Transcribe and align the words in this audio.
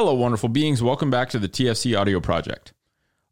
Hello, 0.00 0.14
wonderful 0.14 0.48
beings. 0.48 0.80
Welcome 0.80 1.10
back 1.10 1.28
to 1.30 1.40
the 1.40 1.48
TFC 1.48 1.98
Audio 1.98 2.20
Project. 2.20 2.72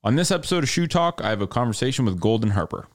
On 0.02 0.16
this 0.16 0.32
episode 0.32 0.64
of 0.64 0.68
Shoe 0.68 0.88
Talk, 0.88 1.20
I 1.22 1.28
have 1.28 1.40
a 1.40 1.46
conversation 1.46 2.04
with 2.04 2.18
Golden 2.18 2.50
Harper. 2.50 2.88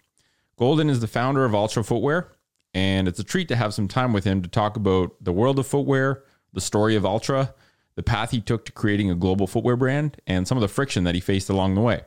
Golden 0.58 0.90
is 0.90 1.00
the 1.00 1.08
founder 1.08 1.46
of 1.46 1.55
Altra 1.55 1.81
Footwear, 1.81 2.33
and 2.73 3.07
it's 3.07 3.19
a 3.19 3.23
treat 3.23 3.47
to 3.47 3.55
have 3.55 3.73
some 3.73 3.87
time 3.87 4.11
with 4.11 4.25
him 4.25 4.42
to 4.42 4.49
talk 4.49 4.75
about 4.75 5.15
the 5.21 5.31
world 5.31 5.57
of 5.57 5.67
footwear, 5.67 6.25
the 6.51 6.59
story 6.59 6.97
of 6.97 7.05
Altra, 7.05 7.53
the 7.95 8.04
path 8.04 8.31
he 8.31 8.41
took 8.41 8.65
to 8.65 8.73
creating 8.73 9.09
a 9.09 9.15
global 9.15 9.47
footwear 9.47 9.77
brand, 9.77 10.17
and 10.27 10.45
some 10.45 10.57
of 10.57 10.61
the 10.61 10.67
friction 10.67 11.05
that 11.05 11.15
he 11.15 11.21
faced 11.21 11.49
along 11.49 11.75
the 11.75 11.79
way. 11.81 12.01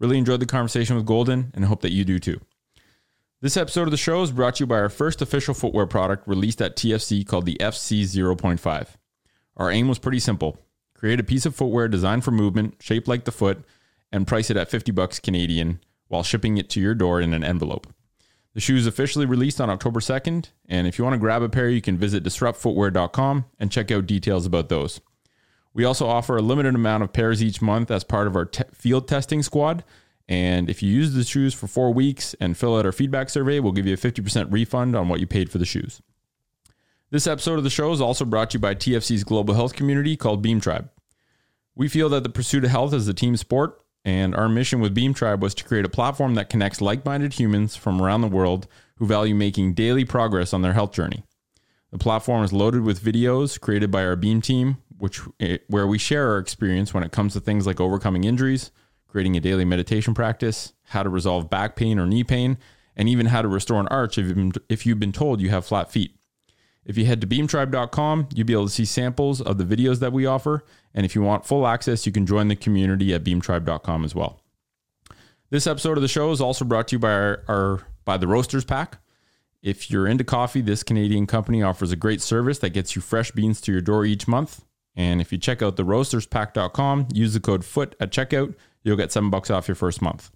Really 0.00 0.18
enjoyed 0.18 0.40
the 0.40 0.46
conversation 0.46 0.96
with 0.96 1.06
Golden 1.06 1.52
and 1.54 1.66
hope 1.66 1.82
that 1.82 1.92
you 1.92 2.04
do 2.04 2.18
too. 2.18 2.40
This 3.40 3.56
episode 3.56 3.82
of 3.82 3.92
the 3.92 3.96
show 3.96 4.20
is 4.22 4.32
brought 4.32 4.56
to 4.56 4.64
you 4.64 4.66
by 4.66 4.80
our 4.80 4.88
first 4.88 5.22
official 5.22 5.54
footwear 5.54 5.86
product 5.86 6.26
released 6.26 6.60
at 6.60 6.74
TFC 6.74 7.24
called 7.24 7.46
the 7.46 7.58
FC 7.60 8.02
0.5. 8.02 8.88
Our 9.56 9.70
aim 9.70 9.86
was 9.86 10.00
pretty 10.00 10.18
simple 10.18 10.58
create 10.98 11.20
a 11.20 11.24
piece 11.24 11.46
of 11.46 11.54
footwear 11.54 11.88
designed 11.88 12.24
for 12.24 12.32
movement, 12.32 12.74
shaped 12.80 13.08
like 13.08 13.24
the 13.24 13.32
foot, 13.32 13.64
and 14.10 14.26
price 14.26 14.50
it 14.50 14.56
at 14.56 14.70
50 14.70 14.92
bucks 14.92 15.20
Canadian 15.20 15.80
while 16.08 16.22
shipping 16.22 16.58
it 16.58 16.68
to 16.70 16.80
your 16.80 16.94
door 16.94 17.20
in 17.20 17.32
an 17.32 17.44
envelope. 17.44 17.86
The 18.54 18.60
shoe 18.60 18.76
is 18.76 18.86
officially 18.86 19.26
released 19.26 19.60
on 19.60 19.70
October 19.70 20.00
2nd, 20.00 20.50
and 20.68 20.86
if 20.86 20.98
you 20.98 21.04
want 21.04 21.14
to 21.14 21.18
grab 21.18 21.42
a 21.42 21.48
pair, 21.48 21.68
you 21.68 21.80
can 21.80 21.96
visit 21.96 22.24
disruptfootwear.com 22.24 23.44
and 23.60 23.70
check 23.70 23.92
out 23.92 24.06
details 24.06 24.46
about 24.46 24.68
those. 24.68 25.00
We 25.74 25.84
also 25.84 26.08
offer 26.08 26.36
a 26.36 26.42
limited 26.42 26.74
amount 26.74 27.04
of 27.04 27.12
pairs 27.12 27.42
each 27.42 27.62
month 27.62 27.90
as 27.90 28.02
part 28.02 28.26
of 28.26 28.34
our 28.34 28.46
te- 28.46 28.64
field 28.72 29.06
testing 29.06 29.44
squad. 29.44 29.84
And 30.28 30.68
if 30.68 30.82
you 30.82 30.90
use 30.90 31.12
the 31.12 31.24
shoes 31.24 31.54
for 31.54 31.68
four 31.68 31.92
weeks 31.92 32.34
and 32.40 32.56
fill 32.56 32.76
out 32.76 32.84
our 32.84 32.92
feedback 32.92 33.30
survey, 33.30 33.60
we'll 33.60 33.72
give 33.72 33.86
you 33.86 33.94
a 33.94 33.98
50% 33.98 34.50
refund 34.50 34.96
on 34.96 35.08
what 35.08 35.20
you 35.20 35.26
paid 35.26 35.50
for 35.50 35.58
the 35.58 35.64
shoes. 35.64 36.02
This 37.10 37.26
episode 37.26 37.56
of 37.56 37.64
the 37.64 37.70
show 37.70 37.90
is 37.92 38.02
also 38.02 38.26
brought 38.26 38.50
to 38.50 38.56
you 38.56 38.60
by 38.60 38.74
TFC's 38.74 39.24
global 39.24 39.54
health 39.54 39.72
community 39.72 40.14
called 40.14 40.42
Beam 40.42 40.60
Tribe. 40.60 40.90
We 41.74 41.88
feel 41.88 42.10
that 42.10 42.22
the 42.22 42.28
pursuit 42.28 42.64
of 42.64 42.70
health 42.70 42.92
is 42.92 43.08
a 43.08 43.14
team 43.14 43.34
sport, 43.38 43.80
and 44.04 44.34
our 44.34 44.46
mission 44.46 44.78
with 44.78 44.92
Beam 44.92 45.14
Tribe 45.14 45.42
was 45.42 45.54
to 45.54 45.64
create 45.64 45.86
a 45.86 45.88
platform 45.88 46.34
that 46.34 46.50
connects 46.50 46.82
like 46.82 47.06
minded 47.06 47.32
humans 47.32 47.76
from 47.76 48.02
around 48.02 48.20
the 48.20 48.28
world 48.28 48.66
who 48.96 49.06
value 49.06 49.34
making 49.34 49.72
daily 49.72 50.04
progress 50.04 50.52
on 50.52 50.60
their 50.60 50.74
health 50.74 50.92
journey. 50.92 51.24
The 51.92 51.96
platform 51.96 52.44
is 52.44 52.52
loaded 52.52 52.82
with 52.82 53.02
videos 53.02 53.58
created 53.58 53.90
by 53.90 54.04
our 54.04 54.14
Beam 54.14 54.42
team, 54.42 54.76
which 54.98 55.22
eh, 55.40 55.56
where 55.68 55.86
we 55.86 55.96
share 55.96 56.32
our 56.32 56.38
experience 56.38 56.92
when 56.92 57.04
it 57.04 57.12
comes 57.12 57.32
to 57.32 57.40
things 57.40 57.66
like 57.66 57.80
overcoming 57.80 58.24
injuries, 58.24 58.70
creating 59.06 59.34
a 59.34 59.40
daily 59.40 59.64
meditation 59.64 60.12
practice, 60.12 60.74
how 60.88 61.02
to 61.02 61.08
resolve 61.08 61.48
back 61.48 61.74
pain 61.74 61.98
or 61.98 62.04
knee 62.04 62.22
pain, 62.22 62.58
and 62.94 63.08
even 63.08 63.24
how 63.24 63.40
to 63.40 63.48
restore 63.48 63.80
an 63.80 63.88
arch 63.88 64.18
if 64.18 64.26
you've 64.26 64.36
been, 64.36 64.52
if 64.68 64.84
you've 64.84 65.00
been 65.00 65.12
told 65.12 65.40
you 65.40 65.48
have 65.48 65.64
flat 65.64 65.90
feet. 65.90 66.17
If 66.84 66.96
you 66.96 67.04
head 67.04 67.20
to 67.20 67.26
beamtribe.com, 67.26 68.28
you'll 68.34 68.46
be 68.46 68.52
able 68.54 68.66
to 68.66 68.72
see 68.72 68.84
samples 68.84 69.40
of 69.40 69.58
the 69.58 69.64
videos 69.64 70.00
that 70.00 70.12
we 70.12 70.24
offer. 70.26 70.64
And 70.94 71.04
if 71.04 71.14
you 71.14 71.22
want 71.22 71.44
full 71.44 71.66
access, 71.66 72.06
you 72.06 72.12
can 72.12 72.24
join 72.24 72.48
the 72.48 72.56
community 72.56 73.12
at 73.12 73.24
beamtribe.com 73.24 74.04
as 74.04 74.14
well. 74.14 74.40
This 75.50 75.66
episode 75.66 75.98
of 75.98 76.02
the 76.02 76.08
show 76.08 76.30
is 76.30 76.40
also 76.40 76.64
brought 76.64 76.88
to 76.88 76.96
you 76.96 77.00
by 77.00 77.12
our, 77.12 77.44
our 77.48 77.86
by 78.04 78.16
the 78.16 78.26
Roasters 78.26 78.64
Pack. 78.64 78.98
If 79.62 79.90
you're 79.90 80.06
into 80.06 80.24
coffee, 80.24 80.60
this 80.60 80.82
Canadian 80.82 81.26
company 81.26 81.62
offers 81.62 81.92
a 81.92 81.96
great 81.96 82.22
service 82.22 82.58
that 82.60 82.70
gets 82.70 82.94
you 82.94 83.02
fresh 83.02 83.32
beans 83.32 83.60
to 83.62 83.72
your 83.72 83.80
door 83.80 84.04
each 84.04 84.28
month. 84.28 84.64
And 84.94 85.20
if 85.20 85.32
you 85.32 85.38
check 85.38 85.62
out 85.62 85.76
the 85.76 85.84
roasterspack.com, 85.84 87.08
use 87.12 87.34
the 87.34 87.40
code 87.40 87.64
FOOT 87.64 87.94
at 88.00 88.10
checkout, 88.10 88.54
you'll 88.82 88.96
get 88.96 89.12
seven 89.12 89.30
bucks 89.30 89.50
off 89.50 89.68
your 89.68 89.74
first 89.74 90.00
month. 90.00 90.30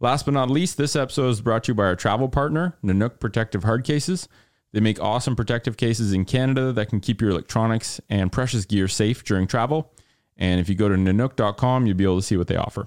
Last 0.00 0.24
but 0.24 0.34
not 0.34 0.50
least, 0.50 0.76
this 0.76 0.94
episode 0.94 1.30
is 1.30 1.40
brought 1.40 1.64
to 1.64 1.72
you 1.72 1.74
by 1.74 1.84
our 1.84 1.96
travel 1.96 2.28
partner, 2.28 2.76
Nanuk 2.84 3.18
Protective 3.18 3.64
Hard 3.64 3.84
Cases. 3.84 4.28
They 4.72 4.80
make 4.80 5.00
awesome 5.00 5.34
protective 5.34 5.78
cases 5.78 6.12
in 6.12 6.26
Canada 6.26 6.72
that 6.72 6.90
can 6.90 7.00
keep 7.00 7.22
your 7.22 7.30
electronics 7.30 8.02
and 8.10 8.30
precious 8.30 8.66
gear 8.66 8.86
safe 8.86 9.24
during 9.24 9.46
travel. 9.46 9.92
And 10.36 10.60
if 10.60 10.68
you 10.68 10.74
go 10.74 10.88
to 10.88 10.94
nanuk.com, 10.94 11.86
you'll 11.86 11.96
be 11.96 12.04
able 12.04 12.20
to 12.20 12.26
see 12.26 12.36
what 12.36 12.48
they 12.48 12.56
offer. 12.56 12.86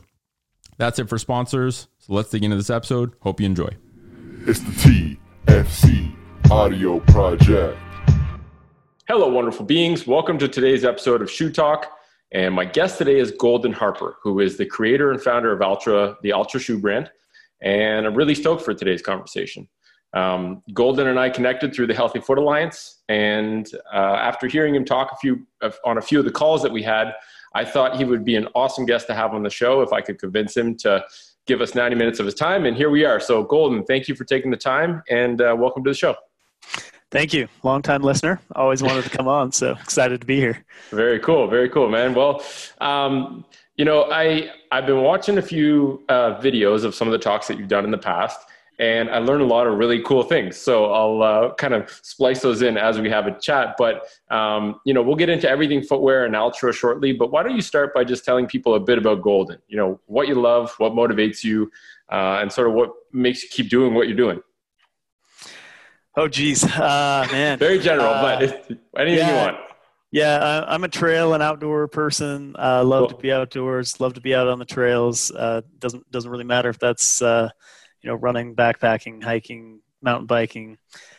That's 0.78 1.00
it 1.00 1.09
for 1.09 1.18
sponsors. 1.18 1.88
So 1.98 2.14
let's 2.14 2.30
dig 2.30 2.44
into 2.44 2.56
this 2.56 2.70
episode. 2.70 3.14
Hope 3.22 3.40
you 3.40 3.48
enjoy. 3.48 3.70
It's 4.46 4.59
the 4.59 5.16
TFC 5.47 6.16
Audio 6.52 7.00
Project. 7.00 7.80
Hello, 9.08 9.28
wonderful 9.30 9.66
beings. 9.66 10.06
Welcome 10.06 10.38
to 10.38 10.47
today's 10.47 10.86
episode 10.86 11.24
of 11.24 11.31
Shoe 11.31 11.52
Talk. 11.52 11.91
And 12.31 12.53
my 12.53 12.64
guest 12.64 13.00
today 13.00 13.20
is 13.20 13.31
Golden 13.31 13.74
Harper, 13.74 14.18
who 14.22 14.40
is 14.40 14.58
the 14.58 14.68
creator 14.68 15.12
and 15.12 15.22
founder 15.22 15.52
of 15.52 15.62
Altra, 15.64 16.16
the 16.22 16.31
Altra 16.31 16.59
shoe 16.59 16.78
brand. 16.78 17.09
And 17.62 18.06
I'm 18.06 18.14
really 18.14 18.36
stoked 18.36 18.64
for 18.64 18.74
today's 18.75 19.02
conversation. 19.02 19.68
Um, 20.13 20.61
Golden 20.73 21.07
and 21.07 21.19
I 21.19 21.29
connected 21.29 21.73
through 21.73 21.88
the 21.88 21.94
Healthy 21.94 22.19
Foot 22.19 22.38
Alliance, 22.38 23.01
and 23.07 23.67
uh, 23.94 23.97
after 23.97 24.47
hearing 24.47 24.75
him 24.75 24.83
talk 24.83 25.11
a 25.13 25.16
few 25.17 25.45
on 25.85 25.97
a 25.97 26.01
few 26.01 26.19
of 26.19 26.25
the 26.25 26.31
calls 26.31 26.61
that 26.63 26.72
we 26.72 26.83
had, 26.83 27.13
I 27.53 27.63
thought 27.63 27.95
he 27.95 28.03
would 28.03 28.25
be 28.25 28.35
an 28.35 28.47
awesome 28.55 28.85
guest 28.85 29.07
to 29.07 29.13
have 29.13 29.33
on 29.33 29.44
the 29.44 29.49
show 29.49 29.81
if 29.81 29.94
I 29.94 30.01
could 30.01 30.19
convince 30.19 30.55
him 30.55 30.75
to 30.77 31.03
give 31.47 31.61
us 31.61 31.75
90 31.75 31.95
minutes 31.95 32.19
of 32.19 32.25
his 32.25 32.35
time. 32.35 32.66
And 32.66 32.77
here 32.77 32.89
we 32.89 33.03
are. 33.05 33.19
So, 33.19 33.44
Golden, 33.44 33.83
thank 33.85 34.07
you 34.07 34.16
for 34.16 34.25
taking 34.25 34.51
the 34.51 34.57
time, 34.57 35.01
and 35.09 35.41
uh, 35.41 35.55
welcome 35.57 35.83
to 35.83 35.89
the 35.89 35.95
show. 35.95 36.16
Thank 37.11 37.33
you. 37.33 37.49
Long 37.63 37.81
time 37.81 38.03
listener. 38.03 38.39
Always 38.55 38.81
wanted 38.81 39.03
to 39.03 39.09
come 39.09 39.28
on, 39.28 39.51
so 39.51 39.72
excited 39.73 40.22
to 40.22 40.28
be 40.28 40.38
here. 40.38 40.63
Very 40.91 41.19
cool. 41.19 41.47
Very 41.47 41.69
cool, 41.69 41.89
man. 41.89 42.13
Well, 42.13 42.41
um, 42.79 43.43
you 43.75 43.83
know, 43.83 44.09
I 44.11 44.49
I've 44.72 44.85
been 44.85 45.01
watching 45.01 45.38
a 45.38 45.41
few 45.41 46.03
uh, 46.07 46.39
videos 46.39 46.85
of 46.85 46.95
some 46.95 47.09
of 47.09 47.11
the 47.11 47.17
talks 47.17 47.47
that 47.47 47.57
you've 47.57 47.67
done 47.67 47.83
in 47.83 47.91
the 47.91 47.97
past, 47.97 48.39
and 48.81 49.12
I 49.12 49.19
learned 49.19 49.44
a 49.44 49.46
lot 49.46 49.68
of 49.68 49.78
really 49.78 50.02
cool 50.02 50.24
things. 50.24 50.58
So 50.58 50.92
I'll 50.92 51.22
uh, 51.22 51.53
kind 51.53 51.75
of 51.75 51.88
splice 52.02 52.42
those 52.42 52.64
in 52.64 52.80
as 52.80 53.00
we 53.00 53.12
have 53.12 53.28
a 53.28 53.40
chat. 53.40 53.75
But 53.78 54.08
um, 54.31 54.81
you 54.86 54.94
know, 54.96 55.03
we'll 55.03 55.16
get 55.16 55.30
into 55.30 55.47
everything 55.47 55.84
footwear 55.84 56.25
and 56.25 56.36
Altra 56.36 56.74
shortly. 56.74 57.14
But 57.14 57.31
why 57.31 57.44
don't 57.44 57.56
you 57.56 57.62
start 57.62 57.94
by 57.94 58.03
just 58.03 58.25
telling 58.25 58.47
people 58.47 58.74
a 58.74 58.80
bit 58.80 58.97
about 58.97 59.22
Golden? 59.22 59.59
You 59.68 59.78
know, 59.78 60.00
what 60.08 60.28
you 60.28 60.34
love, 60.34 60.74
what 60.80 60.94
motivates 60.94 61.44
you, 61.44 61.72
uh, 62.12 62.40
and 62.41 62.52
sort 62.52 62.68
of 62.68 62.74
what 62.74 62.91
makes 63.14 63.44
you 63.44 63.50
keep 63.50 63.70
doing 63.70 63.94
what 63.94 64.08
you're 64.08 64.18
doing. 64.18 64.41
Oh, 66.18 66.28
geez, 66.28 66.64
uh, 66.64 67.28
man. 67.31 67.59
Very 67.59 67.78
general, 67.78 68.14
but 68.14 68.44
uh, 68.44 68.75
anything 68.97 69.20
yeah. 69.20 69.30
you 69.30 69.36
want. 69.36 69.58
Yeah, 70.12 70.66
I'm 70.68 70.84
a 70.84 70.90
trail 70.90 71.36
and 71.36 71.44
outdoor 71.44 71.88
person. 71.88 72.56
Uh, 72.58 72.84
love 72.84 73.09
cool. 73.09 73.18
to 73.18 73.22
be 73.22 73.31
outdoors. 73.31 74.00
Love 74.00 74.16
to 74.16 74.22
be 74.22 74.34
out 74.34 74.47
on 74.47 74.58
the 74.58 74.66
trails. 74.66 75.31
Uh, 75.31 75.62
doesn't 75.78 76.09
doesn't 76.12 76.31
really 76.31 76.44
matter 76.44 76.68
if 76.68 76.80
that's 76.80 77.22
uh, 77.22 77.50
you 78.01 78.09
know, 78.09 78.16
running, 78.16 78.56
backpacking, 78.56 79.23
hiking, 79.23 79.81
mountain 80.01 80.25
biking, 80.25 80.78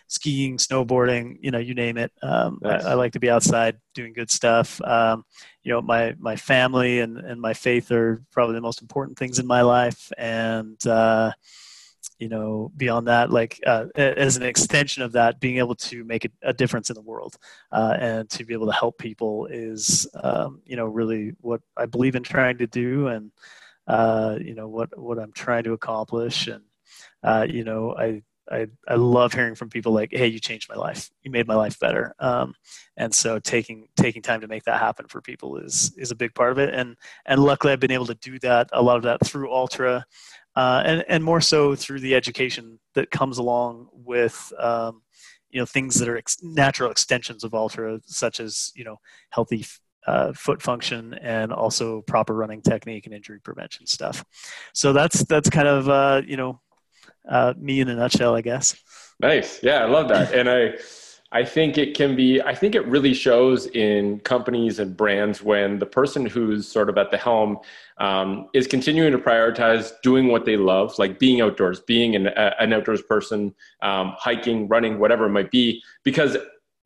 skiing, 0.08 0.58
snowboarding, 0.58 1.38
you 1.40 1.50
know, 1.50 1.58
you 1.58 1.74
name 1.74 1.96
it. 1.96 2.12
Um, 2.22 2.58
nice. 2.62 2.84
I, 2.84 2.90
I, 2.90 2.94
like 2.94 3.12
to 3.12 3.20
be 3.20 3.30
outside 3.30 3.78
doing 3.94 4.12
good 4.12 4.30
stuff. 4.30 4.80
Um, 4.82 5.24
you 5.62 5.72
know, 5.72 5.80
my, 5.80 6.14
my 6.18 6.36
family 6.36 7.00
and, 7.00 7.18
and 7.18 7.40
my 7.40 7.54
faith 7.54 7.90
are 7.92 8.22
probably 8.30 8.54
the 8.54 8.60
most 8.60 8.82
important 8.82 9.18
things 9.18 9.38
in 9.38 9.46
my 9.46 9.62
life. 9.62 10.12
And, 10.18 10.84
uh, 10.86 11.32
you 12.18 12.28
know, 12.28 12.70
beyond 12.76 13.08
that, 13.08 13.30
like 13.30 13.60
uh, 13.66 13.86
as 13.96 14.36
an 14.36 14.42
extension 14.42 15.02
of 15.02 15.12
that, 15.12 15.40
being 15.40 15.58
able 15.58 15.74
to 15.76 16.04
make 16.04 16.24
a, 16.24 16.30
a 16.42 16.52
difference 16.52 16.90
in 16.90 16.94
the 16.94 17.00
world 17.00 17.36
uh, 17.70 17.96
and 17.98 18.28
to 18.30 18.44
be 18.44 18.54
able 18.54 18.66
to 18.66 18.72
help 18.72 18.98
people 18.98 19.46
is, 19.46 20.06
um, 20.22 20.60
you 20.64 20.76
know, 20.76 20.86
really 20.86 21.32
what 21.40 21.60
I 21.76 21.86
believe 21.86 22.16
in 22.16 22.22
trying 22.22 22.58
to 22.58 22.66
do 22.66 23.08
and, 23.08 23.30
uh, 23.86 24.36
you 24.40 24.54
know, 24.54 24.68
what, 24.68 24.96
what 24.98 25.18
I'm 25.18 25.32
trying 25.32 25.64
to 25.64 25.72
accomplish. 25.72 26.48
And, 26.48 26.62
uh, 27.22 27.46
you 27.48 27.64
know, 27.64 27.94
I, 27.96 28.22
I, 28.50 28.66
I 28.88 28.96
love 28.96 29.32
hearing 29.32 29.54
from 29.54 29.70
people 29.70 29.92
like, 29.92 30.10
Hey, 30.12 30.26
you 30.26 30.38
changed 30.38 30.68
my 30.68 30.74
life. 30.74 31.10
You 31.22 31.30
made 31.30 31.46
my 31.46 31.54
life 31.54 31.78
better. 31.78 32.14
Um, 32.18 32.54
and 32.96 33.14
so 33.14 33.38
taking, 33.38 33.88
taking 33.96 34.22
time 34.22 34.40
to 34.40 34.48
make 34.48 34.64
that 34.64 34.80
happen 34.80 35.06
for 35.06 35.20
people 35.20 35.56
is, 35.58 35.92
is 35.96 36.10
a 36.10 36.16
big 36.16 36.34
part 36.34 36.52
of 36.52 36.58
it. 36.58 36.74
And, 36.74 36.96
and 37.26 37.42
luckily 37.42 37.72
I've 37.72 37.80
been 37.80 37.90
able 37.92 38.06
to 38.06 38.14
do 38.16 38.38
that, 38.40 38.68
a 38.72 38.82
lot 38.82 38.96
of 38.96 39.04
that 39.04 39.24
through 39.24 39.50
Altra, 39.50 40.04
uh, 40.56 40.82
and, 40.84 41.04
and 41.08 41.24
more 41.24 41.40
so 41.40 41.74
through 41.74 42.00
the 42.00 42.14
education 42.14 42.78
that 42.94 43.10
comes 43.10 43.38
along 43.38 43.88
with, 43.92 44.52
um, 44.58 45.02
you 45.50 45.60
know, 45.60 45.66
things 45.66 45.94
that 45.96 46.08
are 46.08 46.16
ex- 46.16 46.42
natural 46.42 46.90
extensions 46.90 47.44
of 47.44 47.54
Altra, 47.54 48.00
such 48.06 48.40
as, 48.40 48.72
you 48.74 48.84
know, 48.84 48.96
healthy 49.30 49.64
uh, 50.06 50.32
foot 50.32 50.60
function 50.60 51.14
and 51.14 51.52
also 51.52 52.02
proper 52.02 52.34
running 52.34 52.60
technique 52.60 53.06
and 53.06 53.14
injury 53.14 53.40
prevention 53.40 53.86
stuff. 53.86 54.24
So 54.74 54.92
that's 54.92 55.24
that's 55.24 55.48
kind 55.48 55.68
of 55.68 55.88
uh, 55.88 56.22
you 56.26 56.36
know 56.36 56.60
uh, 57.28 57.54
me 57.56 57.80
in 57.80 57.88
a 57.88 57.94
nutshell, 57.94 58.34
I 58.34 58.40
guess. 58.40 58.76
Nice. 59.20 59.62
Yeah, 59.62 59.84
I 59.84 59.86
love 59.86 60.08
that. 60.08 60.34
And 60.34 60.50
I, 60.50 60.74
I 61.30 61.44
think 61.44 61.78
it 61.78 61.96
can 61.96 62.14
be, 62.14 62.42
I 62.42 62.54
think 62.54 62.74
it 62.74 62.84
really 62.86 63.14
shows 63.14 63.66
in 63.68 64.20
companies 64.20 64.78
and 64.78 64.96
brands 64.96 65.42
when 65.42 65.78
the 65.78 65.86
person 65.86 66.26
who's 66.26 66.68
sort 66.68 66.90
of 66.90 66.98
at 66.98 67.10
the 67.10 67.16
helm 67.16 67.58
um, 67.98 68.48
is 68.52 68.66
continuing 68.66 69.12
to 69.12 69.18
prioritize 69.18 69.92
doing 70.02 70.28
what 70.28 70.44
they 70.44 70.56
love, 70.56 70.98
like 70.98 71.18
being 71.18 71.40
outdoors, 71.40 71.80
being 71.80 72.16
an, 72.16 72.26
an 72.26 72.72
outdoors 72.72 73.00
person, 73.02 73.54
um, 73.80 74.14
hiking, 74.18 74.68
running, 74.68 74.98
whatever 74.98 75.26
it 75.26 75.30
might 75.30 75.50
be. 75.50 75.82
Because 76.04 76.36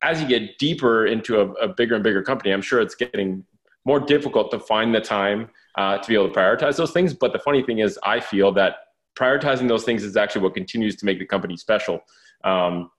as 0.02 0.20
you 0.20 0.28
get 0.28 0.58
deeper 0.58 1.06
into 1.06 1.40
a, 1.40 1.50
a 1.54 1.68
bigger 1.68 1.94
and 1.96 2.04
bigger 2.04 2.22
company, 2.22 2.52
I'm 2.52 2.62
sure 2.62 2.80
it's 2.80 2.94
getting 2.94 3.44
more 3.84 3.98
difficult 3.98 4.50
to 4.50 4.60
find 4.60 4.94
the 4.94 5.00
time 5.00 5.48
uh, 5.76 5.98
to 5.98 6.08
be 6.08 6.14
able 6.14 6.28
to 6.28 6.34
prioritize 6.34 6.76
those 6.76 6.92
things. 6.92 7.14
But 7.14 7.32
the 7.32 7.38
funny 7.38 7.62
thing 7.62 7.78
is, 7.78 7.98
I 8.04 8.20
feel 8.20 8.52
that 8.52 8.76
prioritizing 9.18 9.68
those 9.68 9.84
things 9.84 10.04
is 10.04 10.16
actually 10.16 10.42
what 10.42 10.54
continues 10.54 10.96
to 10.96 11.06
make 11.06 11.18
the 11.18 11.26
company 11.26 11.56
special. 11.56 12.00
Um, 12.44 12.90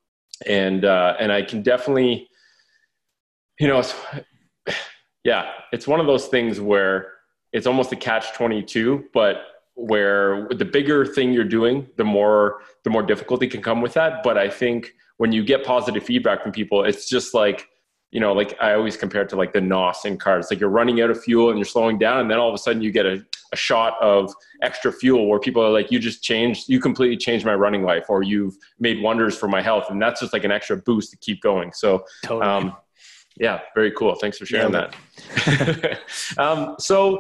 and 0.46 0.86
uh, 0.86 1.16
and 1.20 1.32
I 1.32 1.42
can 1.42 1.62
definitely, 1.62 2.30
you 3.60 3.68
know, 3.68 3.84
Yeah, 5.24 5.52
it's 5.74 5.86
one 5.86 6.00
of 6.00 6.08
those 6.08 6.28
things 6.28 6.62
where 6.62 7.12
it's 7.52 7.68
almost 7.68 7.92
a 7.92 7.98
catch 7.98 8.32
22, 8.32 9.08
but 9.14 9.42
where 9.76 10.48
the 10.56 10.64
bigger 10.64 11.06
thing 11.06 11.34
you're 11.34 11.44
doing, 11.44 11.86
the 11.98 12.06
more 12.06 12.62
the 12.86 12.90
more 12.90 13.04
difficulty 13.04 13.46
can 13.46 13.62
come 13.62 13.82
with 13.82 13.94
that. 13.96 14.24
But 14.24 14.38
I 14.38 14.50
think 14.50 14.94
when 15.18 15.34
you 15.34 15.44
get 15.44 15.66
positive 15.66 16.04
feedback 16.04 16.42
from 16.42 16.54
people, 16.54 16.86
it's 16.86 17.10
just 17.10 17.34
like 17.34 17.68
you 18.12 18.20
know, 18.22 18.32
like 18.32 18.56
I 18.62 18.74
always 18.74 18.96
compare 18.96 19.22
it 19.22 19.30
to 19.30 19.36
like 19.36 19.54
the 19.54 19.62
NOS 19.62 20.06
in 20.06 20.18
cars. 20.18 20.48
Like 20.50 20.60
you're 20.60 20.70
running 20.70 21.02
out 21.02 21.10
of 21.10 21.22
fuel 21.22 21.50
and 21.50 21.58
you're 21.58 21.66
slowing 21.66 21.98
down, 21.98 22.20
and 22.20 22.32
then 22.32 22.38
all 22.38 22.48
of 22.48 22.56
a 22.56 22.58
sudden 22.58 22.82
you 22.82 22.92
get 22.92 23.06
a, 23.06 23.26
a 23.52 23.56
shot 23.56 24.02
of 24.02 24.34
extra 24.62 24.94
fuel 24.94 25.28
where 25.28 25.40
people 25.40 25.62
are 25.62 25.70
like, 25.70 25.92
"You 25.92 26.00
just 26.00 26.24
changed, 26.24 26.70
you 26.70 26.80
completely 26.80 27.18
changed 27.18 27.46
my 27.46 27.56
running 27.56 27.84
life, 27.84 28.06
or 28.10 28.24
you've 28.24 28.56
made 28.80 29.02
wonders 29.02 29.38
for 29.38 29.50
my 29.50 29.62
health," 29.62 29.90
and 29.90 30.02
that's 30.02 30.22
just 30.22 30.32
like 30.32 30.46
an 30.46 30.52
extra 30.52 30.78
boost 30.78 31.12
to 31.12 31.18
keep 31.18 31.42
going. 31.42 31.74
So, 31.74 32.06
totally. 32.24 32.48
um, 32.48 32.78
yeah, 33.38 33.60
very 33.76 33.92
cool. 33.92 34.16
Thanks 34.16 34.38
for 34.38 34.46
sharing 34.46 34.74
yeah. 34.74 34.90
that. 35.46 36.00
um, 36.38 36.76
so, 36.80 37.20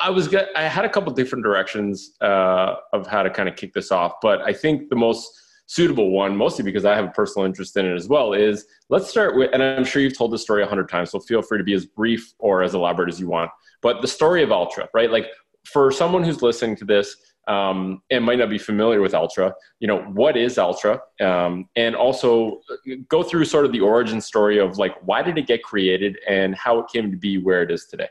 I 0.00 0.08
was 0.08 0.26
get, 0.26 0.48
I 0.56 0.62
had 0.62 0.86
a 0.86 0.88
couple 0.88 1.12
different 1.12 1.44
directions 1.44 2.12
uh, 2.22 2.76
of 2.94 3.06
how 3.06 3.22
to 3.22 3.30
kind 3.30 3.48
of 3.48 3.56
kick 3.56 3.74
this 3.74 3.92
off, 3.92 4.14
but 4.22 4.40
I 4.40 4.52
think 4.54 4.88
the 4.88 4.96
most 4.96 5.28
suitable 5.66 6.10
one, 6.10 6.36
mostly 6.36 6.64
because 6.64 6.84
I 6.84 6.94
have 6.94 7.04
a 7.04 7.10
personal 7.10 7.46
interest 7.46 7.76
in 7.76 7.86
it 7.86 7.94
as 7.94 8.08
well, 8.08 8.32
is 8.32 8.66
let's 8.90 9.08
start 9.08 9.36
with, 9.36 9.50
and 9.52 9.62
I'm 9.62 9.84
sure 9.84 10.02
you've 10.02 10.16
told 10.16 10.32
this 10.32 10.42
story 10.42 10.62
a 10.62 10.66
hundred 10.66 10.88
times, 10.88 11.10
so 11.10 11.20
feel 11.20 11.42
free 11.42 11.58
to 11.58 11.64
be 11.64 11.74
as 11.74 11.86
brief 11.86 12.32
or 12.38 12.62
as 12.62 12.74
elaborate 12.74 13.08
as 13.08 13.18
you 13.18 13.28
want. 13.28 13.50
But 13.82 14.02
the 14.02 14.08
story 14.08 14.42
of 14.42 14.52
Altra, 14.52 14.88
right? 14.94 15.10
Like 15.10 15.26
for 15.66 15.90
someone 15.90 16.22
who's 16.22 16.42
listening 16.42 16.76
to 16.76 16.84
this 16.84 17.16
um, 17.48 18.02
and 18.10 18.24
might 18.24 18.38
not 18.38 18.50
be 18.50 18.58
familiar 18.58 19.00
with 19.00 19.14
Altra, 19.14 19.54
you 19.80 19.88
know, 19.88 20.02
what 20.02 20.36
is 20.36 20.58
Altra? 20.58 21.00
Um, 21.20 21.68
and 21.76 21.94
also 21.94 22.60
go 23.08 23.22
through 23.22 23.44
sort 23.46 23.64
of 23.64 23.72
the 23.72 23.80
origin 23.80 24.20
story 24.20 24.58
of 24.58 24.78
like, 24.78 24.94
why 25.02 25.22
did 25.22 25.38
it 25.38 25.46
get 25.46 25.62
created 25.62 26.18
and 26.28 26.54
how 26.54 26.78
it 26.78 26.86
came 26.92 27.10
to 27.10 27.16
be 27.16 27.38
where 27.38 27.62
it 27.62 27.70
is 27.70 27.86
today? 27.86 28.08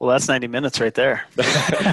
Well, 0.00 0.10
that's 0.10 0.28
90 0.28 0.48
minutes 0.48 0.80
right 0.80 0.92
there. 0.92 1.24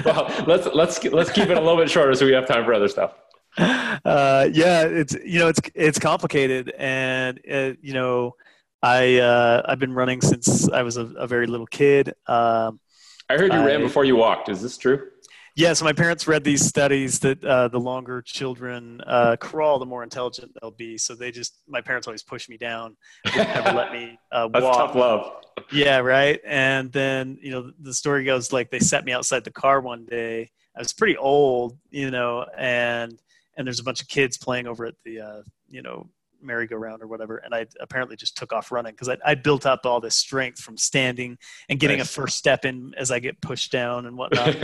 well, 0.04 0.30
let's, 0.46 0.66
let's, 0.74 1.02
let's 1.04 1.30
keep 1.30 1.48
it 1.48 1.56
a 1.56 1.60
little 1.60 1.76
bit 1.76 1.88
shorter 1.88 2.14
so 2.14 2.26
we 2.26 2.32
have 2.32 2.46
time 2.46 2.64
for 2.64 2.74
other 2.74 2.88
stuff 2.88 3.14
uh, 3.58 4.48
yeah, 4.52 4.82
it's 4.84 5.14
you 5.24 5.38
know 5.38 5.48
it's 5.48 5.60
it's 5.74 5.98
complicated, 5.98 6.72
and 6.78 7.40
uh, 7.50 7.72
you 7.80 7.92
know 7.92 8.34
I 8.82 9.18
uh, 9.18 9.62
I've 9.66 9.78
been 9.78 9.92
running 9.92 10.20
since 10.20 10.68
I 10.70 10.82
was 10.82 10.96
a, 10.96 11.06
a 11.16 11.26
very 11.26 11.46
little 11.46 11.66
kid. 11.66 12.14
Um, 12.26 12.80
I 13.28 13.36
heard 13.36 13.52
you 13.52 13.60
I, 13.60 13.66
ran 13.66 13.80
before 13.80 14.04
you 14.04 14.16
walked. 14.16 14.48
Is 14.48 14.62
this 14.62 14.76
true? 14.76 15.08
Yeah, 15.54 15.74
so 15.74 15.84
my 15.84 15.92
parents 15.92 16.26
read 16.26 16.44
these 16.44 16.64
studies 16.66 17.18
that 17.20 17.44
uh, 17.44 17.68
the 17.68 17.78
longer 17.78 18.22
children 18.22 19.02
uh, 19.06 19.36
crawl, 19.38 19.78
the 19.78 19.84
more 19.84 20.02
intelligent 20.02 20.50
they'll 20.58 20.70
be. 20.70 20.96
So 20.96 21.14
they 21.14 21.30
just, 21.30 21.60
my 21.68 21.82
parents 21.82 22.06
always 22.06 22.22
pushed 22.22 22.48
me 22.48 22.56
down, 22.56 22.96
never 23.36 23.72
let 23.72 23.92
me 23.92 24.18
uh, 24.32 24.48
That's 24.48 24.64
walk. 24.64 24.76
tough 24.76 24.94
love. 24.94 25.30
Yeah, 25.70 25.98
right. 25.98 26.40
And 26.46 26.90
then 26.90 27.38
you 27.42 27.50
know 27.50 27.70
the 27.80 27.92
story 27.92 28.24
goes 28.24 28.52
like 28.52 28.70
they 28.70 28.78
set 28.78 29.04
me 29.04 29.12
outside 29.12 29.44
the 29.44 29.50
car 29.50 29.80
one 29.80 30.06
day. 30.06 30.50
I 30.74 30.78
was 30.78 30.94
pretty 30.94 31.18
old, 31.18 31.76
you 31.90 32.10
know, 32.10 32.46
and 32.56 33.18
and 33.56 33.66
there's 33.66 33.80
a 33.80 33.84
bunch 33.84 34.00
of 34.00 34.08
kids 34.08 34.38
playing 34.38 34.66
over 34.66 34.86
at 34.86 34.94
the 35.04 35.20
uh, 35.20 35.42
you 35.68 35.82
know 35.82 36.08
merry-go-round 36.42 37.00
or 37.02 37.06
whatever 37.06 37.36
and 37.36 37.54
i 37.54 37.64
apparently 37.80 38.16
just 38.16 38.36
took 38.36 38.52
off 38.52 38.72
running 38.72 38.92
because 38.92 39.08
I, 39.24 39.34
built 39.36 39.64
up 39.64 39.86
all 39.86 40.00
this 40.00 40.16
strength 40.16 40.60
from 40.60 40.76
standing 40.76 41.38
and 41.68 41.78
getting 41.78 41.98
nice. 41.98 42.08
a 42.08 42.12
first 42.12 42.36
step 42.36 42.64
in 42.64 42.92
as 42.96 43.12
i 43.12 43.20
get 43.20 43.40
pushed 43.40 43.70
down 43.70 44.06
and 44.06 44.16
whatnot 44.16 44.56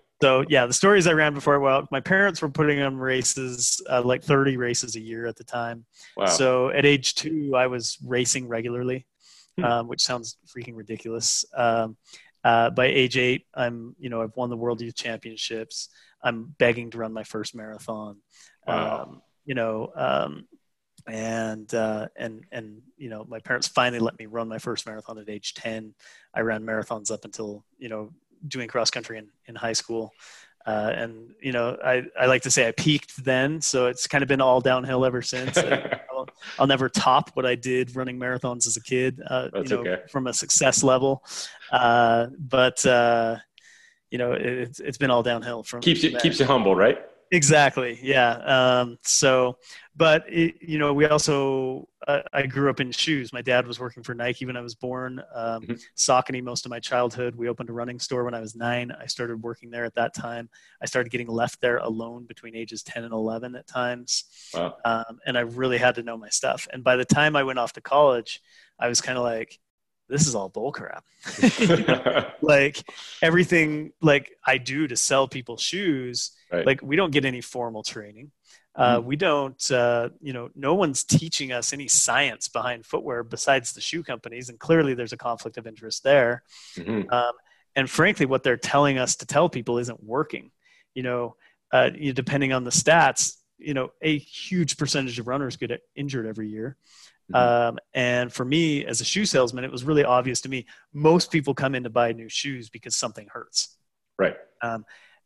so 0.22 0.44
yeah 0.48 0.66
the 0.66 0.72
stories 0.72 1.08
i 1.08 1.12
ran 1.12 1.34
before 1.34 1.58
well 1.58 1.86
my 1.90 1.98
parents 1.98 2.40
were 2.40 2.48
putting 2.48 2.80
on 2.80 2.96
races 2.96 3.82
uh, 3.90 4.00
like 4.02 4.22
30 4.22 4.56
races 4.56 4.94
a 4.94 5.00
year 5.00 5.26
at 5.26 5.34
the 5.34 5.42
time 5.42 5.84
wow. 6.16 6.26
so 6.26 6.68
at 6.70 6.86
age 6.86 7.16
two 7.16 7.56
i 7.56 7.66
was 7.66 7.98
racing 8.04 8.46
regularly 8.46 9.04
hmm. 9.58 9.64
um, 9.64 9.88
which 9.88 10.02
sounds 10.02 10.38
freaking 10.46 10.76
ridiculous 10.76 11.44
um, 11.56 11.96
uh, 12.44 12.70
by 12.70 12.86
age 12.86 13.18
eight 13.18 13.46
i'm 13.54 13.96
you 13.98 14.08
know 14.08 14.22
i've 14.22 14.36
won 14.36 14.48
the 14.48 14.56
world 14.56 14.80
youth 14.80 14.94
championships 14.94 15.88
I'm 16.26 16.54
begging 16.58 16.90
to 16.90 16.98
run 16.98 17.12
my 17.12 17.22
first 17.22 17.54
marathon. 17.54 18.16
Wow. 18.66 19.02
Um, 19.02 19.22
you 19.44 19.54
know, 19.54 19.92
um, 19.94 20.48
and 21.06 21.72
uh, 21.72 22.08
and 22.16 22.44
and 22.50 22.82
you 22.96 23.08
know, 23.08 23.24
my 23.28 23.38
parents 23.38 23.68
finally 23.68 24.00
let 24.00 24.18
me 24.18 24.26
run 24.26 24.48
my 24.48 24.58
first 24.58 24.86
marathon 24.86 25.18
at 25.18 25.28
age 25.28 25.54
ten. 25.54 25.94
I 26.34 26.40
ran 26.40 26.64
marathons 26.64 27.12
up 27.12 27.24
until 27.24 27.64
you 27.78 27.88
know 27.88 28.10
doing 28.46 28.66
cross 28.68 28.90
country 28.90 29.18
in, 29.18 29.28
in 29.46 29.54
high 29.54 29.72
school. 29.72 30.12
Uh, 30.66 30.92
and 30.96 31.30
you 31.40 31.52
know, 31.52 31.76
I, 31.84 32.02
I 32.18 32.26
like 32.26 32.42
to 32.42 32.50
say 32.50 32.66
I 32.66 32.72
peaked 32.72 33.24
then, 33.24 33.60
so 33.60 33.86
it's 33.86 34.08
kind 34.08 34.22
of 34.22 34.28
been 34.28 34.40
all 34.40 34.60
downhill 34.60 35.04
ever 35.04 35.22
since. 35.22 35.56
I'll, 36.10 36.26
I'll, 36.58 36.66
never 36.66 36.88
top 36.88 37.30
what 37.34 37.46
I 37.46 37.54
did 37.54 37.94
running 37.94 38.18
marathons 38.18 38.66
as 38.66 38.76
a 38.76 38.82
kid, 38.82 39.22
uh, 39.30 39.48
you 39.54 39.62
know, 39.68 39.78
okay. 39.78 40.02
from 40.10 40.26
a 40.26 40.32
success 40.32 40.82
level. 40.82 41.22
Uh, 41.70 42.26
but 42.36 42.84
uh, 42.84 43.36
you 44.10 44.18
know, 44.18 44.32
it's 44.32 44.80
it's 44.80 44.98
been 44.98 45.10
all 45.10 45.22
downhill 45.22 45.62
from 45.62 45.80
keeps 45.80 46.02
you 46.02 46.16
keeps 46.18 46.38
you 46.40 46.46
humble, 46.46 46.74
right? 46.74 46.98
Exactly. 47.32 47.98
Yeah. 48.02 48.34
Um, 48.34 48.98
so, 49.02 49.58
but 49.96 50.24
it, 50.28 50.54
you 50.60 50.78
know, 50.78 50.94
we 50.94 51.06
also 51.06 51.88
uh, 52.06 52.20
I 52.32 52.46
grew 52.46 52.70
up 52.70 52.78
in 52.78 52.92
shoes. 52.92 53.32
My 53.32 53.42
dad 53.42 53.66
was 53.66 53.80
working 53.80 54.04
for 54.04 54.14
Nike 54.14 54.46
when 54.46 54.56
I 54.56 54.60
was 54.60 54.76
born. 54.76 55.20
Um, 55.34 55.62
mm-hmm. 55.62 55.72
Saucony 55.96 56.40
most 56.40 56.66
of 56.66 56.70
my 56.70 56.78
childhood. 56.78 57.34
We 57.34 57.48
opened 57.48 57.68
a 57.68 57.72
running 57.72 57.98
store 57.98 58.22
when 58.22 58.34
I 58.34 58.38
was 58.38 58.54
nine. 58.54 58.92
I 58.92 59.06
started 59.06 59.42
working 59.42 59.70
there 59.70 59.84
at 59.84 59.96
that 59.96 60.14
time. 60.14 60.48
I 60.80 60.86
started 60.86 61.10
getting 61.10 61.26
left 61.26 61.60
there 61.60 61.78
alone 61.78 62.26
between 62.26 62.54
ages 62.54 62.84
ten 62.84 63.02
and 63.02 63.12
eleven 63.12 63.56
at 63.56 63.66
times. 63.66 64.24
Wow. 64.54 64.76
Um, 64.84 65.18
and 65.26 65.36
I 65.36 65.40
really 65.40 65.78
had 65.78 65.96
to 65.96 66.04
know 66.04 66.16
my 66.16 66.28
stuff. 66.28 66.68
And 66.72 66.84
by 66.84 66.94
the 66.94 67.04
time 67.04 67.34
I 67.34 67.42
went 67.42 67.58
off 67.58 67.72
to 67.72 67.80
college, 67.80 68.40
I 68.78 68.86
was 68.86 69.00
kind 69.00 69.18
of 69.18 69.24
like, 69.24 69.58
this 70.08 70.26
is 70.26 70.34
all 70.34 70.50
bullcrap. 70.50 71.02
like 72.42 72.82
everything 73.22 73.92
like 74.00 74.30
I 74.44 74.58
do 74.58 74.86
to 74.86 74.96
sell 74.96 75.28
people 75.28 75.56
shoes, 75.56 76.32
right. 76.52 76.66
like 76.66 76.82
we 76.82 76.96
don't 76.96 77.10
get 77.10 77.24
any 77.24 77.40
formal 77.40 77.82
training. 77.82 78.30
Uh, 78.74 78.98
mm-hmm. 78.98 79.06
We 79.06 79.16
don't, 79.16 79.70
uh, 79.70 80.10
you 80.20 80.34
know, 80.34 80.50
no 80.54 80.74
one's 80.74 81.02
teaching 81.02 81.50
us 81.50 81.72
any 81.72 81.88
science 81.88 82.48
behind 82.48 82.84
footwear 82.84 83.22
besides 83.22 83.72
the 83.72 83.80
shoe 83.80 84.02
companies, 84.02 84.50
and 84.50 84.58
clearly 84.58 84.92
there's 84.94 85.14
a 85.14 85.16
conflict 85.16 85.56
of 85.56 85.66
interest 85.66 86.04
there. 86.04 86.42
Mm-hmm. 86.76 87.10
Um, 87.10 87.32
and 87.74 87.90
frankly, 87.90 88.26
what 88.26 88.42
they're 88.42 88.56
telling 88.56 88.98
us 88.98 89.16
to 89.16 89.26
tell 89.26 89.48
people 89.48 89.78
isn't 89.78 90.02
working. 90.02 90.50
You 90.94 91.02
know, 91.02 91.36
uh, 91.72 91.90
you, 91.94 92.12
depending 92.12 92.52
on 92.52 92.64
the 92.64 92.70
stats, 92.70 93.36
you 93.58 93.74
know, 93.74 93.90
a 94.02 94.18
huge 94.18 94.76
percentage 94.76 95.18
of 95.18 95.26
runners 95.26 95.56
get 95.56 95.80
injured 95.94 96.26
every 96.26 96.48
year. 96.48 96.76
Mm-hmm. 97.32 97.68
Um, 97.70 97.78
and 97.94 98.32
for 98.32 98.44
me, 98.44 98.84
as 98.84 99.00
a 99.00 99.04
shoe 99.04 99.24
salesman, 99.26 99.64
it 99.64 99.72
was 99.72 99.84
really 99.84 100.04
obvious 100.04 100.40
to 100.42 100.48
me. 100.48 100.66
Most 100.92 101.30
people 101.30 101.54
come 101.54 101.74
in 101.74 101.82
to 101.84 101.90
buy 101.90 102.12
new 102.12 102.28
shoes 102.28 102.68
because 102.68 102.94
something 102.94 103.26
hurts. 103.30 103.76
Right. 104.18 104.36
Um, 104.62 104.84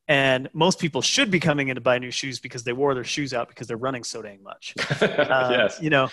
and 0.08 0.48
most 0.52 0.80
people 0.80 1.02
should 1.02 1.30
be 1.30 1.38
coming 1.38 1.68
in 1.68 1.76
to 1.76 1.80
buy 1.80 1.98
new 1.98 2.10
shoes 2.10 2.40
because 2.40 2.64
they 2.64 2.72
wore 2.72 2.94
their 2.94 3.04
shoes 3.04 3.32
out 3.32 3.48
because 3.48 3.68
they're 3.68 3.76
running 3.76 4.02
so 4.02 4.22
dang 4.22 4.42
much. 4.42 4.74
um, 5.02 5.52
yes. 5.52 5.78
You 5.80 5.90
know, 5.90 6.08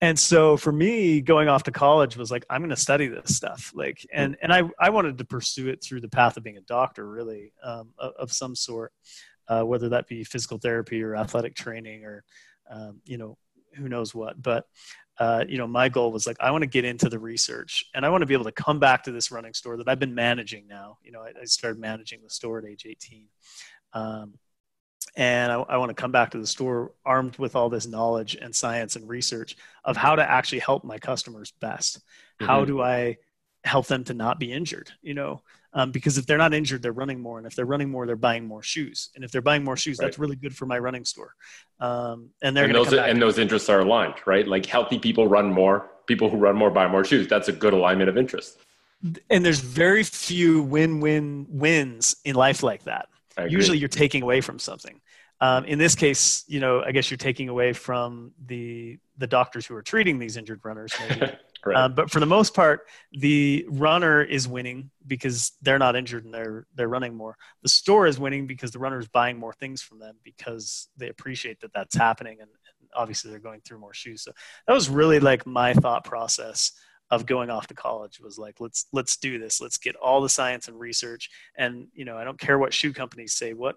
and 0.00 0.18
so 0.18 0.56
for 0.56 0.72
me, 0.72 1.20
going 1.20 1.48
off 1.48 1.64
to 1.64 1.72
college 1.72 2.16
was 2.16 2.30
like, 2.30 2.46
I'm 2.48 2.60
going 2.60 2.70
to 2.70 2.76
study 2.76 3.08
this 3.08 3.36
stuff. 3.36 3.72
Like, 3.74 4.06
and 4.12 4.36
and 4.40 4.52
I 4.52 4.62
I 4.78 4.90
wanted 4.90 5.18
to 5.18 5.24
pursue 5.24 5.68
it 5.68 5.82
through 5.82 6.00
the 6.00 6.08
path 6.08 6.36
of 6.36 6.42
being 6.42 6.56
a 6.56 6.62
doctor, 6.62 7.06
really, 7.06 7.52
um, 7.62 7.90
of, 7.98 8.12
of, 8.18 8.32
some 8.32 8.54
sort, 8.54 8.92
uh, 9.48 9.62
whether 9.62 9.90
that 9.90 10.06
be 10.08 10.24
physical 10.24 10.56
therapy 10.56 11.02
or 11.02 11.16
athletic 11.16 11.54
training 11.54 12.04
or, 12.04 12.24
um, 12.70 13.00
you 13.04 13.18
know, 13.18 13.36
who 13.74 13.88
knows 13.88 14.14
what. 14.14 14.40
But 14.40 14.64
uh, 15.20 15.44
you 15.46 15.58
know, 15.58 15.66
my 15.66 15.90
goal 15.90 16.10
was 16.10 16.26
like, 16.26 16.38
I 16.40 16.50
want 16.50 16.62
to 16.62 16.66
get 16.66 16.86
into 16.86 17.10
the 17.10 17.18
research 17.18 17.84
and 17.94 18.06
I 18.06 18.08
want 18.08 18.22
to 18.22 18.26
be 18.26 18.32
able 18.32 18.46
to 18.46 18.52
come 18.52 18.78
back 18.78 19.04
to 19.04 19.12
this 19.12 19.30
running 19.30 19.52
store 19.52 19.76
that 19.76 19.86
I've 19.86 19.98
been 19.98 20.14
managing 20.14 20.66
now. 20.66 20.96
You 21.04 21.12
know, 21.12 21.20
I, 21.20 21.32
I 21.38 21.44
started 21.44 21.78
managing 21.78 22.20
the 22.22 22.30
store 22.30 22.58
at 22.58 22.64
age 22.64 22.86
18. 22.88 23.26
Um, 23.92 24.34
and 25.16 25.52
I, 25.52 25.56
I, 25.56 25.76
want 25.76 25.90
to 25.90 26.00
come 26.00 26.12
back 26.12 26.30
to 26.30 26.38
the 26.38 26.46
store 26.46 26.92
armed 27.04 27.36
with 27.36 27.54
all 27.54 27.68
this 27.68 27.86
knowledge 27.86 28.34
and 28.40 28.54
science 28.54 28.96
and 28.96 29.06
research 29.08 29.56
of 29.84 29.96
how 29.96 30.16
to 30.16 30.28
actually 30.28 30.60
help 30.60 30.84
my 30.84 30.98
customers 30.98 31.52
best. 31.60 31.98
Mm-hmm. 31.98 32.46
How 32.46 32.64
do 32.64 32.80
I 32.80 33.18
help 33.64 33.88
them 33.88 34.04
to 34.04 34.14
not 34.14 34.38
be 34.38 34.52
injured? 34.52 34.90
You 35.02 35.14
know, 35.14 35.42
um, 35.72 35.92
because 35.92 36.18
if 36.18 36.26
they're 36.26 36.38
not 36.38 36.52
injured, 36.52 36.82
they're 36.82 36.92
running 36.92 37.20
more, 37.20 37.38
and 37.38 37.46
if 37.46 37.54
they're 37.54 37.66
running 37.66 37.90
more, 37.90 38.06
they're 38.06 38.16
buying 38.16 38.46
more 38.46 38.62
shoes, 38.62 39.10
and 39.14 39.24
if 39.24 39.30
they're 39.30 39.40
buying 39.40 39.64
more 39.64 39.76
shoes, 39.76 39.98
right. 39.98 40.06
that's 40.06 40.18
really 40.18 40.36
good 40.36 40.56
for 40.56 40.66
my 40.66 40.78
running 40.78 41.04
store. 41.04 41.34
Um, 41.78 42.30
and 42.42 42.56
they're 42.56 42.64
and 42.64 42.74
those 42.74 42.92
and 42.92 43.22
those 43.22 43.38
interests 43.38 43.68
are 43.68 43.80
aligned, 43.80 44.14
right? 44.26 44.46
Like 44.46 44.66
healthy 44.66 44.98
people 44.98 45.28
run 45.28 45.52
more, 45.52 45.90
people 46.06 46.28
who 46.28 46.36
run 46.36 46.56
more 46.56 46.70
buy 46.70 46.88
more 46.88 47.04
shoes. 47.04 47.28
That's 47.28 47.48
a 47.48 47.52
good 47.52 47.72
alignment 47.72 48.08
of 48.08 48.18
interest. 48.18 48.58
And 49.30 49.44
there's 49.44 49.60
very 49.60 50.02
few 50.02 50.62
win-win 50.62 51.46
wins 51.48 52.16
in 52.24 52.34
life 52.34 52.62
like 52.62 52.84
that. 52.84 53.08
Usually, 53.48 53.78
you're 53.78 53.88
taking 53.88 54.22
away 54.22 54.42
from 54.42 54.58
something. 54.58 55.00
Um, 55.40 55.64
in 55.64 55.78
this 55.78 55.94
case, 55.94 56.44
you 56.48 56.60
know, 56.60 56.82
I 56.82 56.92
guess 56.92 57.10
you're 57.10 57.16
taking 57.16 57.48
away 57.48 57.72
from 57.72 58.32
the 58.44 58.98
the 59.16 59.26
doctors 59.26 59.66
who 59.66 59.74
are 59.74 59.82
treating 59.82 60.18
these 60.18 60.36
injured 60.36 60.60
runners. 60.62 60.92
Maybe. 61.08 61.32
Right. 61.64 61.76
Um, 61.76 61.94
but 61.94 62.10
for 62.10 62.20
the 62.20 62.26
most 62.26 62.54
part, 62.54 62.86
the 63.12 63.66
runner 63.68 64.22
is 64.22 64.48
winning 64.48 64.90
because 65.06 65.52
they're 65.62 65.78
not 65.78 65.94
injured 65.96 66.24
and 66.24 66.32
they're 66.32 66.66
they're 66.74 66.88
running 66.88 67.14
more. 67.14 67.36
The 67.62 67.68
store 67.68 68.06
is 68.06 68.18
winning 68.18 68.46
because 68.46 68.70
the 68.70 68.78
runner 68.78 68.98
is 68.98 69.08
buying 69.08 69.38
more 69.38 69.52
things 69.52 69.82
from 69.82 69.98
them 69.98 70.16
because 70.24 70.88
they 70.96 71.08
appreciate 71.08 71.60
that 71.60 71.72
that's 71.74 71.94
happening 71.96 72.38
and, 72.40 72.48
and 72.50 72.88
obviously 72.94 73.30
they're 73.30 73.40
going 73.40 73.60
through 73.60 73.78
more 73.78 73.94
shoes. 73.94 74.22
So 74.22 74.32
that 74.66 74.72
was 74.72 74.88
really 74.88 75.20
like 75.20 75.46
my 75.46 75.74
thought 75.74 76.04
process 76.04 76.72
of 77.10 77.26
going 77.26 77.50
off 77.50 77.66
to 77.66 77.74
college 77.74 78.20
was 78.20 78.38
like 78.38 78.60
let's 78.60 78.86
let's 78.92 79.16
do 79.16 79.38
this 79.38 79.60
let's 79.60 79.78
get 79.78 79.96
all 79.96 80.20
the 80.20 80.28
science 80.28 80.68
and 80.68 80.78
research 80.78 81.28
and 81.56 81.88
you 81.92 82.04
know 82.04 82.16
i 82.16 82.22
don't 82.22 82.38
care 82.38 82.56
what 82.56 82.72
shoe 82.72 82.92
companies 82.92 83.32
say 83.34 83.52
what 83.52 83.74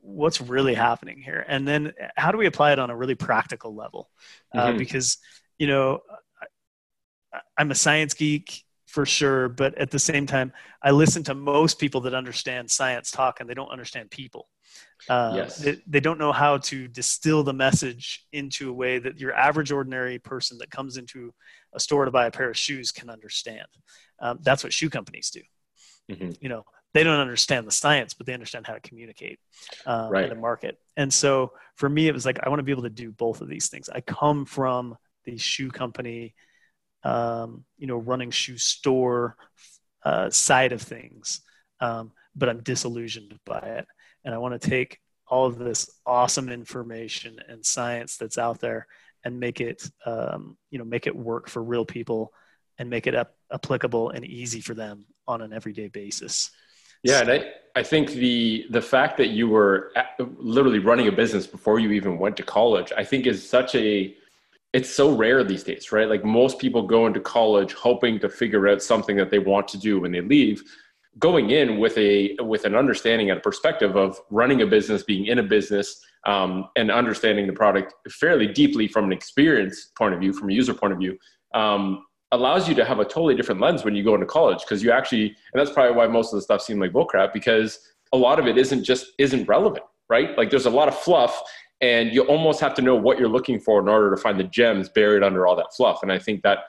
what's 0.00 0.40
really 0.40 0.72
happening 0.72 1.18
here 1.20 1.44
and 1.46 1.68
then 1.68 1.92
how 2.16 2.32
do 2.32 2.38
we 2.38 2.46
apply 2.46 2.72
it 2.72 2.78
on 2.78 2.88
a 2.88 2.96
really 2.96 3.14
practical 3.14 3.74
level 3.74 4.08
uh, 4.54 4.68
Mhm. 4.68 4.78
because 4.78 5.18
you 5.58 5.66
know 5.66 6.00
i'm 7.58 7.70
a 7.70 7.74
science 7.74 8.14
geek 8.14 8.64
for 8.86 9.06
sure 9.06 9.48
but 9.48 9.76
at 9.78 9.90
the 9.90 9.98
same 9.98 10.26
time 10.26 10.52
i 10.82 10.90
listen 10.90 11.22
to 11.22 11.34
most 11.34 11.78
people 11.78 12.00
that 12.00 12.14
understand 12.14 12.70
science 12.70 13.10
talk 13.10 13.40
and 13.40 13.48
they 13.48 13.54
don't 13.54 13.70
understand 13.70 14.10
people 14.10 14.48
uh, 15.08 15.32
Yes. 15.34 15.56
they, 15.56 15.78
they 15.88 15.98
don't 16.00 16.18
know 16.18 16.30
how 16.30 16.58
to 16.58 16.86
distill 16.86 17.42
the 17.42 17.52
message 17.52 18.26
into 18.32 18.70
a 18.70 18.72
way 18.72 18.98
that 18.98 19.18
your 19.18 19.32
average 19.34 19.72
ordinary 19.72 20.18
person 20.20 20.56
that 20.58 20.70
comes 20.70 20.98
into 20.98 21.32
a 21.72 21.80
store 21.80 22.04
to 22.04 22.10
buy 22.10 22.26
a 22.26 22.30
pair 22.30 22.50
of 22.50 22.56
shoes 22.56 22.92
can 22.92 23.10
understand 23.10 23.66
um, 24.20 24.38
that's 24.42 24.62
what 24.62 24.72
shoe 24.72 24.90
companies 24.90 25.30
do 25.30 25.40
Mhm. 26.10 26.36
you 26.40 26.48
know 26.48 26.64
they 26.92 27.04
don't 27.04 27.20
understand 27.20 27.66
the 27.66 27.72
science 27.72 28.14
but 28.14 28.26
they 28.26 28.34
understand 28.34 28.66
how 28.66 28.74
to 28.74 28.80
communicate 28.80 29.38
um, 29.86 30.10
Right. 30.10 30.30
and 30.30 30.40
market 30.40 30.78
and 30.96 31.12
so 31.12 31.52
for 31.76 31.88
me 31.88 32.08
it 32.08 32.14
was 32.14 32.26
like 32.26 32.38
i 32.44 32.48
want 32.48 32.58
to 32.58 32.64
be 32.64 32.72
able 32.72 32.82
to 32.82 32.90
do 32.90 33.12
both 33.12 33.40
of 33.40 33.48
these 33.48 33.68
things 33.68 33.88
i 33.88 34.00
come 34.00 34.44
from 34.44 34.96
the 35.24 35.36
shoe 35.36 35.70
company 35.70 36.34
um, 37.04 37.64
you 37.78 37.86
know 37.86 37.96
running 37.96 38.30
shoe 38.30 38.58
store 38.58 39.36
uh, 40.04 40.30
side 40.30 40.72
of 40.72 40.82
things. 40.82 41.40
Um, 41.80 42.12
but 42.36 42.48
i'm 42.48 42.62
disillusioned 42.62 43.38
by 43.44 43.58
it. 43.58 43.86
And 44.24 44.34
i 44.34 44.38
want 44.38 44.60
to 44.60 44.68
take 44.68 45.00
all 45.26 45.46
of 45.46 45.58
this 45.58 45.88
awesome 46.04 46.48
information 46.48 47.38
and 47.48 47.64
science 47.64 48.16
that's 48.16 48.38
out 48.38 48.60
there 48.60 48.86
and 49.24 49.38
make 49.38 49.60
it 49.60 49.88
um, 50.06 50.56
you 50.70 50.78
know 50.78 50.84
make 50.84 51.06
it 51.06 51.14
work 51.14 51.48
for 51.48 51.62
real 51.62 51.84
people 51.84 52.32
and 52.78 52.88
make 52.88 53.06
it 53.06 53.14
ap- 53.14 53.34
applicable 53.52 54.10
and 54.10 54.24
easy 54.24 54.60
for 54.60 54.74
them 54.74 55.06
on 55.28 55.42
an 55.42 55.52
everyday 55.52 55.88
basis. 55.88 56.50
Yeah, 57.02 57.20
and 57.20 57.30
I, 57.30 57.44
I 57.76 57.82
think 57.82 58.10
the 58.10 58.66
the 58.70 58.82
fact 58.82 59.16
that 59.18 59.28
you 59.28 59.48
were 59.48 59.92
literally 60.18 60.80
running 60.80 61.08
a 61.08 61.12
business 61.12 61.46
before 61.46 61.78
you 61.78 61.92
even 61.92 62.18
went 62.18 62.36
to 62.38 62.42
college, 62.42 62.92
I 62.96 63.04
think 63.04 63.26
is 63.26 63.48
such 63.48 63.74
a 63.74 64.14
it's 64.72 64.90
so 64.90 65.14
rare 65.14 65.42
these 65.42 65.64
days, 65.64 65.90
right? 65.90 66.08
Like 66.08 66.24
most 66.24 66.58
people 66.58 66.82
go 66.82 67.06
into 67.06 67.20
college 67.20 67.72
hoping 67.72 68.20
to 68.20 68.28
figure 68.28 68.68
out 68.68 68.82
something 68.82 69.16
that 69.16 69.30
they 69.30 69.38
want 69.38 69.66
to 69.68 69.78
do 69.78 70.00
when 70.00 70.12
they 70.12 70.20
leave, 70.20 70.62
going 71.18 71.50
in 71.50 71.78
with 71.78 71.96
a 71.98 72.36
with 72.40 72.64
an 72.64 72.76
understanding 72.76 73.30
and 73.30 73.38
a 73.38 73.42
perspective 73.42 73.96
of 73.96 74.20
running 74.30 74.62
a 74.62 74.66
business, 74.66 75.02
being 75.02 75.26
in 75.26 75.40
a 75.40 75.42
business, 75.42 76.00
um, 76.26 76.68
and 76.76 76.90
understanding 76.90 77.46
the 77.46 77.52
product 77.52 77.94
fairly 78.10 78.46
deeply 78.46 78.86
from 78.86 79.06
an 79.06 79.12
experience 79.12 79.90
point 79.98 80.14
of 80.14 80.20
view, 80.20 80.32
from 80.32 80.50
a 80.50 80.52
user 80.52 80.74
point 80.74 80.92
of 80.92 80.98
view. 80.98 81.18
Um, 81.52 82.04
allows 82.32 82.68
you 82.68 82.74
to 82.76 82.84
have 82.84 83.00
a 83.00 83.04
totally 83.04 83.34
different 83.34 83.60
lens 83.60 83.84
when 83.84 83.94
you 83.96 84.04
go 84.04 84.14
into 84.14 84.26
college 84.26 84.60
because 84.60 84.82
you 84.84 84.92
actually 84.92 85.24
and 85.24 85.54
that's 85.54 85.72
probably 85.72 85.96
why 85.96 86.06
most 86.06 86.32
of 86.32 86.36
the 86.36 86.42
stuff 86.42 86.62
seemed 86.62 86.80
like 86.80 86.92
bullcrap 86.92 87.32
because 87.32 87.80
a 88.12 88.16
lot 88.16 88.38
of 88.38 88.46
it 88.46 88.56
isn't 88.56 88.84
just 88.84 89.06
isn't 89.18 89.48
relevant 89.48 89.84
right 90.08 90.38
like 90.38 90.48
there's 90.48 90.66
a 90.66 90.70
lot 90.70 90.86
of 90.86 90.96
fluff 90.96 91.42
and 91.80 92.12
you 92.12 92.22
almost 92.22 92.60
have 92.60 92.74
to 92.74 92.82
know 92.82 92.94
what 92.94 93.18
you're 93.18 93.28
looking 93.28 93.58
for 93.58 93.80
in 93.80 93.88
order 93.88 94.14
to 94.14 94.20
find 94.20 94.38
the 94.38 94.44
gems 94.44 94.88
buried 94.88 95.22
under 95.22 95.46
all 95.46 95.56
that 95.56 95.74
fluff. 95.76 96.02
And 96.02 96.12
i 96.12 96.18
think 96.18 96.42
that 96.42 96.60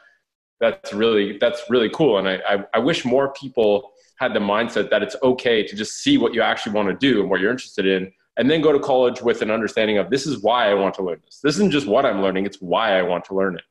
that's 0.59 0.93
really 0.93 1.37
that's 1.39 1.63
really 1.69 1.89
cool. 1.89 2.17
And 2.17 2.27
i 2.27 2.39
i, 2.47 2.65
I 2.75 2.79
wish 2.79 3.05
more 3.05 3.33
people 3.33 3.91
had 4.17 4.33
the 4.33 4.39
mindset 4.39 4.89
that 4.91 5.01
it's 5.01 5.15
okay 5.23 5.65
to 5.65 5.75
just 5.75 6.03
see 6.03 6.17
what 6.17 6.33
you 6.33 6.41
actually 6.41 6.73
want 6.73 6.89
to 6.89 6.95
do 6.95 7.21
and 7.21 7.29
what 7.29 7.39
you're 7.39 7.51
interested 7.51 7.87
in 7.87 8.11
and 8.37 8.49
then 8.49 8.61
go 8.61 8.71
to 8.71 8.79
college 8.79 9.21
with 9.21 9.41
an 9.41 9.51
understanding 9.51 9.97
of 9.97 10.09
this 10.09 10.25
is 10.27 10.41
why 10.43 10.69
i 10.69 10.73
want 10.73 10.93
to 10.95 11.03
learn 11.03 11.19
this. 11.25 11.39
This 11.43 11.55
isn't 11.55 11.71
just 11.71 11.87
what 11.87 12.05
i'm 12.05 12.21
learning 12.21 12.45
it's 12.45 12.61
why 12.61 12.97
i 12.97 13.01
want 13.01 13.25
to 13.25 13.35
learn 13.35 13.55
it. 13.55 13.63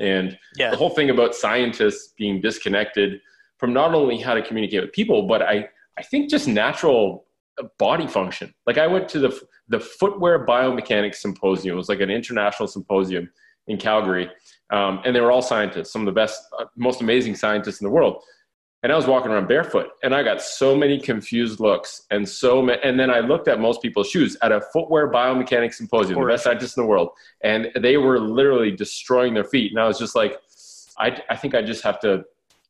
And 0.00 0.38
yeah. 0.56 0.70
the 0.70 0.76
whole 0.76 0.90
thing 0.90 1.10
about 1.10 1.34
scientists 1.34 2.14
being 2.16 2.40
disconnected 2.40 3.20
from 3.58 3.72
not 3.72 3.94
only 3.94 4.18
how 4.18 4.34
to 4.34 4.42
communicate 4.42 4.80
with 4.80 4.92
people, 4.92 5.26
but 5.26 5.42
I, 5.42 5.68
I 5.98 6.02
think 6.02 6.30
just 6.30 6.48
natural 6.48 7.26
body 7.78 8.06
function. 8.06 8.52
Like 8.66 8.78
I 8.78 8.86
went 8.86 9.08
to 9.10 9.18
the, 9.18 9.40
the 9.68 9.80
footwear 9.80 10.46
biomechanics 10.46 11.16
symposium. 11.16 11.74
It 11.74 11.76
was 11.76 11.88
like 11.88 12.00
an 12.00 12.10
international 12.10 12.66
symposium 12.66 13.30
in 13.66 13.76
Calgary. 13.78 14.30
Um, 14.70 15.00
and 15.04 15.14
they 15.14 15.20
were 15.20 15.30
all 15.30 15.42
scientists, 15.42 15.92
some 15.92 16.02
of 16.02 16.06
the 16.06 16.12
best, 16.12 16.42
uh, 16.58 16.64
most 16.76 17.00
amazing 17.00 17.36
scientists 17.36 17.80
in 17.80 17.86
the 17.86 17.90
world. 17.90 18.22
And 18.82 18.90
I 18.90 18.96
was 18.96 19.06
walking 19.06 19.30
around 19.30 19.46
barefoot 19.46 19.90
and 20.02 20.12
I 20.12 20.24
got 20.24 20.42
so 20.42 20.76
many 20.76 20.98
confused 20.98 21.60
looks 21.60 22.02
and 22.10 22.28
so 22.28 22.60
many, 22.60 22.80
and 22.82 22.98
then 22.98 23.10
I 23.10 23.20
looked 23.20 23.46
at 23.46 23.60
most 23.60 23.80
people's 23.80 24.10
shoes 24.10 24.36
at 24.42 24.50
a 24.50 24.60
footwear 24.72 25.08
biomechanics 25.08 25.74
symposium, 25.74 26.20
the 26.20 26.26
best 26.26 26.44
scientists 26.44 26.76
in 26.76 26.82
the 26.82 26.88
world. 26.88 27.10
And 27.42 27.68
they 27.80 27.96
were 27.96 28.18
literally 28.18 28.72
destroying 28.72 29.34
their 29.34 29.44
feet. 29.44 29.70
And 29.70 29.80
I 29.80 29.86
was 29.86 30.00
just 30.00 30.16
like, 30.16 30.40
I, 30.98 31.22
I 31.30 31.36
think 31.36 31.54
I 31.54 31.62
just 31.62 31.84
have 31.84 32.00
to 32.00 32.24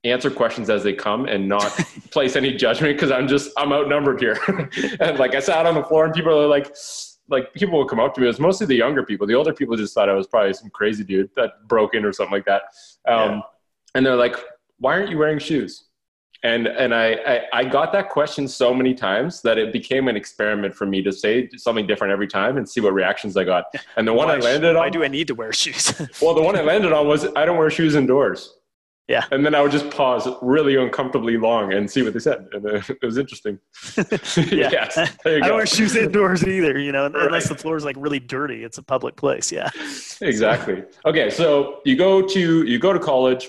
answer 0.04 0.30
questions 0.30 0.68
as 0.68 0.82
they 0.82 0.92
come 0.92 1.26
and 1.26 1.48
not 1.48 1.62
place 2.10 2.36
any 2.36 2.52
judgment 2.54 2.96
because 2.96 3.10
I'm 3.10 3.28
just 3.28 3.50
I'm 3.56 3.72
outnumbered 3.72 4.20
here. 4.20 4.38
and 5.00 5.18
like 5.18 5.34
I 5.34 5.40
sat 5.40 5.66
on 5.66 5.74
the 5.74 5.84
floor 5.84 6.04
and 6.04 6.14
people 6.14 6.38
are 6.38 6.46
like 6.48 6.74
like 7.28 7.52
people 7.54 7.78
will 7.78 7.86
come 7.86 8.00
up 8.00 8.14
to 8.14 8.20
me. 8.20 8.26
It 8.26 8.28
was 8.28 8.40
mostly 8.40 8.66
the 8.66 8.74
younger 8.74 9.04
people. 9.04 9.26
The 9.26 9.34
older 9.34 9.52
people 9.52 9.76
just 9.76 9.94
thought 9.94 10.08
I 10.08 10.14
was 10.14 10.26
probably 10.26 10.52
some 10.54 10.70
crazy 10.70 11.04
dude 11.04 11.30
that 11.36 11.50
broke 11.68 11.94
in 11.94 12.04
or 12.04 12.12
something 12.12 12.32
like 12.32 12.46
that. 12.46 12.62
Um, 13.06 13.30
Yeah. 13.30 13.40
And 13.94 14.06
they're 14.06 14.16
like, 14.16 14.36
"Why 14.78 14.94
aren't 14.94 15.10
you 15.10 15.18
wearing 15.18 15.38
shoes?" 15.38 15.84
And 16.42 16.66
and 16.66 16.94
I, 16.94 17.12
I 17.26 17.42
I 17.52 17.64
got 17.64 17.92
that 17.92 18.08
question 18.08 18.48
so 18.48 18.72
many 18.72 18.94
times 18.94 19.42
that 19.42 19.58
it 19.58 19.72
became 19.72 20.08
an 20.08 20.16
experiment 20.16 20.74
for 20.74 20.86
me 20.86 21.02
to 21.02 21.12
say 21.12 21.48
something 21.56 21.86
different 21.86 22.10
every 22.10 22.26
time 22.26 22.56
and 22.56 22.66
see 22.68 22.80
what 22.80 22.94
reactions 22.94 23.36
I 23.36 23.44
got. 23.44 23.66
And 23.96 24.08
the 24.08 24.14
one 24.14 24.28
why, 24.28 24.36
I 24.36 24.38
landed 24.38 24.70
on. 24.70 24.76
why 24.76 24.88
do 24.88 25.04
i 25.04 25.08
need 25.08 25.28
to 25.28 25.34
wear 25.34 25.52
shoes 25.52 25.92
well, 26.22 26.34
the 26.34 26.42
one 26.42 26.56
I 26.56 26.62
landed 26.62 26.92
on 26.92 27.06
was 27.06 27.26
I 27.36 27.44
don't 27.44 27.58
wear 27.58 27.70
shoes 27.70 27.94
indoors. 27.94 28.54
Yeah. 29.08 29.24
And 29.30 29.44
then 29.44 29.54
I 29.54 29.60
would 29.60 29.72
just 29.72 29.90
pause 29.90 30.28
really 30.40 30.76
uncomfortably 30.76 31.36
long 31.36 31.72
and 31.72 31.90
see 31.90 32.02
what 32.02 32.12
they 32.12 32.18
said. 32.20 32.46
And 32.52 32.64
uh, 32.64 32.80
it 32.88 33.02
was 33.02 33.18
interesting. 33.18 33.58
Yeah. 34.52 34.70
yes. 34.70 34.94
There 35.24 35.38
you 35.38 35.44
I 35.44 35.48
don't 35.48 35.56
wear 35.56 35.66
shoes 35.66 35.96
indoors 35.96 36.46
either, 36.46 36.78
you 36.78 36.92
know, 36.92 37.06
unless 37.06 37.30
Right. 37.30 37.44
the 37.48 37.54
floor 37.56 37.76
is 37.76 37.84
like 37.84 37.96
really 37.98 38.20
dirty. 38.20 38.64
It's 38.64 38.78
a 38.78 38.82
public 38.82 39.16
place. 39.16 39.50
Yeah. 39.52 39.70
exactly. 40.20 40.84
Okay. 41.04 41.30
So 41.30 41.80
you 41.84 41.96
go 41.96 42.22
to, 42.26 42.62
you 42.64 42.78
go 42.78 42.92
to 42.92 42.98
college 43.00 43.48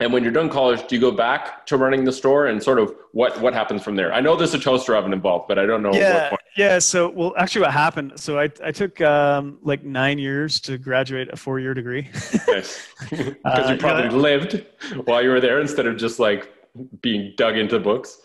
and 0.00 0.12
when 0.12 0.24
you're 0.24 0.32
done 0.32 0.48
college, 0.48 0.86
do 0.88 0.96
you 0.96 1.00
go 1.00 1.12
back 1.12 1.64
to 1.66 1.76
running 1.76 2.04
the 2.04 2.12
store 2.12 2.46
and 2.46 2.62
sort 2.62 2.78
of 2.78 2.94
what, 3.12 3.40
what 3.40 3.54
happens 3.54 3.82
from 3.82 3.94
there? 3.94 4.12
I 4.12 4.20
know 4.20 4.34
there's 4.34 4.54
a 4.54 4.58
toaster 4.58 4.96
oven 4.96 5.12
involved, 5.12 5.46
but 5.46 5.58
I 5.58 5.66
don't 5.66 5.82
know 5.82 5.90
what 5.90 5.98
yeah. 6.00 6.28
point. 6.30 6.40
Yeah. 6.56 6.78
So, 6.80 7.10
well, 7.10 7.32
actually, 7.36 7.62
what 7.62 7.72
happened? 7.72 8.14
So, 8.16 8.38
I, 8.38 8.50
I 8.62 8.72
took 8.72 9.00
um, 9.00 9.58
like 9.62 9.84
nine 9.84 10.18
years 10.18 10.60
to 10.62 10.78
graduate 10.78 11.28
a 11.32 11.36
four 11.36 11.60
year 11.60 11.74
degree. 11.74 12.10
Yes. 12.48 12.88
Because 13.10 13.34
Uh, 13.44 13.68
you 13.72 13.76
probably 13.76 14.04
yeah. 14.04 14.22
lived 14.22 14.66
while 15.04 15.22
you 15.22 15.28
were 15.28 15.40
there 15.40 15.60
instead 15.60 15.86
of 15.86 15.96
just 15.96 16.18
like 16.18 16.52
being 17.00 17.34
dug 17.36 17.56
into 17.56 17.78
books. 17.78 18.18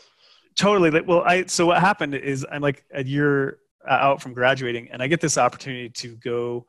totally. 0.56 0.90
Well, 1.02 1.22
I, 1.22 1.46
so 1.46 1.66
what 1.66 1.80
happened 1.80 2.16
is 2.16 2.46
I'm 2.50 2.62
like 2.62 2.84
a 2.94 3.04
year 3.04 3.60
uh, 3.88 3.94
out 3.94 4.22
from 4.22 4.34
graduating 4.34 4.90
and 4.92 5.02
I 5.02 5.08
get 5.08 5.22
this 5.22 5.38
opportunity 5.38 5.90
to 5.90 6.16
go 6.16 6.66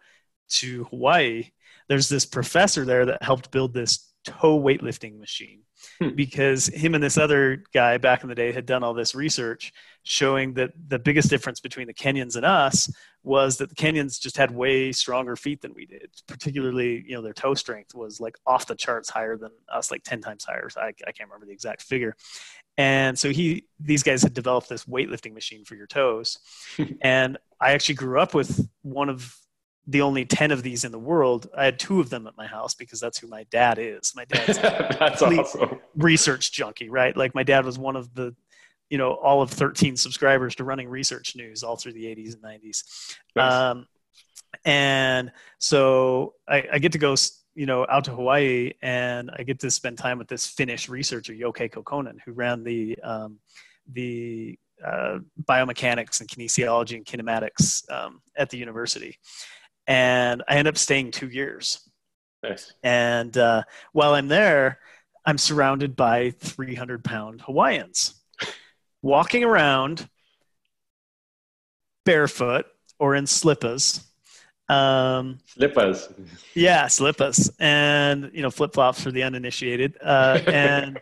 to 0.51 0.85
Hawaii. 0.85 1.51
There's 1.89 2.09
this 2.09 2.27
professor 2.27 2.85
there 2.85 3.07
that 3.07 3.23
helped 3.23 3.51
build 3.51 3.75
this 3.75 4.10
toe 4.25 4.61
weightlifting 4.61 5.19
machine 5.19 5.61
Hmm. 5.99 6.11
because 6.11 6.67
him 6.67 6.95
and 6.95 7.03
this 7.03 7.17
other 7.17 7.65
guy 7.73 7.97
back 7.97 8.23
in 8.23 8.29
the 8.29 8.35
day 8.35 8.53
had 8.53 8.67
done 8.67 8.83
all 8.83 8.93
this 8.93 9.15
research 9.15 9.73
showing 10.03 10.53
that 10.55 10.73
the 10.89 10.99
biggest 10.99 11.31
difference 11.31 11.59
between 11.61 11.87
the 11.87 11.95
Kenyans 11.95 12.37
and 12.37 12.45
us 12.45 12.93
was 13.23 13.57
that 13.59 13.71
the 13.71 13.75
Kenyans 13.75 14.21
just 14.21 14.37
had 14.37 14.51
way 14.51 14.93
stronger 14.93 15.37
feet 15.37 15.63
than 15.63 15.73
we 15.75 15.87
did. 15.87 16.11
Particularly, 16.27 17.03
you 17.07 17.15
know, 17.15 17.23
their 17.23 17.33
toe 17.33 17.55
strength 17.55 17.95
was 17.95 18.21
like 18.21 18.37
off 18.47 18.67
the 18.67 18.75
charts 18.75 19.09
higher 19.09 19.37
than 19.39 19.51
us, 19.73 19.91
like 19.91 20.03
10 20.03 20.21
times 20.21 20.45
higher. 20.45 20.69
So 20.69 20.81
I, 20.83 20.89
I 20.89 21.13
can't 21.13 21.29
remember 21.31 21.47
the 21.47 21.53
exact 21.53 21.81
figure. 21.83 22.15
And 22.77 23.19
so 23.19 23.31
he, 23.31 23.65
these 23.79 24.03
guys 24.03 24.23
had 24.23 24.35
developed 24.35 24.69
this 24.69 24.85
weightlifting 24.85 25.33
machine 25.35 25.65
for 25.65 25.77
your 25.77 25.87
toes. 25.87 26.39
and 27.01 27.39
I 27.61 27.73
actually 27.73 27.95
grew 27.97 28.21
up 28.21 28.35
with 28.35 28.69
one 28.83 29.09
of 29.09 29.35
the 29.91 30.03
only 30.03 30.25
10 30.25 30.53
of 30.53 30.63
these 30.63 30.85
in 30.85 30.93
the 30.93 30.99
world. 30.99 31.49
I 31.57 31.65
had 31.65 31.79
two 31.79 31.99
of 31.99 32.11
them 32.11 32.29
at 32.29 32.37
my 32.37 32.47
house 32.47 32.75
because 32.75 33.01
that's 33.01 33.19
who 33.19 33.27
my 33.27 33.45
dad 33.51 33.79
is. 33.81 34.13
My 34.15 34.25
dad's 34.29 34.57
That's 34.59 35.21
awesome. 35.21 35.81
research 35.97 36.53
junkie, 36.53 36.89
right? 36.89 37.17
Like 37.17 37.35
my 37.35 37.43
dad 37.43 37.65
was 37.65 37.77
one 37.77 37.97
of 37.97 38.15
the, 38.15 38.35
you 38.89 38.99
know, 38.99 39.15
all 39.15 39.43
of 39.43 39.51
13 39.51 39.97
subscribers 39.97 40.55
to 40.57 40.65
running 40.65 40.89
research 40.89 41.35
news 41.35 41.65
all 41.65 41.75
through 41.77 41.95
the 41.95 42.05
80s 42.05 42.35
and 42.35 42.43
90s. 42.43 43.17
Nice. 43.35 43.53
Um, 43.53 43.87
and 44.65 45.33
so 45.59 46.35
I, 46.49 46.69
I 46.75 46.79
get 46.79 46.93
to 46.93 46.99
go, 46.99 47.17
you 47.57 47.67
know, 47.67 47.85
out 47.91 48.05
to 48.05 48.13
Hawaii 48.13 48.75
and 48.83 49.29
I 49.37 49.43
get 49.43 49.59
to 49.61 49.73
spend 49.73 49.99
time 49.99 50.19
with 50.19 50.29
this 50.29 50.47
Finnish 50.47 50.89
researcher, 50.89 51.33
Jouko 51.33 51.69
Kokkonen, 51.69 52.19
who 52.25 52.33
ran 52.33 52.63
the, 52.63 52.97
um, 53.03 53.41
the 53.93 54.57
uh, 54.87 55.19
biomechanics 55.43 56.21
and 56.21 56.29
kinesiology 56.29 56.95
and 56.95 57.05
kinematics 57.05 57.91
um, 57.91 58.23
at 58.37 58.51
the 58.51 58.57
university. 58.57 59.19
And 59.91 60.43
I 60.49 60.55
end 60.57 60.69
up 60.69 60.79
staying 60.79 61.11
two 61.11 61.29
years. 61.29 61.81
Nice. 62.43 62.73
And 62.83 63.37
uh, 63.37 63.65
while 63.93 64.15
I'm 64.15 64.29
there, 64.29 64.79
I'm 65.27 65.37
surrounded 65.37 65.97
by 65.97 66.31
300 66.31 67.05
pound 67.05 67.43
Hawaiians 67.43 68.15
walking 69.03 69.45
around 69.45 70.09
barefoot 72.05 72.67
or 72.99 73.15
in 73.15 73.27
slippers. 73.27 74.07
Um, 74.69 75.39
Slippers. 75.47 76.09
yeah, 76.55 76.87
slippers 76.87 77.51
and 77.59 78.31
you 78.33 78.43
know 78.43 78.51
flip 78.53 78.73
flops 78.73 79.03
for 79.03 79.11
the 79.11 79.25
uninitiated. 79.25 79.99
Uh, 80.01 80.39
and 80.47 81.01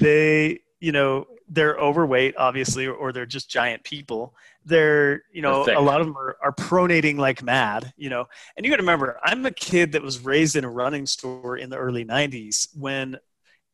they, 0.00 0.60
you 0.78 0.92
know, 0.92 1.26
they're 1.48 1.76
overweight, 1.76 2.34
obviously, 2.36 2.86
or, 2.86 3.12
they're 3.12 3.26
just 3.26 3.50
giant 3.50 3.82
people. 3.82 4.34
They're, 4.64 5.22
you 5.32 5.40
know, 5.40 5.64
They're 5.64 5.76
a 5.76 5.80
lot 5.80 6.00
of 6.00 6.06
them 6.06 6.16
are, 6.16 6.36
are 6.42 6.52
pronating 6.52 7.16
like 7.16 7.42
mad, 7.42 7.92
you 7.96 8.10
know. 8.10 8.26
And 8.56 8.64
you 8.66 8.70
got 8.70 8.76
to 8.76 8.82
remember, 8.82 9.18
I'm 9.22 9.46
a 9.46 9.50
kid 9.50 9.92
that 9.92 10.02
was 10.02 10.20
raised 10.20 10.56
in 10.56 10.64
a 10.64 10.70
running 10.70 11.06
store 11.06 11.56
in 11.56 11.70
the 11.70 11.76
early 11.76 12.04
'90s 12.04 12.68
when 12.76 13.18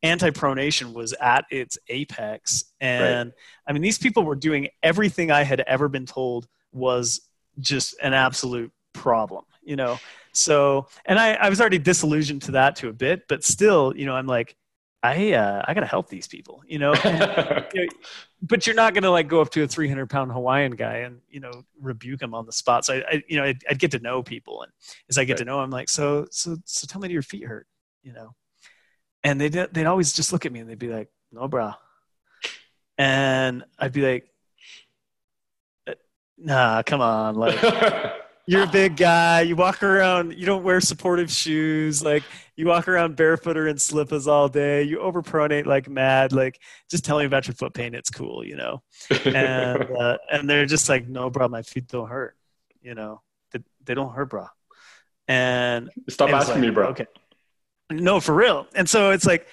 anti-pronation 0.04 0.93
was 0.93 1.14
at 1.14 1.47
its 1.50 1.78
apex. 1.88 2.64
And 2.81 3.33
I 3.66 3.73
mean, 3.73 3.83
these 3.83 3.99
people 3.99 4.23
were 4.23 4.37
doing 4.37 4.69
everything 4.83 5.31
I 5.31 5.43
had 5.43 5.61
ever 5.61 5.88
been 5.88 6.07
told 6.07 6.47
was 6.73 7.23
just 7.59 7.97
an 8.02 8.12
absolute 8.12 8.71
problem, 8.93 9.45
you 9.64 9.76
know. 9.76 9.99
So, 10.33 10.88
and 11.07 11.19
I, 11.19 11.35
I 11.35 11.49
was 11.49 11.61
already 11.61 11.78
disillusioned 11.78 12.43
to 12.43 12.52
that 12.52 12.76
to 12.76 12.88
a 12.88 12.93
bit, 12.93 13.28
but 13.28 13.45
still, 13.45 13.97
you 13.97 14.04
know, 14.04 14.14
I'm 14.14 14.26
like, 14.26 14.57
I, 15.05 15.33
uh, 15.35 15.63
I 15.69 15.75
gotta 15.75 15.87
help 15.87 16.09
these 16.09 16.27
people, 16.27 16.63
you 16.67 16.79
know. 16.79 16.95
And, 16.95 17.21
you 17.75 17.83
know, 17.83 17.89
but 18.41 18.67
you're 18.67 18.75
not 18.75 18.95
gonna 18.95 19.11
like 19.11 19.29
go 19.29 19.43
up 19.43 19.51
to 19.51 19.63
a 19.63 19.67
300 19.69 20.09
pound 20.09 20.33
Hawaiian 20.33 20.73
guy 20.73 20.99
and 20.99 21.21
you 21.29 21.41
know 21.41 21.65
rebuke 21.81 22.23
him 22.23 22.33
on 22.35 22.47
the 22.47 22.53
spot. 22.53 22.87
So 22.87 22.95
I, 22.95 23.05
I 23.11 23.23
you 23.29 23.37
know, 23.37 23.45
I'd, 23.45 23.63
I'd 23.69 23.79
get 23.79 23.91
to 23.91 23.99
know 23.99 24.23
people, 24.23 24.63
and 24.63 24.73
as 25.11 25.19
I 25.19 25.25
get 25.25 25.33
Right. 25.35 25.39
to 25.41 25.45
know, 25.45 25.61
I'm 25.61 25.71
like, 25.71 25.91
so, 25.91 26.27
so, 26.31 26.57
so, 26.65 26.87
tell 26.87 27.01
me, 27.03 27.09
do 27.09 27.13
your 27.15 27.23
feet 27.23 27.45
hurt? 27.45 27.67
You 28.03 28.15
know, 28.15 28.35
and 29.23 29.41
they 29.41 29.51
would 29.51 29.75
they'd 29.75 29.87
always 29.87 30.15
just 30.15 30.33
look 30.33 30.47
at 30.47 30.53
me 30.53 30.61
and 30.61 30.69
they'd 30.71 30.79
be 30.79 30.89
like, 30.89 31.09
no, 31.33 31.49
brah, 31.49 31.77
and 32.99 33.65
I'd 33.79 33.93
be 33.93 34.03
like, 34.03 34.29
"Uh, 35.87 35.95
nah, 36.39 36.83
come 36.83 37.01
on, 37.03 37.35
like 37.35 37.59
you're 38.47 38.65
a 38.65 38.67
big 38.69 38.97
guy. 38.97 39.41
You 39.43 39.57
walk 39.57 39.83
around. 39.83 40.35
You 40.35 40.45
don't 40.47 40.63
wear 40.63 40.81
supportive 40.81 41.31
shoes. 41.31 42.03
Like 42.05 42.23
you 42.57 42.67
walk 42.67 42.89
around 42.89 43.17
barefoot 43.17 43.57
or 43.57 43.67
in 43.69 43.79
slippers 43.79 44.27
all 44.27 44.49
day. 44.49 44.83
You 44.83 44.99
overpronate 44.99 45.67
like 45.67 45.89
mad. 45.89 46.33
Like 46.33 46.61
just 46.91 47.05
tell 47.05 47.19
me 47.19 47.25
about 47.25 47.47
your 47.47 47.55
foot 47.55 47.73
pain. 47.75 47.95
It's 47.95 48.11
cool, 48.11 48.45
you 48.45 48.57
know. 48.57 48.83
And 49.25 49.83
uh, 49.99 50.19
and 50.31 50.49
they're 50.49 50.67
just 50.67 50.89
like, 50.89 51.09
no, 51.09 51.31
bro, 51.31 51.49
my 51.49 51.63
feet 51.63 51.89
don't 51.89 52.09
hurt. 52.09 52.37
You 52.83 52.95
know, 52.95 53.23
they, 53.53 53.61
they 53.85 53.95
don't 53.95 54.13
hurt, 54.13 54.31
bro. 54.31 54.47
And 55.27 55.89
Stop 56.11 56.29
and 56.29 56.37
asking 56.37 56.55
like, 56.57 56.61
me, 56.63 56.71
bro. 56.71 56.89
Okay. 56.89 57.07
No, 57.91 58.21
for 58.21 58.35
real. 58.35 58.67
And 58.75 58.89
so 58.89 59.11
it's 59.11 59.25
like, 59.27 59.47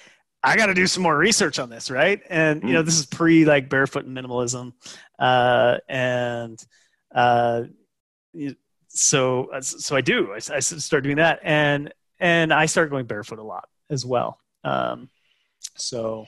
I 0.43 0.57
got 0.57 0.65
to 0.65 0.73
do 0.73 0.87
some 0.87 1.03
more 1.03 1.15
research 1.17 1.59
on 1.59 1.69
this, 1.69 1.91
right? 1.91 2.21
And 2.29 2.63
you 2.63 2.73
know, 2.73 2.81
Mm. 2.81 2.85
this 2.85 2.99
is 2.99 3.05
pre 3.05 3.45
like 3.45 3.69
barefoot 3.69 4.05
and 4.05 4.17
minimalism, 4.17 4.73
uh, 5.19 5.77
and 5.87 6.61
uh, 7.13 7.63
you- 8.33 8.55
so 8.93 9.49
so 9.61 9.95
I 9.95 10.01
do. 10.01 10.33
I, 10.33 10.37
I 10.55 10.59
start 10.59 11.03
doing 11.03 11.17
that, 11.17 11.39
and 11.43 11.93
and 12.19 12.53
I 12.53 12.65
start 12.65 12.89
going 12.89 13.05
barefoot 13.05 13.39
a 13.39 13.43
lot 13.43 13.67
as 13.89 14.05
well. 14.05 14.39
Um, 14.63 15.09
so. 15.75 16.25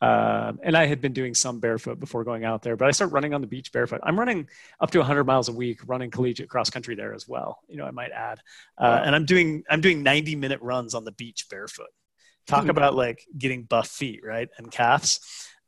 Um, 0.00 0.58
and 0.64 0.76
I 0.76 0.86
had 0.86 1.00
been 1.00 1.12
doing 1.12 1.32
some 1.32 1.60
barefoot 1.60 2.00
before 2.00 2.24
going 2.24 2.44
out 2.44 2.62
there, 2.62 2.74
but 2.76 2.88
I 2.88 2.90
start 2.90 3.12
running 3.12 3.34
on 3.34 3.40
the 3.40 3.46
beach 3.46 3.70
barefoot. 3.70 4.00
I'm 4.02 4.18
running 4.18 4.48
up 4.80 4.90
to 4.90 4.98
100 4.98 5.22
miles 5.22 5.48
a 5.48 5.52
week, 5.52 5.78
running 5.86 6.10
collegiate 6.10 6.48
cross 6.48 6.70
country 6.70 6.96
there 6.96 7.14
as 7.14 7.28
well. 7.28 7.60
You 7.68 7.76
know, 7.76 7.84
I 7.84 7.92
might 7.92 8.10
add, 8.10 8.40
uh, 8.78 8.98
Wow. 8.98 9.02
and 9.04 9.14
I'm 9.14 9.24
doing 9.24 9.62
I'm 9.70 9.80
doing 9.80 10.02
90 10.02 10.34
minute 10.34 10.60
runs 10.60 10.96
on 10.96 11.04
the 11.04 11.12
beach 11.12 11.46
barefoot. 11.48 11.86
Talk 12.48 12.64
Hmm. 12.64 12.70
about 12.70 12.96
like 12.96 13.24
getting 13.38 13.62
buff 13.62 13.86
feet, 13.86 14.22
right, 14.24 14.48
and 14.58 14.72
calves. 14.72 15.20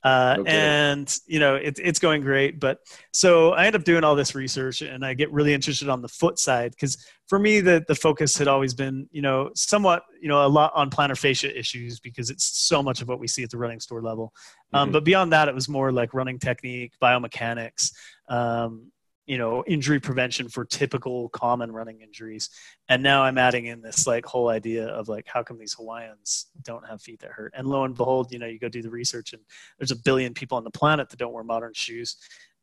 Uh, 0.04 0.36
Okay. 0.40 0.50
And 0.50 1.18
you 1.26 1.40
know 1.40 1.54
it, 1.54 1.78
it's 1.82 1.98
going 1.98 2.20
great, 2.20 2.60
but 2.60 2.78
so 3.10 3.52
I 3.52 3.64
end 3.66 3.74
up 3.74 3.84
doing 3.84 4.04
all 4.04 4.14
this 4.14 4.34
research, 4.34 4.82
and 4.82 5.04
I 5.04 5.14
get 5.14 5.32
really 5.32 5.54
interested 5.54 5.88
on 5.88 6.02
the 6.02 6.08
foot 6.08 6.38
side 6.38 6.72
because 6.72 6.98
for 7.26 7.38
me 7.38 7.60
the 7.60 7.82
the 7.88 7.94
focus 7.94 8.36
had 8.36 8.46
always 8.46 8.74
been 8.74 9.08
you 9.12 9.22
know 9.22 9.50
somewhat 9.54 10.02
you 10.20 10.28
know 10.28 10.44
a 10.44 10.48
lot 10.48 10.72
on 10.74 10.90
plantar 10.90 11.16
fascia 11.18 11.58
issues 11.58 12.00
because 12.00 12.28
it's 12.28 12.44
so 12.44 12.82
much 12.82 13.00
of 13.00 13.08
what 13.08 13.18
we 13.18 13.26
see 13.26 13.42
at 13.44 13.50
the 13.50 13.56
running 13.56 13.80
store 13.80 14.02
level. 14.02 14.34
Um, 14.74 14.90
Mhm. 14.90 14.92
but 14.92 15.04
beyond 15.04 15.32
that, 15.32 15.48
it 15.48 15.54
was 15.54 15.68
more 15.70 15.90
like 15.90 16.12
running 16.12 16.38
technique, 16.38 16.92
biomechanics, 17.00 17.90
um, 18.28 18.90
you 19.26 19.38
know, 19.38 19.64
injury 19.66 19.98
prevention 20.00 20.48
for 20.48 20.64
typical 20.64 21.28
common 21.30 21.72
running 21.72 22.00
injuries. 22.02 22.50
And 22.88 23.02
now 23.02 23.22
I'm 23.22 23.38
adding 23.38 23.66
in 23.66 23.80
this 23.80 24.06
like 24.06 24.26
whole 24.26 24.48
idea 24.48 24.86
of 24.88 25.08
like, 25.08 25.26
how 25.26 25.42
come 25.42 25.58
these 25.58 25.72
Hawaiians 25.74 26.46
don't 26.62 26.86
have 26.86 27.00
feet 27.00 27.20
that 27.20 27.30
hurt? 27.30 27.54
And 27.56 27.66
lo 27.66 27.84
and 27.84 27.94
behold, 27.94 28.32
you 28.32 28.38
know, 28.38 28.46
you 28.46 28.58
go 28.58 28.68
do 28.68 28.82
the 28.82 28.90
research 28.90 29.32
and 29.32 29.42
there's 29.78 29.90
a 29.90 29.96
billion 29.96 30.34
people 30.34 30.58
on 30.58 30.64
the 30.64 30.70
planet 30.70 31.08
that 31.08 31.18
don't 31.18 31.32
wear 31.32 31.44
modern 31.44 31.72
shoes 31.74 32.16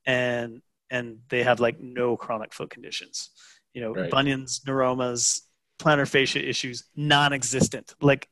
and, 0.05 0.61
and 0.89 1.19
they 1.29 1.41
have 1.43 1.59
like 1.59 1.79
no 1.79 2.15
chronic 2.15 2.53
foot 2.53 2.69
conditions, 2.69 3.31
you 3.73 3.81
know, 3.81 3.93
Right. 3.93 4.11
bunions, 4.11 4.61
neuromas, 4.67 5.41
plantar 5.79 6.07
fascia 6.07 6.47
issues, 6.47 6.83
non-existent, 6.95 7.95
like 8.01 8.27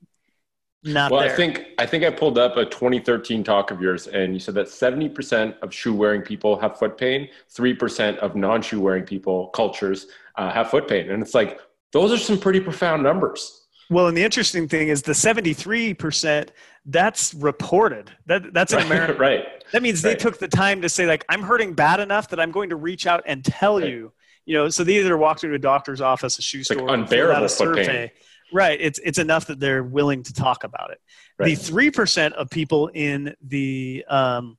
not 0.84 1.12
well, 1.12 1.22
there. 1.22 1.34
I 1.34 1.36
think 1.36 1.66
I 1.78 1.86
think 1.86 2.04
I 2.04 2.10
pulled 2.10 2.38
up 2.38 2.56
a 2.58 2.66
2013 2.66 3.44
talk 3.44 3.72
of 3.72 3.82
yours, 3.82 4.08
and 4.08 4.34
you 4.34 4.40
said 4.40 4.56
that 4.56 4.68
70% 4.68 5.60
of 5.62 5.74
shoe 5.74 5.94
wearing 5.94 6.22
people 6.22 6.58
have 6.60 6.78
foot 6.80 6.98
pain, 6.98 7.28
three 7.50 7.74
percent 7.74 8.18
of 8.20 8.36
non 8.36 8.62
shoe 8.62 8.80
wearing 8.80 9.04
people 9.04 9.48
cultures 9.48 10.08
uh, 10.36 10.52
have 10.52 10.70
foot 10.70 10.88
pain, 10.88 11.10
and 11.12 11.22
it's 11.22 11.34
like 11.36 11.60
those 11.92 12.12
are 12.12 12.18
some 12.18 12.38
pretty 12.40 12.60
profound 12.60 13.04
numbers. 13.04 13.66
Well, 13.92 14.08
and 14.08 14.16
the 14.16 14.24
interesting 14.24 14.68
thing 14.68 14.90
is 14.90 15.02
the 15.02 15.14
73%, 15.14 16.50
that's 16.86 17.34
reported. 17.34 18.12
That, 18.28 18.54
that's 18.54 18.72
in 18.72 18.80
America. 18.86 19.16
right? 19.20 19.44
That 19.72 19.82
means 19.82 20.04
they 20.04 20.14
took 20.16 20.38
the 20.38 20.48
time 20.48 20.84
to 20.84 20.90
say, 20.90 21.08
like, 21.08 21.26
I'm 21.28 21.42
hurting 21.42 21.74
bad 21.74 22.00
enough 22.00 22.30
that 22.30 22.40
I'm 22.40 22.52
going 22.52 22.70
to 22.70 22.76
reach 22.76 23.08
out 23.08 23.24
and 23.26 23.44
tell 23.44 23.80
Right. 23.80 23.90
you. 23.90 24.12
You 24.46 24.58
know, 24.58 24.70
so 24.70 24.84
they 24.84 24.98
either 25.00 25.18
walked 25.18 25.44
into 25.44 25.56
a 25.56 25.60
doctor's 25.60 26.02
office, 26.02 26.38
a 26.38 26.42
shoe 26.44 26.60
like 26.60 26.66
store, 26.66 26.78
or 26.78 26.88
fill 26.88 26.90
out 26.92 27.00
unbearable 27.00 27.46
a 27.46 27.50
survey. 27.50 27.86
pain. 27.88 28.10
Right. 28.52 28.80
It's 28.82 29.00
it's 29.00 29.18
enough 29.20 29.48
that 29.48 29.60
they're 29.60 29.84
willing 29.84 30.24
to 30.24 30.34
talk 30.34 30.64
about 30.64 30.92
it. 30.92 31.00
Right. 31.38 31.50
The 31.50 31.56
three 31.56 31.92
percent 31.92 32.34
of 32.36 32.50
people 32.50 32.88
in 32.94 33.36
the 33.42 34.04
um, 34.10 34.58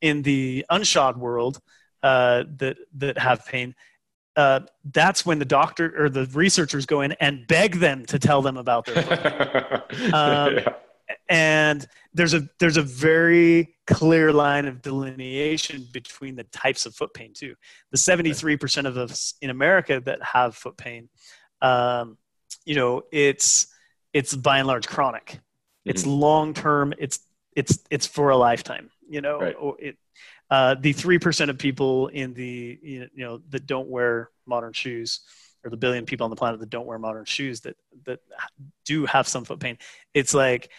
in 0.00 0.22
the 0.22 0.64
unshod 0.70 1.16
world 1.16 1.60
uh, 2.02 2.44
that 2.56 2.76
that 2.96 3.18
have 3.18 3.44
pain, 3.46 3.74
uh, 4.36 4.60
that's 4.92 5.26
when 5.26 5.38
the 5.38 5.44
doctor 5.44 5.92
or 6.04 6.08
the 6.08 6.26
researchers 6.32 6.86
go 6.86 7.00
in 7.02 7.12
and 7.12 7.46
beg 7.46 7.76
them 7.76 8.06
to 8.06 8.18
tell 8.18 8.40
them 8.42 8.56
about 8.56 8.86
their 8.86 9.02
foot 9.02 10.14
Um, 10.14 10.54
Yeah. 10.58 10.72
and 11.28 11.86
there's 12.14 12.34
a 12.34 12.48
there's 12.60 12.76
a 12.76 12.82
very 12.82 13.76
clear 13.86 14.32
line 14.32 14.66
of 14.66 14.82
delineation 14.82 15.86
between 15.92 16.36
the 16.36 16.44
types 16.44 16.86
of 16.86 16.94
foot 16.94 17.12
pain 17.14 17.32
too. 17.34 17.54
The 17.90 17.96
73% 17.98 18.86
of 18.86 18.96
us 18.98 19.34
in 19.40 19.50
America 19.50 20.00
that 20.04 20.22
have 20.22 20.54
foot 20.54 20.76
pain, 20.76 21.08
um, 21.62 22.18
you 22.68 22.74
know, 22.76 23.02
it's 23.10 23.66
it's 24.12 24.34
by 24.36 24.58
and 24.58 24.66
large 24.68 24.86
chronic. 24.86 25.40
It's 25.84 26.02
Mm-hmm. 26.02 26.10
long 26.26 26.54
term. 26.54 26.92
It's 26.98 27.18
it's 27.56 27.78
it's 27.90 28.06
for 28.06 28.30
a 28.30 28.36
lifetime. 28.36 28.90
You 29.08 29.20
know, 29.22 29.40
Right. 29.40 29.56
or 29.58 29.76
it. 29.80 29.96
Uh, 30.50 30.74
the 30.80 30.92
three 30.94 31.18
percent 31.18 31.50
of 31.50 31.58
people 31.58 32.08
in 32.08 32.32
the 32.34 32.78
you 32.82 33.08
know 33.16 33.40
that 33.50 33.66
don't 33.66 33.88
wear 33.88 34.30
modern 34.46 34.72
shoes, 34.72 35.20
or 35.64 35.70
the 35.70 35.76
billion 35.76 36.04
people 36.06 36.24
on 36.24 36.30
the 36.30 36.36
planet 36.36 36.58
that 36.60 36.70
don't 36.70 36.86
wear 36.86 36.98
modern 36.98 37.24
shoes 37.26 37.60
that 37.62 37.76
that 38.06 38.20
do 38.84 39.04
have 39.06 39.26
some 39.28 39.44
foot 39.44 39.60
pain. 39.60 39.76
It's 40.14 40.32
like 40.34 40.70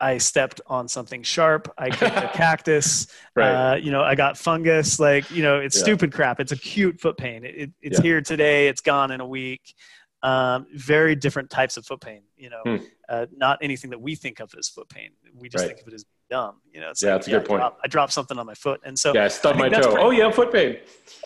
I 0.00 0.18
stepped 0.18 0.60
on 0.66 0.88
something 0.88 1.22
sharp. 1.24 1.72
I 1.76 1.90
kicked 1.90 2.16
a 2.16 2.28
cactus. 2.34 3.06
Right. 3.34 3.72
Uh, 3.72 3.76
you 3.76 3.90
know, 3.90 4.02
I 4.02 4.14
got 4.14 4.38
fungus. 4.38 4.98
Like, 5.00 5.30
you 5.30 5.42
know, 5.42 5.58
it's 5.58 5.76
Yeah. 5.76 5.82
stupid 5.84 6.12
crap. 6.12 6.40
It's 6.40 6.52
acute 6.52 7.00
foot 7.00 7.16
pain. 7.18 7.44
It, 7.44 7.54
it, 7.56 7.70
it's 7.82 7.98
Yeah. 7.98 8.02
here 8.04 8.20
today. 8.22 8.68
It's 8.68 8.80
gone 8.80 9.10
in 9.10 9.20
a 9.20 9.26
week. 9.26 9.74
Um, 10.22 10.66
very 10.74 11.14
different 11.14 11.48
types 11.48 11.76
of 11.76 11.86
foot 11.86 12.00
pain. 12.00 12.22
You 12.36 12.50
know, 12.50 12.62
Hmm. 12.64 12.76
uh, 13.08 13.26
not 13.36 13.58
anything 13.62 13.90
that 13.90 14.00
we 14.00 14.16
think 14.16 14.40
of 14.40 14.52
as 14.58 14.68
foot 14.68 14.88
pain. 14.88 15.10
We 15.34 15.48
just 15.48 15.62
Right. 15.62 15.68
think 15.68 15.80
of 15.82 15.88
it 15.92 15.94
as 15.94 16.04
dumb. 16.28 16.60
You 16.72 16.80
know, 16.80 16.90
it's 16.90 17.02
Yeah, 17.02 17.10
like, 17.12 17.18
that's 17.20 17.28
a 17.28 17.30
good 17.30 17.42
I 17.42 17.46
point. 17.46 17.60
dropped- 17.60 17.80
I 17.84 17.86
dropped 17.88 18.12
something 18.12 18.36
on 18.38 18.44
my 18.44 18.54
foot, 18.54 18.80
and 18.84 18.98
so 18.98 19.14
yeah, 19.14 19.24
I 19.24 19.28
stubbed 19.28 19.58
my 19.58 19.68
toe. 19.68 19.96
Oh 19.96 20.10
yeah, 20.10 20.28
foot 20.32 20.52
pain. 20.52 20.78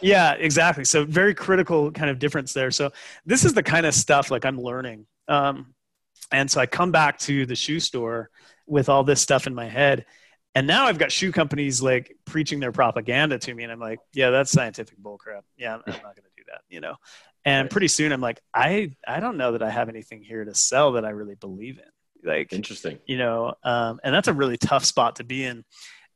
yeah, 0.02 0.33
exactly. 0.35 0.85
So 0.85 1.05
very 1.07 1.35
critical 1.35 1.90
kind 1.90 2.11
of 2.11 2.18
difference 2.18 2.52
there. 2.52 2.70
So 2.70 2.92
this 3.24 3.44
is 3.46 3.55
the 3.55 3.62
kind 3.62 3.87
of 3.87 3.94
stuff 3.94 4.31
like 4.31 4.44
I'm 4.44 4.61
learning. 4.61 5.07
Um, 5.26 5.74
and 6.31 6.50
so 6.50 6.61
I 6.61 6.66
come 6.66 6.92
back 6.92 7.18
to 7.20 7.46
the 7.46 7.57
shoe 7.57 7.81
store 7.81 8.28
with 8.66 8.88
all 8.90 9.05
this 9.05 9.20
stuff 9.22 9.46
in 9.46 9.55
my 9.55 9.68
head. 9.68 10.05
And 10.55 10.66
now 10.66 10.85
I've 10.85 10.98
got 10.98 11.11
shoe 11.11 11.33
companies 11.33 11.81
like 11.81 12.14
preaching 12.26 12.61
their 12.61 12.72
propaganda 12.72 13.38
to 13.38 13.55
me. 13.55 13.62
And 13.62 13.72
I'm 13.72 13.81
like, 13.81 14.00
yeah, 14.12 14.28
that's 14.31 14.50
scientific 14.50 14.98
bullcrap. 14.98 15.42
Yeah, 15.57 15.76
I'm, 15.76 15.83
I'm 15.87 15.92
not 15.94 16.02
going 16.02 16.14
to 16.16 16.37
do 16.37 16.42
that, 16.48 16.61
you 16.68 16.81
know? 16.81 16.96
And 17.44 17.68
pretty 17.68 17.88
soon 17.88 18.12
I'm 18.12 18.20
like, 18.20 18.40
I, 18.55 18.94
I 19.07 19.20
don't 19.20 19.37
know 19.37 19.52
that 19.52 19.62
I 19.62 19.70
have 19.70 19.88
anything 19.88 20.22
here 20.22 20.44
to 20.44 20.55
sell 20.55 20.92
that 20.92 21.05
I 21.05 21.11
really 21.11 21.35
believe 21.35 21.78
in. 21.78 21.85
Like, 22.24 22.52
Interesting. 22.52 22.98
you 23.07 23.18
know 23.18 23.55
um, 23.64 23.98
and 24.05 24.14
that's 24.14 24.28
a 24.28 24.33
really 24.33 24.57
tough 24.57 24.85
spot 24.85 25.16
to 25.16 25.24
be 25.24 25.44
in 25.44 25.64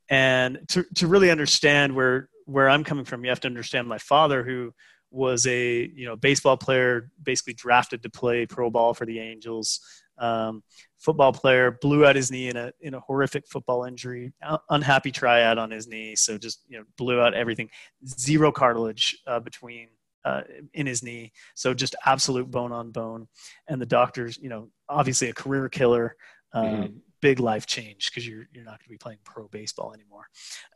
and 0.09 0.61
to, 0.69 0.85
to 0.95 1.07
really 1.09 1.31
understand 1.33 1.95
where 1.97 2.29
where 2.45 2.69
i'm 2.69 2.85
coming 2.85 3.05
from 3.05 3.25
you 3.25 3.31
have 3.31 3.41
to 3.41 3.49
understand 3.49 3.89
my 3.89 3.99
father 3.99 4.45
who 4.45 4.73
was 5.11 5.47
a 5.47 5.91
you 5.95 6.07
know 6.07 6.17
baseball 6.17 6.57
player 6.57 7.11
basically 7.23 7.55
drafted 7.55 8.03
to 8.03 8.11
play 8.11 8.47
pro 8.47 8.71
ball 8.71 8.95
for 8.95 9.07
the 9.07 9.19
angels 9.19 9.81
um, 10.19 10.63
football 10.99 11.33
player 11.33 11.77
blew 11.83 12.07
out 12.07 12.17
his 12.17 12.31
knee 12.31 12.49
in 12.49 12.57
a 12.57 12.73
in 12.81 12.95
a 12.95 13.01
horrific 13.01 13.47
football 13.49 13.85
injury 13.85 14.33
Un- 14.43 14.59
unhappy 14.71 15.11
triad 15.11 15.59
on 15.59 15.71
his 15.71 15.87
knee 15.87 16.15
so 16.17 16.39
just 16.39 16.63
you 16.69 16.79
know 16.79 16.85
blew 16.97 17.21
out 17.21 17.35
everything 17.35 17.69
zero 18.07 18.53
cartilage 18.53 19.19
uh, 19.27 19.41
between 19.41 19.89
uh, 20.27 20.43
in 20.75 20.87
his 20.87 21.05
knee. 21.05 21.33
So 21.55 21.73
just 21.73 21.95
absolute 22.05 22.51
bone 22.51 22.73
on 22.73 22.91
bone. 22.91 23.29
And 23.69 23.81
the 23.81 23.87
doctors, 23.87 24.37
you 24.37 24.49
know, 24.49 24.71
obviously 24.89 25.29
a 25.29 25.33
career 25.33 25.69
killer, 25.69 26.17
um, 26.53 26.65
mm-hmm. 26.65 26.97
big 27.21 27.39
life 27.39 27.67
change 27.67 28.11
because 28.11 28.27
you're 28.27 28.49
you're 28.53 28.65
not 28.65 28.81
going 28.81 28.87
to 28.87 28.91
be 28.91 28.99
playing 28.99 29.19
pro 29.25 29.47
baseball 29.47 29.95
anymore, 29.95 30.27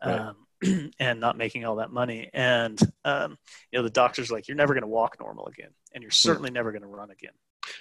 right. 0.04 0.32
um, 0.62 0.92
and 1.00 1.18
not 1.18 1.36
making 1.36 1.64
all 1.64 1.76
that 1.76 1.90
money. 1.90 2.30
And 2.32 2.80
um, 3.04 3.36
you 3.72 3.78
know, 3.78 3.82
the 3.82 3.90
doctors 3.90 4.30
like 4.30 4.46
you're 4.46 4.56
never 4.56 4.72
going 4.72 4.82
to 4.82 4.88
walk 4.88 5.16
normal 5.18 5.46
again, 5.48 5.70
and 5.94 6.02
you're 6.02 6.10
hmm. 6.10 6.28
certainly 6.28 6.50
mm-hmm. 6.50 6.54
never 6.54 6.70
going 6.70 6.82
to 6.82 6.88
run 6.88 7.10
again. 7.10 7.32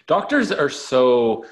Doctors 0.08 0.52
are 0.52 0.70
so 0.70 1.46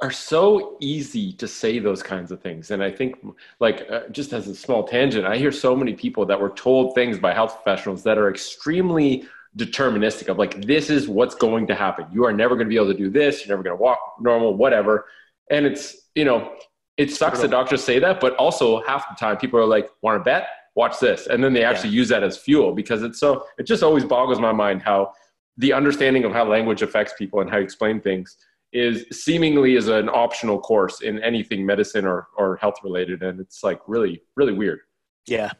are 0.00 0.12
so 0.12 0.76
easy 0.80 1.32
to 1.32 1.48
say 1.48 1.80
those 1.80 2.04
kinds 2.04 2.30
of 2.30 2.40
things 2.40 2.70
and 2.70 2.84
i 2.84 2.88
think 2.88 3.16
like 3.58 3.84
uh, 3.90 4.02
just 4.12 4.32
as 4.32 4.46
a 4.46 4.54
small 4.54 4.84
tangent 4.84 5.26
i 5.26 5.36
hear 5.36 5.50
so 5.50 5.74
many 5.74 5.92
people 5.92 6.24
that 6.24 6.40
were 6.40 6.50
told 6.50 6.94
things 6.94 7.18
by 7.18 7.34
health 7.34 7.54
professionals 7.60 8.04
that 8.04 8.16
are 8.16 8.30
extremely 8.30 9.26
deterministic 9.56 10.28
of 10.28 10.38
like 10.38 10.62
this 10.62 10.90
is 10.90 11.08
what's 11.08 11.34
going 11.34 11.66
to 11.66 11.74
happen. 11.74 12.06
You 12.12 12.24
are 12.24 12.32
never 12.32 12.54
going 12.54 12.66
to 12.66 12.70
be 12.70 12.76
able 12.76 12.92
to 12.92 12.98
do 12.98 13.10
this. 13.10 13.40
You're 13.40 13.56
never 13.56 13.62
going 13.62 13.76
to 13.76 13.82
walk 13.82 13.98
normal 14.20 14.54
whatever. 14.54 15.06
And 15.50 15.66
it's 15.66 16.08
you 16.14 16.24
know 16.24 16.54
it 16.96 17.12
sucks 17.12 17.40
that 17.40 17.50
doctors 17.50 17.82
say 17.82 17.98
that 18.00 18.20
but 18.20 18.34
also 18.36 18.82
half 18.82 19.08
the 19.08 19.14
time 19.14 19.36
people 19.36 19.58
are 19.58 19.66
like 19.66 19.88
want 20.02 20.18
to 20.20 20.24
bet? 20.24 20.48
Watch 20.74 21.00
this. 21.00 21.26
And 21.26 21.42
then 21.42 21.52
they 21.52 21.64
actually 21.64 21.90
yeah. 21.90 21.96
use 21.96 22.08
that 22.10 22.22
as 22.22 22.36
fuel 22.36 22.72
because 22.72 23.02
it's 23.02 23.18
so 23.18 23.46
it 23.58 23.64
just 23.64 23.82
always 23.82 24.04
boggles 24.04 24.38
my 24.38 24.52
mind 24.52 24.82
how 24.82 25.12
the 25.56 25.72
understanding 25.72 26.24
of 26.24 26.32
how 26.32 26.44
language 26.44 26.82
affects 26.82 27.14
people 27.18 27.40
and 27.40 27.50
how 27.50 27.56
you 27.56 27.64
explain 27.64 28.00
things 28.00 28.36
is 28.72 29.06
seemingly 29.10 29.76
is 29.76 29.88
an 29.88 30.08
optional 30.10 30.60
course 30.60 31.00
in 31.00 31.18
anything 31.22 31.64
medicine 31.64 32.04
or, 32.04 32.28
or 32.36 32.56
health 32.56 32.76
related. 32.84 33.22
And 33.22 33.40
it's 33.40 33.64
like 33.64 33.80
really 33.86 34.22
really 34.36 34.52
weird 34.52 34.80
yeah 35.28 35.50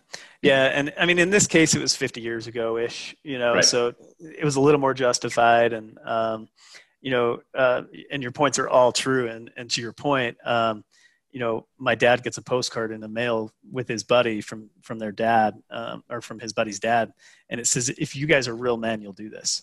yeah 0.43 0.67
and 0.67 0.93
i 0.99 1.07
mean 1.07 1.19
in 1.19 1.31
this 1.31 1.47
case 1.47 1.75
it 1.75 1.81
was 1.81 1.95
50 1.95 2.21
years 2.21 2.47
ago 2.47 2.79
ish 2.79 3.17
you 3.23 3.39
know 3.39 3.55
right. 3.55 3.65
so 3.65 3.95
it 4.21 4.45
was 4.45 4.57
a 4.57 4.61
little 4.61 4.81
more 4.81 4.95
justified 4.95 5.73
and 5.73 5.99
um, 6.05 6.49
you 7.01 7.11
know 7.11 7.41
uh, 7.55 7.83
and 8.11 8.23
your 8.23 8.33
points 8.33 8.59
are 8.59 8.69
all 8.69 8.93
true 8.93 9.29
and 9.29 9.51
and 9.57 9.71
to 9.71 9.81
your 9.81 9.93
point 9.93 10.37
um, 10.45 10.85
you 11.31 11.41
know 11.41 11.67
my 11.79 11.95
dad 11.95 12.23
gets 12.23 12.39
a 12.39 12.43
postcard 12.43 12.93
in 12.93 13.01
the 13.01 13.09
mail 13.09 13.53
with 13.71 13.89
his 13.89 14.03
buddy 14.03 14.41
from 14.41 14.71
from 14.83 14.99
their 14.99 15.13
dad 15.13 15.55
um, 15.71 16.03
or 16.09 16.21
from 16.21 16.39
his 16.41 16.53
buddy's 16.53 16.81
dad 16.81 17.13
and 17.51 17.61
it 17.61 17.67
says 17.67 17.89
if 17.91 18.17
you 18.17 18.27
guys 18.27 18.49
are 18.49 18.57
real 18.57 18.77
men 18.77 19.01
you'll 19.01 19.13
do 19.13 19.31
this. 19.31 19.63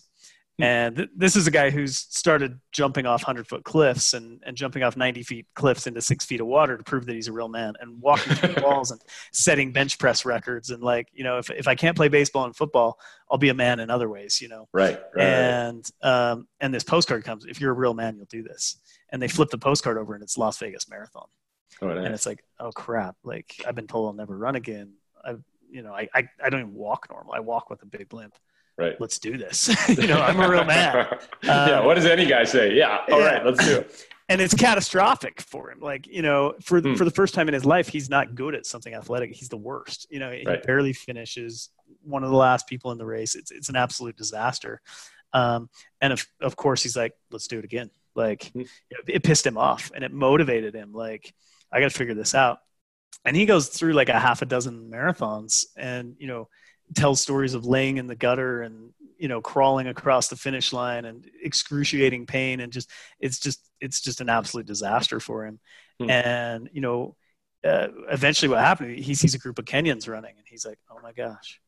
And 0.58 0.96
th- 0.96 1.10
this 1.14 1.36
is 1.36 1.46
a 1.46 1.50
guy 1.50 1.68
who's 1.68 1.98
started 1.98 2.58
jumping 2.72 3.04
off 3.04 3.20
100 3.20 3.46
foot 3.46 3.62
cliffs 3.64 4.14
and, 4.14 4.42
and 4.46 4.56
jumping 4.56 4.82
off 4.82 4.96
90 4.96 5.22
feet 5.22 5.46
cliffs 5.54 5.86
into 5.86 6.00
six 6.00 6.24
feet 6.24 6.40
of 6.40 6.46
water 6.46 6.78
to 6.78 6.82
prove 6.82 7.04
that 7.06 7.14
he's 7.14 7.28
a 7.28 7.32
real 7.32 7.48
man 7.48 7.74
and 7.80 8.00
walking 8.00 8.34
through 8.34 8.62
walls 8.62 8.90
and 8.90 9.00
setting 9.32 9.70
bench 9.70 9.98
press 9.98 10.24
records. 10.24 10.70
And 10.70 10.82
like, 10.82 11.08
you 11.12 11.24
know, 11.24 11.36
if, 11.38 11.50
if 11.50 11.68
I 11.68 11.74
can't 11.74 11.96
play 11.96 12.08
baseball 12.08 12.44
and 12.44 12.56
football, 12.56 12.98
I'll 13.30 13.38
be 13.38 13.50
a 13.50 13.54
man 13.54 13.80
in 13.80 13.90
other 13.90 14.08
ways, 14.08 14.40
you 14.40 14.48
know? 14.48 14.66
Right. 14.72 14.98
right 15.14 15.24
and, 15.24 15.90
um, 16.02 16.48
and 16.60 16.72
this 16.72 16.84
postcard 16.84 17.24
comes, 17.24 17.44
if 17.44 17.60
you're 17.60 17.72
a 17.72 17.74
real 17.74 17.94
man, 17.94 18.16
you'll 18.16 18.24
do 18.26 18.42
this. 18.42 18.78
And 19.10 19.20
they 19.20 19.28
flip 19.28 19.50
the 19.50 19.58
postcard 19.58 19.98
over 19.98 20.14
and 20.14 20.22
it's 20.22 20.38
Las 20.38 20.56
Vegas 20.58 20.88
marathon. 20.88 21.26
Oh, 21.82 21.88
nice. 21.88 22.04
And 22.04 22.14
it's 22.14 22.24
like, 22.24 22.42
oh 22.60 22.72
crap. 22.72 23.16
Like 23.24 23.62
I've 23.68 23.74
been 23.74 23.86
told 23.86 24.06
I'll 24.06 24.14
never 24.14 24.38
run 24.38 24.56
again. 24.56 24.94
I, 25.22 25.34
you 25.68 25.82
know, 25.82 25.92
I, 25.92 26.08
I, 26.14 26.26
I 26.42 26.48
don't 26.48 26.60
even 26.60 26.74
walk 26.74 27.08
normal. 27.10 27.34
I 27.34 27.40
walk 27.40 27.68
with 27.68 27.82
a 27.82 27.86
big 27.86 28.14
limp 28.14 28.34
right. 28.78 29.00
Let's 29.00 29.18
do 29.18 29.36
this. 29.36 29.70
You 29.88 30.06
know 30.06 30.20
i'm 30.20 30.40
a 30.40 30.48
real 30.48 30.64
man. 30.64 31.06
Yeah 31.42 31.84
what 31.84 31.94
does 31.94 32.06
any 32.06 32.26
guy 32.26 32.44
say? 32.44 32.74
Yeah 32.74 33.00
all 33.10 33.20
yeah. 33.20 33.26
right, 33.26 33.44
let's 33.44 33.64
do 33.64 33.78
it. 33.78 34.06
And 34.28 34.40
it's 34.40 34.54
catastrophic 34.54 35.40
for 35.40 35.70
him. 35.70 35.78
Like 35.78 36.08
you 36.08 36.20
know 36.20 36.54
for 36.60 36.80
hmm. 36.80 36.94
for 36.94 37.04
the 37.04 37.12
first 37.12 37.32
time 37.32 37.46
in 37.46 37.54
his 37.54 37.64
life 37.64 37.86
he's 37.86 38.10
not 38.10 38.34
good 38.34 38.56
at 38.56 38.66
something 38.66 38.92
athletic. 38.92 39.32
He's 39.32 39.48
the 39.48 39.56
worst. 39.56 40.08
You 40.10 40.18
know 40.18 40.32
he 40.32 40.44
right. 40.44 40.60
barely 40.64 40.92
finishes. 40.92 41.70
One 42.02 42.24
of 42.24 42.30
the 42.30 42.36
last 42.36 42.66
people 42.66 42.90
in 42.90 42.98
the 42.98 43.06
race. 43.06 43.36
It's 43.36 43.52
it's 43.52 43.68
an 43.68 43.76
absolute 43.76 44.16
disaster. 44.16 44.80
Um, 45.32 45.70
and 46.00 46.12
of, 46.12 46.26
of 46.40 46.56
course 46.56 46.82
he's 46.82 46.96
like 46.96 47.12
let's 47.30 47.46
do 47.46 47.60
it 47.60 47.64
again. 47.64 47.88
Like 48.16 48.50
hmm. 48.50 48.62
it 49.06 49.22
pissed 49.22 49.46
him 49.46 49.56
off 49.56 49.92
and 49.94 50.02
it 50.02 50.12
motivated 50.12 50.74
him. 50.74 50.92
Like 50.92 51.32
i 51.70 51.78
got 51.78 51.90
to 51.90 51.96
figure 51.96 52.14
this 52.14 52.34
out. 52.34 52.58
And 53.24 53.36
he 53.36 53.46
goes 53.46 53.68
through 53.68 53.92
like 53.92 54.08
a 54.08 54.18
half 54.18 54.42
a 54.42 54.46
dozen 54.46 54.90
marathons 54.90 55.66
and 55.76 56.16
you 56.18 56.26
know 56.26 56.48
tells 56.94 57.20
stories 57.20 57.54
of 57.54 57.64
laying 57.64 57.96
in 57.96 58.06
the 58.06 58.16
gutter 58.16 58.62
and 58.62 58.92
you 59.18 59.28
know 59.28 59.40
crawling 59.40 59.86
across 59.86 60.28
the 60.28 60.36
finish 60.36 60.72
line 60.72 61.04
and 61.04 61.28
excruciating 61.42 62.26
pain 62.26 62.60
and 62.60 62.72
just 62.72 62.90
it's 63.20 63.38
just 63.38 63.68
it's 63.80 64.00
just 64.00 64.20
an 64.20 64.28
absolute 64.28 64.66
disaster 64.66 65.20
for 65.20 65.46
him 65.46 65.58
hmm. 66.00 66.10
and 66.10 66.68
you 66.72 66.80
know 66.80 67.16
uh, 67.64 67.88
eventually 68.10 68.48
what 68.48 68.58
happened 68.58 68.96
he 68.98 69.14
sees 69.14 69.34
a 69.34 69.38
group 69.38 69.58
of 69.58 69.64
kenyans 69.64 70.08
running 70.08 70.34
and 70.36 70.46
he's 70.48 70.64
like 70.64 70.78
oh 70.90 70.98
my 71.02 71.12
gosh 71.12 71.60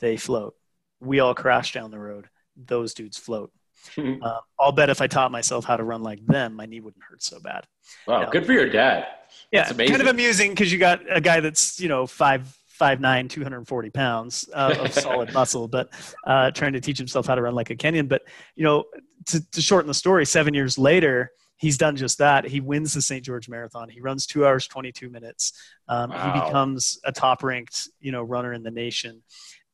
they 0.00 0.16
float 0.16 0.54
we 1.00 1.20
all 1.20 1.34
crash 1.34 1.72
down 1.72 1.90
the 1.90 1.98
road 1.98 2.28
those 2.56 2.92
dudes 2.94 3.16
float 3.16 3.50
hmm. 3.94 4.14
uh, 4.22 4.40
i'll 4.58 4.72
bet 4.72 4.90
if 4.90 5.00
i 5.00 5.06
taught 5.06 5.30
myself 5.30 5.64
how 5.64 5.76
to 5.76 5.84
run 5.84 6.02
like 6.02 6.24
them 6.26 6.54
my 6.54 6.66
knee 6.66 6.80
wouldn't 6.80 7.04
hurt 7.08 7.22
so 7.22 7.38
bad 7.40 7.64
wow 8.06 8.22
know? 8.22 8.30
good 8.30 8.44
for 8.44 8.52
your 8.52 8.68
dad 8.68 9.06
yeah 9.52 9.66
it's 9.68 9.90
kind 9.90 10.02
of 10.02 10.08
amusing 10.08 10.50
because 10.50 10.72
you 10.72 10.78
got 10.78 11.00
a 11.08 11.20
guy 11.20 11.40
that's 11.40 11.80
you 11.80 11.88
know 11.88 12.06
five 12.06 12.54
five 12.74 13.00
nine, 13.00 13.28
240 13.28 13.90
pounds 13.90 14.48
uh, 14.52 14.74
of 14.80 14.92
solid 14.92 15.32
muscle, 15.32 15.68
but 15.68 15.88
uh, 16.26 16.50
trying 16.50 16.72
to 16.72 16.80
teach 16.80 16.98
himself 16.98 17.26
how 17.26 17.34
to 17.34 17.42
run 17.42 17.54
like 17.54 17.70
a 17.70 17.76
Kenyan. 17.76 18.08
But 18.08 18.22
you 18.56 18.64
know, 18.64 18.84
to, 19.26 19.50
to 19.52 19.62
shorten 19.62 19.86
the 19.86 19.94
story, 19.94 20.26
seven 20.26 20.54
years 20.54 20.76
later, 20.76 21.30
he's 21.56 21.78
done 21.78 21.96
just 21.96 22.18
that. 22.18 22.44
He 22.44 22.60
wins 22.60 22.92
the 22.92 23.00
St. 23.00 23.24
George 23.24 23.48
Marathon. 23.48 23.88
He 23.88 24.00
runs 24.00 24.26
two 24.26 24.44
hours 24.44 24.66
22 24.66 25.08
minutes. 25.08 25.52
Um, 25.88 26.10
wow. 26.10 26.32
He 26.32 26.40
becomes 26.40 26.98
a 27.04 27.12
top 27.12 27.42
ranked 27.44 27.88
you 28.00 28.10
know 28.10 28.22
runner 28.22 28.52
in 28.52 28.64
the 28.64 28.72
nation, 28.72 29.22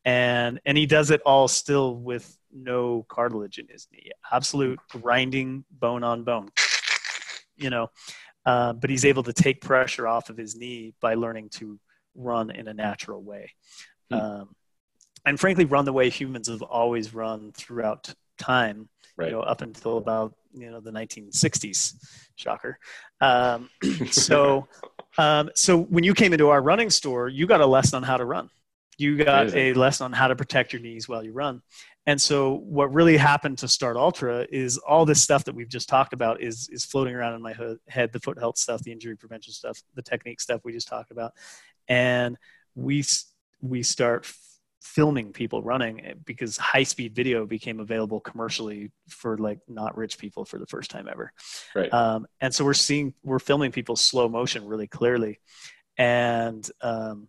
and 0.04 0.60
and 0.66 0.76
he 0.76 0.86
does 0.86 1.10
it 1.10 1.22
all 1.24 1.48
still 1.48 1.96
with 1.96 2.36
no 2.52 3.06
cartilage 3.08 3.58
in 3.58 3.66
his 3.68 3.88
knee. 3.92 4.10
Absolute 4.30 4.78
grinding 4.90 5.64
bone 5.70 6.04
on 6.04 6.22
bone. 6.24 6.50
You 7.56 7.70
know. 7.70 7.90
Uh, 8.46 8.72
but 8.72 8.88
he's 8.88 9.04
able 9.04 9.22
to 9.22 9.34
take 9.34 9.60
pressure 9.60 10.08
off 10.08 10.30
of 10.30 10.36
his 10.38 10.56
knee 10.56 10.94
by 11.02 11.12
learning 11.12 11.50
to 11.50 11.78
run 12.14 12.50
in 12.50 12.68
a 12.68 12.74
natural 12.74 13.22
way. 13.22 13.52
Hmm. 14.10 14.16
Um, 14.16 14.48
and 15.26 15.38
frankly, 15.38 15.64
run 15.64 15.84
the 15.84 15.92
way 15.92 16.08
humans 16.08 16.48
have 16.48 16.62
always 16.62 17.12
run 17.12 17.52
throughout 17.52 18.12
time, 18.38 18.88
right. 19.16 19.26
you 19.26 19.32
know, 19.32 19.40
up 19.40 19.62
until 19.62 19.98
about 19.98 20.34
you 20.52 20.70
know 20.70 20.80
the 20.80 20.90
1960s. 20.90 21.94
Shocker. 22.36 22.78
Um, 23.20 23.68
so, 24.10 24.66
um, 25.18 25.50
so 25.54 25.78
when 25.78 26.04
you 26.04 26.14
came 26.14 26.32
into 26.32 26.48
our 26.48 26.62
running 26.62 26.90
store, 26.90 27.28
you 27.28 27.46
got 27.46 27.60
a 27.60 27.66
lesson 27.66 27.98
on 27.98 28.02
how 28.02 28.16
to 28.16 28.24
run. 28.24 28.48
You 28.98 29.16
got 29.22 29.54
a 29.54 29.72
lesson 29.72 30.06
on 30.06 30.12
how 30.12 30.28
to 30.28 30.36
protect 30.36 30.74
your 30.74 30.82
knees 30.82 31.08
while 31.08 31.24
you 31.24 31.32
run. 31.32 31.62
And 32.06 32.20
so, 32.20 32.54
what 32.64 32.92
really 32.92 33.16
happened 33.16 33.58
to 33.58 33.68
Start 33.68 33.96
Altra 33.96 34.46
is 34.50 34.78
all 34.78 35.04
this 35.04 35.22
stuff 35.22 35.44
that 35.44 35.54
we've 35.54 35.68
just 35.68 35.88
talked 35.88 36.12
about 36.12 36.42
is 36.42 36.68
is 36.72 36.84
floating 36.84 37.14
around 37.14 37.34
in 37.34 37.42
my 37.42 37.54
head: 37.88 38.12
the 38.12 38.20
foot 38.20 38.38
health 38.38 38.58
stuff, 38.58 38.82
the 38.82 38.92
injury 38.92 39.16
prevention 39.16 39.52
stuff, 39.52 39.82
the 39.94 40.02
technique 40.02 40.40
stuff 40.40 40.62
we 40.64 40.72
just 40.72 40.88
talked 40.88 41.10
about 41.10 41.32
and 41.90 42.38
we 42.74 43.04
we 43.60 43.82
start 43.82 44.26
filming 44.80 45.32
people 45.32 45.62
running 45.62 46.00
because 46.24 46.56
high 46.56 46.82
speed 46.84 47.14
video 47.14 47.44
became 47.44 47.80
available 47.80 48.18
commercially 48.18 48.90
for 49.08 49.36
like 49.36 49.58
not 49.68 49.94
rich 49.96 50.16
people 50.16 50.44
for 50.46 50.58
the 50.58 50.66
first 50.66 50.90
time 50.90 51.06
ever. 51.10 51.32
Right. 51.74 51.92
Um, 51.92 52.26
and 52.40 52.54
so 52.54 52.64
we're 52.64 52.72
seeing 52.72 53.12
we're 53.22 53.38
filming 53.40 53.72
people 53.72 53.96
slow 53.96 54.28
motion 54.28 54.64
really 54.66 54.86
clearly. 54.86 55.40
And 55.98 56.66
um, 56.80 57.28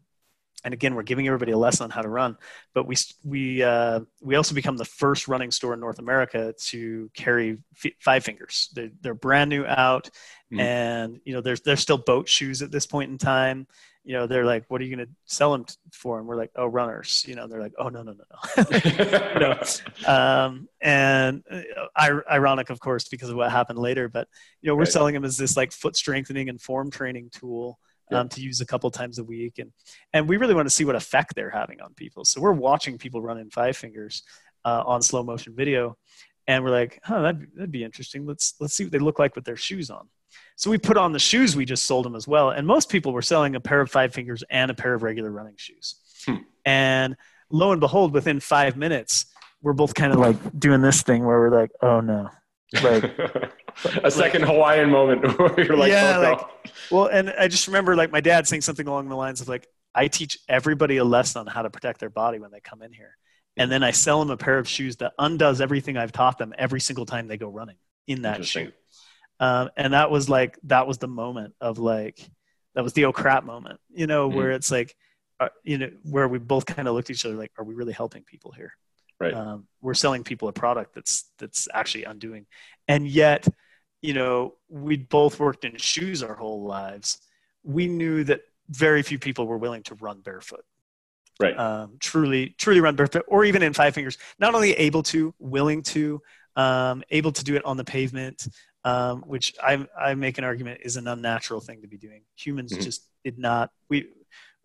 and 0.64 0.74
again 0.74 0.96
we're 0.96 1.04
giving 1.04 1.28
everybody 1.28 1.52
a 1.52 1.58
lesson 1.58 1.86
on 1.86 1.90
how 1.90 2.02
to 2.02 2.10
run 2.10 2.38
but 2.74 2.88
we 2.88 2.96
we 3.24 3.64
uh, 3.64 4.00
we 4.22 4.36
also 4.36 4.56
become 4.56 4.78
the 4.78 4.86
first 4.86 5.28
running 5.28 5.52
store 5.52 5.74
in 5.74 5.80
north 5.80 6.00
america 6.00 6.54
to 6.58 7.10
carry 7.14 7.58
f- 7.84 7.92
five 8.00 8.24
fingers 8.24 8.70
they're, 8.74 8.92
they're 9.02 9.14
brand 9.14 9.50
new 9.50 9.66
out 9.66 10.10
mm. 10.52 10.60
and 10.60 11.20
you 11.26 11.34
know 11.34 11.42
there's 11.42 11.62
there's 11.62 11.80
still 11.80 11.98
boat 11.98 12.28
shoes 12.28 12.62
at 12.62 12.72
this 12.72 12.86
point 12.86 13.12
in 13.12 13.18
time 13.18 13.68
you 14.04 14.14
know, 14.14 14.26
they're 14.26 14.46
like, 14.46 14.66
what 14.68 14.82
are 14.82 14.84
you 14.84 14.96
going 14.96 15.06
to 15.06 15.14
sell 15.26 15.52
them 15.52 15.66
for? 15.92 16.18
And 16.18 16.28
we're 16.28 16.36
like, 16.36 16.52
oh, 16.56 16.66
runners, 16.66 17.24
you 17.28 17.36
know, 17.36 17.48
they're 17.48 17.62
like, 17.62 17.74
oh, 17.78 17.90
no, 17.90 18.02
no, 18.02 18.16
no, 18.16 19.40
no. 19.40 20.12
um, 20.12 20.68
and 20.82 21.44
uh, 21.50 22.22
ironic, 22.30 22.72
of 22.72 22.80
course, 22.80 23.08
because 23.08 23.30
of 23.30 23.36
what 23.36 23.52
happened 23.52 23.78
later, 23.78 24.10
but, 24.10 24.28
you 24.62 24.68
know, 24.68 24.76
we're 24.76 24.82
right. 24.82 24.92
selling 24.92 25.14
them 25.14 25.24
as 25.24 25.38
this 25.38 25.56
like 25.56 25.72
foot 25.72 25.96
strengthening 25.96 26.50
and 26.50 26.60
form 26.60 26.90
training 26.90 27.30
tool 27.32 27.78
um, 28.12 28.30
to 28.30 28.42
use 28.42 28.62
a 28.62 28.66
couple 28.66 28.90
times 28.92 29.20
a 29.20 29.24
week. 29.24 29.60
And, 29.60 29.72
and 30.14 30.28
we 30.28 30.38
really 30.38 30.54
want 30.54 30.68
to 30.68 30.74
see 30.74 30.86
what 30.86 30.96
effect 30.96 31.36
they're 31.36 31.50
having 31.50 31.82
on 31.82 31.94
people. 31.94 32.26
So 32.26 32.42
we're 32.42 32.52
watching 32.52 32.98
people 32.98 33.22
run 33.22 33.38
in 33.38 33.50
five 33.50 33.78
fingers 33.78 34.24
uh, 34.66 34.84
on 34.86 35.02
slow 35.02 35.24
motion 35.24 35.56
video. 35.56 35.98
And 36.48 36.64
we're 36.64 36.72
like, 36.72 37.00
huh, 37.04 37.22
that'd, 37.22 37.48
that'd 37.56 37.72
be 37.72 37.84
interesting. 37.84 38.26
Let's, 38.26 38.56
let's 38.60 38.74
see 38.74 38.84
what 38.84 38.92
they 38.92 39.00
look 39.00 39.20
like 39.20 39.36
with 39.36 39.46
their 39.46 39.56
shoes 39.56 39.90
on. 39.90 40.10
So 40.56 40.70
we 40.70 40.78
put 40.78 40.98
on 40.98 41.12
the 41.12 41.20
shoes 41.20 41.56
we 41.56 41.66
just 41.66 41.86
sold 41.86 42.06
them 42.06 42.16
as 42.16 42.28
well. 42.28 42.52
And 42.52 42.66
most 42.66 42.90
people 42.90 43.14
were 43.14 43.22
selling 43.22 43.56
a 43.56 43.60
pair 43.60 43.82
of 43.82 43.92
five 43.92 44.14
fingers 44.14 44.44
and 44.50 44.72
a 44.72 44.74
pair 44.74 44.94
of 44.94 45.04
regular 45.04 45.32
running 45.32 45.56
shoes. 45.58 45.96
Hmm. 46.26 46.36
And 46.66 47.18
lo 47.50 47.72
and 47.72 47.80
behold, 47.80 48.14
within 48.14 48.40
five 48.40 48.78
minutes, 48.78 49.26
we're 49.62 49.74
both 49.74 49.94
kind 49.94 50.14
of 50.14 50.20
like 50.20 50.38
doing 50.58 50.82
this 50.82 51.02
thing 51.02 51.26
where 51.26 51.40
we're 51.40 51.58
like, 51.58 51.72
oh 51.82 52.00
no. 52.02 52.30
Like 52.84 53.04
a 54.04 54.12
second 54.12 54.42
like, 54.44 54.52
Hawaiian 54.52 54.90
moment 54.90 55.38
where 55.40 55.60
you're 55.62 55.76
like, 55.78 55.92
yeah, 55.92 56.18
oh, 56.18 56.22
no. 56.22 56.30
like, 56.32 56.48
well, 56.92 57.06
and 57.08 57.30
I 57.38 57.48
just 57.48 57.68
remember 57.68 57.96
like 57.96 58.12
my 58.12 58.22
dad 58.22 58.48
saying 58.48 58.62
something 58.62 58.88
along 58.88 59.10
the 59.10 59.16
lines 59.16 59.42
of 59.42 59.50
like, 59.50 59.68
I 59.94 60.08
teach 60.08 60.38
everybody 60.48 60.98
a 60.98 61.04
lesson 61.04 61.42
on 61.42 61.48
how 61.48 61.64
to 61.64 61.70
protect 61.70 62.00
their 62.00 62.10
body 62.10 62.40
when 62.40 62.52
they 62.52 62.62
come 62.62 62.82
in 62.82 62.94
here. 62.94 63.18
and 63.58 63.70
then 63.70 63.84
I 63.84 63.92
sell 63.92 64.20
them 64.20 64.30
a 64.30 64.38
pair 64.38 64.58
of 64.58 64.68
shoes 64.68 64.96
that 64.98 65.12
undoes 65.20 65.60
everything 65.60 65.98
I've 65.98 66.14
taught 66.14 66.38
them 66.38 66.54
every 66.58 66.80
single 66.80 67.06
time 67.06 67.28
they 67.28 67.38
go 67.38 67.50
running 67.50 67.76
in 68.08 68.22
that 68.22 68.46
shoe. 68.46 68.72
Um, 69.42 69.70
and 69.76 69.94
that 69.94 70.10
was 70.12 70.30
like 70.30 70.58
that 70.64 70.88
was 70.88 70.98
the 71.00 71.08
moment 71.10 71.56
of 71.60 71.78
like 71.80 72.20
that 72.76 72.84
was 72.84 72.94
the 72.94 73.06
oh 73.06 73.12
crap 73.12 73.44
moment, 73.44 73.80
you 73.90 74.08
know, 74.08 74.30
Mhm. 74.30 74.36
where 74.36 74.52
it's 74.52 74.72
like, 74.72 74.96
uh, 75.42 75.50
you 75.64 75.78
know, 75.78 75.90
where 76.04 76.28
we 76.28 76.38
both 76.40 76.66
kind 76.66 76.88
of 76.88 76.94
looked 76.94 77.10
at 77.10 77.16
each 77.16 77.26
other 77.26 77.36
like, 77.36 77.52
are 77.58 77.66
we 77.66 77.74
really 77.74 77.92
helping 77.92 78.24
people 78.24 78.52
here? 78.54 78.72
Right. 79.22 79.34
Um, 79.34 79.68
we're 79.82 79.94
selling 79.94 80.24
people 80.24 80.48
a 80.48 80.54
product 80.54 80.96
that's 80.96 81.32
that's 81.38 81.68
actually 81.74 82.06
undoing, 82.06 82.46
and 82.88 83.08
yet, 83.08 83.48
you 84.02 84.14
know, 84.14 84.56
we'd 84.68 85.10
both 85.10 85.40
worked 85.40 85.64
in 85.64 85.78
shoes 85.78 86.24
our 86.24 86.36
whole 86.36 86.64
lives. 86.66 87.20
We 87.64 87.88
knew 87.88 88.24
that 88.26 88.42
very 88.70 89.04
few 89.04 89.20
people 89.20 89.46
were 89.48 89.58
willing 89.60 89.84
to 89.84 89.96
run 89.96 90.22
barefoot 90.22 90.66
Right. 91.40 91.58
um, 91.58 91.98
truly 92.00 92.56
truly 92.60 92.82
run 92.82 92.96
barefoot 92.96 93.26
or 93.28 93.44
even 93.46 93.64
in 93.64 93.74
five 93.74 93.96
fingers 93.96 94.18
not 94.40 94.54
only 94.54 94.74
able 94.74 95.02
to 95.04 95.34
willing 95.40 95.82
to 95.84 96.22
um, 96.56 97.04
able 97.10 97.32
to 97.32 97.44
do 97.44 97.56
it 97.56 97.66
on 97.66 97.78
the 97.78 97.84
pavement 97.84 98.48
um, 98.84 99.22
which 99.22 99.54
I, 99.62 99.88
I 100.00 100.14
make 100.16 100.38
an 100.38 100.44
argument 100.44 100.82
is 100.84 100.98
an 100.98 101.08
unnatural 101.08 101.60
thing 101.60 101.82
to 101.82 101.88
be 101.88 101.98
doing 101.98 102.22
humans 102.36 102.72
Mhm. 102.74 102.84
just 102.84 103.08
did 103.24 103.40
not 103.40 103.72
we 103.90 104.10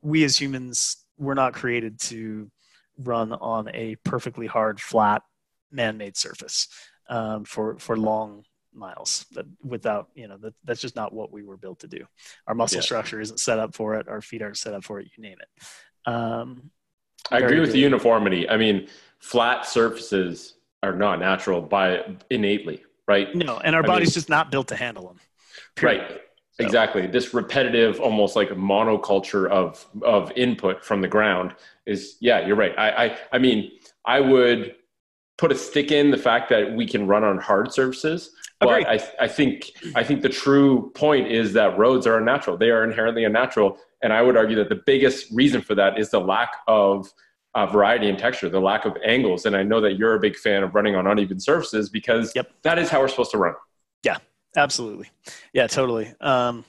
we 0.03 0.23
as 0.25 0.37
humans 0.39 0.99
were 1.19 1.35
not 1.35 1.55
created 1.55 1.99
to 2.01 2.51
run 2.99 3.33
on 3.33 3.69
a 3.75 3.97
perfectly 4.05 4.47
hard 4.47 4.81
flat 4.81 5.23
man-made 5.71 6.17
surface 6.17 6.69
um, 7.09 7.45
for 7.45 7.79
for 7.79 7.97
long 7.97 8.45
miles 8.73 9.25
that 9.33 9.47
without 9.63 10.09
you 10.15 10.29
know 10.29 10.37
that, 10.39 10.55
that's 10.65 10.81
just 10.81 10.97
not 10.97 11.13
what 11.13 11.33
we 11.33 11.43
were 11.43 11.57
built 11.57 11.79
to 11.81 11.89
do 11.89 12.05
our 12.47 12.55
muscle 12.55 12.77
Yeah. 12.77 12.83
structure 12.83 13.21
isn't 13.21 13.41
set 13.41 13.59
up 13.59 13.75
for 13.75 13.95
it 13.95 14.07
our 14.09 14.21
feet 14.21 14.43
aren't 14.43 14.59
set 14.59 14.75
up 14.75 14.85
for 14.85 15.01
it 15.01 15.09
you 15.17 15.23
name 15.23 15.37
it 15.41 16.11
um, 16.11 16.71
I 17.33 17.39
agree 17.39 17.59
with 17.59 17.73
the 17.73 17.81
uniformity. 17.81 18.49
I 18.49 18.57
mean, 18.57 18.87
flat 19.19 19.67
surfaces 19.67 20.55
are 20.85 20.95
not 20.95 21.19
natural 21.19 21.61
by 21.61 22.05
innately, 22.31 22.85
right? 23.09 23.35
No, 23.35 23.59
and 23.59 23.75
our 23.75 23.83
I 23.83 23.87
body's 23.87 24.11
mean- 24.11 24.15
just 24.15 24.29
not 24.29 24.53
built 24.53 24.69
to 24.69 24.77
handle 24.77 25.09
them. 25.09 25.19
Right. 25.83 26.21
Exactly. 26.61 27.09
This 27.09 27.35
repetitive, 27.35 27.99
almost 28.01 28.37
like 28.37 28.51
monoculture 28.51 29.49
of 29.51 29.85
of 30.03 30.31
input 30.37 30.85
from 30.85 31.01
the 31.01 31.09
ground 31.09 31.57
is 31.87 32.17
yeah, 32.21 32.47
you're 32.47 32.57
right. 32.57 32.75
I 32.79 33.07
I, 33.07 33.19
I 33.33 33.39
mean, 33.39 33.71
I 34.05 34.21
would 34.21 34.75
put 35.39 35.53
a 35.53 35.55
stick 35.55 35.91
in 35.93 36.11
the 36.11 36.17
fact 36.17 36.49
that 36.49 36.75
we 36.75 36.87
can 36.87 37.07
run 37.07 37.23
on 37.23 37.39
hard 37.39 37.73
surfaces. 37.73 38.31
Agreed. 38.61 38.85
But 38.85 39.15
I, 39.21 39.25
I 39.25 39.29
think 39.29 39.71
I 39.95 40.03
think 40.03 40.23
the 40.23 40.29
true 40.31 40.91
point 40.95 41.31
is 41.31 41.53
that 41.53 41.77
roads 41.79 42.07
are 42.07 42.17
unnatural. 42.19 42.57
They 42.57 42.71
are 42.71 42.85
inherently 42.85 43.25
unnatural, 43.25 43.79
and 44.03 44.13
I 44.13 44.23
would 44.23 44.37
argue 44.37 44.57
that 44.57 44.69
the 44.71 44.83
biggest 44.87 45.31
reason 45.33 45.61
for 45.61 45.75
that 45.75 45.99
is 45.99 46.11
the 46.11 46.21
lack 46.21 46.53
of 46.67 47.13
uh, 47.55 47.67
variety 47.67 48.09
and 48.09 48.19
texture, 48.19 48.49
the 48.49 48.61
lack 48.61 48.85
of 48.85 48.97
angles. 49.05 49.47
And 49.47 49.57
I 49.57 49.63
know 49.63 49.81
that 49.81 49.99
you're 49.99 50.15
a 50.15 50.21
big 50.21 50.37
fan 50.37 50.63
of 50.63 50.75
running 50.75 50.95
on 50.95 51.07
uneven 51.07 51.41
surfaces 51.41 51.89
because 51.89 52.33
Yep. 52.35 52.51
that 52.63 52.79
is 52.79 52.91
how 52.91 53.01
we're 53.01 53.09
supposed 53.09 53.31
to 53.31 53.39
run. 53.39 53.55
Yeah, 54.03 54.19
absolutely. 54.57 55.11
Yeah, 55.55 55.67
totally. 55.67 56.13
Um, 56.21 56.67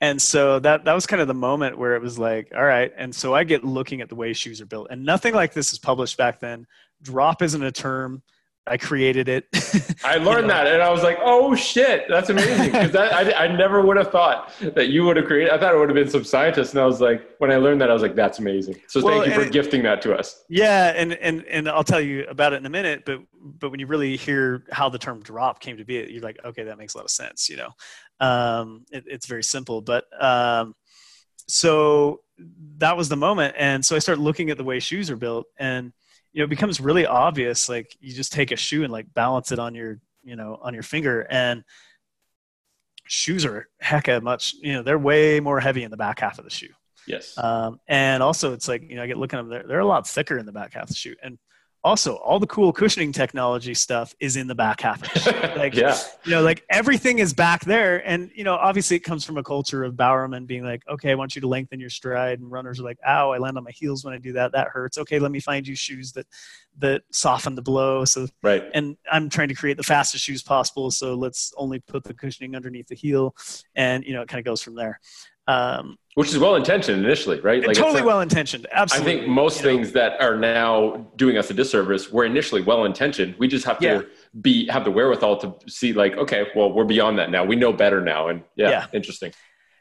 and 0.00 0.20
so 0.20 0.58
that 0.60 0.84
that 0.84 0.94
was 0.94 1.06
kind 1.06 1.20
of 1.20 1.28
the 1.28 1.34
moment 1.34 1.78
where 1.78 1.94
it 1.96 2.02
was 2.02 2.18
like, 2.18 2.52
all 2.54 2.64
right. 2.64 2.92
And 2.96 3.14
so 3.14 3.34
I 3.34 3.44
get 3.44 3.64
looking 3.64 4.00
at 4.00 4.08
the 4.08 4.14
way 4.14 4.32
shoes 4.32 4.60
are 4.60 4.66
built, 4.66 4.88
and 4.90 5.04
nothing 5.04 5.34
like 5.34 5.52
this 5.52 5.72
is 5.72 5.78
published 5.78 6.16
back 6.16 6.40
then. 6.40 6.66
Drop 7.02 7.42
isn't 7.42 7.62
a 7.62 7.72
term. 7.72 8.22
I 8.70 8.76
created 8.76 9.30
it. 9.30 9.46
I 10.04 10.16
learned 10.16 10.48
know. 10.48 10.52
that, 10.52 10.66
and 10.66 10.82
I 10.82 10.90
was 10.90 11.02
like, 11.02 11.18
"Oh 11.22 11.54
shit, 11.54 12.04
that's 12.08 12.28
amazing!" 12.28 12.70
Because 12.70 12.94
I, 12.94 13.32
I 13.32 13.56
never 13.56 13.80
would 13.80 13.96
have 13.96 14.12
thought 14.12 14.52
that 14.60 14.88
you 14.88 15.04
would 15.04 15.16
have 15.16 15.24
created. 15.24 15.50
I 15.50 15.58
thought 15.58 15.74
it 15.74 15.78
would 15.78 15.88
have 15.88 15.94
been 15.94 16.10
some 16.10 16.22
scientist, 16.22 16.74
and 16.74 16.82
I 16.82 16.84
was 16.84 17.00
like, 17.00 17.26
when 17.38 17.50
I 17.50 17.56
learned 17.56 17.80
that, 17.80 17.90
I 17.90 17.94
was 17.94 18.02
like, 18.02 18.14
"That's 18.14 18.38
amazing." 18.40 18.76
So 18.86 19.02
Well, 19.02 19.22
thank 19.22 19.28
you 19.28 19.40
for 19.40 19.46
it- 19.46 19.52
gifting 19.52 19.82
that 19.84 20.02
to 20.02 20.14
us. 20.14 20.44
Yeah, 20.50 20.92
and 20.94 21.14
and 21.14 21.44
and 21.46 21.66
I'll 21.66 21.82
tell 21.82 22.00
you 22.00 22.26
about 22.28 22.52
it 22.52 22.56
in 22.56 22.66
a 22.66 22.70
minute. 22.70 23.04
But 23.06 23.20
but 23.42 23.70
when 23.70 23.80
you 23.80 23.86
really 23.86 24.16
hear 24.18 24.64
how 24.70 24.90
the 24.90 24.98
term 24.98 25.22
drop 25.22 25.60
came 25.60 25.78
to 25.78 25.84
be, 25.86 26.06
you're 26.10 26.20
like, 26.20 26.38
okay, 26.44 26.64
that 26.64 26.76
makes 26.76 26.92
a 26.92 26.98
lot 26.98 27.04
of 27.04 27.10
sense. 27.10 27.48
You 27.48 27.56
know, 27.56 27.70
um, 28.20 28.84
it, 28.90 29.04
it's 29.06 29.26
very 29.26 29.42
simple. 29.42 29.80
But 29.80 30.04
um, 30.22 30.74
so 31.46 32.20
that 32.78 32.96
was 32.96 33.08
the 33.08 33.16
moment, 33.16 33.54
and 33.58 33.84
so 33.84 33.96
I 33.96 33.98
started 33.98 34.22
looking 34.22 34.50
at 34.50 34.56
the 34.56 34.64
way 34.64 34.80
shoes 34.80 35.10
are 35.10 35.16
built, 35.16 35.46
and 35.58 35.92
you 36.32 36.40
know, 36.40 36.44
it 36.44 36.50
becomes 36.50 36.80
really 36.80 37.06
obvious. 37.06 37.68
Like 37.68 37.96
you 38.00 38.12
just 38.12 38.32
take 38.32 38.50
a 38.50 38.56
shoe 38.56 38.84
and 38.84 38.92
like 38.92 39.12
balance 39.12 39.52
it 39.52 39.58
on 39.58 39.74
your 39.74 40.00
you 40.22 40.36
know 40.36 40.58
on 40.62 40.74
your 40.74 40.82
finger, 40.82 41.26
and 41.30 41.64
shoes 43.06 43.44
are 43.44 43.68
hecka 43.82 44.22
much. 44.22 44.54
You 44.54 44.74
know, 44.74 44.82
they're 44.82 44.98
way 44.98 45.40
more 45.40 45.60
heavy 45.60 45.82
in 45.82 45.90
the 45.90 45.96
back 45.96 46.20
half 46.20 46.38
of 46.38 46.44
the 46.44 46.50
shoe. 46.50 46.68
Yes. 47.06 47.36
Um, 47.38 47.80
and 47.88 48.22
also, 48.22 48.52
it's 48.52 48.68
like 48.68 48.88
you 48.88 48.96
know, 48.96 49.02
I 49.02 49.06
get 49.06 49.16
looking 49.16 49.38
at 49.38 49.42
them; 49.42 49.50
they're, 49.50 49.66
they're 49.66 49.80
a 49.80 49.86
lot 49.86 50.06
thicker 50.06 50.38
in 50.38 50.46
the 50.46 50.52
back 50.52 50.74
half 50.74 50.84
of 50.84 50.88
the 50.90 50.94
shoe. 50.94 51.14
And 51.22 51.38
also, 51.88 52.16
all 52.16 52.38
the 52.38 52.46
cool 52.46 52.70
cushioning 52.72 53.12
technology 53.12 53.72
stuff 53.72 54.14
is 54.20 54.36
in 54.36 54.46
the 54.46 54.54
back 54.54 54.82
half 54.82 55.02
of 55.02 55.24
the. 55.24 55.54
Like, 55.56 55.74
yeah. 55.74 55.98
you 56.24 56.30
know, 56.30 56.42
like 56.42 56.62
everything 56.68 57.18
is 57.18 57.32
back 57.32 57.64
there. 57.64 58.06
And 58.06 58.30
you 58.34 58.44
know, 58.44 58.54
obviously, 58.54 58.96
it 58.98 59.00
comes 59.00 59.24
from 59.24 59.38
a 59.38 59.42
culture 59.42 59.84
of 59.84 59.96
Bowerman 59.96 60.44
being 60.44 60.64
like, 60.64 60.82
okay, 60.86 61.10
I 61.10 61.14
want 61.14 61.34
you 61.34 61.40
to 61.40 61.48
lengthen 61.48 61.80
your 61.80 61.88
stride, 61.90 62.40
and 62.40 62.50
runners 62.50 62.78
are 62.78 62.82
like, 62.84 62.98
ow, 63.06 63.32
I 63.32 63.38
land 63.38 63.56
on 63.56 63.64
my 63.64 63.70
heels 63.70 64.04
when 64.04 64.12
I 64.12 64.18
do 64.18 64.34
that. 64.34 64.52
That 64.52 64.68
hurts. 64.68 64.98
Okay, 64.98 65.18
let 65.18 65.30
me 65.30 65.40
find 65.40 65.66
you 65.66 65.74
shoes 65.74 66.12
that 66.12 66.26
that 66.78 67.02
soften 67.10 67.54
the 67.54 67.62
blow. 67.62 68.04
So 68.04 68.26
Right. 68.42 68.64
and 68.74 68.96
I'm 69.10 69.30
trying 69.30 69.48
to 69.48 69.54
create 69.54 69.78
the 69.78 69.82
fastest 69.82 70.22
shoes 70.22 70.42
possible. 70.42 70.90
So 70.90 71.14
let's 71.14 71.52
only 71.56 71.80
put 71.80 72.04
the 72.04 72.14
cushioning 72.14 72.54
underneath 72.54 72.88
the 72.88 72.94
heel, 72.94 73.34
and 73.74 74.04
you 74.04 74.12
know, 74.12 74.22
it 74.22 74.28
kind 74.28 74.38
of 74.38 74.44
goes 74.44 74.62
from 74.62 74.74
there. 74.74 75.00
Um, 75.46 75.96
Which 76.18 76.30
is 76.30 76.38
well 76.40 76.56
intentioned 76.56 77.04
initially, 77.04 77.38
right? 77.38 77.62
it's 77.62 77.78
totally 77.78 78.02
well 78.02 78.20
intentioned. 78.22 78.66
Absolutely. 78.72 79.12
I 79.12 79.16
think 79.20 79.28
most 79.28 79.60
you 79.60 79.66
know. 79.66 79.76
things 79.76 79.92
that 79.92 80.20
are 80.20 80.36
now 80.36 81.06
doing 81.14 81.38
us 81.38 81.48
a 81.50 81.54
disservice 81.54 82.10
were 82.10 82.24
initially 82.24 82.60
well 82.60 82.86
intentioned. 82.86 83.36
We 83.38 83.46
just 83.46 83.64
have 83.66 83.78
to 83.78 83.86
Yeah. 83.86 84.02
be 84.40 84.66
have 84.66 84.84
the 84.84 84.90
wherewithal 84.90 85.36
to 85.42 85.70
see, 85.70 85.92
like, 85.92 86.16
okay, 86.16 86.48
well, 86.56 86.72
we're 86.72 86.86
beyond 86.86 87.20
that 87.20 87.30
now. 87.30 87.44
We 87.44 87.54
know 87.54 87.72
better 87.72 88.00
now, 88.00 88.26
and 88.30 88.42
yeah, 88.56 88.70
Yeah. 88.70 88.86
interesting. 88.92 89.32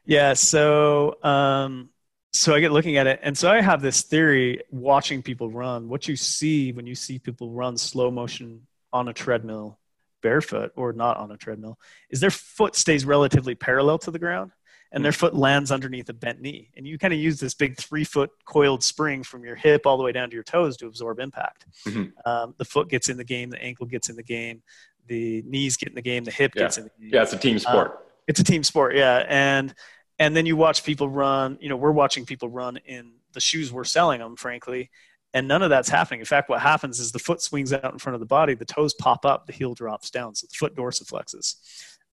Yeah. 0.05 0.33
So, 0.33 1.17
um, 1.23 1.89
so 2.33 2.53
I 2.53 2.59
get 2.59 2.71
looking 2.71 2.97
at 2.97 3.07
it, 3.07 3.19
and 3.23 3.35
so 3.35 3.49
I 3.49 3.59
have 3.61 3.81
this 3.81 4.03
theory: 4.03 4.61
watching 4.69 5.23
people 5.23 5.49
run. 5.49 5.89
What 5.89 6.07
you 6.07 6.15
see 6.15 6.71
when 6.71 6.85
you 6.85 6.93
see 6.93 7.17
people 7.17 7.49
run 7.51 7.77
slow 7.77 8.11
motion 8.11 8.67
on 8.93 9.07
a 9.07 9.13
treadmill, 9.13 9.79
barefoot 10.21 10.71
or 10.75 10.93
not 10.93 11.17
on 11.17 11.31
a 11.31 11.37
treadmill, 11.37 11.79
is 12.11 12.19
their 12.19 12.29
foot 12.29 12.75
stays 12.75 13.05
relatively 13.05 13.55
parallel 13.55 13.97
to 13.97 14.11
the 14.11 14.19
ground. 14.19 14.51
And 14.91 15.03
their 15.03 15.11
foot 15.11 15.35
lands 15.35 15.71
underneath 15.71 16.07
a 16.09 16.13
bent 16.13 16.39
knee. 16.41 16.69
And 16.77 16.87
you 16.87 16.97
kind 16.97 17.13
of 17.13 17.19
use 17.19 17.39
this 17.39 17.53
big 17.53 17.77
three 17.77 18.03
foot 18.05 18.29
coiled 18.45 18.83
spring 18.83 19.21
from 19.23 19.43
your 19.43 19.55
hip 19.55 19.85
all 19.85 19.97
the 19.97 20.03
way 20.03 20.11
down 20.13 20.29
to 20.29 20.33
your 20.33 20.43
toes 20.43 20.77
to 20.77 20.87
absorb 20.87 21.19
impact. 21.19 21.65
Mhm. 21.85 22.11
Um, 22.25 22.55
the 22.57 22.65
foot 22.65 22.87
gets 22.89 23.09
in 23.09 23.17
the 23.17 23.23
game, 23.25 23.49
the 23.49 23.61
ankle 23.61 23.85
gets 23.85 24.09
in 24.09 24.15
the 24.15 24.23
game, 24.23 24.63
the 25.07 25.41
knees 25.45 25.75
get 25.77 25.89
in 25.89 25.95
the 25.95 26.01
game, 26.01 26.23
the 26.23 26.31
hip 26.31 26.53
Yeah. 26.55 26.63
gets 26.63 26.77
in 26.77 26.85
the 26.85 26.89
game 26.99 27.09
Yeah, 27.13 27.23
it's 27.23 27.33
a 27.33 27.37
team 27.37 27.59
sport. 27.59 28.05
it's 28.27 28.39
a 28.39 28.43
team 28.43 28.63
sport 28.63 28.93
yeah 28.95 29.23
and 29.29 29.73
and 30.19 30.35
then 30.35 30.45
you 30.45 30.55
watch 30.57 30.83
people 30.83 31.07
run 31.07 31.57
you 31.61 31.69
know 31.69 31.77
we're 31.77 31.91
watching 31.91 32.25
people 32.25 32.49
run 32.49 32.75
in 32.85 33.13
the 33.33 33.39
shoes 33.39 33.71
we're 33.71 33.85
selling 33.85 34.19
them 34.19 34.35
frankly 34.35 34.89
and 35.33 35.47
none 35.47 35.61
of 35.61 35.69
that's 35.69 35.87
happening 35.87 36.19
in 36.19 36.25
fact 36.25 36.49
what 36.49 36.59
happens 36.61 36.99
is 36.99 37.11
the 37.13 37.19
foot 37.19 37.41
swings 37.41 37.71
out 37.71 37.93
in 37.93 37.99
front 37.99 38.15
of 38.15 38.19
the 38.19 38.25
body 38.25 38.53
the 38.53 38.65
toes 38.65 38.93
pop 38.95 39.25
up 39.25 39.45
the 39.47 39.53
heel 39.53 39.73
drops 39.73 40.09
down 40.09 40.35
so 40.35 40.45
the 40.45 40.55
foot 40.57 40.75
dorsiflexes 40.75 41.55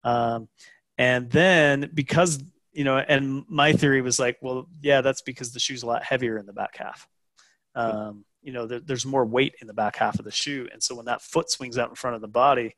um, 0.03 0.47
and 0.99 1.31
then 1.31 1.89
because 1.95 2.43
you 2.73 2.83
know 2.83 2.97
and 2.97 3.45
my 3.47 3.73
theory 3.73 4.01
was 4.01 4.19
like 4.19 4.37
well 4.41 4.67
yeah 4.81 5.01
that's 5.01 5.21
because 5.21 5.53
the 5.53 5.59
shoe's 5.59 5.83
a 5.83 5.85
lot 5.85 6.03
heavier 6.03 6.37
in 6.37 6.45
the 6.45 6.53
back 6.53 6.75
half 6.77 7.07
um, 7.75 8.25
you 8.41 8.51
know 8.51 8.65
there, 8.67 8.79
there's 8.79 9.05
more 9.05 9.25
weight 9.25 9.55
in 9.61 9.67
the 9.67 9.73
back 9.73 9.95
half 9.95 10.19
of 10.19 10.25
the 10.25 10.31
shoe 10.31 10.67
and 10.71 10.81
so 10.81 10.95
when 10.95 11.05
that 11.05 11.21
foot 11.21 11.49
swings 11.49 11.77
out 11.77 11.89
in 11.89 11.95
front 11.95 12.15
of 12.15 12.21
the 12.21 12.27
body 12.27 12.75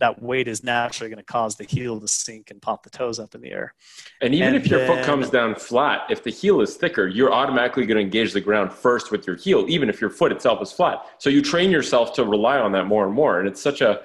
that 0.00 0.22
weight 0.22 0.46
is 0.46 0.62
naturally 0.62 1.10
going 1.10 1.18
to 1.18 1.24
cause 1.24 1.56
the 1.56 1.64
heel 1.64 2.00
to 2.00 2.08
sink 2.08 2.50
and 2.50 2.62
pop 2.62 2.82
the 2.82 2.90
toes 2.90 3.18
up 3.18 3.34
in 3.34 3.40
the 3.40 3.50
air 3.50 3.74
And 4.20 4.34
even 4.34 4.54
And 4.54 4.56
if 4.56 4.68
your 4.70 4.86
foot 4.86 5.04
comes 5.04 5.28
down 5.30 5.54
flat, 5.56 6.02
if 6.08 6.22
the 6.22 6.30
heel 6.30 6.60
is 6.60 6.76
thicker, 6.76 7.08
you're 7.08 7.32
automatically 7.32 7.84
going 7.84 7.96
to 7.96 8.02
engage 8.02 8.32
the 8.32 8.40
ground 8.40 8.72
first 8.72 9.10
with 9.10 9.26
your 9.26 9.36
heel, 9.36 9.66
even 9.68 9.88
if 9.88 10.00
your 10.00 10.10
foot 10.10 10.32
itself 10.32 10.62
is 10.62 10.72
flat. 10.72 11.04
So 11.18 11.30
you 11.30 11.42
train 11.42 11.70
yourself 11.70 12.12
to 12.14 12.24
rely 12.24 12.58
on 12.58 12.72
that 12.72 12.84
more 12.84 13.06
and 13.06 13.14
more. 13.14 13.40
And 13.40 13.48
it's 13.48 13.60
such 13.60 13.80
a, 13.80 14.02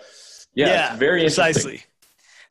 yeah, 0.55 0.91
it's 0.91 0.99
very 0.99 1.21
interesting. 1.21 1.43
precisely. 1.43 1.83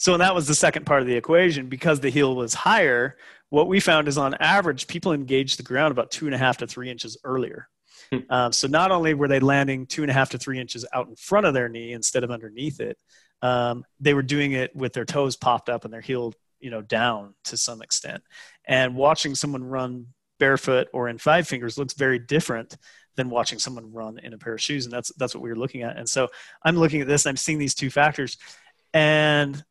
So, 0.03 0.17
that 0.17 0.35
was 0.35 0.49
the 0.49 0.55
second 0.57 0.85
part 0.85 1.01
of 1.01 1.07
the 1.07 1.15
equation. 1.15 1.69
Because 1.69 2.01
the 2.01 2.11
heel 2.11 2.35
was 2.35 2.55
higher, 2.55 3.17
what 3.51 3.69
we 3.69 3.79
found 3.79 4.09
is 4.09 4.19
on 4.19 4.35
average, 4.41 4.89
people 4.89 5.13
engaged 5.13 5.61
the 5.61 5.63
ground 5.63 5.93
about 5.93 6.11
two 6.11 6.27
and 6.27 6.35
a 6.35 6.39
half 6.39 6.57
to 6.57 6.67
three 6.67 6.91
inches 6.91 7.17
earlier. 7.23 7.69
Hmm. 8.11 8.19
Um, 8.29 8.53
so, 8.53 8.67
not 8.67 8.91
only 8.91 9.15
were 9.15 9.29
they 9.29 9.39
landing 9.39 9.87
two 9.87 10.03
and 10.03 10.11
a 10.11 10.13
half 10.13 10.31
to 10.31 10.39
three 10.39 10.59
inches 10.59 10.85
out 10.93 11.07
in 11.07 11.15
front 11.15 11.47
of 11.47 11.55
their 11.55 11.69
knee 11.69 11.93
instead 11.93 12.25
of 12.25 12.33
underneath 12.33 12.81
it, 12.81 12.99
um, 13.43 13.85
they 14.01 14.13
were 14.13 14.25
doing 14.25 14.53
it 14.53 14.75
with 14.75 14.93
their 14.93 15.05
toes 15.05 15.37
popped 15.37 15.69
up 15.69 15.85
and 15.85 15.95
their 15.95 16.01
heel, 16.01 16.35
you 16.59 16.71
know, 16.71 16.83
down 16.83 17.35
to 17.45 17.57
some 17.57 17.81
extent. 17.81 18.25
And 18.65 18.97
watching 18.97 19.37
someone 19.37 19.63
run 19.63 20.07
barefoot 20.41 20.89
or 20.93 21.11
in 21.11 21.19
five 21.19 21.47
fingers 21.47 21.79
looks 21.79 21.95
very 21.95 22.19
different 22.19 22.77
than 23.15 23.31
watching 23.31 23.61
someone 23.61 23.93
run 23.93 24.19
in 24.19 24.33
a 24.33 24.39
pair 24.39 24.55
of 24.55 24.61
shoes. 24.61 24.85
And 24.85 24.93
that's 24.93 25.13
that's 25.15 25.33
what 25.33 25.45
we 25.45 25.51
were 25.51 25.55
looking 25.55 25.83
at. 25.83 25.97
And 25.97 26.09
so 26.09 26.27
I'm 26.65 26.77
looking 26.77 27.03
at 27.03 27.07
this 27.07 27.25
and 27.25 27.31
I'm 27.31 27.37
seeing 27.37 27.59
these 27.59 27.77
two 27.77 27.89
factors. 27.89 28.37
And, 28.93 29.63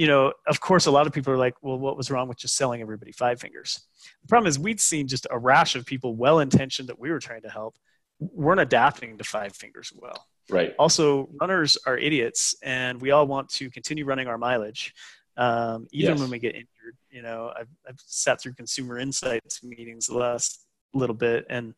you 0.00 0.06
know, 0.06 0.32
of 0.46 0.60
course, 0.60 0.86
a 0.86 0.90
lot 0.90 1.06
of 1.06 1.12
people 1.12 1.30
are 1.30 1.36
like, 1.36 1.56
well, 1.60 1.78
what 1.78 1.94
was 1.94 2.10
wrong 2.10 2.26
with 2.26 2.38
just 2.38 2.56
selling 2.56 2.80
everybody 2.80 3.12
five 3.12 3.38
fingers? 3.38 3.80
The 4.22 4.28
problem 4.28 4.48
is 4.48 4.58
we'd 4.58 4.80
seen 4.80 5.06
just 5.06 5.26
a 5.30 5.38
rash 5.38 5.76
of 5.76 5.84
people 5.84 6.16
well 6.16 6.38
intentioned 6.38 6.88
that 6.88 6.98
we 6.98 7.10
were 7.10 7.18
trying 7.18 7.42
to 7.42 7.50
help 7.50 7.76
weren't 8.18 8.60
adapting 8.60 9.18
to 9.18 9.24
five 9.24 9.54
fingers 9.54 9.92
well. 9.94 10.26
Right. 10.48 10.74
Also, 10.78 11.28
runners 11.38 11.76
are 11.84 11.98
idiots, 11.98 12.54
and 12.62 12.98
we 12.98 13.10
all 13.10 13.26
want 13.26 13.50
to 13.50 13.68
continue 13.68 14.06
running 14.06 14.26
our 14.26 14.38
mileage, 14.38 14.94
um, 15.36 15.86
even 15.92 16.12
Yes. 16.12 16.20
when 16.20 16.30
we 16.30 16.38
get 16.38 16.54
injured. 16.54 16.96
You 17.10 17.20
know, 17.20 17.52
I've, 17.54 17.68
I've 17.86 18.00
sat 18.06 18.40
through 18.40 18.54
consumer 18.54 18.98
insights 18.98 19.62
meetings 19.62 20.06
the 20.06 20.16
last 20.16 20.64
little 20.94 21.14
bit, 21.14 21.44
and 21.50 21.74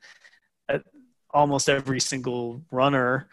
uh, 0.68 0.78
almost 1.34 1.68
every 1.68 1.98
single 1.98 2.62
runner 2.70 3.28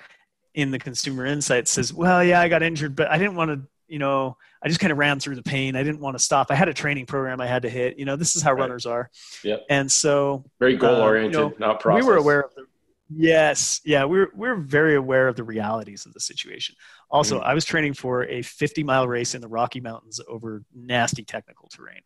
in 0.56 0.72
the 0.72 0.80
consumer 0.80 1.28
insights 1.28 1.70
says, 1.70 1.94
"Well, 1.94 2.24
yeah, 2.24 2.42
I 2.42 2.50
got 2.50 2.64
injured, 2.64 2.96
but 2.96 3.12
I 3.12 3.20
didn't 3.20 3.36
want 3.36 3.52
to." 3.52 3.68
You 3.90 4.00
know, 4.00 4.38
I 4.64 4.68
just 4.68 4.80
kind 4.80 4.92
of 4.92 4.98
ran 4.98 5.20
through 5.20 5.36
the 5.36 5.44
pain. 5.44 5.76
I 5.76 5.84
didn't 5.84 6.00
want 6.02 6.18
to 6.18 6.24
stop. 6.24 6.48
I 6.52 6.56
had 6.56 6.70
a 6.70 6.74
training 6.74 7.06
program 7.06 7.42
I 7.42 7.48
had 7.48 7.64
to 7.64 7.70
hit. 7.70 7.98
You 7.98 8.06
know, 8.06 8.16
this 8.16 8.36
is 8.36 8.42
how 8.42 8.52
Right. 8.54 8.62
runners 8.62 8.86
are. 8.86 9.10
Yep. 9.44 9.66
And 9.70 9.92
so 9.92 10.46
Very 10.60 10.76
goal 10.78 11.02
oriented, 11.02 11.36
Uh, 11.36 11.44
you 11.46 11.50
know, 11.50 11.56
not 11.60 11.80
process. 11.80 12.04
we 12.04 12.10
were 12.10 12.18
aware 12.18 12.42
of 12.42 12.56
the 12.56 12.66
yes 13.12 13.82
yeah 13.86 14.04
We're 14.04 14.28
we 14.36 14.48
were 14.48 14.56
very 14.58 14.96
aware 14.96 15.28
of 15.28 15.36
the 15.36 15.44
realities 15.44 16.06
of 16.06 16.14
the 16.14 16.20
situation 16.20 16.76
also 17.10 17.40
Mhm. 17.40 17.44
i 17.44 17.56
was 17.56 17.66
training 17.66 17.96
for 17.96 18.26
a 18.26 18.44
50 18.44 18.84
mile 18.84 19.08
race 19.08 19.34
in 19.34 19.42
the 19.42 19.48
rocky 19.48 19.80
mountains 19.80 20.22
over 20.28 20.62
nasty 20.76 21.24
technical 21.24 21.68
terrain 21.70 22.02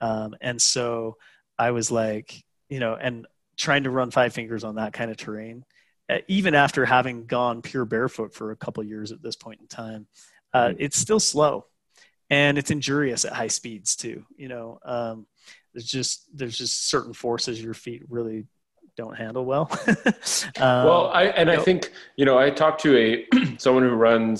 um, 0.00 0.36
and 0.40 0.62
so 0.62 1.16
i 1.58 1.72
was 1.72 1.90
like 1.90 2.44
you 2.68 2.78
know 2.78 2.94
and 2.94 3.26
trying 3.56 3.82
to 3.82 3.90
run 3.90 4.12
five 4.12 4.32
fingers 4.32 4.62
on 4.62 4.76
that 4.76 4.92
kind 4.92 5.10
of 5.10 5.16
terrain 5.16 5.64
uh, 6.08 6.18
even 6.28 6.54
after 6.54 6.84
having 6.86 7.26
gone 7.26 7.60
pure 7.60 7.84
barefoot 7.84 8.32
for 8.32 8.52
a 8.52 8.56
couple 8.56 8.84
years 8.84 9.10
at 9.10 9.20
this 9.24 9.34
point 9.34 9.60
in 9.60 9.66
time 9.66 10.06
uh, 10.56 10.68
Mhm. 10.70 10.76
it's 10.84 10.98
still 10.98 11.20
slow 11.20 11.54
and 12.30 12.52
it's 12.58 12.70
injurious 12.70 13.24
at 13.24 13.32
high 13.32 13.52
speeds 13.58 13.90
too 13.96 14.18
you 14.36 14.48
know 14.48 14.78
um, 14.84 15.26
there's 15.72 15.90
just 15.98 16.14
there's 16.38 16.56
just 16.58 16.88
certain 16.88 17.12
forces 17.12 17.62
your 17.62 17.74
feet 17.74 18.02
really 18.08 18.40
don't 18.96 19.16
handle 19.24 19.44
well. 19.44 19.66
um, 20.66 20.84
well, 20.88 21.04
I 21.12 21.24
and 21.40 21.50
I 21.50 21.56
know- 21.56 21.62
think 21.68 21.92
you 22.16 22.24
know 22.24 22.38
I 22.38 22.48
talked 22.62 22.80
to 22.86 22.96
a 22.96 23.08
someone 23.58 23.82
who 23.82 23.90
runs 23.90 24.36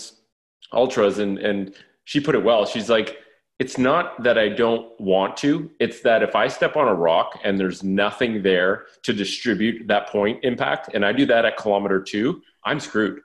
ultras, 0.73 1.19
and 1.19 1.39
and 1.39 1.75
she 2.05 2.21
put 2.21 2.35
it 2.35 2.43
well. 2.43 2.65
She's 2.65 2.89
like, 2.89 3.19
it's 3.59 3.77
not 3.77 4.23
that 4.23 4.39
I 4.39 4.49
don't 4.49 4.99
want 4.99 5.37
to; 5.45 5.71
it's 5.79 6.01
that 6.09 6.23
if 6.23 6.35
I 6.35 6.49
step 6.49 6.75
on 6.77 6.89
a 6.89 6.95
rock 6.95 7.39
and 7.45 7.61
there's 7.61 7.83
nothing 7.83 8.43
there 8.43 8.87
to 9.03 9.13
distribute 9.13 9.87
that 9.89 10.09
point 10.09 10.43
impact, 10.43 10.95
and 10.95 11.05
I 11.05 11.13
do 11.13 11.27
that 11.27 11.45
at 11.45 11.59
kilometer 11.59 12.01
two, 12.01 12.41
I'm 12.65 12.81
screwed. 12.81 13.21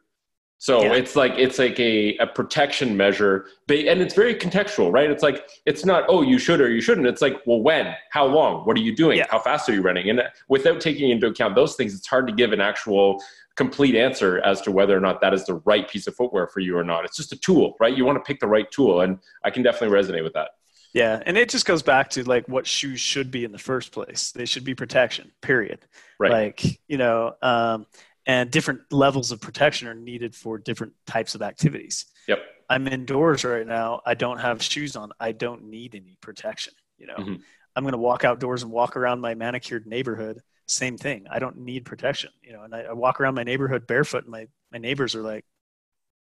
So 0.62 0.84
Yeah. 0.84 0.94
it's 0.94 1.16
like 1.16 1.34
it's 1.40 1.58
like 1.58 1.80
a, 1.80 2.16
a 2.18 2.28
protection 2.28 2.96
measure, 2.96 3.48
and 3.68 4.00
it's 4.00 4.14
very 4.14 4.36
contextual, 4.36 4.94
right? 4.94 5.10
It's 5.10 5.24
like 5.24 5.50
it's 5.66 5.86
not 5.86 6.06
oh 6.08 6.22
you 6.22 6.38
should 6.38 6.62
or 6.62 6.70
you 6.70 6.82
shouldn't. 6.82 7.08
It's 7.08 7.20
like 7.24 7.38
well 7.48 7.62
when, 7.64 7.96
how 8.12 8.28
long, 8.28 8.64
what 8.68 8.78
are 8.78 8.80
you 8.82 8.96
doing, 8.96 9.18
Yeah. 9.18 9.26
how 9.32 9.40
fast 9.40 9.68
are 9.70 9.74
you 9.74 9.82
running, 9.82 10.12
and 10.12 10.22
without 10.50 10.80
taking 10.80 11.10
into 11.10 11.26
account 11.26 11.56
those 11.56 11.76
things, 11.76 11.96
it's 11.96 12.06
hard 12.06 12.28
to 12.28 12.34
give 12.34 12.52
an 12.54 12.62
actual 12.62 13.24
complete 13.56 13.96
answer 13.96 14.40
as 14.46 14.62
to 14.62 14.72
whether 14.72 14.96
or 14.96 15.00
not 15.00 15.20
that 15.22 15.34
is 15.34 15.46
the 15.48 15.56
right 15.66 15.90
piece 15.90 16.06
of 16.06 16.16
footwear 16.16 16.46
for 16.46 16.60
you 16.60 16.78
or 16.78 16.84
not. 16.84 17.06
It's 17.06 17.18
just 17.18 17.34
a 17.34 17.38
tool, 17.40 17.76
right? 17.80 17.98
You 17.98 18.06
want 18.06 18.18
to 18.20 18.24
pick 18.24 18.40
the 18.40 18.48
right 18.48 18.70
tool, 18.70 19.02
and 19.02 19.18
I 19.44 19.50
can 19.50 19.64
definitely 19.64 19.98
resonate 19.98 20.24
with 20.24 20.34
that. 20.34 20.52
yeah, 20.94 21.24
and 21.26 21.38
it 21.40 21.50
just 21.50 21.66
goes 21.66 21.82
back 21.82 22.12
to 22.12 22.24
like 22.24 22.48
what 22.48 22.68
shoes 22.68 23.02
should 23.02 23.32
be 23.32 23.46
in 23.46 23.52
the 23.52 23.58
first 23.72 23.92
place. 23.92 24.32
They 24.32 24.46
should 24.46 24.64
be 24.64 24.76
protection. 24.76 25.32
Period. 25.42 25.80
Right. 26.20 26.32
Like 26.32 26.80
you 26.88 26.98
know, 27.00 27.36
um, 27.42 27.88
and 28.32 28.50
different 28.50 28.82
levels 28.92 29.32
of 29.32 29.42
protection 29.42 29.88
are 29.90 29.94
needed 29.94 30.34
for 30.36 30.58
different 30.58 30.94
types 31.06 31.36
of 31.36 31.42
activities. 31.42 32.06
Yep. 32.28 32.40
I'm 32.70 32.88
indoors 32.88 33.44
right 33.44 33.68
now. 33.68 34.02
I 34.06 34.14
don't 34.14 34.40
have 34.40 34.62
shoes 34.62 34.96
on. 34.96 35.12
I 35.20 35.34
don't 35.34 35.64
need 35.66 35.96
any 35.96 36.16
protection. 36.22 36.74
You 36.98 37.08
know, 37.08 37.16
Mhm. 37.18 37.42
I'm 37.76 37.84
going 37.84 37.92
to 37.94 37.98
walk 38.10 38.24
outdoors 38.24 38.64
and 38.64 38.72
walk 38.72 38.96
around 38.96 39.20
my 39.22 39.34
manicured 39.36 39.86
neighborhood. 39.86 40.40
Same 40.68 40.98
thing. 40.98 41.26
I 41.30 41.40
don't 41.40 41.58
need 41.58 41.84
protection. 41.86 42.32
You 42.42 42.54
know, 42.54 42.64
and 42.64 42.74
I, 42.74 42.82
I 42.84 42.94
walk 42.94 43.20
around 43.20 43.36
my 43.36 43.44
neighborhood 43.44 43.88
barefoot, 43.88 44.24
and 44.24 44.32
my 44.32 44.48
my 44.72 44.78
neighbors 44.78 45.16
are 45.16 45.22
like 45.34 45.46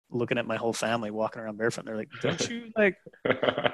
looking 0.09 0.37
at 0.37 0.45
my 0.45 0.55
whole 0.55 0.73
family 0.73 1.11
walking 1.11 1.41
around 1.41 1.57
barefoot. 1.57 1.81
And 1.81 1.87
they're 1.89 1.97
like, 1.97 2.09
"Don't 2.21 2.49
you 2.49 2.71
like 2.77 2.95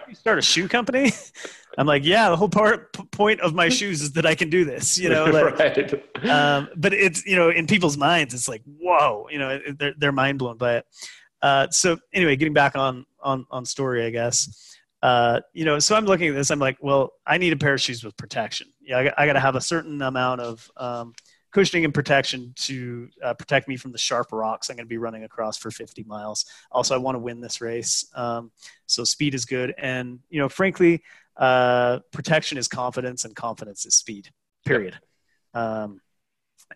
you 0.08 0.16
start 0.16 0.40
a 0.40 0.42
shoe 0.42 0.68
company?" 0.68 1.12
I'm 1.78 1.88
like, 1.88 2.04
"Yeah, 2.06 2.30
the 2.30 2.38
whole 2.38 2.50
part 2.50 2.94
point 3.12 3.42
of 3.42 3.54
my 3.54 3.70
shoes 3.70 4.02
is 4.02 4.14
that 4.14 4.26
I 4.26 4.36
can 4.36 4.50
do 4.50 4.66
this." 4.66 4.98
You 4.98 5.10
know, 5.10 5.26
like, 5.32 5.60
right. 5.60 6.30
um, 6.30 6.70
but 6.76 6.94
it's 6.94 7.26
you 7.26 7.36
know 7.36 7.50
in 7.50 7.68
people's 7.68 7.98
minds 7.98 8.34
it's 8.34 8.48
like 8.48 8.62
whoa 8.82 9.28
you 9.30 9.40
know 9.40 9.60
they're, 9.78 9.94
they're 9.98 10.12
mind 10.12 10.40
blown 10.40 10.58
by 10.58 10.78
it 10.78 10.86
uh, 11.42 11.68
so 11.70 11.98
anyway 12.14 12.36
getting 12.36 12.54
back 12.54 12.76
on 12.76 13.06
on 13.22 13.46
on 13.52 13.66
story 13.66 14.06
i 14.06 14.10
guess 14.10 14.76
uh, 15.02 15.40
you 15.54 15.66
know 15.66 15.80
so 15.80 15.96
i'm 15.96 16.06
looking 16.06 16.30
at 16.30 16.36
this 16.36 16.50
i'm 16.50 16.60
like 16.60 16.78
well 16.82 17.14
i 17.26 17.38
need 17.38 17.54
a 17.54 17.58
pair 17.58 17.74
of 17.74 17.82
shoes 17.82 18.04
with 18.04 18.16
protection 18.18 18.68
yeah 18.82 19.00
i, 19.00 19.04
got- 19.06 19.14
I 19.18 19.26
got 19.26 19.34
to 19.34 19.40
have 19.40 19.56
a 19.56 19.62
certain 19.62 20.02
amount 20.02 20.42
of 20.42 20.70
um, 20.78 21.14
cushioning 21.54 21.86
and 21.86 21.94
protection 21.94 22.54
to 22.56 23.10
uh, 23.24 23.34
protect 23.34 23.68
me 23.68 23.78
from 23.78 23.92
the 23.92 23.98
sharp 23.98 24.28
rocks 24.32 24.70
i'm 24.70 24.76
going 24.76 24.86
to 24.86 24.90
be 24.90 24.98
running 24.98 25.24
across 25.24 25.58
for 25.58 25.72
50 25.72 26.04
miles 26.04 26.46
also 26.72 26.96
i 26.96 26.98
want 26.98 27.16
to 27.16 27.20
win 27.20 27.40
this 27.42 27.62
race 27.62 28.06
um, 28.16 28.52
so 28.86 29.04
speed 29.04 29.34
is 29.34 29.46
good 29.46 29.74
and 29.78 30.20
you 30.30 30.40
know 30.40 30.50
frankly 30.50 31.02
uh, 31.38 32.00
protection 32.12 32.58
is 32.58 32.68
confidence 32.68 33.26
and 33.26 33.36
confidence 33.36 33.86
is 33.86 33.96
speed 33.96 34.30
period 34.66 34.98
um, 35.54 36.00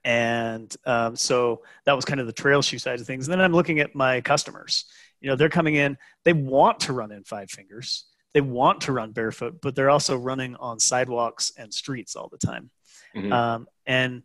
and 0.04 0.76
um, 0.86 1.16
so 1.16 1.63
that 1.86 1.94
was 1.94 2.06
kind 2.06 2.20
of 2.20 2.28
the 2.28 2.34
trail 2.34 2.62
shoe 2.62 2.80
side 2.80 3.00
of 3.00 3.08
things. 3.08 3.28
And 3.28 3.34
then 3.34 3.42
I'm 3.42 3.54
looking 3.54 3.80
at 3.80 3.96
my 3.96 4.22
customers. 4.22 4.86
You 5.22 5.30
know, 5.30 5.36
they're 5.36 5.50
coming 5.50 5.76
in, 5.76 5.98
they 6.24 6.34
want 6.34 6.80
to 6.82 6.94
run 6.94 7.12
in 7.12 7.24
five 7.24 7.50
fingers, 7.50 8.06
they 8.34 8.42
want 8.42 8.82
to 8.82 8.92
run 8.92 9.12
barefoot, 9.12 9.62
but 9.62 9.76
they're 9.76 9.90
also 9.90 10.16
running 10.16 10.56
on 10.58 10.80
sidewalks 10.80 11.52
and 11.58 11.74
streets 11.74 12.16
all 12.16 12.30
the 12.30 12.38
time. 12.38 12.70
Mhm. 13.16 13.32
Um, 13.32 13.68
and, 13.86 14.24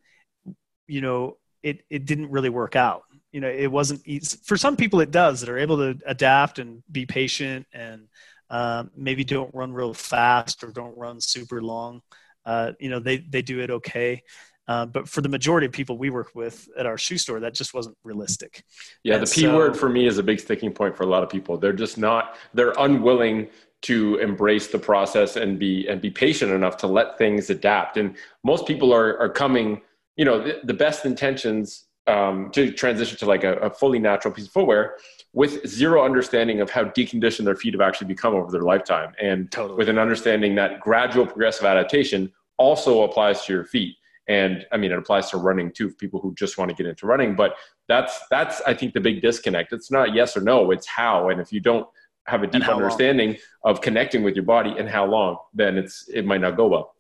you 0.87 1.01
know, 1.01 1.37
it, 1.63 1.83
it 1.91 2.07
didn't 2.07 2.31
really 2.31 2.49
work 2.49 2.77
out. 2.77 3.03
You 3.33 3.41
know, 3.41 3.49
it 3.49 3.71
wasn't 3.71 4.03
easy. 4.07 4.39
For 4.45 4.57
some 4.57 4.77
people, 4.77 5.01
it 5.01 5.11
does 5.11 5.41
that 5.41 5.49
are 5.49 5.59
able 5.59 5.77
to 5.79 5.99
adapt 6.07 6.59
and 6.59 6.83
be 6.91 7.07
patient 7.07 7.67
and 7.73 8.09
um, 8.51 8.91
maybe 8.97 9.25
don't 9.25 9.55
run 9.55 9.73
real 9.73 9.95
fast 9.95 10.63
or 10.65 10.71
don't 10.71 10.97
run 10.99 11.21
super 11.21 11.63
long. 11.63 12.03
Uh, 12.45 12.73
you 12.79 12.91
know, 12.91 12.99
they, 12.99 13.19
they 13.19 13.41
do 13.41 13.61
it 13.61 13.71
okay. 13.71 14.23
Uh, 14.69 14.87
but 14.87 15.09
for 15.09 15.23
the 15.23 15.29
majority 15.29 15.67
of 15.67 15.73
people 15.73 15.97
we 15.99 16.11
work 16.11 16.31
with 16.35 16.69
at 16.79 16.87
our 16.87 16.99
shoe 16.99 17.19
store, 17.19 17.41
that 17.41 17.55
just 17.55 17.75
wasn't 17.75 17.97
realistic. 18.05 18.63
Yeah, 19.03 19.15
And 19.15 19.27
the 19.27 19.31
P 19.33 19.43
so- 19.43 19.57
word 19.57 19.77
for 19.77 19.89
me 19.89 20.07
is 20.07 20.19
a 20.19 20.23
big 20.23 20.39
sticking 20.41 20.73
point 20.73 20.97
for 20.97 21.03
a 21.05 21.07
lot 21.07 21.23
of 21.23 21.31
people. 21.31 21.57
They're 21.57 21.73
just 21.73 21.99
not 21.99 22.37
they're 22.55 22.75
unwilling 22.79 23.49
to 23.83 24.17
embrace 24.19 24.69
the 24.69 24.79
process 24.79 25.35
and 25.37 25.59
be 25.59 25.89
and 25.89 26.01
be 26.01 26.11
patient 26.11 26.53
enough 26.53 26.77
to 26.79 26.87
let 26.87 27.19
things 27.19 27.51
adapt. 27.51 27.97
And 27.97 28.15
most 28.45 28.67
people 28.67 28.95
are 28.95 29.19
are 29.19 29.29
coming, 29.29 29.81
you 30.17 30.25
know, 30.25 30.43
the, 30.43 30.61
the 30.65 30.75
best 30.75 31.05
intentions 31.05 31.85
um, 32.07 32.51
to 32.53 32.73
transition 32.73 33.17
to 33.19 33.27
like 33.27 33.45
a, 33.45 33.55
a 33.59 33.71
fully 33.71 33.99
natural 33.99 34.35
piece 34.35 34.47
of 34.47 34.53
footwear 34.53 34.97
with 35.33 35.67
zero 35.67 36.05
understanding 36.05 36.61
of 36.61 36.71
how 36.71 36.85
deconditioned 36.85 37.45
their 37.45 37.57
feet 37.57 37.75
have 37.75 37.81
actually 37.81 38.07
become 38.07 38.35
over 38.35 38.51
their 38.51 38.63
lifetime, 38.63 39.13
and 39.21 39.51
Totally. 39.51 39.79
with 39.79 39.89
an 39.89 39.99
understanding 39.99 40.55
that 40.57 40.81
gradual 40.81 41.27
progressive 41.27 41.65
adaptation 41.65 42.31
also 42.59 43.03
applies 43.03 43.45
to 43.47 43.53
your 43.53 43.65
feet. 43.65 43.97
And 44.29 44.67
I 44.73 44.77
mean, 44.77 44.93
it 44.93 44.99
applies 44.99 45.31
to 45.31 45.37
running 45.39 45.73
too, 45.73 45.89
for 45.89 45.97
people 45.97 46.21
who 46.21 46.35
just 46.35 46.59
want 46.59 46.69
to 46.71 46.75
get 46.75 46.87
into 46.87 47.07
running. 47.07 47.35
But 47.35 47.55
that's 47.89 48.21
that's 48.31 48.61
I 48.63 48.75
think 48.75 48.93
the 48.93 49.01
big 49.01 49.21
disconnect. 49.21 49.73
It's 49.73 49.91
not 49.91 50.15
yes 50.15 50.37
or 50.37 50.43
no, 50.43 50.71
it's 50.71 50.87
how. 50.87 51.31
And 51.31 51.41
if 51.41 51.53
you 51.53 51.61
don't 51.61 51.87
have 52.27 52.43
a 52.43 52.47
deep 52.47 52.63
how 52.63 52.73
long. 52.73 52.83
understanding 52.83 53.37
of 53.65 53.81
connecting 53.81 54.23
with 54.23 54.37
your 54.37 54.45
body 54.45 54.75
and 54.79 54.89
how 54.89 55.07
long, 55.07 55.39
then 55.55 55.77
it's 55.77 56.09
it 56.09 56.25
might 56.25 56.41
not 56.41 56.57
go 56.57 56.69
well. 56.69 56.95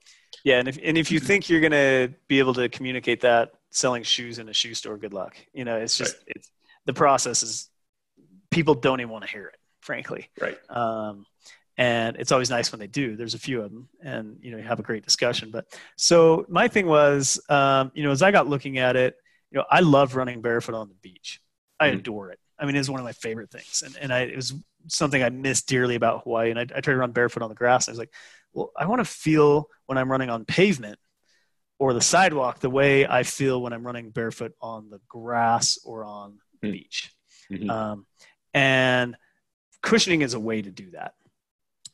Yeah, 0.44 0.59
and 0.59 0.68
if 0.68 0.78
and 0.83 0.98
if 0.98 1.11
you 1.11 1.20
think 1.28 1.48
you're 1.48 1.61
gonna 1.61 2.11
be 2.28 2.38
able 2.38 2.55
to 2.55 2.68
communicate 2.68 3.20
that 3.22 3.52
selling 3.70 4.02
shoes 4.02 4.38
in 4.38 4.48
a 4.48 4.52
shoe 4.52 4.74
store, 4.74 4.96
good 4.96 5.14
luck. 5.14 5.37
You 5.52 5.64
know, 5.64 5.76
it's 5.76 5.96
just 5.96 6.16
it's 6.26 6.50
the 6.87 6.92
process 6.92 7.42
is 7.42 7.68
people 8.50 8.74
don't 8.74 9.00
even 9.00 9.11
want 9.11 9.24
to 9.24 9.31
hear 9.31 9.46
it, 9.46 9.59
frankly. 9.81 10.28
Right. 10.40 10.59
Um, 10.68 11.26
and 11.78 12.16
it's 12.16 12.33
always 12.33 12.50
nice 12.50 12.70
when 12.70 12.81
they 12.81 12.87
do. 12.87 13.16
There's 13.16 13.35
a 13.35 13.38
few 13.38 13.62
of 13.62 13.70
them, 13.70 13.88
and 14.02 14.38
you 14.42 14.50
know, 14.50 14.59
you 14.59 14.64
have 14.64 14.78
a 14.78 14.83
great 14.83 15.05
discussion. 15.05 15.50
But 15.50 15.66
so 15.96 16.44
my 16.48 16.68
thing 16.68 16.87
was, 16.87 17.40
um, 17.48 17.90
you 17.94 18.02
know, 18.02 18.11
as 18.11 18.22
I 18.22 18.31
got 18.31 18.46
looking 18.46 18.78
at 18.78 18.94
it, 18.96 19.16
you 19.50 19.59
know, 19.59 19.64
I 19.70 19.81
love 19.81 20.14
running 20.14 20.42
barefoot 20.42 20.74
on 20.74 20.88
the 20.88 20.94
beach. 20.96 21.40
I 21.81 21.90
Mhm. 21.90 21.98
adore 22.00 22.31
it. 22.31 22.38
I 22.59 22.66
mean, 22.66 22.76
it's 22.76 22.88
one 22.90 23.00
of 23.00 23.05
my 23.05 23.12
favorite 23.12 23.50
things, 23.50 23.83
and 23.85 23.96
and 23.96 24.12
I 24.12 24.20
it 24.20 24.37
was 24.37 24.52
something 24.88 25.22
I 25.22 25.31
missed 25.31 25.66
dearly 25.68 25.94
about 25.94 26.24
Hawaii. 26.24 26.50
And 26.50 26.59
I, 26.59 26.62
I 26.62 26.81
tried 26.81 26.94
to 26.94 26.96
run 26.96 27.12
barefoot 27.12 27.42
on 27.42 27.48
the 27.48 27.54
grass. 27.54 27.87
And 27.87 27.92
I 27.92 27.94
was 27.94 27.98
like, 28.00 28.12
well, 28.53 28.71
I 28.79 28.87
want 28.87 29.00
to 29.00 29.05
feel 29.05 29.69
when 29.87 29.98
I'm 29.98 30.11
running 30.11 30.31
on 30.31 30.44
pavement 30.44 30.98
or 31.79 31.92
the 31.94 32.00
sidewalk 32.00 32.61
the 32.61 32.71
way 32.71 33.07
I 33.07 33.23
feel 33.23 33.61
when 33.61 33.73
I'm 33.73 33.85
running 33.85 34.11
barefoot 34.11 34.53
on 34.61 34.90
the 34.90 35.00
grass 35.09 35.79
or 35.85 36.05
on 36.05 36.38
the 36.61 36.69
Hmm. 36.69 36.73
beach. 36.73 37.13
Mhm. 37.50 37.71
Um, 37.71 38.07
and 38.55 39.17
cushioning 39.83 40.23
is 40.23 40.35
a 40.35 40.40
way 40.40 40.63
to 40.63 40.71
do 40.71 40.90
that. 40.92 41.15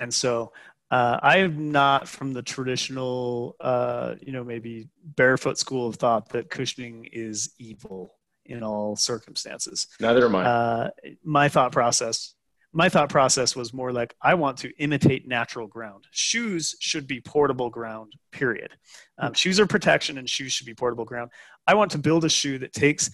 And 0.00 0.12
so 0.12 0.52
uh, 0.90 1.18
I 1.22 1.38
am 1.38 1.70
not 1.70 2.08
from 2.08 2.32
the 2.32 2.42
traditional, 2.42 3.56
uh, 3.60 4.14
you 4.22 4.32
know, 4.32 4.42
maybe 4.42 4.88
barefoot 5.02 5.58
school 5.58 5.86
of 5.88 5.96
thought 5.96 6.30
that 6.30 6.48
cushioning 6.48 7.06
is 7.12 7.52
evil 7.58 8.14
in 8.46 8.62
all 8.62 8.96
circumstances. 8.96 9.86
Neither 10.00 10.24
am 10.24 10.34
I. 10.34 10.44
Uh, 10.44 10.90
my 11.22 11.50
thought 11.50 11.72
process, 11.72 12.34
my 12.72 12.88
thought 12.88 13.08
process 13.08 13.56
was 13.56 13.72
more 13.72 13.92
like 13.92 14.14
I 14.22 14.34
want 14.34 14.58
to 14.58 14.70
imitate 14.78 15.26
natural 15.26 15.66
ground. 15.66 16.04
Shoes 16.10 16.76
should 16.80 17.06
be 17.06 17.20
portable 17.20 17.70
ground. 17.70 18.12
Period. 18.30 18.72
Um, 19.18 19.32
shoes 19.34 19.58
are 19.58 19.66
protection, 19.66 20.18
and 20.18 20.28
shoes 20.28 20.52
should 20.52 20.66
be 20.66 20.74
portable 20.74 21.04
ground. 21.04 21.30
I 21.66 21.74
want 21.74 21.90
to 21.92 21.98
build 21.98 22.24
a 22.24 22.28
shoe 22.28 22.58
that 22.58 22.72
takes, 22.72 23.10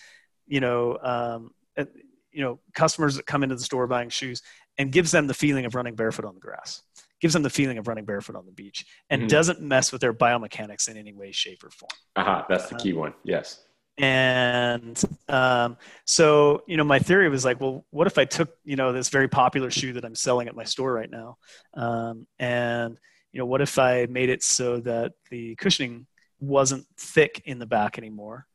you 0.47 0.61
know, 0.61 0.99
um, 1.03 1.51
uh, 1.77 1.85
you 2.33 2.43
know, 2.43 2.59
customers 2.75 3.15
that 3.17 3.27
come 3.27 3.43
into 3.45 3.55
the 3.55 3.63
store 3.63 3.87
buying 3.87 4.09
shoes 4.09 4.43
and 4.77 4.91
gives 4.91 5.13
them 5.13 5.29
the 5.29 5.35
feeling 5.35 5.67
of 5.67 5.77
running 5.77 5.95
barefoot 5.95 6.25
on 6.25 6.35
the 6.35 6.41
grass, 6.41 6.83
gives 7.21 7.33
them 7.33 7.45
the 7.45 7.51
feeling 7.51 7.79
of 7.79 7.87
running 7.87 8.05
barefoot 8.05 8.35
on 8.35 8.45
the 8.45 8.53
beach, 8.53 8.85
and 9.09 9.23
Mhm. 9.23 9.29
doesn't 9.29 9.61
mess 9.61 9.93
with 9.93 10.01
their 10.01 10.13
biomechanics 10.13 10.89
in 10.89 10.97
any 10.97 11.13
way, 11.13 11.31
shape, 11.31 11.63
or 11.63 11.71
form 11.71 11.91
Aha, 12.17 12.45
that's 12.49 12.69
the 12.71 12.75
key 12.77 12.93
one. 12.93 13.15
Yes. 13.23 13.65
And 13.99 15.01
um, 15.29 15.77
so 16.05 16.63
you 16.67 16.77
know 16.77 16.85
my 16.85 16.99
theory 16.99 17.29
was 17.29 17.45
like 17.45 17.61
well 17.61 17.85
what 17.91 18.09
if 18.09 18.19
i 18.19 18.25
took 18.25 18.57
you 18.65 18.75
know 18.75 18.93
this 18.93 19.09
very 19.09 19.29
popular 19.29 19.71
shoe 19.71 19.93
that 19.93 20.05
i'm 20.05 20.17
selling 20.17 20.49
at 20.49 20.57
my 20.57 20.65
store 20.65 20.93
right 20.93 21.11
now? 21.11 21.37
Um, 21.75 22.27
and 22.39 22.99
you 23.33 23.39
know 23.39 23.47
what 23.47 23.61
if 23.61 23.79
i 23.79 24.07
made 24.07 24.31
it 24.31 24.43
so 24.43 24.79
that 24.81 25.13
the 25.31 25.55
cushioning 25.57 26.07
wasn't 26.41 26.87
thick 26.97 27.43
in 27.45 27.59
the 27.59 27.67
back 27.67 27.99
anymore? 27.99 28.47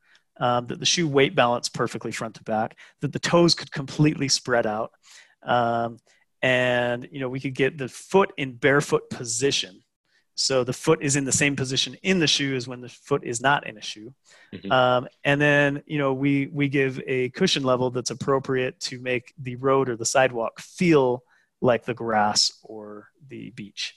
Um, 0.42 0.68
that 0.68 0.80
the 0.80 0.86
shoe 0.86 1.08
weight 1.08 1.36
balanced 1.36 1.74
perfectly 1.74 2.14
front 2.14 2.36
to 2.36 2.44
back 2.44 2.78
that 3.02 3.12
the 3.12 3.20
toes 3.20 3.54
could 3.56 3.74
completely 3.74 4.30
spread 4.30 4.66
out. 4.66 4.92
Um, 5.44 5.98
and 6.42 7.08
you 7.12 7.20
know 7.20 7.28
we 7.30 7.40
could 7.40 7.56
get 7.56 7.78
the 7.78 7.90
foot 7.90 8.32
in 8.38 8.54
barefoot 8.54 9.10
position 9.10 9.82
so 10.40 10.64
the 10.64 10.72
foot 10.72 11.02
is 11.02 11.18
in 11.18 11.26
the 11.26 11.34
same 11.34 11.54
position 11.58 11.98
in 12.02 12.20
the 12.20 12.26
shoe 12.26 12.56
as 12.56 12.66
when 12.66 12.80
the 12.80 12.88
foot 12.88 13.26
is 13.26 13.42
not 13.42 13.68
in 13.68 13.78
a 13.78 13.82
shoe. 13.82 14.14
Mhm. 14.54 14.72
um, 14.72 15.08
and 15.26 15.40
then 15.42 15.84
you 15.86 15.98
know 15.98 16.14
we 16.14 16.48
we 16.48 16.70
give 16.70 17.02
a 17.06 17.30
cushion 17.32 17.64
level 17.64 17.92
that's 17.92 18.10
appropriate 18.10 18.80
to 18.80 19.00
make 19.02 19.34
the 19.38 19.58
road 19.58 19.90
or 19.90 19.98
the 19.98 20.06
sidewalk 20.06 20.62
feel 20.62 21.24
like 21.60 21.84
the 21.84 21.94
grass 21.94 22.54
or 22.64 23.10
the 23.28 23.50
beach. 23.50 23.96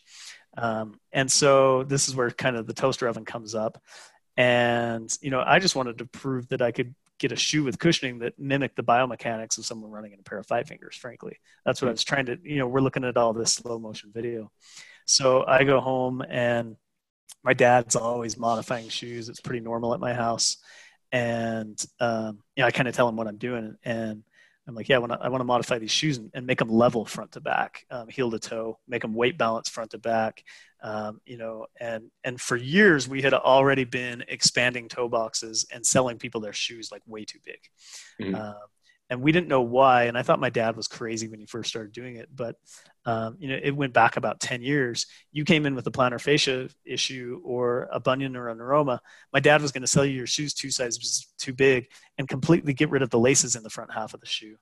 Um, 0.59 0.99
and 1.13 1.31
so 1.31 1.85
this 1.85 2.09
is 2.09 2.17
where 2.17 2.29
kind 2.33 2.57
of 2.57 2.67
the 2.67 2.75
toaster 2.75 3.07
oven 3.07 3.25
comes 3.25 3.55
up. 3.55 3.81
And 4.37 5.17
you 5.21 5.31
know 5.31 5.45
i 5.47 5.61
just 5.61 5.77
wanted 5.77 5.99
to 5.99 6.07
prove 6.07 6.49
that 6.49 6.63
i 6.63 6.73
could 6.73 6.95
get 7.19 7.31
a 7.31 7.37
shoe 7.37 7.63
with 7.63 7.79
cushioning 7.79 8.19
that 8.19 8.37
mimicked 8.37 8.75
the 8.75 8.83
biomechanics 8.83 9.59
of 9.59 9.65
someone 9.65 9.93
running 9.93 10.13
in 10.13 10.19
a 10.19 10.23
pair 10.25 10.39
of 10.39 10.47
five 10.47 10.67
fingers 10.67 10.97
frankly. 10.97 11.39
That's 11.65 11.81
what 11.81 11.89
i 11.89 11.93
was 11.93 12.03
trying 12.03 12.27
to 12.27 12.39
you 12.43 12.59
know 12.59 12.67
we're 12.67 12.81
looking 12.81 13.05
at 13.05 13.17
all 13.17 13.33
this 13.33 13.53
slow 13.53 13.79
motion 13.79 14.11
video 14.13 14.51
so 15.13 15.45
i 15.47 15.65
go 15.65 15.81
home 15.81 16.23
and 16.29 16.77
my 17.45 17.55
dad's 17.55 17.97
always 17.97 18.39
modifying 18.39 18.89
shoes. 18.89 19.29
It's 19.29 19.41
pretty 19.41 19.61
normal 19.61 19.95
at 19.95 20.01
my 20.01 20.15
house. 20.15 20.59
And, 21.11 21.79
um, 22.01 22.39
you 22.57 22.63
know, 22.63 22.67
I 22.67 22.71
kind 22.71 22.89
of 22.89 22.95
tell 22.95 23.09
him 23.09 23.17
what 23.17 23.27
I'm 23.27 23.37
doing. 23.37 23.77
And 23.85 24.23
I'm 24.67 24.75
like, 24.75 24.89
yeah, 24.89 24.97
I 24.97 24.99
want 25.01 25.13
to, 25.13 25.19
I 25.21 25.29
want 25.29 25.41
to 25.41 25.47
modify 25.47 25.79
these 25.79 25.91
shoes 25.91 26.19
and, 26.19 26.31
and 26.35 26.47
make 26.47 26.59
them 26.59 26.71
level 26.71 27.05
front 27.05 27.33
to 27.33 27.41
back, 27.41 27.85
um, 27.91 28.09
heel 28.09 28.31
to 28.31 28.39
toe, 28.39 28.79
make 28.87 29.03
them 29.03 29.15
weight 29.15 29.37
balance 29.37 29.69
front 29.69 29.91
to 29.91 29.99
back. 29.99 30.45
Um, 30.83 31.21
you 31.27 31.37
know, 31.37 31.67
and, 31.81 32.05
and 32.23 32.41
for 32.41 32.57
years 32.57 33.09
we 33.09 33.23
had 33.23 33.35
already 33.35 33.85
been 33.85 34.25
expanding 34.29 34.89
toe 34.89 35.09
boxes 35.09 35.67
and 35.73 35.85
selling 35.85 36.19
people 36.19 36.41
their 36.41 36.53
shoes 36.53 36.91
like 36.93 37.03
way 37.07 37.25
too 37.25 37.39
big. 37.45 37.59
Mhm. 38.21 38.39
Um, 38.39 38.55
and 39.13 39.21
we 39.21 39.31
didn't 39.31 39.49
know 39.49 39.61
why. 39.61 40.05
And 40.05 40.17
I 40.17 40.23
thought 40.23 40.41
my 40.41 40.49
dad 40.49 40.75
was 40.75 40.89
crazy 40.89 41.29
when 41.29 41.39
he 41.39 41.45
first 41.45 41.69
started 41.69 41.93
doing 41.93 42.17
it, 42.17 42.31
but 42.35 42.57
um, 43.05 43.37
you 43.39 43.47
know, 43.49 43.59
it 43.63 43.73
went 43.73 43.93
back 43.93 44.17
about 44.17 44.41
10 44.41 44.63
years. 44.63 45.05
You 45.33 45.45
came 45.45 45.67
in 45.67 45.75
with 45.75 45.87
a 45.87 45.91
plantar 45.91 46.19
fascia 46.19 46.71
issue 46.87 47.39
or 47.45 47.91
a 47.93 48.01
bunion 48.01 48.37
or 48.37 48.49
a 48.49 48.55
neuroma. 48.55 49.01
My 49.31 49.39
dad 49.41 49.61
was 49.61 49.71
going 49.71 49.83
to 49.83 49.87
sell 49.87 50.07
you 50.07 50.17
your 50.17 50.27
shoes 50.27 50.55
two 50.55 50.71
sizes 50.71 51.29
too 51.37 51.53
big 51.53 51.89
and 52.17 52.27
completely 52.27 52.73
get 52.73 52.89
rid 52.89 53.03
of 53.03 53.11
the 53.11 53.19
laces 53.19 53.55
in 53.55 53.63
the 53.63 53.69
front 53.69 53.93
half 53.93 54.15
of 54.15 54.21
the 54.21 54.27
shoe. 54.27 54.57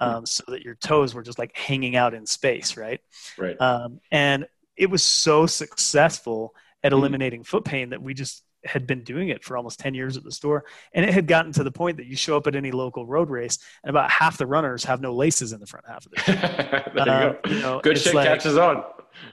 Um, 0.00 0.24
so 0.24 0.42
that 0.48 0.62
your 0.62 0.74
toes 0.76 1.14
were 1.14 1.22
just 1.22 1.38
like 1.38 1.54
hanging 1.54 1.94
out 1.94 2.14
in 2.14 2.24
space, 2.24 2.78
right? 2.78 3.00
Right. 3.36 3.60
Um, 3.60 4.00
and 4.10 4.46
it 4.74 4.88
was 4.88 5.02
so 5.02 5.44
successful 5.44 6.54
at 6.82 6.92
Mhm. 6.92 6.96
eliminating 6.96 7.44
foot 7.44 7.66
pain 7.66 7.90
that 7.90 8.02
we 8.02 8.14
just 8.14 8.42
had 8.64 8.86
been 8.86 9.02
doing 9.02 9.28
it 9.28 9.42
for 9.42 9.56
almost 9.56 9.80
10 9.80 9.94
years 9.94 10.16
at 10.16 10.22
the 10.24 10.30
store. 10.32 10.64
And 10.94 11.04
it 11.04 11.12
had 11.12 11.26
gotten 11.26 11.52
to 11.52 11.64
the 11.64 11.72
point 11.72 11.96
that 11.96 12.06
you 12.06 12.14
show 12.16 12.36
up 12.36 12.46
at 12.46 12.54
any 12.54 12.70
local 12.70 13.06
road 13.06 13.28
race 13.30 13.58
and 13.82 13.90
about 13.90 14.10
half 14.10 14.38
the 14.38 14.46
runners 14.46 14.84
have 14.84 15.00
no 15.00 15.12
laces 15.14 15.52
in 15.52 15.58
the 15.60 15.66
front 15.66 15.86
half 15.88 16.06
of 16.06 16.12
their 16.12 16.24
shoe. 16.24 16.94
there 16.94 17.06
you 17.06 17.12
Uh, 17.12 17.32
go. 17.32 17.50
you 17.50 17.60
know, 17.60 17.80
Good 17.80 17.98
shit 17.98 18.14
like- 18.14 18.26
catches 18.28 18.56
on. 18.56 18.84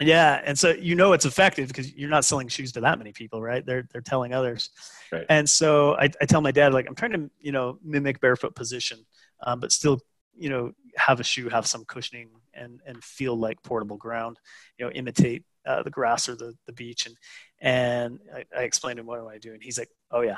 Yeah, 0.01 0.41
and 0.43 0.59
so 0.59 0.71
you 0.71 0.93
know 0.95 1.13
it's 1.13 1.23
effective 1.25 1.69
because 1.69 1.93
you're 1.95 2.09
not 2.09 2.25
selling 2.25 2.49
shoes 2.49 2.73
to 2.73 2.81
that 2.81 2.97
many 2.97 3.13
people, 3.13 3.41
right? 3.41 3.65
They're 3.65 3.87
they're 3.93 4.01
telling 4.01 4.33
others. 4.33 4.71
Right. 5.09 5.25
And 5.29 5.49
so 5.49 5.95
I, 5.95 6.09
I 6.21 6.25
tell 6.25 6.41
my 6.41 6.51
dad 6.51 6.73
like 6.73 6.85
I'm 6.87 6.95
trying 6.95 7.13
to 7.13 7.29
you 7.39 7.53
know 7.53 7.79
mimic 7.81 8.19
barefoot 8.19 8.55
position, 8.55 9.05
um, 9.43 9.61
but 9.61 9.71
still 9.71 10.01
you 10.37 10.49
know 10.49 10.73
have 10.97 11.21
a 11.21 11.23
shoe 11.23 11.47
have 11.47 11.65
some 11.65 11.85
cushioning 11.85 12.27
and 12.53 12.81
and 12.85 13.01
feel 13.01 13.37
like 13.37 13.63
portable 13.63 13.95
ground, 13.95 14.37
you 14.77 14.85
know 14.85 14.91
imitate 14.91 15.45
uh, 15.65 15.81
the 15.81 15.89
grass 15.89 16.27
or 16.27 16.35
the 16.35 16.53
the 16.65 16.73
beach 16.73 17.05
and 17.05 17.15
and 17.61 18.19
I, 18.33 18.45
I 18.57 18.63
explained 18.63 18.97
to 18.97 19.01
him 19.01 19.07
what 19.07 19.19
am 19.19 19.27
I 19.27 19.37
doing. 19.37 19.59
He's 19.61 19.77
like, 19.77 19.89
oh 20.11 20.21
yeah, 20.21 20.37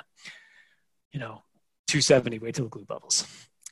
you 1.11 1.19
know, 1.19 1.43
270. 1.87 2.39
Wait 2.39 2.55
till 2.55 2.65
the 2.65 2.69
glue 2.69 2.85
bubbles. 2.85 3.25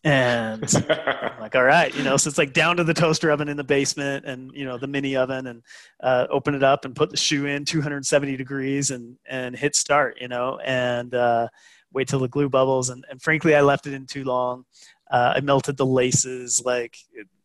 And 0.03 0.63
I'm 0.89 1.39
like, 1.41 1.55
all 1.55 1.63
right, 1.63 1.93
you 1.93 2.03
know, 2.03 2.15
so 2.17 2.29
it's 2.29 2.37
like 2.37 2.53
down 2.53 2.77
to 2.77 2.83
the 2.83 2.93
toaster 2.93 3.31
oven 3.31 3.49
in 3.49 3.57
the 3.57 3.63
basement 3.63 4.25
and, 4.25 4.51
you 4.53 4.65
know, 4.65 4.77
the 4.77 4.87
mini 4.87 5.15
oven 5.15 5.47
and 5.47 5.61
uh, 6.01 6.27
open 6.29 6.55
it 6.55 6.63
up 6.63 6.85
and 6.85 6.95
put 6.95 7.09
the 7.09 7.17
shoe 7.17 7.45
in 7.45 7.65
270 7.65 8.37
degrees 8.37 8.91
and, 8.91 9.17
and 9.27 9.55
hit 9.55 9.75
start, 9.75 10.17
you 10.21 10.29
know, 10.29 10.57
and 10.63 11.13
uh, 11.13 11.47
wait 11.91 12.07
till 12.07 12.19
the 12.19 12.29
glue 12.29 12.49
bubbles. 12.49 12.89
And, 12.89 13.05
and 13.09 13.21
frankly, 13.21 13.55
I 13.55 13.61
left 13.61 13.87
it 13.87 13.93
in 13.93 14.05
too 14.05 14.23
long. 14.23 14.65
Uh, 15.11 15.33
I 15.35 15.41
melted 15.41 15.75
the 15.75 15.85
laces, 15.85 16.61
like 16.63 16.95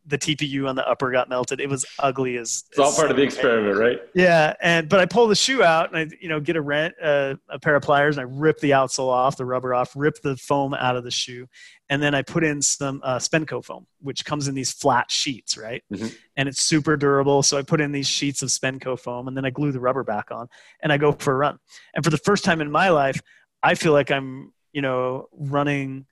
the 0.07 0.19
TPU 0.19 0.69
on 0.69 0.77
the 0.77 0.87
upper 0.87 1.11
got 1.11 1.29
melted. 1.29 1.61
It 1.61 1.69
was 1.69 1.85
ugly 1.99 2.37
as 2.37 2.65
it's 2.71 2.79
all 2.79 2.93
part 2.93 3.11
of 3.11 3.17
the 3.17 3.23
experiment, 3.23 3.77
right? 3.79 4.01
yeah, 4.15 4.55
and 4.61 4.89
but 4.89 5.01
I 5.01 5.07
pull 5.07 5.27
the 5.27 5.35
shoe 5.35 5.63
out 5.63 5.95
and 5.95 5.99
I, 6.13 6.17
you 6.21 6.29
know, 6.29 6.41
get 6.41 6.57
a 6.57 6.61
rent 6.61 6.95
uh, 7.03 7.35
a 7.49 7.59
pair 7.59 7.75
of 7.75 7.83
pliers 7.83 8.19
and 8.19 8.27
I 8.27 8.31
rip 8.31 8.61
the 8.61 8.71
outsole 8.73 9.09
off, 9.09 9.37
the 9.37 9.47
rubber 9.47 9.75
off, 9.75 9.93
rip 9.97 10.21
the 10.23 10.37
foam 10.37 10.75
out 10.75 10.97
of 10.97 11.05
the 11.05 11.11
shoe, 11.11 11.47
and 11.89 12.03
then 12.03 12.15
I 12.15 12.23
put 12.23 12.45
in 12.45 12.61
some 12.61 13.01
uh, 13.03 13.17
Spenco 13.19 13.65
foam, 13.65 13.87
which 14.01 14.25
comes 14.25 14.47
in 14.49 14.55
these 14.55 14.73
flat 14.73 15.11
sheets, 15.11 15.57
right? 15.57 15.83
Mhm. 15.93 16.15
And 16.37 16.49
it's 16.49 16.61
super 16.61 16.97
durable. 16.97 17.43
So 17.43 17.57
I 17.57 17.63
put 17.63 17.81
in 17.81 17.93
these 17.93 18.07
sheets 18.07 18.43
of 18.43 18.51
Spenco 18.51 18.99
foam, 18.99 19.29
and 19.29 19.37
then 19.37 19.45
I 19.45 19.51
glue 19.51 19.73
the 19.73 19.81
rubber 19.81 20.05
back 20.05 20.31
on, 20.31 20.49
and 20.83 20.93
I 20.93 20.99
go 20.99 21.13
for 21.13 21.33
a 21.33 21.37
run. 21.37 21.59
And 21.95 22.05
for 22.05 22.11
the 22.11 22.19
first 22.19 22.45
time 22.45 22.61
in 22.61 22.71
my 22.71 22.91
life, 22.91 23.21
I 23.63 23.75
feel 23.75 23.93
like 23.93 24.11
I'm, 24.11 24.53
you 24.73 24.83
know, 24.83 25.29
running 25.33 26.05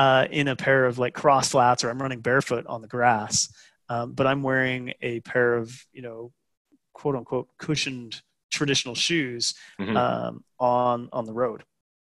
uh, 0.00 0.26
in 0.30 0.48
a 0.48 0.56
pair 0.56 0.86
of 0.86 0.98
like 0.98 1.14
cross 1.14 1.50
flats, 1.50 1.84
or 1.84 1.90
I'm 1.90 2.00
running 2.00 2.20
barefoot 2.20 2.64
on 2.66 2.80
the 2.80 2.88
grass. 2.88 3.52
Um, 3.88 4.12
but 4.12 4.26
I'm 4.26 4.42
wearing 4.42 4.94
a 5.02 5.20
pair 5.20 5.56
of, 5.60 5.66
you 5.92 6.00
know, 6.02 6.32
quote 6.94 7.16
unquote 7.16 7.48
cushioned 7.58 8.22
traditional 8.50 8.94
shoes 8.94 9.54
Mhm. 9.78 9.96
um, 9.96 10.44
on 10.58 11.08
on 11.12 11.24
the 11.26 11.32
road. 11.32 11.64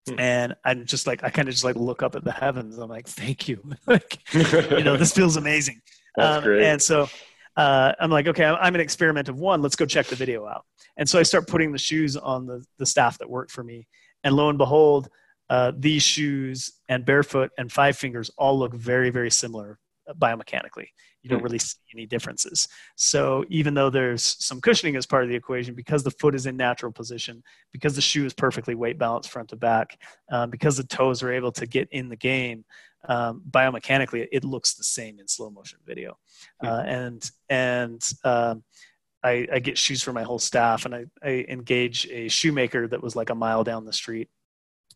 Hmm. 0.08 0.20
And 0.20 0.54
I'm 0.64 0.84
just 0.86 1.06
like 1.06 1.24
I 1.24 1.30
kind 1.30 1.48
of 1.48 1.54
just 1.54 1.64
like 1.64 1.76
look 1.76 2.02
up 2.02 2.14
at 2.14 2.24
the 2.24 2.32
heavens. 2.32 2.78
I'm 2.78 2.88
like, 2.88 3.08
thank 3.08 3.48
you. 3.48 3.58
like, 3.86 4.18
you 4.32 4.84
know, 4.84 4.96
this 4.96 5.12
feels 5.12 5.36
amazing. 5.36 5.80
Um. 6.16 6.44
And 6.48 6.80
so 6.80 7.08
uh, 7.56 7.92
I'm 7.98 8.10
like, 8.16 8.28
okay, 8.28 8.44
I'm 8.44 8.56
I'm 8.60 8.74
an 8.76 8.80
experiment 8.80 9.28
of 9.28 9.36
one. 9.36 9.62
Let's 9.62 9.74
go 9.76 9.84
check 9.84 10.06
the 10.06 10.14
video 10.24 10.46
out. 10.46 10.64
And 10.96 11.08
so 11.08 11.18
I 11.18 11.24
start 11.24 11.48
putting 11.48 11.72
the 11.72 11.78
shoes 11.88 12.16
on 12.16 12.46
the 12.46 12.64
the 12.78 12.86
staff 12.86 13.18
that 13.18 13.28
work 13.28 13.50
for 13.50 13.64
me. 13.64 13.78
And 14.22 14.36
lo 14.36 14.48
and 14.48 14.56
behold, 14.56 15.08
uh, 15.50 15.72
these 15.76 16.02
shoes 16.02 16.72
and 16.88 17.04
barefoot 17.04 17.50
and 17.58 17.70
five 17.70 17.96
fingers 17.96 18.30
all 18.38 18.58
look 18.58 18.74
very 18.74 19.10
very 19.10 19.30
similar 19.30 19.78
biomechanically. 20.18 20.88
You 21.22 21.30
don't 21.30 21.38
Hmm. 21.38 21.44
really 21.44 21.58
see 21.58 21.78
any 21.94 22.04
differences. 22.04 22.68
So 22.96 23.46
even 23.48 23.72
though 23.72 23.88
there's 23.88 24.22
some 24.44 24.60
cushioning 24.60 24.96
as 24.96 25.06
part 25.06 25.22
of 25.22 25.30
the 25.30 25.34
equation, 25.34 25.74
because 25.74 26.02
the 26.02 26.10
foot 26.10 26.34
is 26.34 26.44
in 26.44 26.58
natural 26.58 26.92
position, 26.92 27.42
because 27.72 27.94
the 27.94 28.02
shoe 28.02 28.26
is 28.26 28.34
perfectly 28.34 28.74
weight 28.74 28.98
balanced 28.98 29.30
front 29.30 29.48
to 29.48 29.56
back, 29.56 29.98
um, 30.30 30.50
because 30.50 30.76
the 30.76 30.84
toes 30.84 31.22
are 31.22 31.32
able 31.32 31.52
to 31.52 31.66
get 31.66 31.88
in 31.90 32.10
the 32.10 32.16
game, 32.16 32.66
um, 33.08 33.42
biomechanically 33.50 34.28
it 34.30 34.44
looks 34.44 34.74
the 34.74 34.84
same 34.84 35.18
in 35.18 35.26
slow 35.26 35.48
motion 35.50 35.78
video. 35.86 36.18
Uh, 36.62 36.82
and 36.86 37.30
and 37.48 38.06
um, 38.24 38.62
I, 39.22 39.48
I 39.50 39.58
get 39.60 39.78
shoes 39.78 40.02
for 40.02 40.12
my 40.12 40.22
whole 40.22 40.38
staff, 40.38 40.84
and 40.84 40.94
I, 40.94 41.06
I 41.22 41.46
engage 41.48 42.06
a 42.10 42.28
shoemaker 42.28 42.86
that 42.88 43.02
was 43.02 43.16
like 43.16 43.30
a 43.30 43.34
mile 43.34 43.64
down 43.64 43.86
the 43.86 43.92
street. 43.94 44.28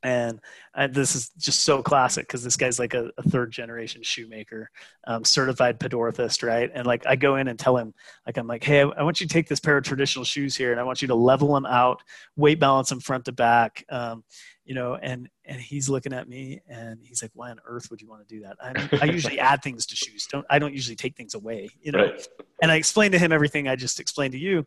And 0.02 0.40
I, 0.74 0.86
this 0.86 1.16
is 1.16 1.30
just 1.38 1.60
so 1.60 1.82
classic 1.82 2.26
because 2.26 2.44
this 2.44 2.56
guy's 2.56 2.78
like 2.78 2.94
a, 2.94 3.10
a 3.18 3.22
third 3.22 3.50
generation 3.50 4.02
shoemaker, 4.02 4.70
um, 5.06 5.24
certified 5.24 5.80
podorthist, 5.80 6.46
right? 6.46 6.70
And 6.72 6.86
like 6.86 7.06
I 7.06 7.16
go 7.16 7.36
in 7.36 7.48
and 7.48 7.58
tell 7.58 7.76
him, 7.76 7.94
like 8.26 8.36
I'm 8.36 8.46
like, 8.46 8.62
hey, 8.62 8.82
I, 8.82 8.88
I 8.88 9.02
want 9.02 9.20
you 9.20 9.26
to 9.26 9.32
take 9.32 9.48
this 9.48 9.60
pair 9.60 9.76
of 9.76 9.84
traditional 9.84 10.24
shoes 10.24 10.56
here, 10.56 10.70
and 10.70 10.80
I 10.80 10.84
want 10.84 11.02
you 11.02 11.08
to 11.08 11.14
level 11.14 11.54
them 11.54 11.66
out, 11.66 12.02
weight 12.36 12.60
balance 12.60 12.90
them 12.90 13.00
front 13.00 13.24
to 13.26 13.32
back, 13.32 13.84
um, 13.88 14.24
you 14.64 14.74
know. 14.74 14.94
And 14.94 15.28
and 15.44 15.60
he's 15.60 15.88
looking 15.88 16.12
at 16.12 16.28
me, 16.28 16.60
and 16.68 17.00
he's 17.02 17.22
like, 17.22 17.32
why 17.34 17.50
on 17.50 17.58
earth 17.66 17.90
would 17.90 18.00
you 18.00 18.08
want 18.08 18.26
to 18.26 18.34
do 18.34 18.42
that? 18.42 18.56
I, 18.60 19.00
I 19.02 19.04
usually 19.06 19.38
add 19.40 19.62
things 19.62 19.86
to 19.86 19.96
shoes. 19.96 20.26
Don't 20.30 20.46
I 20.48 20.58
don't 20.58 20.74
usually 20.74 20.96
take 20.96 21.16
things 21.16 21.34
away, 21.34 21.68
you 21.80 21.92
know. 21.92 22.04
right. 22.04 22.28
And 22.62 22.70
I 22.70 22.76
explained 22.76 23.12
to 23.12 23.18
him 23.18 23.32
everything 23.32 23.68
I 23.68 23.76
just 23.76 24.00
explained 24.00 24.32
to 24.32 24.38
you. 24.38 24.66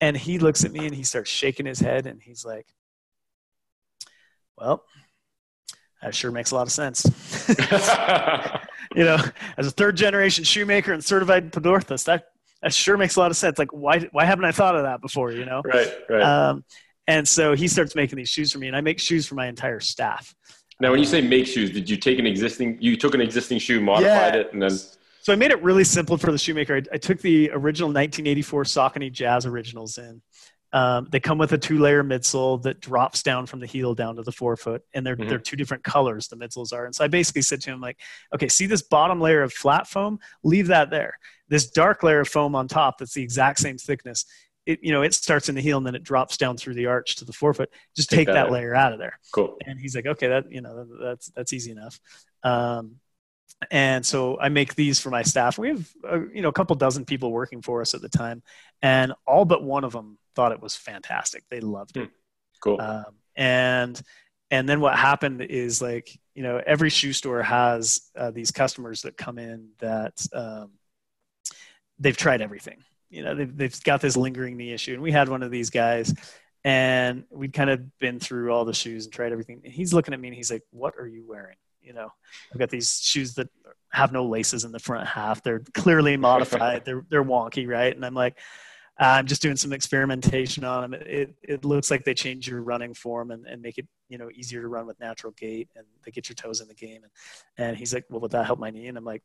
And 0.00 0.16
he 0.16 0.38
looks 0.38 0.64
at 0.64 0.72
me 0.72 0.86
and 0.86 0.94
he 0.94 1.02
starts 1.02 1.30
shaking 1.30 1.66
his 1.66 1.78
head 1.78 2.06
and 2.06 2.20
he's 2.22 2.44
like, 2.44 2.66
Well, 4.60 4.84
that 6.02 6.14
sure 6.14 6.30
makes 6.30 6.50
a 6.50 6.54
lot 6.54 6.62
of 6.66 6.72
sense. 6.72 7.04
you 8.94 9.04
know, 9.04 9.18
as 9.56 9.66
a 9.66 9.70
third 9.70 9.96
generation 9.96 10.44
shoemaker 10.44 10.92
and 10.92 11.04
certified 11.04 11.52
podorthist, 11.52 12.04
that 12.04 12.24
that 12.62 12.74
sure 12.74 12.96
makes 12.98 13.16
a 13.16 13.20
lot 13.20 13.30
of 13.30 13.36
sense. 13.36 13.58
Like, 13.58 13.72
why 13.72 14.00
why 14.12 14.24
haven't 14.24 14.44
I 14.44 14.52
thought 14.52 14.76
of 14.76 14.82
that 14.82 15.00
before? 15.00 15.32
You 15.32 15.44
know, 15.46 15.62
Right, 15.64 15.92
right. 16.08 16.22
um, 16.22 16.64
and 17.06 17.26
so 17.26 17.54
he 17.54 17.68
starts 17.68 17.94
making 17.94 18.16
these 18.16 18.28
shoes 18.28 18.52
for 18.52 18.58
me, 18.58 18.66
and 18.68 18.76
I 18.76 18.80
make 18.80 18.98
shoes 18.98 19.26
for 19.26 19.34
my 19.34 19.46
entire 19.46 19.80
staff. 19.80 20.34
now, 20.80 20.90
when 20.90 21.00
you 21.00 21.06
say 21.06 21.20
make 21.20 21.46
shoes, 21.46 21.70
did 21.70 21.88
you 21.88 21.96
take 21.96 22.18
an 22.18 22.26
existing? 22.26 22.78
You 22.80 22.96
took 22.96 23.14
an 23.14 23.20
existing 23.20 23.58
shoe, 23.58 23.80
modified 23.80 24.34
Yeah. 24.34 24.40
it, 24.40 24.52
and 24.52 24.62
then 24.62 24.70
So 25.22 25.32
I 25.32 25.36
made 25.36 25.50
it 25.50 25.62
really 25.62 25.84
simple 25.84 26.16
for 26.16 26.32
the 26.32 26.38
shoemaker. 26.38 26.76
I, 26.76 26.82
I 26.94 26.98
took 26.98 27.20
the 27.20 27.50
original 27.52 27.88
1984 27.88 28.64
Saucony 28.64 29.12
Jazz 29.12 29.44
originals 29.46 29.98
in. 29.98 30.22
Um, 30.72 31.08
they 31.10 31.18
come 31.18 31.36
with 31.38 31.52
a 31.52 31.58
two-layer 31.58 32.04
midsole 32.04 32.62
that 32.62 32.80
drops 32.80 33.22
down 33.24 33.46
from 33.46 33.58
the 33.58 33.66
heel 33.66 33.94
down 33.94 34.16
to 34.16 34.22
the 34.22 34.30
forefoot, 34.32 34.82
and 34.94 35.04
they're 35.04 35.16
Mhm. 35.16 35.28
they're 35.28 35.38
two 35.38 35.56
different 35.56 35.82
colors. 35.82 36.28
The 36.28 36.36
midsoles 36.36 36.72
are, 36.72 36.84
and 36.84 36.94
so 36.94 37.04
I 37.04 37.08
basically 37.08 37.42
said 37.42 37.60
to 37.62 37.70
him 37.70 37.80
like, 37.80 37.98
okay, 38.34 38.48
see 38.48 38.66
this 38.66 38.82
bottom 38.82 39.20
layer 39.20 39.42
of 39.42 39.52
flat 39.52 39.88
foam, 39.88 40.20
leave 40.44 40.68
that 40.68 40.90
there. 40.90 41.18
This 41.48 41.68
dark 41.68 42.02
layer 42.04 42.20
of 42.20 42.28
foam 42.28 42.54
on 42.54 42.68
top, 42.68 42.98
that's 42.98 43.14
the 43.14 43.22
exact 43.22 43.58
same 43.58 43.78
thickness. 43.78 44.24
It 44.66 44.78
you 44.82 44.92
know 44.92 45.02
it 45.02 45.14
starts 45.14 45.48
in 45.48 45.54
the 45.56 45.60
heel 45.62 45.78
and 45.78 45.86
then 45.86 45.94
it 45.96 46.04
drops 46.04 46.36
down 46.36 46.56
through 46.56 46.74
the 46.74 46.86
arch 46.86 47.16
to 47.16 47.24
the 47.24 47.32
forefoot. 47.32 47.70
Just 47.96 48.10
Take 48.10 48.18
take, 48.18 48.26
that 48.28 48.34
that, 48.34 48.50
layer 48.52 48.74
out 48.74 48.92
of 48.92 48.98
there 48.98 49.18
cool. 49.32 49.56
and 49.66 49.80
he's 49.80 49.96
like 49.96 50.06
okay 50.06 50.28
that 50.28 50.52
you 50.52 50.60
know 50.60 50.86
that's 51.02 51.28
that's 51.34 51.52
easy 51.54 51.70
enough 51.72 51.98
um, 52.44 52.96
and 53.70 54.04
so 54.06 54.38
i 54.38 54.48
make 54.50 54.74
these 54.74 55.00
for 55.00 55.10
my 55.10 55.22
staff 55.22 55.58
we 55.58 55.68
have 55.68 55.88
uh, 56.10 56.20
you 56.32 56.42
know 56.42 56.48
a 56.48 56.52
couple 56.52 56.76
dozen 56.76 57.04
people 57.04 57.32
working 57.32 57.62
for 57.62 57.80
us 57.80 57.94
at 57.94 58.00
the 58.02 58.08
time 58.08 58.42
and 58.82 59.12
all 59.26 59.44
but 59.46 59.62
one 59.64 59.82
of 59.82 59.92
them 59.92 60.18
thought 60.40 60.52
it 60.52 60.62
was 60.62 60.74
fantastic. 60.74 61.44
They 61.50 61.60
loved 61.60 61.98
it. 61.98 62.08
Cool. 62.62 62.80
um, 62.80 63.04
and 63.36 64.00
and 64.50 64.66
then 64.66 64.80
what 64.80 64.96
happened 64.96 65.42
is 65.42 65.82
like 65.82 66.18
you 66.34 66.42
know 66.42 66.62
every 66.66 66.88
shoe 66.88 67.12
store 67.12 67.42
has 67.42 68.00
uh, 68.16 68.30
these 68.30 68.50
customers 68.50 69.02
that 69.02 69.18
come 69.18 69.38
in 69.38 69.68
that 69.80 70.14
um, 70.32 70.70
they've 71.98 72.16
tried 72.16 72.40
everything. 72.40 72.78
You 73.10 73.22
know 73.22 73.34
they've, 73.34 73.54
they've 73.54 73.84
got 73.84 74.00
this 74.00 74.16
lingering 74.16 74.56
knee 74.56 74.72
issue. 74.72 74.94
And 74.94 75.02
we 75.02 75.12
had 75.12 75.28
one 75.28 75.42
of 75.42 75.50
these 75.50 75.68
guys 75.68 76.14
and 76.64 77.24
we'd 77.30 77.52
kind 77.52 77.68
of 77.68 77.98
been 77.98 78.18
through 78.18 78.50
all 78.50 78.64
the 78.64 78.72
shoes 78.72 79.04
and 79.04 79.12
tried 79.12 79.32
everything. 79.32 79.60
And 79.64 79.72
he's 79.74 79.92
looking 79.92 80.14
at 80.14 80.20
me 80.20 80.28
and 80.28 80.36
he's 80.36 80.50
like 80.50 80.62
what 80.70 80.94
are 80.98 81.06
you 81.06 81.24
wearing? 81.28 81.56
You 81.82 81.92
know 81.92 82.12
i've 82.52 82.58
got 82.58 82.70
these 82.70 83.00
shoes 83.02 83.34
that 83.34 83.48
have 83.92 84.12
no 84.12 84.24
laces 84.24 84.64
in 84.64 84.72
the 84.72 84.78
front 84.78 85.06
half. 85.06 85.42
They're 85.42 85.62
clearly 85.74 86.16
modified. 86.16 86.82
They're 86.86 87.04
they're 87.10 87.24
wonky 87.24 87.68
right? 87.68 87.94
And 87.94 88.06
i'm 88.06 88.14
like 88.14 88.38
I'm 89.00 89.26
just 89.26 89.40
doing 89.40 89.56
some 89.56 89.72
experimentation 89.72 90.62
on 90.62 90.90
them. 90.90 91.00
It, 91.06 91.34
it, 91.42 91.64
looks 91.64 91.90
like 91.90 92.04
they 92.04 92.12
change 92.12 92.46
your 92.46 92.62
running 92.62 92.92
form 92.92 93.30
and, 93.30 93.46
and 93.46 93.62
make 93.62 93.78
it, 93.78 93.88
you 94.10 94.18
know, 94.18 94.28
easier 94.34 94.60
to 94.60 94.68
run 94.68 94.86
with 94.86 95.00
natural 95.00 95.32
gait 95.38 95.70
and 95.74 95.86
they 96.04 96.10
get 96.10 96.28
your 96.28 96.34
toes 96.34 96.60
in 96.60 96.68
the 96.68 96.74
game. 96.74 97.00
And, 97.02 97.68
and 97.68 97.76
he's 97.78 97.94
like, 97.94 98.04
well, 98.10 98.20
would 98.20 98.32
that 98.32 98.44
help 98.44 98.58
my 98.58 98.68
knee? 98.68 98.88
And 98.88 98.98
I'm 98.98 99.04
like, 99.04 99.22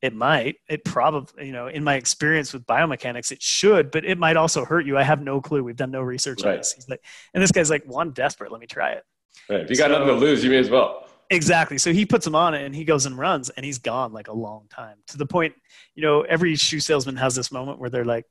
it 0.00 0.14
might, 0.14 0.56
it 0.68 0.82
probably, 0.82 1.46
you 1.46 1.52
know, 1.52 1.66
in 1.66 1.84
my 1.84 1.96
experience 1.96 2.54
with 2.54 2.64
biomechanics, 2.64 3.30
it 3.30 3.42
should, 3.42 3.90
but 3.90 4.06
it 4.06 4.16
might 4.16 4.38
also 4.38 4.64
hurt 4.64 4.86
you. 4.86 4.96
I 4.96 5.02
have 5.02 5.20
no 5.20 5.42
clue. 5.42 5.62
We've 5.62 5.76
done 5.76 5.90
no 5.90 6.00
research 6.00 6.42
on 6.42 6.48
Right. 6.50 6.56
this. 6.58 6.72
He's 6.72 6.88
like, 6.88 7.04
and 7.34 7.42
this 7.42 7.52
guy's 7.52 7.68
like, 7.68 7.84
well, 7.86 8.00
I'm 8.00 8.12
desperate. 8.12 8.50
Let 8.50 8.62
me 8.62 8.66
try 8.66 8.92
it. 8.92 9.04
Right. 9.50 9.60
If 9.60 9.68
you 9.68 9.76
got 9.76 9.90
so- 9.90 9.98
nothing 9.98 10.06
to 10.06 10.14
lose, 10.14 10.42
you 10.42 10.50
may 10.50 10.56
as 10.56 10.70
well. 10.70 11.06
Exactly. 11.30 11.76
So 11.76 11.92
he 11.92 12.06
puts 12.06 12.24
them 12.24 12.34
on 12.34 12.54
and 12.54 12.74
he 12.74 12.84
goes 12.84 13.04
and 13.04 13.18
runs 13.18 13.50
and 13.50 13.66
he's 13.66 13.76
gone 13.76 14.14
like 14.14 14.28
a 14.28 14.32
long 14.32 14.66
time 14.70 14.96
to 15.08 15.18
the 15.18 15.26
point, 15.26 15.54
you 15.94 16.02
know, 16.02 16.22
every 16.22 16.56
shoe 16.56 16.80
salesman 16.80 17.16
has 17.16 17.34
this 17.34 17.52
moment 17.52 17.78
where 17.78 17.90
they're 17.90 18.06
like, 18.06 18.24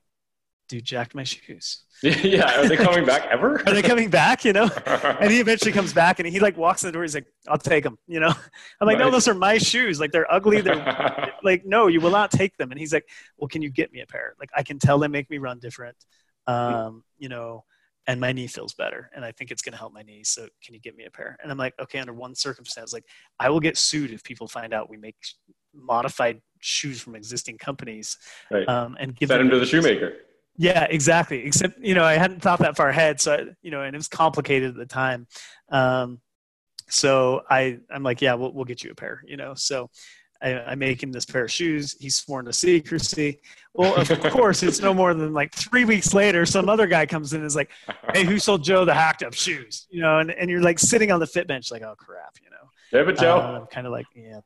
dude, 0.68 0.84
jacked 0.84 1.16
my 1.16 1.24
shoes. 1.24 1.84
yeah. 2.02 2.60
Are 2.60 2.68
they 2.68 2.78
coming 2.78 3.06
back 3.06 3.28
ever? 3.32 3.60
Are 3.68 3.74
they 3.74 3.82
coming 3.82 4.10
back? 4.10 4.46
You 4.46 4.54
know? 4.54 4.70
And 5.20 5.32
he 5.32 5.40
eventually 5.40 5.72
comes 5.72 5.94
back 5.94 6.20
and 6.20 6.28
he 6.28 6.40
like 6.40 6.58
walks 6.58 6.84
in 6.84 6.88
the 6.88 6.92
door. 6.92 7.02
He's 7.02 7.16
like, 7.16 7.26
I'll 7.48 7.58
take 7.58 7.84
them. 7.84 7.98
You 8.08 8.20
know? 8.20 8.34
I'm 8.82 8.88
like, 8.88 8.98
no, 8.98 9.10
those 9.10 9.28
are 9.28 9.34
my 9.34 9.58
shoes. 9.58 10.00
Like 10.00 10.12
they're 10.12 10.32
ugly. 10.32 10.62
They're 10.62 11.34
like, 11.44 11.66
no, 11.66 11.88
you 11.88 12.02
will 12.02 12.12
not 12.12 12.30
take 12.30 12.56
them. 12.58 12.72
And 12.72 12.80
he's 12.80 12.94
like, 12.94 13.08
well, 13.38 13.48
can 13.48 13.62
you 13.62 13.70
get 13.70 13.92
me 13.92 14.02
a 14.02 14.06
pair? 14.06 14.36
Like 14.40 14.50
I 14.56 14.64
can 14.64 14.80
tell 14.80 15.00
they 15.00 15.08
make 15.08 15.30
me 15.30 15.38
run 15.38 15.60
different. 15.60 15.98
Um, 16.46 17.04
you 17.18 17.30
know, 17.30 17.64
and 18.08 18.22
my 18.22 18.32
knee 18.32 18.48
feels 18.48 18.74
better. 18.74 19.10
And 19.16 19.26
I 19.26 19.32
think 19.32 19.52
it's 19.52 19.62
going 19.62 19.74
to 19.74 19.78
help 19.78 19.94
my 19.94 20.02
knee. 20.02 20.24
So 20.24 20.48
can 20.64 20.74
you 20.74 20.80
get 20.80 20.96
me 20.96 21.06
a 21.06 21.12
pair? 21.12 21.38
And 21.42 21.52
I'm 21.52 21.58
like, 21.58 21.74
okay, 21.82 22.00
under 22.00 22.14
one 22.14 22.36
circumstance, 22.36 22.94
like 22.94 23.06
I 23.40 23.50
will 23.50 23.60
get 23.60 23.78
sued 23.78 24.12
if 24.12 24.24
people 24.24 24.48
find 24.48 24.74
out 24.74 24.90
we 24.90 24.98
make 24.98 25.18
modified 25.74 26.42
shoes 26.60 27.02
from 27.02 27.16
existing 27.16 27.58
companies 27.58 28.18
right. 28.50 28.68
um, 28.68 28.96
and 29.00 29.16
give 29.16 29.30
Send 29.30 29.42
them 29.42 29.48
him 29.48 29.52
to 29.52 29.60
the 29.60 29.66
shoemaker. 29.66 30.14
Yeah, 30.58 30.86
exactly. 30.90 31.46
Except, 31.46 31.80
you 31.80 31.94
know, 31.94 32.04
I 32.04 32.14
hadn't 32.18 32.42
thought 32.42 32.60
that 32.60 32.76
far 32.76 32.90
ahead. 32.90 33.22
So, 33.22 33.34
I, 33.34 33.46
you 33.62 33.72
know, 33.72 33.84
and 33.84 33.96
it 33.96 33.98
was 33.98 34.08
complicated 34.08 34.72
at 34.72 34.76
the 34.76 34.86
time. 34.86 35.28
Um, 35.70 36.20
so 36.90 37.42
I, 37.50 37.80
I'm 37.92 38.04
like, 38.04 38.22
yeah, 38.22 38.34
we'll, 38.34 38.54
we'll 38.54 38.66
get 38.66 38.84
you 38.84 38.92
a 38.92 38.96
pair, 38.96 39.22
you 39.26 39.38
know? 39.38 39.54
So 39.54 39.90
I, 40.42 40.60
I 40.60 40.76
make 40.76 41.02
him 41.02 41.12
this 41.12 41.26
pair 41.26 41.44
of 41.44 41.52
shoes. 41.52 41.96
He's 42.00 42.18
sworn 42.18 42.46
to 42.46 42.54
secrecy. 42.54 43.40
Well, 43.74 43.96
of 43.96 44.10
course, 44.32 44.64
it's 44.64 44.82
no 44.82 44.94
more 44.94 45.14
than 45.14 45.34
like 45.34 45.54
three 45.54 45.86
weeks 45.86 46.14
later, 46.14 46.46
some 46.46 46.70
other 46.70 46.88
guy 46.88 47.06
comes 47.06 47.34
in 47.34 47.42
and 47.42 47.48
is 47.48 47.56
like, 47.56 47.70
hey, 48.14 48.24
who 48.24 48.40
sold 48.40 48.64
Joe 48.64 48.84
the 48.86 48.94
hacked 48.94 49.22
up 49.22 49.34
shoes? 49.34 49.86
You 49.90 50.02
know, 50.02 50.20
and, 50.20 50.32
and 50.32 50.50
you're 50.50 50.62
like 50.62 50.80
sitting 50.80 51.12
on 51.12 51.20
the 51.20 51.28
fit 51.28 51.48
bench, 51.48 51.72
like, 51.72 51.84
oh 51.84 51.96
crap, 51.98 52.36
you 52.44 52.50
know? 52.50 52.58
But 53.06 53.20
Joe. 53.20 53.38
Uh, 53.38 53.60
I'm 53.62 53.68
kind 53.68 53.86
of 53.86 53.92
like, 53.92 54.06
yeah, 54.16 54.40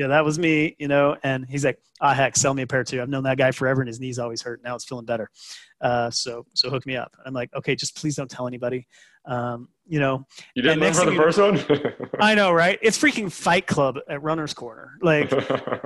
yeah, 0.00 0.06
that 0.06 0.24
was 0.24 0.38
me, 0.38 0.74
you 0.78 0.88
know. 0.88 1.14
And 1.22 1.44
he's 1.46 1.62
like, 1.62 1.78
ah, 2.00 2.14
heck, 2.14 2.34
sell 2.34 2.54
me 2.54 2.62
a 2.62 2.66
pair 2.66 2.82
too. 2.84 3.02
I've 3.02 3.10
known 3.10 3.24
that 3.24 3.36
guy 3.36 3.50
forever, 3.50 3.82
and 3.82 3.88
his 3.88 4.00
knees 4.00 4.18
always 4.18 4.40
hurt. 4.40 4.62
Now 4.64 4.74
it's 4.74 4.86
feeling 4.86 5.04
better. 5.04 5.30
Uh, 5.78 6.10
so, 6.10 6.46
so 6.54 6.70
hook 6.70 6.86
me 6.86 6.96
up. 6.96 7.14
I'm 7.26 7.34
like, 7.34 7.52
okay, 7.54 7.74
just 7.74 7.96
please 7.96 8.16
don't 8.16 8.30
tell 8.30 8.46
anybody. 8.46 8.86
Um, 9.26 9.68
you 9.86 10.00
know, 10.00 10.24
you 10.54 10.62
didn't 10.62 10.80
next 10.80 11.02
from 11.02 11.06
the 11.06 11.12
thing 11.12 11.20
first 11.20 11.38
one? 11.38 12.06
I 12.20 12.34
know, 12.34 12.50
right? 12.50 12.78
It's 12.80 12.96
freaking 12.96 13.30
Fight 13.30 13.66
Club 13.66 13.98
at 14.08 14.22
Runner's 14.22 14.54
Corner. 14.54 14.92
Like, 15.02 15.30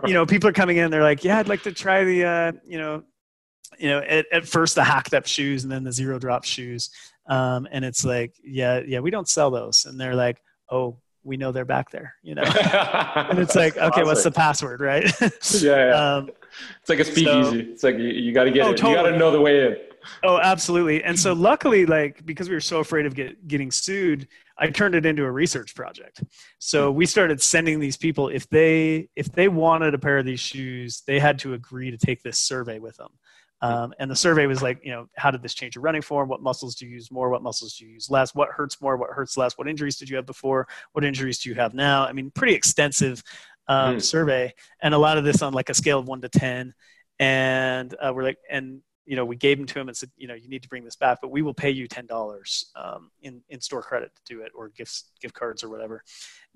you 0.06 0.14
know, 0.14 0.24
people 0.26 0.48
are 0.48 0.52
coming 0.52 0.76
in. 0.76 0.92
They're 0.92 1.02
like, 1.02 1.24
yeah, 1.24 1.38
I'd 1.38 1.48
like 1.48 1.64
to 1.64 1.72
try 1.72 2.04
the, 2.04 2.24
uh, 2.24 2.52
you 2.64 2.78
know, 2.78 3.02
you 3.80 3.88
know, 3.88 3.98
at, 3.98 4.26
at 4.30 4.46
first 4.46 4.76
the 4.76 4.84
hacked 4.84 5.12
up 5.12 5.26
shoes 5.26 5.64
and 5.64 5.72
then 5.72 5.82
the 5.82 5.90
zero 5.90 6.20
drop 6.20 6.44
shoes. 6.44 6.90
Um, 7.26 7.66
and 7.72 7.84
it's 7.84 8.04
like, 8.04 8.32
yeah, 8.44 8.80
yeah, 8.86 9.00
we 9.00 9.10
don't 9.10 9.28
sell 9.28 9.50
those. 9.50 9.86
And 9.86 9.98
they're 9.98 10.14
like, 10.14 10.40
oh, 10.70 10.98
we 11.24 11.36
know 11.36 11.52
they're 11.52 11.64
back 11.64 11.90
there, 11.90 12.14
you 12.22 12.34
know. 12.34 12.42
And 13.16 13.38
it's 13.38 13.54
like, 13.54 13.76
okay, 13.76 14.02
what's 14.04 14.22
the 14.24 14.30
password, 14.30 14.80
right? 14.80 15.04
yeah, 15.20 15.30
yeah. 15.62 16.14
um, 16.16 16.30
it's 16.80 16.88
like 16.88 17.00
a 17.00 17.04
speakeasy. 17.04 17.60
it's 17.72 17.82
like 17.82 17.96
you, 17.96 18.08
you 18.08 18.32
got 18.32 18.44
to 18.44 18.50
get 18.50 18.66
Oh, 18.66 18.72
it. 18.72 18.82
You 18.82 18.94
got 18.94 19.02
to 19.02 19.16
know 19.16 19.30
the 19.30 19.40
way 19.40 19.66
in. 19.66 19.76
oh, 20.22 20.38
absolutely. 20.38 21.02
And 21.02 21.18
so, 21.18 21.32
luckily, 21.32 21.86
like 21.86 22.24
because 22.26 22.48
we 22.48 22.54
were 22.54 22.60
so 22.60 22.80
afraid 22.80 23.06
of 23.06 23.14
get, 23.14 23.48
getting 23.48 23.70
sued, 23.70 24.28
I 24.58 24.68
turned 24.68 24.94
it 24.94 25.06
into 25.06 25.24
a 25.24 25.30
research 25.30 25.74
project. 25.74 26.22
So 26.58 26.90
we 26.92 27.06
started 27.06 27.42
sending 27.42 27.80
these 27.80 27.96
people 27.96 28.28
if 28.28 28.48
they 28.50 29.08
if 29.16 29.32
they 29.32 29.48
wanted 29.48 29.94
a 29.94 29.98
pair 29.98 30.18
of 30.18 30.26
these 30.26 30.40
shoes, 30.40 31.02
they 31.06 31.18
had 31.18 31.38
to 31.40 31.54
agree 31.54 31.90
to 31.90 31.96
take 31.96 32.22
this 32.22 32.38
survey 32.38 32.78
with 32.78 32.96
them. 32.96 33.10
Um, 33.64 33.94
and 33.98 34.10
the 34.10 34.16
survey 34.16 34.46
was 34.46 34.62
like, 34.62 34.78
you 34.84 34.92
know, 34.92 35.08
how 35.16 35.30
did 35.30 35.42
this 35.42 35.54
change 35.54 35.74
your 35.74 35.82
running 35.82 36.02
form? 36.02 36.28
What 36.28 36.42
muscles 36.42 36.74
do 36.74 36.86
you 36.86 36.92
use 36.92 37.10
more? 37.10 37.30
What 37.30 37.42
muscles 37.42 37.76
do 37.76 37.86
you 37.86 37.92
use 37.92 38.10
less? 38.10 38.34
What 38.34 38.50
hurts 38.50 38.80
more? 38.80 38.96
What 38.96 39.10
hurts 39.10 39.36
less? 39.36 39.56
What 39.56 39.68
injuries 39.68 39.96
did 39.96 40.08
you 40.10 40.16
have 40.16 40.26
before? 40.26 40.66
What 40.92 41.04
injuries 41.04 41.38
do 41.40 41.48
you 41.48 41.54
have 41.56 41.72
now? 41.74 42.04
I 42.04 42.12
mean, 42.12 42.30
pretty 42.30 42.54
extensive 42.54 43.22
um, 43.66 43.96
Mm. 43.96 44.02
survey, 44.02 44.52
and 44.82 44.92
a 44.92 44.98
lot 44.98 45.16
of 45.18 45.24
this 45.24 45.40
on 45.40 45.54
like 45.54 45.70
a 45.70 45.74
scale 45.74 45.98
of 45.98 46.06
one 46.06 46.20
to 46.20 46.28
ten. 46.28 46.74
And 47.18 47.94
uh, 48.02 48.12
we're 48.14 48.24
like, 48.24 48.38
and 48.50 48.82
you 49.06 49.16
know, 49.16 49.24
we 49.24 49.36
gave 49.36 49.58
them 49.58 49.66
to 49.66 49.80
him 49.80 49.88
and 49.88 49.96
said, 49.96 50.10
you 50.16 50.28
know, 50.28 50.34
you 50.34 50.48
need 50.48 50.62
to 50.62 50.68
bring 50.68 50.84
this 50.84 50.96
back, 50.96 51.18
but 51.22 51.30
we 51.30 51.42
will 51.42 51.54
pay 51.54 51.70
you 51.70 51.86
ten 51.86 52.06
dollars 52.06 52.70
um, 52.76 53.10
in 53.22 53.42
in 53.48 53.60
store 53.60 53.82
credit 53.82 54.10
to 54.14 54.34
do 54.34 54.42
it, 54.42 54.52
or 54.54 54.68
gifts, 54.68 55.10
gift 55.20 55.34
cards, 55.34 55.62
or 55.64 55.70
whatever. 55.70 56.02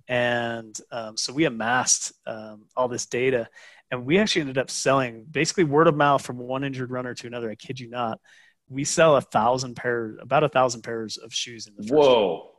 And 0.09 0.79
um, 0.91 1.17
so 1.17 1.33
we 1.33 1.45
amassed 1.45 2.13
um, 2.27 2.67
all 2.77 2.89
this 2.89 3.07
data, 3.07 3.49
and 3.91 4.05
we 4.05 4.19
actually 4.19 4.43
ended 4.43 4.59
up 4.59 4.71
selling 4.71 5.25
basically 5.31 5.65
word 5.65 5.87
of 5.89 5.97
mouth 5.97 6.25
from 6.25 6.39
one 6.39 6.65
injured 6.65 6.91
runner 6.91 7.15
to 7.15 7.27
another. 7.27 7.51
I 7.51 7.55
kid 7.55 7.81
you 7.81 7.89
not. 7.89 8.21
We 8.69 8.85
sell 8.85 9.17
a 9.17 9.21
thousand 9.23 9.77
pairs, 9.77 10.19
about 10.21 10.45
a 10.45 10.49
thousand 10.49 10.83
pairs 10.83 11.17
of 11.17 11.33
shoes 11.33 11.67
in 11.67 11.75
the 11.77 11.83
first. 11.83 11.95
Whoa. 11.95 12.51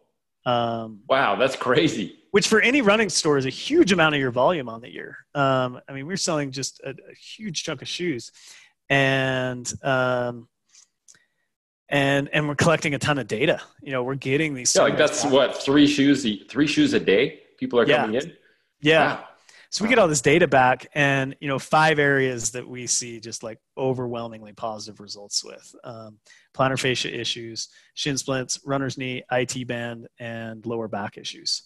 Um, 0.45 1.01
Wow, 1.07 1.35
that's 1.35 1.55
crazy. 1.55 2.17
which 2.31 2.47
for 2.47 2.59
any 2.61 2.81
running 2.81 3.09
store 3.09 3.37
is 3.37 3.45
a 3.45 3.49
huge 3.51 3.91
amount 3.91 4.15
of 4.15 4.21
your 4.21 4.31
volume 4.31 4.69
on 4.69 4.81
the 4.81 4.89
year. 4.91 5.17
Um, 5.35 5.79
I 5.87 5.93
mean, 5.93 6.07
we're 6.07 6.17
selling 6.17 6.51
just 6.51 6.79
a, 6.81 6.89
a 6.91 7.13
huge 7.15 7.63
chunk 7.63 7.81
of 7.83 7.87
shoes, 7.87 8.31
and 8.89 9.71
um, 9.83 10.47
and 11.89 12.29
and 12.33 12.47
we're 12.47 12.55
collecting 12.55 12.93
a 12.95 12.99
ton 12.99 13.17
of 13.19 13.27
data. 13.27 13.61
You 13.81 13.91
know, 13.91 14.03
we're 14.03 14.15
getting 14.15 14.53
these. 14.53 14.73
Yeah, 14.75 14.83
like 14.83 14.97
that's 14.97 15.25
what 15.25 15.61
three 15.61 15.87
shoes, 15.87 16.25
a- 16.25 16.43
three 16.49 16.67
shoes 16.67 16.93
a 16.93 16.99
day. 16.99 17.41
People 17.57 17.79
are 17.79 17.85
Yeah. 17.87 18.01
coming 18.01 18.21
in. 18.21 18.33
Yeah. 18.81 19.15
Wow. 19.15 19.25
So 19.71 19.83
we 19.83 19.89
get 19.89 19.99
all 19.99 20.07
this 20.07 20.21
data 20.21 20.47
back, 20.47 20.87
and 20.93 21.35
you 21.39 21.47
know, 21.47 21.59
five 21.59 21.99
areas 21.99 22.51
that 22.51 22.67
we 22.67 22.87
see 22.87 23.19
just 23.19 23.43
like 23.43 23.59
overwhelmingly 23.77 24.53
positive 24.53 24.99
results 24.99 25.43
with: 25.43 25.75
um, 25.83 26.17
plantar 26.55 26.79
fascia 26.79 27.15
issues, 27.15 27.69
shin 27.93 28.17
splints, 28.17 28.59
runner's 28.65 28.97
knee, 28.97 29.23
IT 29.31 29.67
band, 29.67 30.07
and 30.19 30.65
lower 30.65 30.87
back 30.87 31.17
issues. 31.17 31.63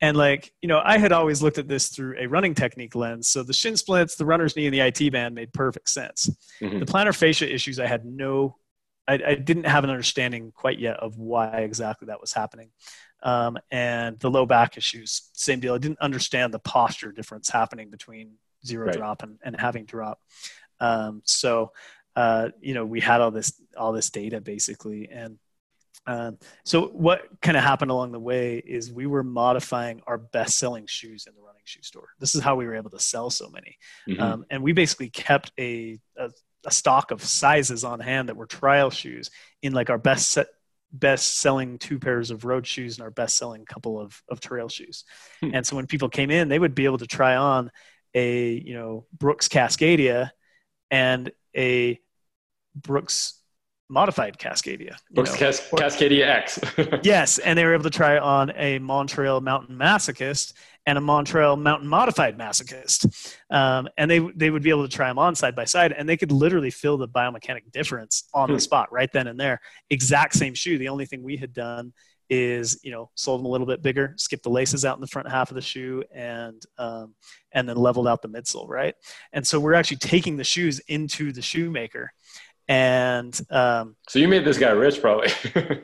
And 0.00 0.16
like 0.16 0.50
you 0.62 0.68
know, 0.68 0.80
I 0.82 0.96
had 0.96 1.12
always 1.12 1.42
looked 1.42 1.58
at 1.58 1.68
this 1.68 1.88
through 1.88 2.16
a 2.18 2.26
running 2.26 2.54
technique 2.54 2.94
lens. 2.94 3.28
So 3.28 3.42
the 3.42 3.52
shin 3.52 3.76
splints, 3.76 4.16
the 4.16 4.24
runner's 4.24 4.56
knee, 4.56 4.66
and 4.66 4.74
the 4.74 4.80
IT 4.80 5.12
band 5.12 5.34
made 5.34 5.52
perfect 5.52 5.90
sense. 5.90 6.30
Mhm. 6.60 6.80
The 6.80 6.86
plantar 6.86 7.14
fascia 7.14 7.52
issues, 7.52 7.78
I 7.78 7.86
had 7.86 8.06
no, 8.06 8.56
I, 9.06 9.20
I 9.26 9.34
didn't 9.34 9.66
have 9.66 9.84
an 9.84 9.90
understanding 9.90 10.52
quite 10.54 10.78
yet 10.78 10.96
of 10.96 11.18
why 11.18 11.58
exactly 11.58 12.06
that 12.06 12.20
was 12.20 12.32
happening. 12.32 12.70
Um, 13.22 13.56
and 13.70 14.18
the 14.18 14.30
low 14.30 14.46
back 14.46 14.76
issues, 14.76 15.30
same 15.32 15.60
deal. 15.60 15.74
I 15.74 15.78
didn't 15.78 16.00
understand 16.00 16.52
the 16.52 16.58
posture 16.58 17.12
difference 17.12 17.48
happening 17.48 17.88
between 17.90 18.32
zero 18.66 18.86
Right. 18.86 18.96
drop 18.96 19.22
and, 19.22 19.38
and 19.44 19.58
having 19.58 19.84
drop. 19.84 20.20
Um, 20.80 21.22
so, 21.24 21.72
uh, 22.16 22.48
you 22.60 22.74
know, 22.74 22.84
we 22.84 23.00
had 23.00 23.20
all 23.20 23.30
this 23.30 23.52
all 23.76 23.92
this 23.92 24.10
data 24.10 24.40
basically, 24.40 25.08
and 25.08 25.38
um, 26.06 26.38
so 26.64 26.88
what 26.88 27.22
kind 27.40 27.56
of 27.56 27.62
happened 27.62 27.92
along 27.92 28.10
the 28.10 28.18
way 28.18 28.58
is 28.58 28.92
we 28.92 29.06
were 29.06 29.22
modifying 29.22 30.02
our 30.08 30.18
best 30.18 30.58
selling 30.58 30.86
shoes 30.86 31.26
in 31.28 31.34
the 31.36 31.40
running 31.40 31.62
shoe 31.64 31.82
store. 31.82 32.08
This 32.18 32.34
is 32.34 32.40
how 32.42 32.56
we 32.56 32.66
were 32.66 32.74
able 32.74 32.90
to 32.90 32.98
sell 32.98 33.30
so 33.30 33.48
many, 33.50 33.78
Mhm. 34.08 34.20
um, 34.20 34.46
and 34.50 34.62
we 34.64 34.72
basically 34.72 35.10
kept 35.10 35.52
a, 35.58 36.00
a 36.16 36.30
a 36.64 36.70
stock 36.70 37.10
of 37.10 37.20
sizes 37.22 37.82
on 37.82 37.98
hand 37.98 38.28
that 38.28 38.36
were 38.36 38.46
trial 38.46 38.88
shoes 38.90 39.30
in 39.62 39.72
like 39.72 39.90
our 39.90 39.98
best 39.98 40.30
set 40.30 40.46
best 40.92 41.38
selling 41.38 41.78
two 41.78 41.98
pairs 41.98 42.30
of 42.30 42.44
road 42.44 42.66
shoes 42.66 42.96
and 42.96 43.04
our 43.04 43.10
best 43.10 43.36
selling 43.36 43.64
couple 43.64 43.98
of, 43.98 44.22
of 44.28 44.40
trail 44.40 44.68
shoes. 44.68 45.04
Hmm. 45.40 45.50
And 45.54 45.66
so 45.66 45.76
when 45.76 45.86
people 45.86 46.08
came 46.08 46.30
in, 46.30 46.48
they 46.48 46.58
would 46.58 46.74
be 46.74 46.84
able 46.84 46.98
to 46.98 47.06
try 47.06 47.36
on 47.36 47.70
a, 48.14 48.52
you 48.52 48.74
know, 48.74 49.06
Brooks 49.18 49.48
Cascadia 49.48 50.30
and 50.90 51.30
a 51.56 51.98
Brooks 52.74 53.42
modified 53.88 54.38
Cascadia. 54.38 54.96
Brooks. 55.10 55.36
Cas- 55.36 55.68
Cascadia 55.70 56.26
X. 56.26 56.58
Yes, 57.02 57.38
and 57.38 57.58
they 57.58 57.64
were 57.64 57.74
able 57.74 57.84
to 57.84 57.90
try 57.90 58.18
on 58.18 58.50
a 58.56 58.78
Montrail 58.78 59.42
Mountain 59.42 59.76
Masochist 59.76 60.54
and 60.86 60.98
a 60.98 61.00
Montrail 61.00 61.60
Mountain 61.60 61.88
Modified 61.88 62.36
Masochist, 62.38 63.34
um, 63.50 63.88
and 63.96 64.10
they 64.10 64.18
they 64.34 64.50
would 64.50 64.62
be 64.62 64.70
able 64.70 64.88
to 64.88 64.94
try 64.94 65.08
them 65.08 65.18
on 65.18 65.34
side 65.34 65.54
by 65.54 65.64
side, 65.64 65.92
and 65.92 66.08
they 66.08 66.16
could 66.16 66.32
literally 66.32 66.70
feel 66.70 66.96
the 66.96 67.08
biomechanic 67.08 67.70
difference 67.70 68.28
on 68.34 68.48
Hmm. 68.48 68.54
the 68.54 68.60
spot 68.60 68.90
right 68.92 69.10
then 69.12 69.26
and 69.28 69.38
there. 69.38 69.60
Exact 69.90 70.34
same 70.34 70.54
shoe. 70.54 70.78
The 70.78 70.88
only 70.88 71.06
thing 71.06 71.22
we 71.22 71.36
had 71.36 71.52
done 71.52 71.92
is 72.30 72.80
you 72.82 72.90
know 72.90 73.10
sold 73.14 73.40
them 73.40 73.46
a 73.46 73.48
little 73.48 73.66
bit 73.66 73.82
bigger, 73.82 74.14
skipped 74.16 74.42
the 74.42 74.50
laces 74.50 74.84
out 74.84 74.96
in 74.96 75.00
the 75.02 75.06
front 75.06 75.30
half 75.30 75.50
of 75.50 75.54
the 75.54 75.60
shoe, 75.60 76.02
and 76.14 76.62
um, 76.78 77.14
and 77.52 77.68
then 77.68 77.76
leveled 77.76 78.08
out 78.08 78.22
the 78.22 78.28
midsole, 78.28 78.68
right? 78.68 78.94
And 79.32 79.46
so 79.46 79.60
we're 79.60 79.74
actually 79.74 79.98
taking 79.98 80.36
the 80.36 80.44
shoes 80.44 80.80
into 80.88 81.32
the 81.32 81.42
shoemaker. 81.42 82.10
And 82.68 83.38
um, 83.50 83.96
so 84.08 84.18
you 84.18 84.28
made 84.28 84.44
this 84.44 84.58
guy 84.58 84.70
rich, 84.70 85.00
probably. 85.00 85.28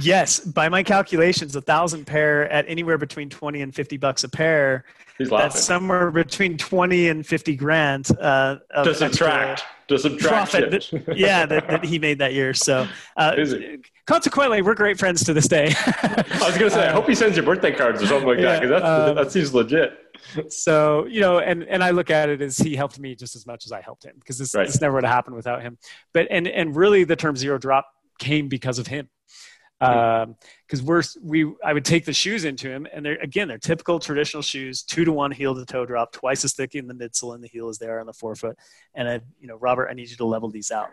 Yes, 0.00 0.40
by 0.40 0.68
my 0.68 0.82
calculations, 0.82 1.56
a 1.56 1.60
thousand 1.60 2.06
pair 2.06 2.50
at 2.50 2.64
anywhere 2.68 2.98
between 2.98 3.28
twenty 3.30 3.62
and 3.62 3.74
fifty 3.74 3.96
bucks 3.96 4.24
a 4.24 4.28
pair. 4.28 4.84
He's 5.18 5.30
laughing. 5.30 5.48
That's 5.50 5.64
somewhere 5.64 6.10
between 6.10 6.56
twenty 6.58 7.08
and 7.08 7.26
fifty 7.26 7.56
grand. 7.56 8.08
Uh, 8.18 8.56
of 8.70 8.86
to 8.86 8.94
subtract. 8.94 9.64
To 9.88 9.98
subtract 9.98 10.52
profit. 10.52 10.70
That, 10.70 11.14
yeah, 11.16 11.46
that, 11.46 11.66
that 11.68 11.84
he 11.84 11.98
made 11.98 12.18
that 12.20 12.32
year. 12.32 12.54
So, 12.54 12.86
uh, 13.16 13.34
consequently, 14.06 14.62
we're 14.62 14.74
great 14.76 14.98
friends 14.98 15.24
to 15.24 15.32
this 15.32 15.48
day. 15.48 15.74
I 15.86 16.24
was 16.46 16.56
gonna 16.56 16.70
say, 16.70 16.86
I 16.86 16.92
hope 16.92 17.08
he 17.08 17.14
sends 17.14 17.36
you 17.36 17.42
birthday 17.42 17.72
cards 17.72 18.00
or 18.02 18.06
something 18.06 18.28
like 18.28 18.38
that, 18.40 18.62
because 18.62 18.82
um, 18.82 19.16
that 19.16 19.32
seems 19.32 19.52
legit. 19.52 19.98
so 20.48 21.06
you 21.06 21.18
know 21.20 21.38
and 21.38 21.62
and 21.64 21.82
i 21.82 21.90
look 21.90 22.10
at 22.10 22.28
it 22.28 22.42
as 22.42 22.58
he 22.58 22.76
helped 22.76 22.98
me 23.00 23.14
just 23.14 23.34
as 23.34 23.46
much 23.46 23.64
as 23.64 23.72
i 23.72 23.80
helped 23.80 24.04
him 24.04 24.12
because 24.20 24.36
this, 24.36 24.54
Right. 24.54 24.66
this 24.66 24.78
never 24.78 24.94
would 24.96 25.04
have 25.04 25.12
happened 25.14 25.34
without 25.34 25.62
him 25.62 25.78
but 26.12 26.26
and 26.30 26.46
and 26.46 26.76
really 26.76 27.04
the 27.04 27.16
term 27.16 27.36
zero 27.36 27.56
drop 27.56 27.86
came 28.18 28.46
because 28.48 28.78
of 28.78 28.86
him 28.86 29.08
because 29.80 30.82
we're 30.82 31.02
we 31.22 31.50
i 31.64 31.72
would 31.72 31.84
take 31.84 32.04
the 32.04 32.12
shoes 32.12 32.44
into 32.44 32.68
him 32.68 32.86
and 32.92 33.04
they're 33.04 33.16
again 33.22 33.48
they're 33.48 33.58
typical 33.58 33.98
traditional 33.98 34.42
shoes 34.42 34.82
two 34.82 35.04
to 35.04 35.12
one 35.12 35.30
heel 35.30 35.54
to 35.54 35.64
toe 35.64 35.86
drop 35.86 36.12
twice 36.12 36.44
as 36.44 36.52
thick 36.52 36.74
in 36.74 36.86
the 36.86 36.94
midsole 36.94 37.34
and 37.34 37.42
the 37.42 37.48
heel 37.48 37.68
as 37.68 37.78
they 37.78 37.86
are 37.86 37.98
on 37.98 38.06
the 38.06 38.12
forefoot 38.12 38.56
and 38.94 39.08
i 39.08 39.18
you 39.40 39.48
know 39.48 39.56
robert 39.56 39.88
i 39.90 39.94
need 39.94 40.08
you 40.10 40.16
to 40.16 40.24
level 40.26 40.50
these 40.50 40.70
out 40.70 40.90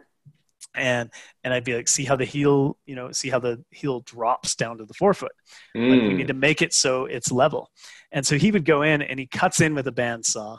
and 0.73 1.09
and 1.43 1.53
i'd 1.53 1.63
be 1.65 1.75
like 1.75 1.87
see 1.87 2.05
how 2.05 2.15
the 2.15 2.25
heel 2.25 2.77
you 2.85 2.95
know 2.95 3.11
see 3.11 3.29
how 3.29 3.39
the 3.39 3.61
heel 3.71 3.99
drops 4.01 4.55
down 4.55 4.77
to 4.77 4.85
the 4.85 4.93
forefoot 4.93 5.33
like 5.75 5.99
we 6.01 6.13
Mm. 6.13 6.17
need 6.17 6.27
to 6.27 6.33
make 6.33 6.61
it 6.61 6.73
so 6.73 7.05
it's 7.05 7.31
level. 7.31 7.69
And 8.11 8.25
so 8.25 8.37
he 8.37 8.51
would 8.51 8.63
go 8.65 8.81
in 8.83 9.01
and 9.01 9.19
he 9.19 9.27
cuts 9.27 9.59
in 9.61 9.75
with 9.75 9.87
a 9.87 9.91
bandsaw, 9.91 10.57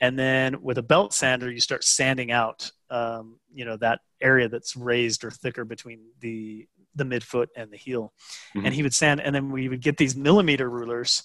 and 0.00 0.18
then 0.18 0.60
with 0.62 0.78
a 0.78 0.82
belt 0.82 1.12
sander 1.14 1.50
you 1.50 1.60
start 1.60 1.84
sanding 1.84 2.30
out, 2.32 2.70
um, 2.90 3.38
you 3.54 3.64
know, 3.64 3.76
that 3.78 4.00
area 4.20 4.48
that's 4.48 4.76
raised 4.76 5.24
or 5.24 5.30
thicker 5.30 5.64
between 5.64 6.00
the 6.20 6.66
the 6.98 7.04
midfoot 7.04 7.46
and 7.56 7.70
the 7.70 7.76
heel. 7.76 8.12
Mhm. 8.54 8.66
And 8.66 8.74
he 8.74 8.82
would 8.82 8.94
sand, 8.94 9.20
and 9.20 9.34
then 9.34 9.50
we 9.50 9.68
would 9.68 9.80
get 9.80 9.96
these 9.96 10.16
millimeter 10.16 10.68
rulers, 10.68 11.22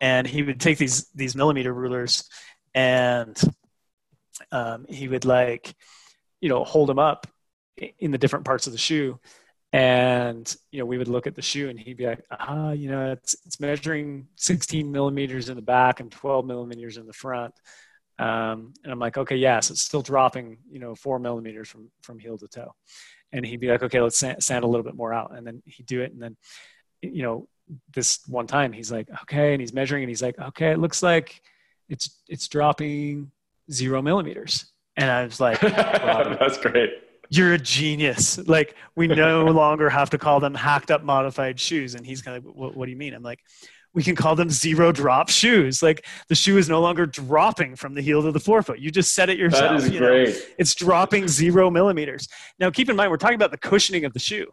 and 0.00 0.26
he 0.26 0.42
would 0.42 0.60
take 0.60 0.78
these 0.78 1.08
these 1.10 1.34
millimeter 1.34 1.72
rulers, 1.72 2.28
and 2.74 3.40
um, 4.50 4.86
he 4.88 5.08
would 5.08 5.24
like, 5.24 5.74
you 6.40 6.48
know, 6.48 6.64
hold 6.64 6.88
them 6.88 6.98
up 6.98 7.26
in 7.98 8.10
the 8.10 8.18
different 8.18 8.44
parts 8.44 8.66
of 8.66 8.72
the 8.72 8.78
shoe 8.78 9.18
and 9.72 10.54
you 10.70 10.78
know 10.78 10.84
we 10.84 10.98
would 10.98 11.08
look 11.08 11.26
at 11.26 11.34
the 11.34 11.42
shoe 11.42 11.70
and 11.70 11.80
he'd 11.80 11.96
be 11.96 12.06
like 12.06 12.22
ah 12.30 12.72
you 12.72 12.90
know 12.90 13.10
it's 13.12 13.34
it's 13.46 13.58
measuring 13.58 14.26
16 14.36 14.90
millimeters 14.90 15.48
in 15.48 15.56
the 15.56 15.62
back 15.62 16.00
and 16.00 16.12
12 16.12 16.44
millimeters 16.44 16.98
in 16.98 17.06
the 17.06 17.12
front 17.12 17.54
um, 18.18 18.74
and 18.84 18.92
i'm 18.92 18.98
like 18.98 19.16
okay 19.16 19.36
yes 19.36 19.70
it's 19.70 19.80
still 19.80 20.02
dropping 20.02 20.58
you 20.70 20.78
know 20.78 20.94
four 20.94 21.18
millimeters 21.18 21.68
from 21.68 21.90
from 22.02 22.18
heel 22.18 22.36
to 22.36 22.48
toe 22.48 22.74
and 23.32 23.44
he'd 23.46 23.60
be 23.60 23.68
like 23.68 23.82
okay 23.82 24.00
let's 24.00 24.18
sand, 24.18 24.42
sand 24.42 24.64
a 24.64 24.66
little 24.66 24.84
bit 24.84 24.94
more 24.94 25.12
out 25.12 25.36
and 25.36 25.46
then 25.46 25.62
he'd 25.66 25.86
do 25.86 26.00
it 26.00 26.12
and 26.12 26.22
then 26.22 26.36
you 27.00 27.22
know 27.22 27.48
this 27.94 28.20
one 28.26 28.46
time 28.46 28.72
he's 28.72 28.92
like 28.92 29.08
okay 29.22 29.52
and 29.52 29.60
he's 29.60 29.72
measuring 29.72 30.02
and 30.02 30.10
he's 30.10 30.22
like 30.22 30.38
okay 30.38 30.70
it 30.70 30.78
looks 30.78 31.02
like 31.02 31.40
it's 31.88 32.20
it's 32.28 32.48
dropping 32.48 33.30
zero 33.70 34.02
millimeters 34.02 34.66
and 34.96 35.10
i 35.10 35.24
was 35.24 35.40
like 35.40 35.58
That's 35.60 36.58
great. 36.58 36.90
you're 37.30 37.54
a 37.54 37.58
genius. 37.58 38.38
Like 38.46 38.74
we 38.94 39.06
no 39.06 39.44
longer 39.62 39.88
have 39.88 40.10
to 40.10 40.18
call 40.18 40.38
them 40.40 40.54
hacked 40.54 40.90
up 40.90 41.02
modified 41.02 41.58
shoes. 41.58 41.94
And 41.94 42.04
he's 42.04 42.20
kind 42.20 42.36
of, 42.36 42.44
what, 42.44 42.76
what 42.76 42.84
do 42.84 42.90
you 42.90 42.96
mean? 42.98 43.14
I'm 43.14 43.22
like, 43.22 43.40
we 43.94 44.02
can 44.02 44.16
call 44.16 44.34
them 44.34 44.50
zero 44.50 44.92
drop 44.92 45.28
shoes. 45.28 45.82
Like 45.82 46.06
the 46.28 46.34
shoe 46.34 46.56
is 46.58 46.68
no 46.68 46.80
longer 46.80 47.06
dropping 47.06 47.76
from 47.76 47.94
the 47.94 48.02
heel 48.02 48.22
to 48.22 48.32
the 48.32 48.40
forefoot. 48.40 48.78
You 48.78 48.90
just 48.90 49.14
said 49.14 49.28
it 49.28 49.38
yourself. 49.38 49.80
That 49.80 49.86
is 49.86 49.90
you 49.90 50.00
know? 50.00 50.06
great. 50.06 50.54
It's 50.58 50.74
dropping 50.74 51.28
zero 51.28 51.70
millimeters. 51.70 52.28
Now, 52.58 52.70
keep 52.70 52.88
in 52.88 52.96
mind, 52.96 53.10
we're 53.10 53.18
talking 53.18 53.34
about 53.34 53.50
the 53.50 53.58
cushioning 53.58 54.04
of 54.04 54.12
the 54.12 54.18
shoe. 54.18 54.46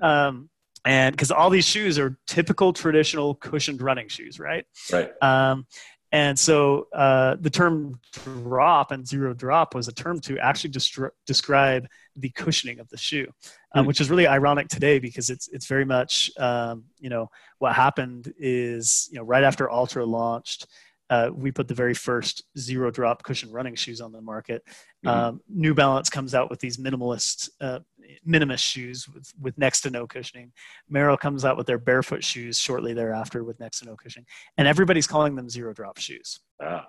Um, 0.00 0.50
and 0.84 1.12
because 1.12 1.32
all 1.32 1.50
these 1.50 1.66
shoes 1.66 1.98
are 1.98 2.16
typical 2.28 2.72
traditional 2.72 3.34
cushioned 3.34 3.82
running 3.82 4.08
shoes, 4.08 4.38
right? 4.38 4.64
Right. 4.92 5.10
Um, 5.20 5.66
and 6.12 6.38
so 6.38 6.86
uh, 6.94 7.36
the 7.40 7.50
term 7.50 8.00
drop 8.24 8.90
and 8.92 9.06
zero 9.06 9.34
drop 9.34 9.74
was 9.74 9.88
a 9.88 9.92
term 9.92 10.20
to 10.20 10.38
actually 10.38 10.70
destri- 10.70 11.10
describe 11.26 11.86
the 12.14 12.30
cushioning 12.30 12.78
of 12.78 12.88
the 12.88 12.96
shoe, 12.96 13.26
um, 13.74 13.82
Hmm. 13.82 13.88
which 13.88 14.00
is 14.00 14.08
really 14.10 14.26
ironic 14.26 14.68
today 14.68 14.98
because 14.98 15.30
it's 15.30 15.48
it's 15.48 15.66
very 15.66 15.84
much 15.84 16.30
um, 16.38 16.84
you 16.98 17.10
know 17.10 17.28
what 17.58 17.74
happened 17.74 18.32
is 18.38 19.08
you 19.10 19.18
know 19.18 19.24
right 19.24 19.44
after 19.44 19.68
Altra 19.68 20.04
launched, 20.06 20.66
uh, 21.10 21.30
we 21.34 21.50
put 21.52 21.68
the 21.68 21.74
very 21.74 21.94
first 21.94 22.44
zero 22.58 22.90
drop 22.90 23.22
cushion 23.22 23.50
running 23.52 23.74
shoes 23.74 24.00
on 24.00 24.12
the 24.12 24.20
market. 24.20 24.62
Mhm. 25.04 25.10
Um, 25.10 25.40
New 25.48 25.74
Balance 25.74 26.08
comes 26.10 26.34
out 26.34 26.50
with 26.50 26.60
these 26.60 26.78
minimalist 26.78 27.50
uh, 27.60 27.80
minimalist 28.26 28.58
shoes 28.60 29.08
with 29.08 29.32
with 29.40 29.56
next 29.58 29.82
to 29.82 29.90
no 29.90 30.06
cushioning. 30.06 30.52
Merrell 30.92 31.18
comes 31.18 31.44
out 31.44 31.56
with 31.56 31.66
their 31.66 31.78
barefoot 31.78 32.22
shoes 32.24 32.58
shortly 32.58 32.94
thereafter 32.94 33.44
with 33.44 33.58
next 33.60 33.80
to 33.80 33.86
no 33.86 33.96
cushioning, 33.96 34.26
and 34.58 34.66
everybody's 34.68 35.06
calling 35.06 35.34
them 35.36 35.48
zero 35.48 35.72
drop 35.72 35.98
shoes. 35.98 36.40
Ah. 36.62 36.86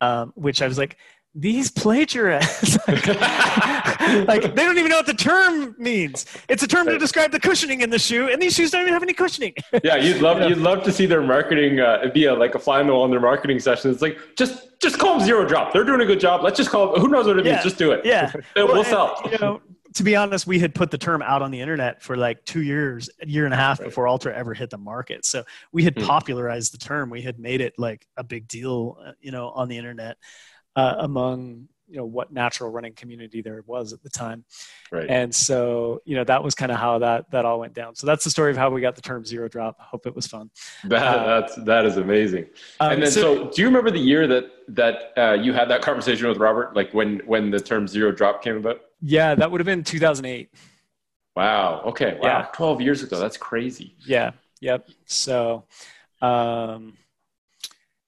Um, 0.00 0.32
which 0.34 0.60
I 0.60 0.66
was 0.68 0.76
like, 0.76 0.98
these 1.34 1.70
plagiarists, 1.70 2.76
like, 2.88 3.06
like, 4.28 4.42
they 4.54 4.62
don't 4.64 4.76
even 4.76 4.90
know 4.90 4.98
what 4.98 5.06
the 5.06 5.14
term 5.14 5.74
means. 5.78 6.26
It's 6.48 6.62
a 6.62 6.66
term 6.68 6.86
to 6.88 6.98
describe 6.98 7.30
the 7.32 7.40
cushioning 7.40 7.80
in 7.80 7.88
the 7.88 7.98
shoe, 7.98 8.28
and 8.28 8.42
these 8.42 8.54
shoes 8.54 8.70
don't 8.70 8.82
even 8.82 8.92
have 8.92 9.02
any 9.02 9.14
cushioning. 9.14 9.54
Yeah, 9.82 9.96
you'd 9.96 10.20
love 10.20 10.40
Yeah. 10.40 10.48
you'd 10.48 10.58
love 10.58 10.82
to 10.84 10.92
see 10.92 11.06
their 11.06 11.22
marketing 11.22 11.80
uh, 11.80 12.10
be 12.12 12.26
a, 12.26 12.34
like 12.34 12.54
a 12.54 12.58
fly 12.58 12.80
on 12.80 12.86
the 12.86 12.92
wall 12.92 13.04
in 13.06 13.10
their 13.10 13.20
marketing 13.20 13.60
session. 13.60 13.90
It's 13.90 14.02
like 14.02 14.18
just 14.36 14.78
just 14.82 14.98
call 14.98 15.16
them 15.18 15.26
zero 15.26 15.46
drop. 15.46 15.72
They're 15.72 15.84
doing 15.84 16.00
a 16.02 16.04
good 16.04 16.20
job. 16.20 16.42
Let's 16.42 16.56
just 16.58 16.68
call. 16.70 16.92
Them, 16.92 17.00
who 17.00 17.08
knows 17.08 17.26
what 17.26 17.38
it 17.38 17.46
Yeah. 17.46 17.52
means? 17.52 17.64
Just 17.64 17.78
do 17.78 17.92
it. 17.92 18.04
yeah, 18.04 18.30
It 18.34 18.44
Well, 18.56 18.66
will 18.68 18.78
and, 18.78 18.86
sell. 18.86 19.20
You 19.30 19.38
know, 19.38 19.62
to 19.94 20.02
be 20.02 20.16
honest, 20.16 20.46
we 20.46 20.58
had 20.58 20.74
put 20.74 20.90
the 20.90 20.98
term 20.98 21.22
out 21.22 21.42
on 21.42 21.50
the 21.50 21.60
internet 21.60 22.02
for 22.02 22.16
like 22.16 22.44
two 22.44 22.62
years, 22.62 23.10
a 23.20 23.26
year 23.28 23.44
and 23.44 23.54
a 23.54 23.56
half 23.56 23.78
Right. 23.80 23.86
before 23.88 24.06
Altra 24.08 24.34
ever 24.34 24.54
hit 24.54 24.70
the 24.70 24.78
market. 24.78 25.24
So 25.24 25.44
we 25.72 25.84
had 25.84 25.94
Hmm. 25.98 26.04
popularized 26.06 26.72
the 26.72 26.78
term. 26.78 27.10
We 27.10 27.22
had 27.22 27.38
made 27.38 27.60
it 27.60 27.74
like 27.78 28.06
a 28.16 28.24
big 28.24 28.48
deal, 28.48 28.98
uh, 29.04 29.12
you 29.20 29.30
know, 29.32 29.48
on 29.50 29.68
the 29.68 29.76
internet 29.78 30.16
uh, 30.76 30.96
among 30.98 31.68
you 31.88 31.98
know 31.98 32.06
what 32.06 32.32
natural 32.32 32.70
running 32.70 32.94
community 32.94 33.42
there 33.42 33.62
was 33.66 33.92
at 33.92 34.02
the 34.02 34.08
time. 34.08 34.46
Right. 34.90 35.10
And 35.10 35.34
so 35.34 36.00
you 36.06 36.16
know 36.16 36.24
that 36.24 36.42
was 36.42 36.54
kind 36.54 36.72
of 36.72 36.78
how 36.78 37.00
that 37.00 37.30
that 37.32 37.44
all 37.44 37.60
went 37.60 37.74
down. 37.74 37.94
So 37.96 38.06
that's 38.06 38.24
the 38.24 38.30
story 38.30 38.50
of 38.50 38.56
how 38.56 38.70
we 38.70 38.80
got 38.80 38.96
the 38.96 39.02
term 39.02 39.26
zero 39.26 39.46
drop. 39.46 39.78
Hope 39.78 40.06
it 40.06 40.14
was 40.16 40.26
fun. 40.26 40.50
That 40.84 41.02
uh, 41.02 41.40
that's 41.40 41.56
that 41.64 41.84
is 41.84 41.98
amazing. 41.98 42.46
Um, 42.80 42.92
and 42.92 43.02
then, 43.02 43.10
so, 43.10 43.50
do 43.50 43.60
you 43.60 43.68
remember 43.68 43.90
the 43.90 43.98
year 43.98 44.26
that 44.26 44.44
that 44.68 45.12
uh, 45.18 45.32
you 45.34 45.52
had 45.52 45.68
that 45.68 45.82
conversation 45.82 46.28
with 46.28 46.38
Robert? 46.38 46.74
Like 46.74 46.94
when 46.94 47.20
when 47.26 47.50
the 47.50 47.60
term 47.60 47.86
zero 47.86 48.10
drop 48.10 48.42
came 48.42 48.56
about? 48.56 48.80
Yeah, 49.02 49.34
that 49.34 49.50
would 49.50 49.60
have 49.60 49.66
been 49.66 49.84
2008. 49.84 50.50
Wow. 51.36 51.82
Okay. 51.86 52.18
Wow. 52.20 52.28
Yeah. 52.28 52.46
Twelve 52.52 52.80
years 52.80 53.02
ago. 53.02 53.18
That's 53.18 53.36
crazy. 53.36 53.96
Yeah. 54.06 54.32
Yep. 54.60 54.88
So, 55.06 55.64
um, 56.20 56.96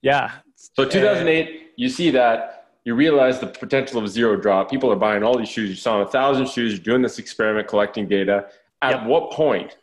yeah. 0.03 0.31
So 0.57 0.85
2008, 0.85 1.73
you 1.77 1.89
see 1.89 2.11
that. 2.11 2.69
You 2.85 2.95
realize 2.95 3.41
the 3.41 3.47
potential 3.47 3.99
of 4.03 4.09
zero 4.11 4.37
drop. 4.37 4.71
People 4.71 4.93
are 4.93 4.97
buying 4.97 5.23
all 5.23 5.39
these 5.39 5.49
shoes. 5.49 5.71
You 5.71 5.75
saw 5.77 6.03
a 6.03 6.07
thousand 6.07 6.49
shoes. 6.51 6.73
You're 6.75 6.83
doing 6.83 7.01
this 7.03 7.19
experiment, 7.19 7.67
collecting 7.67 8.07
data. 8.07 8.47
At 8.83 9.01
Yep. 9.01 9.07
what 9.07 9.31
point 9.33 9.79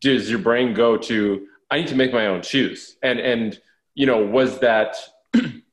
does 0.00 0.30
your 0.30 0.38
brain 0.38 0.72
go 0.72 0.96
to? 0.96 1.46
I 1.70 1.76
need 1.78 1.88
to 1.88 1.94
make 1.94 2.12
my 2.12 2.26
own 2.26 2.40
shoes. 2.40 2.96
And 3.02 3.20
and 3.20 3.60
you 3.94 4.06
know, 4.06 4.24
was 4.24 4.60
that 4.60 4.96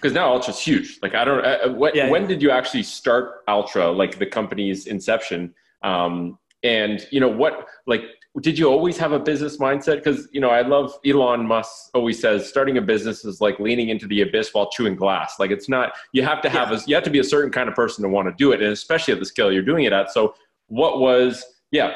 because 0.00 0.12
now 0.12 0.28
Altra's 0.28 0.60
huge. 0.60 0.98
Like 1.02 1.14
I 1.14 1.24
don't. 1.24 1.44
Uh, 1.44 1.72
what, 1.72 1.94
Yeah, 1.94 2.10
when 2.10 2.22
yeah. 2.22 2.28
did 2.28 2.42
you 2.42 2.50
actually 2.50 2.82
start 2.82 3.42
Ultra? 3.48 3.90
Like 3.90 4.18
the 4.18 4.26
company's 4.26 4.86
inception. 4.86 5.54
Um, 5.82 6.38
and 6.62 7.06
you 7.10 7.20
know 7.20 7.28
what? 7.28 7.66
Like, 7.86 8.02
did 8.40 8.58
you 8.58 8.68
always 8.68 8.98
have 8.98 9.12
a 9.12 9.18
business 9.18 9.56
mindset? 9.58 9.96
Because 9.96 10.28
you 10.32 10.40
know, 10.40 10.50
I 10.50 10.62
love 10.62 10.98
Elon 11.06 11.46
Musk 11.46 11.90
always 11.94 12.20
says 12.20 12.48
starting 12.48 12.76
a 12.78 12.82
business 12.82 13.24
is 13.24 13.40
like 13.40 13.58
leaning 13.58 13.88
into 13.88 14.06
the 14.06 14.22
abyss 14.22 14.50
while 14.52 14.70
chewing 14.70 14.96
glass. 14.96 15.38
Like 15.38 15.50
it's 15.50 15.68
not. 15.68 15.92
You 16.12 16.22
have 16.22 16.42
to 16.42 16.48
have 16.48 16.72
a. 16.72 16.80
You 16.86 16.94
have 16.94 17.04
to 17.04 17.10
be 17.10 17.20
a 17.20 17.24
certain 17.24 17.50
kind 17.50 17.68
of 17.68 17.74
person 17.74 18.02
to 18.02 18.08
want 18.08 18.28
to 18.28 18.34
do 18.36 18.52
it, 18.52 18.60
and 18.60 18.72
especially 18.72 19.14
at 19.14 19.20
the 19.20 19.26
scale 19.26 19.50
you're 19.52 19.62
doing 19.62 19.84
it 19.84 19.92
at. 19.92 20.12
So, 20.12 20.34
what 20.68 21.00
was? 21.00 21.44
Yeah. 21.72 21.94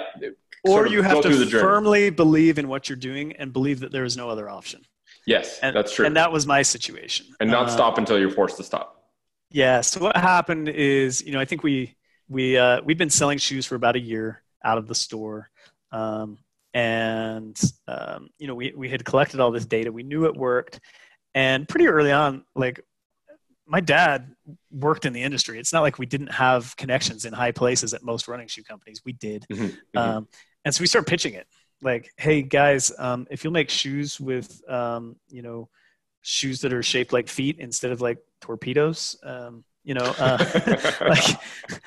or 0.65 0.89
you 0.89 1.01
have 1.03 1.23
to 1.23 1.47
firmly 1.47 2.11
believe 2.11 2.59
in 2.59 2.69
what 2.69 2.89
you're 2.89 2.97
doing 2.97 3.33
and 3.35 3.53
believe 3.53 3.81
that 3.81 3.93
there 3.93 4.05
is 4.05 4.17
no 4.17 4.29
other 4.29 4.49
option. 4.49 4.85
Yes, 5.27 5.59
And, 5.63 5.77
that's 5.77 5.93
true. 5.95 6.07
And 6.07 6.17
that 6.17 6.33
was 6.33 6.47
my 6.47 6.63
situation. 6.63 7.27
and 7.41 7.51
not 7.51 7.67
Uh, 7.67 7.71
stop 7.71 7.99
until 7.99 8.19
you're 8.19 8.31
forced 8.31 8.57
to 8.57 8.65
stop. 8.65 9.05
Yeah. 9.51 9.81
So 9.83 10.01
what 10.01 10.17
happened 10.17 10.69
is, 10.69 11.23
you 11.23 11.33
know, 11.33 11.41
I 11.41 11.45
think 11.45 11.63
we 11.63 11.97
we 12.29 12.57
uh, 12.57 12.81
we've 12.85 12.99
been 12.99 13.11
selling 13.11 13.39
shoes 13.39 13.67
for 13.67 13.75
about 13.75 13.97
a 13.97 14.01
year 14.01 14.43
out 14.65 14.79
of 14.79 14.87
the 14.87 14.95
store, 14.95 15.51
um, 15.91 16.39
and 16.75 17.61
um, 17.89 18.29
you 18.39 18.47
know, 18.47 18.55
we 18.55 18.73
we 18.77 18.89
had 18.89 19.05
collected 19.05 19.41
all 19.41 19.51
this 19.51 19.67
data. 19.67 19.91
We 19.91 20.05
knew 20.05 20.27
it 20.27 20.37
worked, 20.37 20.79
and 21.35 21.69
pretty 21.69 21.89
early 21.89 22.13
on, 22.13 22.45
like 22.55 22.81
my 23.67 23.81
dad 23.81 24.33
worked 24.71 25.05
in 25.05 25.13
the 25.13 25.23
industry. 25.23 25.59
It's 25.59 25.73
not 25.73 25.83
like 25.83 25.99
we 25.99 26.07
didn't 26.07 26.33
have 26.33 26.77
connections 26.77 27.25
in 27.25 27.33
high 27.33 27.53
places 27.53 27.93
at 27.95 28.03
most 28.03 28.29
running 28.29 28.49
shoe 28.49 28.63
companies. 28.65 29.03
We 29.05 29.13
did, 29.13 29.47
Mhm, 29.53 29.77
mhm. 29.97 30.01
um, 30.01 30.29
and 30.65 30.75
so 30.75 30.81
we 30.83 30.87
started 30.87 31.09
pitching 31.09 31.35
it. 31.35 31.47
Like, 31.83 32.13
hey 32.17 32.43
guys, 32.43 32.93
um, 32.99 33.27
if 33.31 33.45
you'll 33.45 33.53
make 33.53 33.71
shoes 33.71 34.21
with, 34.21 34.63
um, 34.69 35.17
you 35.29 35.43
know, 35.43 35.69
shoes 36.23 36.61
that 36.61 36.73
are 36.73 36.83
shaped 36.83 37.13
like 37.13 37.29
feet 37.29 37.59
instead 37.59 37.93
of 37.93 38.01
like 38.01 38.19
torpedoes, 38.41 39.17
um, 39.23 39.65
you 39.83 39.95
know, 39.95 40.15
uh, 40.19 40.39
like 41.01 41.25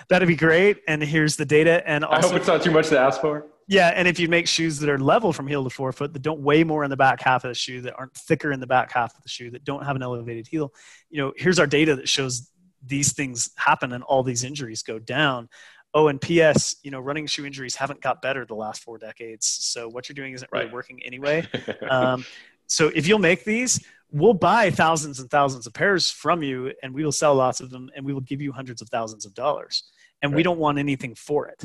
that'd 0.10 0.28
be 0.28 0.36
great. 0.36 0.78
And 0.88 1.02
here's 1.04 1.36
the 1.36 1.46
data. 1.46 1.88
And 1.88 2.04
I 2.06 2.20
hope 2.20 2.34
it's 2.34 2.48
not 2.48 2.64
too 2.64 2.72
much 2.72 2.90
to 2.90 3.00
ask 3.00 3.22
for. 3.22 3.46
yeah, 3.68 3.90
and 3.96 4.08
if 4.08 4.20
you 4.20 4.28
make 4.28 4.48
shoes 4.48 4.80
that 4.80 4.90
are 4.90 4.98
level 4.98 5.32
from 5.32 5.48
heel 5.48 5.64
to 5.64 5.70
forefoot, 5.70 6.12
that 6.14 6.22
don't 6.22 6.42
weigh 6.42 6.64
more 6.64 6.84
in 6.84 6.90
the 6.90 6.98
back 6.98 7.22
half 7.22 7.44
of 7.46 7.50
the 7.50 7.56
shoe, 7.56 7.82
that 7.82 7.94
aren't 7.98 8.14
thicker 8.16 8.52
in 8.52 8.60
the 8.60 8.68
back 8.68 8.92
half 8.92 9.16
of 9.16 9.22
the 9.24 9.30
shoe, 9.30 9.52
that 9.52 9.64
don't 9.64 9.86
have 9.86 9.96
an 9.96 10.02
elevated 10.02 10.48
heel, 10.48 10.74
you 11.10 11.22
know, 11.22 11.34
here's 11.38 11.60
our 11.60 11.68
data 11.68 11.96
that 11.96 12.10
shows 12.10 12.50
these 12.86 13.14
things 13.14 13.52
happen 13.56 13.94
and 13.94 14.04
all 14.04 14.24
these 14.24 14.44
injuries 14.44 14.84
go 14.84 15.00
down. 15.00 15.48
Oh, 15.94 16.08
and 16.08 16.20
P.S. 16.20 16.76
You 16.84 16.92
know, 16.92 17.00
running 17.00 17.28
shoe 17.28 17.46
injuries 17.46 17.76
haven't 17.76 18.02
got 18.02 18.22
better 18.22 18.46
the 18.46 18.56
last 18.56 18.82
four 18.84 18.98
decades. 18.98 19.46
So 19.46 19.88
what 19.88 20.10
you're 20.10 20.16
doing 20.16 20.34
isn't 20.34 20.52
really 20.52 20.66
Right. 20.66 20.74
working 20.74 21.02
anyway. 21.04 21.48
Um, 21.90 22.26
so 22.68 22.90
if 22.96 23.08
you'll 23.08 23.20
make 23.20 23.44
these, 23.44 23.84
we'll 24.12 24.34
buy 24.34 24.72
thousands 24.72 25.20
and 25.20 25.30
thousands 25.30 25.68
of 25.68 25.74
pairs 25.74 26.10
from 26.10 26.42
you, 26.42 26.72
and 26.82 26.94
we 26.94 27.04
will 27.04 27.12
sell 27.12 27.36
lots 27.36 27.60
of 27.60 27.70
them, 27.70 27.90
and 27.96 28.06
we 28.06 28.14
will 28.14 28.22
give 28.22 28.42
you 28.42 28.52
hundreds 28.52 28.82
of 28.82 28.90
thousands 28.90 29.26
of 29.26 29.34
dollars, 29.34 29.84
and 30.22 30.34
we 30.34 30.42
don't 30.44 30.58
want 30.60 30.80
anything 30.80 31.14
for 31.14 31.48
it. 31.50 31.64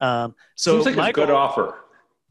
Um, 0.00 0.34
so 0.56 0.76
Seems 0.82 0.86
like 0.86 0.96
my 0.96 1.08
a 1.10 1.12
good 1.12 1.28
goal- 1.28 1.36
offer. 1.36 1.74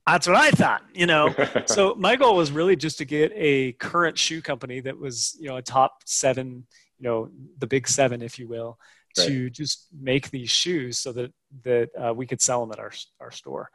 that's 0.08 0.28
what 0.28 0.36
I 0.36 0.50
thought, 0.52 0.82
you 0.94 1.06
know. 1.06 1.34
so 1.68 1.94
my 1.96 2.16
goal 2.16 2.36
was 2.36 2.52
really 2.52 2.76
just 2.76 2.98
to 2.98 3.06
get 3.06 3.32
a 3.36 3.74
current 3.74 4.18
shoe 4.18 4.42
company 4.42 4.80
that 4.82 4.98
was, 4.98 5.38
you 5.40 5.48
know, 5.48 5.58
a 5.58 5.62
top 5.62 6.02
seven, 6.06 6.66
you 6.98 7.04
know, 7.08 7.30
the 7.60 7.68
big 7.68 7.88
seven, 7.88 8.22
if 8.24 8.40
you 8.40 8.48
will, 8.48 8.80
to 9.16 9.50
just 9.50 9.88
make 10.00 10.30
these 10.32 10.50
shoes 10.50 10.98
so 11.00 11.12
that 11.14 11.34
that 11.64 11.90
uh, 12.00 12.14
we 12.14 12.26
could 12.28 12.42
sell 12.42 12.62
them 12.62 12.72
at 12.72 12.80
our 12.80 12.92
our 13.20 13.32
store. 13.32 13.70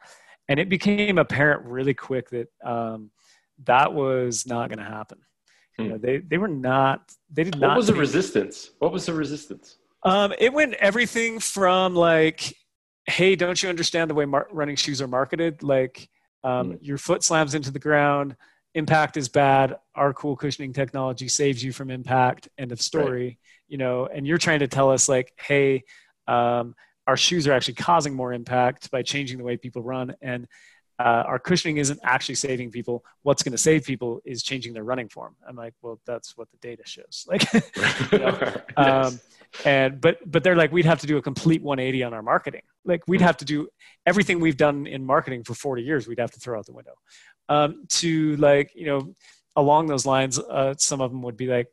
And 0.47 0.59
it 0.59 0.69
became 0.69 1.17
apparent 1.17 1.65
really 1.65 1.93
quick 1.93 2.29
that 2.29 2.47
um, 2.63 3.11
that 3.65 3.93
was 3.93 4.45
not 4.45 4.69
going 4.69 4.79
to 4.79 4.85
happen. 4.85 5.19
You 5.77 5.85
Hmm. 5.85 5.91
know, 5.91 5.97
they 5.97 6.17
they 6.19 6.37
were 6.37 6.47
not. 6.47 7.11
They 7.31 7.43
did 7.43 7.55
What 7.55 7.61
not. 7.61 7.69
What 7.71 7.77
was 7.77 7.87
the 7.87 7.95
resistance? 7.95 8.69
What 8.79 8.91
was 8.93 9.05
the 9.05 9.13
resistance? 9.13 9.77
um, 10.03 10.33
it 10.37 10.53
went 10.53 10.75
everything 10.75 11.39
from 11.39 11.95
like, 11.95 12.53
hey, 13.07 13.35
don't 13.35 13.61
you 13.61 13.69
understand 13.69 14.09
the 14.09 14.13
way 14.13 14.25
mar- 14.25 14.47
running 14.51 14.75
shoes 14.75 15.01
are 15.01 15.07
marketed? 15.07 15.63
Like, 15.63 16.07
um, 16.43 16.73
Mm. 16.73 16.77
your 16.81 16.97
foot 16.99 17.23
slams 17.23 17.55
into 17.55 17.71
the 17.71 17.79
ground, 17.79 18.35
impact 18.75 19.17
is 19.17 19.29
bad. 19.29 19.77
Our 19.95 20.13
cool 20.13 20.35
cushioning 20.35 20.73
technology 20.73 21.27
saves 21.27 21.63
you 21.63 21.71
from 21.73 21.89
impact. 21.89 22.49
End 22.57 22.71
of 22.71 22.79
story. 22.81 23.39
You 23.75 23.79
know, 23.79 24.05
and 24.07 24.25
you're 24.25 24.37
trying 24.37 24.59
to 24.59 24.69
tell 24.69 24.89
us 24.89 25.09
like, 25.09 25.33
hey, 25.37 25.83
um, 26.29 26.75
our 27.07 27.17
shoes 27.17 27.45
are 27.45 27.51
actually 27.51 27.73
causing 27.73 28.13
more 28.15 28.31
impact 28.31 28.89
by 28.89 29.01
changing 29.03 29.37
the 29.37 29.43
way 29.43 29.57
people 29.57 29.83
run, 29.83 30.15
and 30.21 30.47
uh, 30.97 31.23
our 31.31 31.39
cushioning 31.39 31.75
isn't 31.75 31.99
actually 32.01 32.35
saving 32.35 32.71
people. 32.71 33.03
What's 33.23 33.43
going 33.43 33.51
to 33.51 33.57
save 33.57 33.83
people 33.83 34.21
is 34.23 34.43
changing 34.43 34.71
their 34.71 34.85
running 34.85 35.09
form. 35.09 35.35
I'm 35.45 35.57
like, 35.57 35.73
well, 35.81 35.99
that's 36.05 36.37
what 36.37 36.47
the 36.51 36.57
data 36.69 36.83
shows. 36.85 37.27
Like, 37.31 37.43
you 38.13 38.19
know, 38.19 38.53
Yes. 38.77 39.13
um, 39.13 39.19
and 39.65 39.99
but 39.99 40.19
but 40.25 40.41
they're 40.41 40.55
like 40.55 40.71
we'd 40.71 40.85
have 40.93 41.01
to 41.01 41.07
do 41.07 41.17
a 41.17 41.21
complete 41.21 41.61
180 41.61 42.03
on 42.03 42.13
our 42.13 42.23
marketing 42.23 42.61
like 42.85 43.01
we'd 43.09 43.19
Hmm. 43.19 43.27
have 43.27 43.37
to 43.37 43.45
do 43.45 43.67
everything 44.05 44.39
we've 44.39 44.57
done 44.67 44.87
in 44.87 45.05
marketing 45.05 45.43
for 45.43 45.53
40 45.53 45.81
years 45.83 46.07
we'd 46.07 46.19
have 46.25 46.31
to 46.31 46.39
throw 46.39 46.57
out 46.59 46.65
the 46.65 46.73
window 46.73 46.95
um, 47.49 47.83
to 47.99 48.35
like 48.37 48.71
you 48.73 48.85
know 48.85 49.13
along 49.55 49.87
those 49.87 50.05
lines 50.05 50.39
uh, 50.39 50.73
some 50.77 50.99
of 51.01 51.11
them 51.11 51.21
would 51.23 51.37
be 51.37 51.47
like 51.47 51.67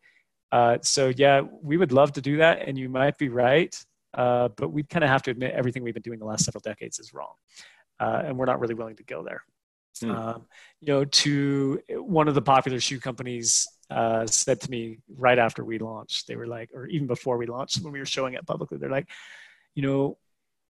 uh, 0.53 0.78
so 0.82 1.12
yeah 1.16 1.42
we 1.62 1.76
would 1.76 1.92
love 1.92 2.12
to 2.12 2.20
do 2.20 2.36
that 2.36 2.66
and 2.66 2.78
you 2.78 2.88
might 2.88 3.18
be 3.18 3.28
right 3.28 3.84
uh, 4.14 4.48
but 4.57 4.68
we'd 4.68 4.88
kind 4.88 5.03
of 5.03 5.11
have 5.11 5.22
to 5.22 5.30
admit 5.30 5.53
everything 5.53 5.82
we've 5.82 5.94
been 5.94 6.03
doing 6.03 6.18
the 6.18 6.24
last 6.24 6.44
several 6.44 6.61
decades 6.61 6.98
is 6.98 7.12
wrong 7.14 7.34
uh, 8.00 8.22
and 8.24 8.36
we're 8.36 8.46
not 8.46 8.61
really 8.61 8.74
willing 8.74 8.96
to 8.96 9.05
go 9.05 9.22
there. 9.22 9.42
Hmm. 10.00 10.11
um, 10.11 10.46
you 10.80 10.88
know 10.88 11.05
to 11.05 11.80
one 11.90 12.28
of 12.28 12.34
the 12.34 12.42
popular 12.42 12.80
shoe 12.80 12.98
companies 12.98 13.68
uh, 13.90 14.26
said 14.26 14.61
to 14.62 14.70
me 14.70 14.98
right 15.16 15.38
after 15.38 15.64
we 15.64 15.78
launched 15.78 16.26
they 16.26 16.36
were 16.36 16.46
like 16.46 16.70
or 16.72 16.86
even 16.86 17.07
before 17.07 17.36
we 17.36 17.46
launched 17.46 17.82
when 17.82 17.92
we 17.92 17.98
were 17.98 18.07
showing 18.07 18.34
it 18.34 18.46
publicly 18.46 18.78
they're 18.78 18.90
like 18.90 19.09
you 19.74 19.82
know 19.82 20.16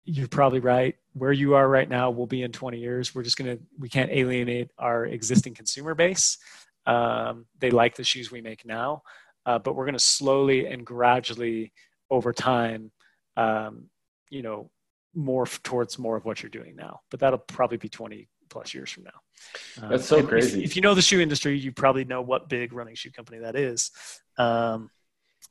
you're 0.04 0.28
probably 0.28 0.60
right. 0.60 0.94
Where 1.14 1.32
you 1.32 1.54
are 1.54 1.68
right 1.68 1.88
now 1.88 2.10
will 2.10 2.26
be 2.26 2.42
in 2.42 2.52
20 2.52 2.78
years. 2.78 3.14
We're 3.14 3.22
just 3.22 3.38
going 3.38 3.56
to 3.56 3.62
we 3.78 3.88
can't 3.88 4.10
alienate 4.10 4.70
our 4.78 5.06
existing 5.06 5.54
consumer 5.54 5.94
base. 5.94 6.38
Um, 6.86 7.46
they 7.60 7.70
like 7.70 7.96
the 7.96 8.04
shoes 8.04 8.30
we 8.30 8.42
make 8.42 8.66
now 8.66 9.02
uh, 9.46 9.58
but 9.58 9.74
we're 9.74 9.84
going 9.84 9.94
to 9.94 9.98
slowly 9.98 10.66
and 10.66 10.84
gradually 10.84 11.72
over 12.10 12.32
time 12.32 12.90
um, 13.36 13.84
you 14.30 14.42
know 14.42 14.70
morph 15.16 15.62
towards 15.62 15.98
more 15.98 16.16
of 16.16 16.24
what 16.24 16.42
you're 16.42 16.50
doing 16.50 16.74
now 16.76 17.00
but 17.10 17.20
that'll 17.20 17.38
probably 17.38 17.76
be 17.76 17.88
20 17.88 18.28
plus 18.50 18.74
years 18.74 18.90
from 18.90 19.04
now 19.04 19.82
Um, 19.82 19.90
That's 19.90 20.06
so 20.06 20.16
and 20.16 20.24
if- 20.24 20.30
crazy. 20.30 20.62
If, 20.64 20.76
you 20.76 20.82
know 20.82 20.94
the 20.94 21.02
shoe 21.02 21.20
industry, 21.20 21.58
you 21.58 21.72
probably 21.72 22.04
know 22.04 22.22
what 22.22 22.48
big 22.48 22.72
running 22.72 22.94
shoe 22.94 23.10
company 23.10 23.38
that 23.40 23.56
is. 23.56 23.90
Um, 24.38 24.90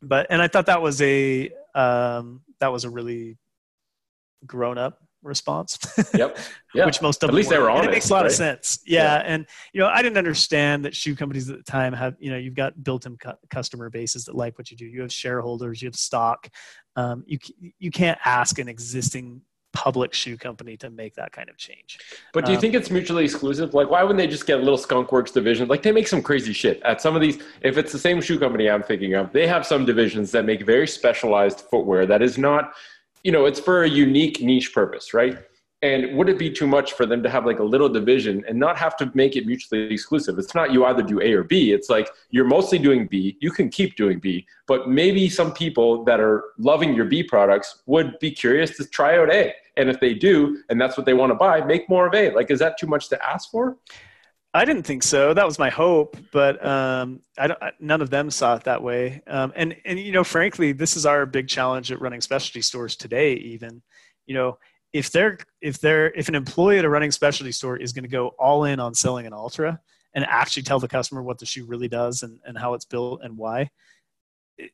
but 0.02 0.28
and 0.30 0.42
I 0.42 0.48
thought 0.48 0.68
that 0.68 0.82
was 0.82 1.02
a 1.02 1.50
um, 1.76 2.42
that 2.60 2.72
was 2.72 2.86
a 2.86 2.90
really 2.90 3.38
grown 4.46 4.78
up 4.78 5.03
response. 5.24 5.78
Yep. 6.14 6.38
Yeah. 6.76 6.88
Which 6.88 7.04
most 7.04 7.22
of 7.22 7.28
At 7.28 7.32
them 7.34 7.36
least 7.36 7.52
they 7.52 7.60
were 7.60 7.70
And 7.70 7.78
honest, 7.82 7.90
It 7.90 7.92
makes 7.92 8.10
a 8.10 8.14
lot 8.14 8.26
of 8.26 8.32
sense. 8.32 8.80
Yeah, 8.84 9.22
and 9.24 9.46
you 9.74 9.80
know, 9.80 9.88
I 9.90 10.02
didn't 10.02 10.18
understand 10.18 10.84
that 10.86 10.96
shoe 10.96 11.16
companies 11.16 11.48
at 11.48 11.58
the 11.58 11.64
time 11.64 11.94
have 11.94 12.16
you 12.20 12.32
know 12.32 12.38
you've 12.38 12.56
got 12.56 12.84
built-in 12.84 13.16
cu- 13.18 13.34
customer 13.52 13.92
bases 13.92 14.26
that 14.26 14.36
like 14.36 14.58
what 14.58 14.72
you 14.72 14.78
do. 14.78 14.86
You 14.86 15.02
have 15.02 15.14
shareholders, 15.14 15.84
you 15.84 15.88
have 15.88 15.96
stock. 15.96 16.50
Um, 16.96 17.24
you 17.28 17.38
you 17.78 17.92
can't 17.92 18.18
ask 18.26 18.58
an 18.58 18.68
existing 18.68 19.42
public 19.72 20.14
shoe 20.14 20.38
company 20.38 20.78
to 20.78 20.90
make 20.90 21.16
that 21.16 21.32
kind 21.32 21.50
of 21.50 21.58
change. 21.58 21.98
But 22.32 22.46
do 22.46 22.52
you 22.52 22.58
Um, 22.58 22.62
think 22.62 22.74
it's 22.76 22.92
mutually 22.92 23.24
exclusive? 23.24 23.74
Like, 23.74 23.90
why 23.90 24.02
wouldn't 24.04 24.18
they 24.20 24.28
just 24.28 24.46
get 24.46 24.60
a 24.60 24.62
little 24.64 24.78
Skunk 24.78 25.12
Works 25.12 25.32
division? 25.32 25.68
Like, 25.68 25.82
they 25.82 25.92
make 25.92 26.08
some 26.08 26.22
crazy 26.22 26.54
shit 26.54 26.80
at 26.84 27.02
some 27.02 27.16
of 27.16 27.22
these. 27.22 27.40
If 27.62 27.78
it's 27.80 27.92
the 27.92 27.98
same 28.00 28.22
shoe 28.22 28.38
company 28.38 28.70
I'm 28.70 28.84
thinking 28.84 29.16
of, 29.16 29.32
they 29.34 29.48
have 29.48 29.66
some 29.66 29.84
divisions 29.84 30.32
that 30.32 30.46
make 30.46 30.64
very 30.64 30.88
specialized 30.88 31.62
footwear 31.72 32.06
that 32.06 32.22
is 32.22 32.38
not, 32.38 32.74
you 33.24 33.32
know, 33.32 33.46
it's 33.46 33.60
for 33.60 33.84
a 33.84 33.90
unique 33.90 34.42
niche 34.42 34.74
purpose, 34.74 35.14
right? 35.14 35.38
And 35.82 36.16
would 36.16 36.30
it 36.30 36.40
be 36.40 36.50
too 36.50 36.66
much 36.66 36.94
for 36.94 37.06
them 37.06 37.22
to 37.24 37.30
have 37.30 37.46
like 37.46 37.60
a 37.60 37.64
little 37.64 37.90
division 37.90 38.42
and 38.48 38.58
not 38.58 38.78
have 38.78 38.96
to 38.98 39.12
make 39.14 39.36
it 39.36 39.46
mutually 39.46 39.94
exclusive? 39.94 40.40
It's 40.40 40.56
not 40.56 40.72
you 40.72 40.86
either 40.86 41.04
do 41.04 41.22
A 41.22 41.34
or 41.34 41.44
B. 41.44 41.74
It's 41.74 41.90
like 41.90 42.10
you're 42.30 42.46
mostly 42.46 42.80
doing 42.80 43.06
B. 43.06 43.38
You 43.42 43.52
can 43.52 43.68
keep 43.68 43.98
doing 43.98 44.20
B, 44.20 44.46
but 44.66 44.88
maybe 44.88 45.28
some 45.28 45.54
people 45.54 46.06
that 46.06 46.22
are 46.22 46.46
loving 46.58 46.94
your 46.94 47.04
B 47.04 47.22
products 47.22 47.82
would 47.86 48.18
be 48.20 48.32
curious 48.32 48.78
to 48.78 48.86
try 48.86 49.18
out 49.18 49.30
A. 49.30 49.54
And 49.76 49.90
if 49.90 50.00
they 50.00 50.14
do, 50.14 50.64
and 50.70 50.80
that's 50.80 50.96
what 50.96 51.06
they 51.06 51.14
want 51.14 51.32
to 51.32 51.36
buy, 51.36 51.60
make 51.60 51.90
more 51.90 52.08
of 52.08 52.14
A. 52.14 52.30
Like, 52.32 52.50
is 52.50 52.60
that 52.60 52.78
too 52.78 52.88
much 52.88 53.10
to 53.10 53.22
ask 53.22 53.52
for? 53.52 53.76
I 54.56 54.66
didn't 54.66 54.84
think 54.84 55.02
so. 55.02 55.34
That 55.34 55.46
was 55.48 55.58
my 55.58 55.70
hope, 55.72 56.16
but 56.32 56.64
um, 56.66 57.22
I 57.40 57.48
don't, 57.48 57.62
I- 57.64 57.72
none 57.80 58.02
of 58.02 58.10
them 58.12 58.30
saw 58.30 58.56
it 58.56 58.64
that 58.66 58.84
way. 58.84 59.22
Um, 59.26 59.52
and 59.56 59.76
and 59.86 60.00
you 60.00 60.12
know, 60.12 60.24
frankly, 60.24 60.74
this 60.74 60.96
is 60.96 61.06
our 61.06 61.26
big 61.26 61.48
challenge 61.48 61.92
at 61.92 62.00
running 62.00 62.22
specialty 62.22 62.62
stores 62.62 62.96
today. 62.96 63.34
Even, 63.34 63.82
you 64.28 64.36
know, 64.36 64.60
if 64.92 65.10
they're 65.12 65.40
if 65.62 65.80
they're 65.80 66.12
if 66.12 66.30
an 66.30 66.36
employee 66.36 66.78
at 66.78 66.86
a 66.86 66.90
running 66.90 67.12
specialty 67.12 67.52
store 67.52 67.78
is 67.78 67.94
going 67.94 68.04
to 68.04 68.10
go 68.10 68.28
all 68.38 68.66
in 68.66 68.80
on 68.80 68.94
selling 68.94 69.26
an 69.26 69.34
Altra 69.34 69.80
and 70.14 70.24
actually 70.26 70.62
tell 70.64 70.80
the 70.80 70.88
customer 70.88 71.24
what 71.24 71.40
the 71.40 71.46
shoe 71.48 71.66
really 71.66 71.88
does 71.88 72.22
and 72.22 72.40
and 72.46 72.56
how 72.58 72.76
it's 72.76 72.86
built 72.86 73.22
and 73.24 73.36
why, 73.36 73.72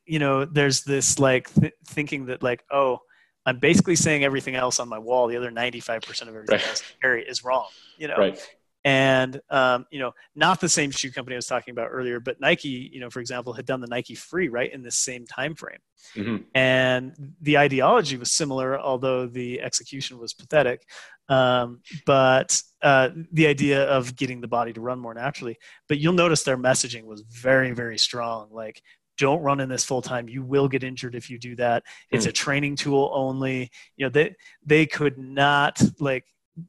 you 0.04 0.18
know, 0.18 0.44
there's 0.44 0.82
this 0.82 1.18
like 1.18 1.52
th- 1.54 1.72
thinking 1.86 2.26
that 2.26 2.42
like 2.42 2.62
oh. 2.70 2.98
I'm 3.46 3.58
basically 3.58 3.96
saying 3.96 4.22
everything 4.22 4.54
else 4.54 4.78
on 4.80 4.88
my 4.90 4.98
wall. 4.98 5.26
The 5.26 5.38
other 5.38 5.50
95% 5.50 6.22
of 6.22 6.28
everything 6.28 6.44
Right. 6.56 6.68
else 6.68 6.82
I 6.82 7.00
carry 7.00 7.24
is 7.26 7.42
wrong. 7.42 7.68
You 7.96 8.08
know, 8.08 8.16
Right. 8.18 8.38
And 8.84 9.40
um, 9.50 9.86
you 9.90 9.98
know 9.98 10.12
not 10.34 10.60
the 10.60 10.68
same 10.68 10.90
shoe 10.90 11.10
company 11.12 11.34
i 11.34 11.38
was 11.38 11.46
talking 11.46 11.72
about 11.72 11.88
earlier 11.90 12.20
but 12.20 12.40
nike 12.40 12.90
you 12.92 13.00
know 13.00 13.10
for 13.10 13.20
example 13.20 13.52
had 13.52 13.66
done 13.66 13.80
the 13.80 13.86
nike 13.86 14.14
free 14.14 14.48
right 14.48 14.72
in 14.72 14.82
the 14.82 14.90
same 14.90 15.26
time 15.26 15.54
frame 15.54 15.78
hmm 16.14 16.50
and 16.54 17.14
the 17.40 17.58
ideology 17.58 18.16
was 18.16 18.32
similar 18.32 18.78
although 18.78 19.26
the 19.26 19.60
execution 19.60 20.18
was 20.18 20.34
pathetic. 20.34 20.82
Um, 21.28 21.80
but 22.06 22.60
uh, 22.82 23.10
the 23.32 23.46
idea 23.46 23.84
of 23.84 24.16
getting 24.16 24.40
the 24.40 24.48
body 24.48 24.72
to 24.72 24.80
run 24.80 24.98
more 24.98 25.14
naturally 25.14 25.56
but 25.88 25.98
you'll 25.98 26.12
notice 26.12 26.42
their 26.42 26.58
messaging 26.58 27.04
was 27.04 27.22
very 27.22 27.70
very 27.72 27.98
strong. 27.98 28.48
Like 28.50 28.82
don't 29.16 29.42
run 29.42 29.60
in 29.60 29.68
this 29.68 29.84
full 29.84 30.02
time. 30.02 30.28
You 30.28 30.42
will 30.42 30.66
get 30.66 30.82
injured 30.82 31.14
if 31.14 31.28
you 31.30 31.38
do 31.38 31.54
that. 31.56 31.84
It's 32.10 32.24
Hmm. 32.24 32.30
a 32.30 32.32
training 32.32 32.76
tool 32.76 33.10
only. 33.14 33.70
You 33.96 34.06
know 34.06 34.10
they 34.10 34.34
they 34.64 34.86
could 34.86 35.18
not 35.18 35.80
like 36.00 36.24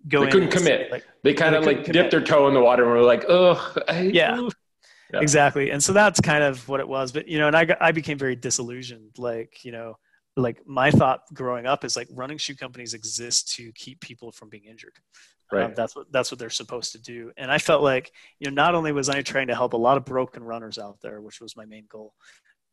go 0.07 0.25
They 0.25 0.31
couldn't 0.31 0.51
commit. 0.51 0.91
like, 0.91 1.03
They 1.23 1.33
kind 1.33 1.55
of 1.55 1.65
like 1.65 1.83
dipped 1.85 2.11
their 2.11 2.21
toe 2.21 2.47
in 2.47 2.53
the 2.53 2.61
water 2.61 2.83
and 2.83 2.91
were 2.93 3.01
like, 3.03 3.25
ugh. 3.27 3.81
Yeah. 4.13 4.37
ooh." 4.39 4.49
Yeah. 5.13 5.19
exactly 5.19 5.71
and 5.71 5.83
so 5.83 5.91
that's 5.91 6.21
kind 6.21 6.41
of 6.41 6.65
what 6.69 6.79
it 6.79 6.87
was 6.87 7.11
but 7.11 7.27
you 7.27 7.37
know 7.37 7.47
and 7.47 7.53
i 7.57 7.65
got, 7.65 7.77
i 7.81 7.91
became 7.91 8.17
very 8.17 8.33
disillusioned 8.33 9.09
like 9.17 9.65
you 9.65 9.73
know 9.73 9.97
like 10.37 10.65
my 10.65 10.89
thought 10.89 11.19
growing 11.33 11.65
up 11.65 11.83
is 11.83 11.97
like 11.97 12.07
running 12.13 12.37
shoe 12.37 12.55
companies 12.55 12.93
exist 12.93 13.53
to 13.55 13.73
keep 13.73 13.99
people 13.99 14.31
from 14.31 14.47
being 14.47 14.63
injured 14.63 14.93
Um, 15.51 15.57
Right. 15.59 15.75
that's 15.75 15.97
what 15.97 16.09
that's 16.13 16.31
what 16.31 16.39
they're 16.39 16.49
supposed 16.49 16.93
to 16.93 16.97
do 17.01 17.33
and 17.35 17.51
i 17.51 17.57
felt 17.57 17.83
like 17.83 18.09
you 18.39 18.47
know 18.49 18.53
not 18.53 18.73
only 18.73 18.93
was 18.93 19.09
i 19.09 19.21
trying 19.21 19.47
to 19.47 19.53
help 19.55 19.73
a 19.73 19.77
lot 19.77 19.97
of 19.97 20.05
broken 20.05 20.45
runners 20.45 20.77
out 20.77 21.01
there 21.01 21.19
which 21.19 21.41
was 21.41 21.57
my 21.57 21.65
main 21.65 21.87
goal 21.89 22.13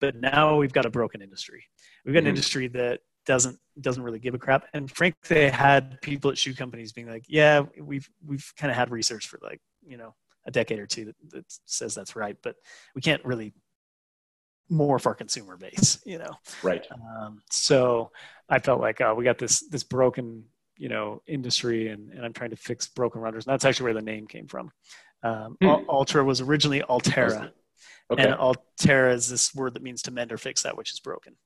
but 0.01 0.15
now 0.15 0.57
we've 0.59 0.73
got 0.73 0.87
a 0.87 0.91
broken 0.91 1.21
industry 1.21 1.65
we've 2.05 2.15
got 2.15 2.21
an 2.21 2.27
Mhm. 2.27 2.29
industry 2.37 2.69
that 2.69 3.01
doesn't 3.29 3.57
doesn't 3.81 4.03
really 4.03 4.19
give 4.19 4.35
a 4.35 4.39
crap 4.39 4.65
and 4.73 4.91
frankly 4.91 5.47
I 5.47 5.51
had 5.51 6.01
people 6.01 6.31
at 6.33 6.39
shoe 6.39 6.55
companies 6.55 6.93
being 6.93 7.09
like 7.09 7.25
yeah 7.29 7.63
we've 7.81 8.09
we've 8.27 8.53
kind 8.57 8.71
of 8.71 8.77
had 8.77 8.91
research 8.91 9.29
for 9.29 9.39
like 9.43 9.61
you 9.87 9.97
know 9.97 10.15
a 10.47 10.51
decade 10.51 10.79
or 10.81 10.87
two 10.87 11.05
that, 11.05 11.17
that 11.33 11.45
says 11.67 11.95
that's 11.95 12.17
right 12.17 12.37
but 12.43 12.57
we 12.97 13.01
can't 13.03 13.25
really 13.25 13.53
morph 14.71 15.07
our 15.07 15.15
consumer 15.15 15.57
base 15.57 16.01
you 16.07 16.19
know 16.19 16.33
Right. 16.63 16.87
um, 16.93 17.41
so 17.51 18.11
I 18.49 18.59
felt 18.59 18.81
like 18.81 19.01
oh, 19.01 19.15
we 19.15 19.25
got 19.25 19.39
this 19.39 19.61
this 19.69 19.85
broken 19.85 20.45
you 20.79 20.89
know 20.89 21.23
industry, 21.27 21.89
and, 21.89 22.11
and 22.13 22.25
I'm 22.25 22.33
trying 22.33 22.51
to 22.51 22.57
fix 22.57 22.87
broken 22.89 23.21
runners. 23.21 23.47
And 23.47 23.53
that's 23.53 23.65
actually 23.65 23.85
where 23.85 23.95
the 24.01 24.03
name 24.03 24.27
came 24.27 24.47
from. 24.47 24.71
Um, 25.23 25.57
Hmm. 25.61 25.85
Altra 25.89 26.25
was 26.25 26.41
originally 26.41 26.83
Altera, 26.83 27.53
Okay. 28.11 28.23
and 28.23 28.35
Altera 28.35 29.13
is 29.13 29.29
this 29.29 29.55
word 29.55 29.75
that 29.75 29.83
means 29.83 30.03
to 30.03 30.11
mend 30.11 30.33
or 30.33 30.39
fix 30.39 30.63
that 30.63 30.77
which 30.77 30.93
is 30.93 31.01
broken. 31.01 31.37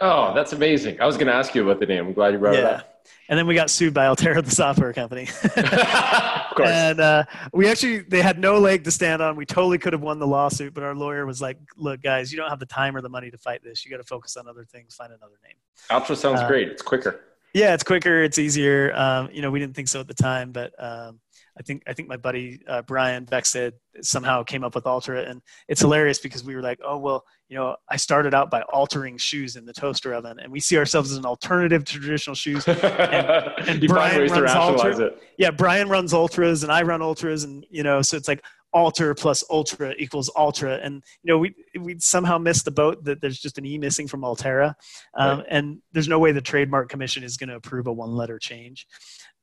oh, 0.00 0.32
that's 0.34 0.52
amazing. 0.52 1.00
I 1.00 1.06
was 1.06 1.16
going 1.16 1.26
to 1.26 1.34
ask 1.34 1.54
you 1.54 1.64
about 1.64 1.80
the 1.80 1.86
name. 1.86 2.06
I'm 2.06 2.12
glad 2.12 2.32
you 2.32 2.38
brought 2.38 2.54
it 2.54 2.64
up. 2.64 2.80
yeah, 2.80 3.10
and 3.28 3.38
then 3.38 3.46
we 3.46 3.54
got 3.54 3.70
sued 3.70 3.94
by 3.94 4.06
Altera, 4.06 4.42
the 4.42 4.50
software 4.50 4.92
company. 4.92 5.22
of 5.44 6.56
course. 6.56 6.68
and 6.68 7.00
uh, 7.00 7.24
we 7.52 7.68
actually 7.68 8.00
they 8.00 8.22
had 8.22 8.38
no 8.38 8.58
leg 8.58 8.84
to 8.84 8.90
stand 8.90 9.22
on. 9.22 9.36
We 9.36 9.46
totally 9.46 9.78
could 9.78 9.92
have 9.92 10.02
won 10.02 10.18
the 10.18 10.26
lawsuit, 10.26 10.74
but 10.74 10.84
our 10.84 10.94
lawyer 10.94 11.26
was 11.26 11.40
like, 11.40 11.58
"Look, 11.76 12.02
guys, 12.02 12.30
you 12.30 12.38
don't 12.38 12.50
have 12.50 12.60
the 12.60 12.66
time 12.66 12.96
or 12.96 13.00
the 13.00 13.08
money 13.08 13.30
to 13.30 13.38
fight 13.38 13.62
this. 13.64 13.84
You 13.84 13.90
got 13.90 13.98
to 13.98 14.04
focus 14.04 14.36
on 14.36 14.48
other 14.48 14.64
things. 14.64 14.94
Find 14.94 15.12
another 15.12 15.38
name." 15.44 15.56
Altra 15.90 16.14
sounds 16.14 16.40
uh, 16.40 16.46
great. 16.46 16.68
It's 16.68 16.82
quicker. 16.82 17.20
Yeah, 17.54 17.74
it's 17.74 17.82
quicker. 17.82 18.22
It's 18.22 18.38
easier. 18.38 18.92
Um, 18.94 19.28
you 19.32 19.42
know, 19.42 19.50
we 19.50 19.58
didn't 19.58 19.74
think 19.74 19.88
so 19.88 20.00
at 20.00 20.08
the 20.08 20.14
time, 20.14 20.52
but 20.52 20.72
um, 20.78 21.20
I 21.58 21.62
think 21.62 21.82
I 21.86 21.92
think 21.92 22.08
my 22.08 22.16
buddy 22.16 22.60
uh, 22.66 22.82
Brian 22.82 23.26
Beckstead 23.26 23.72
somehow 24.00 24.42
came 24.42 24.64
up 24.64 24.74
with 24.74 24.86
Altra, 24.86 25.22
and 25.22 25.42
it's 25.68 25.80
hilarious 25.82 26.18
because 26.18 26.42
we 26.44 26.54
were 26.54 26.62
like, 26.62 26.78
oh 26.84 26.96
well, 26.96 27.24
you 27.48 27.56
know, 27.56 27.76
I 27.90 27.96
started 27.96 28.32
out 28.32 28.50
by 28.50 28.62
altering 28.62 29.18
shoes 29.18 29.56
in 29.56 29.66
the 29.66 29.72
toaster 29.74 30.14
oven, 30.14 30.38
and 30.40 30.50
we 30.50 30.60
see 30.60 30.78
ourselves 30.78 31.12
as 31.12 31.18
an 31.18 31.26
alternative 31.26 31.84
to 31.84 31.98
traditional 32.00 32.34
shoes. 32.34 32.66
and 32.66 33.82
you 33.82 33.88
Brian 33.88 34.18
runs 34.20 34.30
rationalize 34.40 34.84
Ultra. 34.94 35.06
it. 35.06 35.22
yeah, 35.36 35.50
Brian 35.50 35.88
runs 35.88 36.14
ultras 36.14 36.62
and 36.62 36.72
I 36.72 36.82
run 36.82 37.02
ultras, 37.02 37.44
and 37.44 37.66
you 37.70 37.82
know, 37.82 38.00
so 38.02 38.16
it's 38.16 38.28
like 38.28 38.42
alter 38.74 39.14
plus 39.14 39.44
ultra 39.50 39.92
equals 39.98 40.30
Altra, 40.30 40.76
and 40.82 41.02
you 41.22 41.30
know, 41.30 41.36
we 41.38 41.54
we 41.78 41.98
somehow 41.98 42.38
missed 42.38 42.64
the 42.64 42.70
boat 42.70 43.04
that 43.04 43.20
there's 43.20 43.38
just 43.38 43.58
an 43.58 43.66
e 43.66 43.76
missing 43.76 44.08
from 44.08 44.24
Altera, 44.24 44.74
um, 45.18 45.38
Right. 45.40 45.46
and 45.50 45.82
there's 45.92 46.08
no 46.08 46.18
way 46.18 46.32
the 46.32 46.40
trademark 46.40 46.88
commission 46.88 47.22
is 47.22 47.36
going 47.36 47.50
to 47.50 47.56
approve 47.56 47.86
a 47.86 47.92
one 47.92 48.12
letter 48.16 48.38
change. 48.38 48.86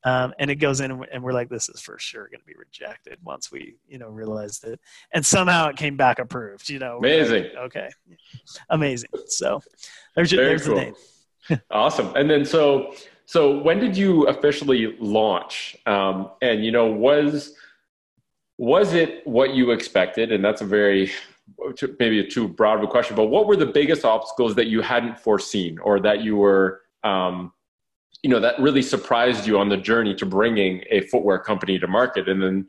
Um, 0.06 0.34
and 0.40 0.50
it 0.50 0.56
goes 0.56 0.80
in, 0.80 0.92
and 0.92 1.00
we're- 1.02 1.10
and 1.12 1.22
we're 1.24 1.34
like, 1.34 1.50
this 1.50 1.68
is 1.70 1.82
for 1.82 2.00
sure 2.00 2.28
going 2.30 2.40
to 2.40 2.46
be 2.46 2.54
rejected 2.58 3.18
once 3.24 3.52
we, 3.52 3.76
you 3.88 3.98
know, 3.98 4.08
realized 4.08 4.64
it. 4.64 4.80
And 5.14 5.26
somehow 5.26 5.68
it 5.70 5.76
came 5.76 5.98
back 5.98 6.20
approved. 6.20 6.70
You 6.70 6.80
know, 6.80 7.00
We're 7.02 7.20
like, 7.22 7.30
Amazing. 7.30 7.58
okay, 7.58 7.90
amazing. 8.70 9.10
So 9.28 9.62
there's, 10.16 10.32
Very 10.32 10.48
there's 10.48 10.66
cool. 10.66 10.76
the 10.76 10.82
name. 10.82 10.96
Awesome. 11.72 12.16
And 12.16 12.30
then 12.30 12.46
so 12.46 12.94
so 13.26 13.58
when 13.60 13.80
did 13.80 13.98
you 13.98 14.28
officially 14.28 14.96
launch? 15.00 15.76
Um, 15.86 16.32
and 16.42 16.64
you 16.64 16.72
know 16.72 16.86
was 16.88 17.56
was 18.58 18.94
it 18.94 19.26
what 19.26 19.54
you 19.54 19.72
expected? 19.72 20.32
And 20.32 20.44
that's 20.46 20.62
a 20.62 20.66
very 20.66 21.12
maybe 21.98 22.20
a 22.20 22.28
too 22.30 22.48
broad 22.48 22.78
of 22.78 22.84
a 22.84 22.88
question, 22.88 23.16
but 23.16 23.26
what 23.26 23.48
were 23.48 23.56
the 23.56 23.66
biggest 23.66 24.06
obstacles 24.06 24.54
that 24.56 24.68
you 24.68 24.82
hadn't 24.82 25.18
foreseen 25.18 25.80
or 25.80 26.00
that 26.00 26.22
you 26.22 26.36
were 26.38 26.82
um, 27.04 27.52
you 28.24 28.30
know 28.30 28.40
that 28.40 28.60
really 28.60 28.82
surprised 28.82 29.48
you 29.48 29.58
on 29.58 29.70
the 29.70 29.78
journey 29.78 30.14
to 30.16 30.26
bringing 30.26 30.84
a 30.90 31.02
footwear 31.02 31.40
company 31.40 31.80
to 31.80 31.88
market. 31.88 32.28
And 32.28 32.42
then 32.42 32.68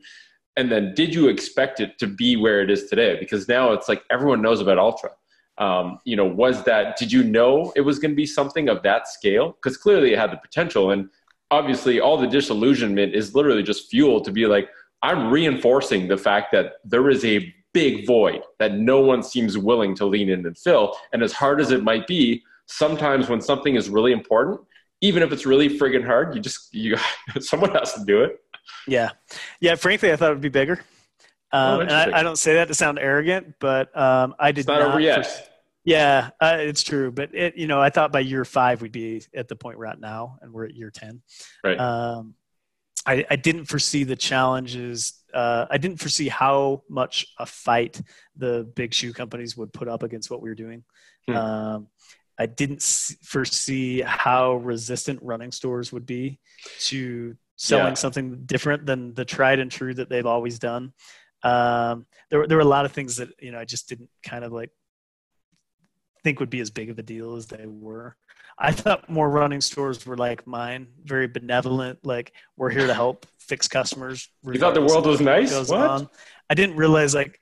and 0.57 0.71
then 0.71 0.93
did 0.95 1.13
you 1.13 1.29
expect 1.29 1.79
it 1.79 1.97
to 1.99 2.07
be 2.07 2.35
where 2.35 2.61
it 2.61 2.69
is 2.69 2.89
today? 2.89 3.17
Because 3.19 3.47
now 3.47 3.71
it's 3.71 3.87
like 3.87 4.03
everyone 4.11 4.41
knows 4.41 4.61
about 4.61 4.77
Altra. 4.77 5.11
Um, 5.57 5.99
you 6.05 6.15
know 6.15 6.25
was 6.25 6.63
that 6.63 6.97
did 6.97 7.11
you 7.11 7.23
know 7.23 7.73
it 7.75 7.81
was 7.81 7.99
going 7.99 8.11
to 8.11 8.15
be 8.15 8.25
something 8.25 8.69
of 8.69 8.83
that 8.83 9.07
scale? 9.07 9.51
Because 9.61 9.77
clearly 9.77 10.13
it 10.13 10.19
had 10.19 10.31
the 10.31 10.37
potential. 10.37 10.91
And 10.91 11.09
obviously 11.51 11.99
all 11.99 12.17
the 12.17 12.27
disillusionment 12.27 13.13
is 13.13 13.35
literally 13.35 13.63
just 13.63 13.89
fuel 13.89 14.21
to 14.21 14.31
be 14.31 14.45
like 14.45 14.69
i'm 15.03 15.29
reinforcing 15.29 16.07
the 16.07 16.15
fact 16.15 16.49
that 16.49 16.75
there 16.85 17.09
is 17.09 17.25
a 17.25 17.53
big 17.73 18.05
void 18.05 18.41
that 18.59 18.77
no 18.77 18.99
one 18.99 19.23
seems 19.23 19.57
willing 19.57 19.95
to 19.95 20.05
lean 20.05 20.29
in 20.29 20.45
and 20.45 20.57
fill. 20.57 20.95
And 21.13 21.23
as 21.23 21.33
hard 21.33 21.61
as 21.61 21.71
it 21.71 21.83
might 21.83 22.07
be 22.07 22.43
sometimes 22.67 23.29
when 23.29 23.41
something 23.41 23.75
is 23.75 23.89
really 23.89 24.11
important 24.11 24.59
even 25.01 25.23
if 25.23 25.31
it's 25.31 25.45
really 25.45 25.77
friggin' 25.77 26.05
hard 26.05 26.35
you 26.35 26.41
just 26.41 26.73
you 26.73 26.95
someone 27.39 27.71
has 27.71 27.93
to 27.93 28.03
do 28.05 28.23
it 28.23 28.37
Yeah, 28.87 29.09
yeah. 29.59 29.75
Frankly, 29.75 30.11
I 30.11 30.15
thought 30.15 30.31
it 30.31 30.35
would 30.35 30.41
be 30.41 30.49
bigger. 30.49 30.79
Um, 31.51 31.61
Oh, 31.61 31.79
and. 31.81 31.91
I, 31.91 32.19
I 32.19 32.23
don't 32.23 32.37
say 32.37 32.53
that 32.55 32.67
to 32.67 32.73
sound 32.73 32.99
arrogant, 32.99 33.55
but 33.59 33.95
um, 33.97 34.35
I 34.39 34.51
did 34.51 34.61
it's 34.61 34.67
not 34.67 34.81
over 34.81 34.99
yet 34.99 35.51
yeah, 35.83 36.29
uh, 36.39 36.57
it's 36.59 36.83
true. 36.83 37.11
But 37.11 37.33
it, 37.33 37.57
you 37.57 37.67
know, 37.67 37.81
I 37.81 37.89
thought 37.89 38.11
by 38.11 38.19
year 38.19 38.45
five 38.45 38.81
we'd 38.81 38.91
be 38.91 39.23
at 39.35 39.47
the 39.47 39.55
point 39.55 39.77
we're 39.77 39.87
at 39.87 39.99
now, 39.99 40.37
and 40.41 40.53
we're 40.53 40.65
at 40.65 40.75
year 40.75 40.91
ten. 40.91 41.21
right 41.63 41.79
Um, 41.79 42.35
I, 43.05 43.25
I 43.31 43.35
didn't 43.35 43.65
foresee 43.65 44.03
the 44.03 44.15
challenges. 44.15 45.13
Uh, 45.33 45.65
I 45.71 45.77
didn't 45.79 45.99
foresee 45.99 46.27
how 46.27 46.83
much 46.87 47.25
a 47.39 47.47
fight 47.47 47.99
the 48.35 48.71
big 48.75 48.93
shoe 48.93 49.11
companies 49.11 49.57
would 49.57 49.73
put 49.73 49.87
up 49.87 50.03
against 50.03 50.29
what 50.29 50.41
we 50.41 50.49
were 50.49 50.55
doing. 50.55 50.83
Hmm. 51.27 51.35
Um, 51.35 51.87
I 52.41 52.45
didn't 52.47 52.81
foresee 53.23 54.01
how 54.01 54.55
resistant 54.55 55.19
running 55.21 55.51
stores 55.51 55.91
would 55.93 56.05
be 56.05 56.39
to 56.89 57.35
selling 57.55 57.93
Yeah. 57.93 57.93
something 58.05 58.45
different 58.45 58.85
than 58.85 59.13
the 59.13 59.25
tried 59.25 59.59
and 59.59 59.69
true 59.71 59.93
that 59.93 60.09
they've 60.09 60.25
always 60.25 60.57
done. 60.57 60.93
Um, 61.43 62.05
there, 62.29 62.39
were- 62.39 62.47
there 62.47 62.57
were 62.57 62.63
a 62.63 62.73
lot 62.77 62.85
of 62.85 62.91
things 62.93 63.17
that 63.17 63.29
you 63.39 63.51
know 63.51 63.59
I 63.59 63.65
just 63.65 63.87
didn't 63.89 64.09
kind 64.23 64.43
of 64.43 64.51
like 64.51 64.71
think 66.23 66.39
would 66.39 66.49
be 66.49 66.59
as 66.61 66.69
big 66.69 66.89
of 66.89 66.97
a 66.99 67.03
deal 67.03 67.35
as 67.35 67.45
they 67.47 67.65
were. 67.67 68.15
I 68.57 68.71
thought 68.71 69.09
more 69.09 69.29
running 69.29 69.61
stores 69.61 70.05
were 70.05 70.17
like 70.17 70.45
mine, 70.45 70.87
very 71.03 71.27
benevolent, 71.27 71.99
like 72.05 72.33
we're 72.57 72.69
here 72.69 72.85
to 72.87 72.93
help 72.93 73.25
fix 73.39 73.67
customers. 73.67 74.29
you 74.45 74.59
thought 74.59 74.73
the 74.75 74.81
world 74.81 75.05
was 75.05 75.19
nice 75.21 75.51
what 75.69 75.79
on. 75.81 76.09
I 76.49 76.53
didn't 76.53 76.75
realize 76.75 77.15
like, 77.15 77.39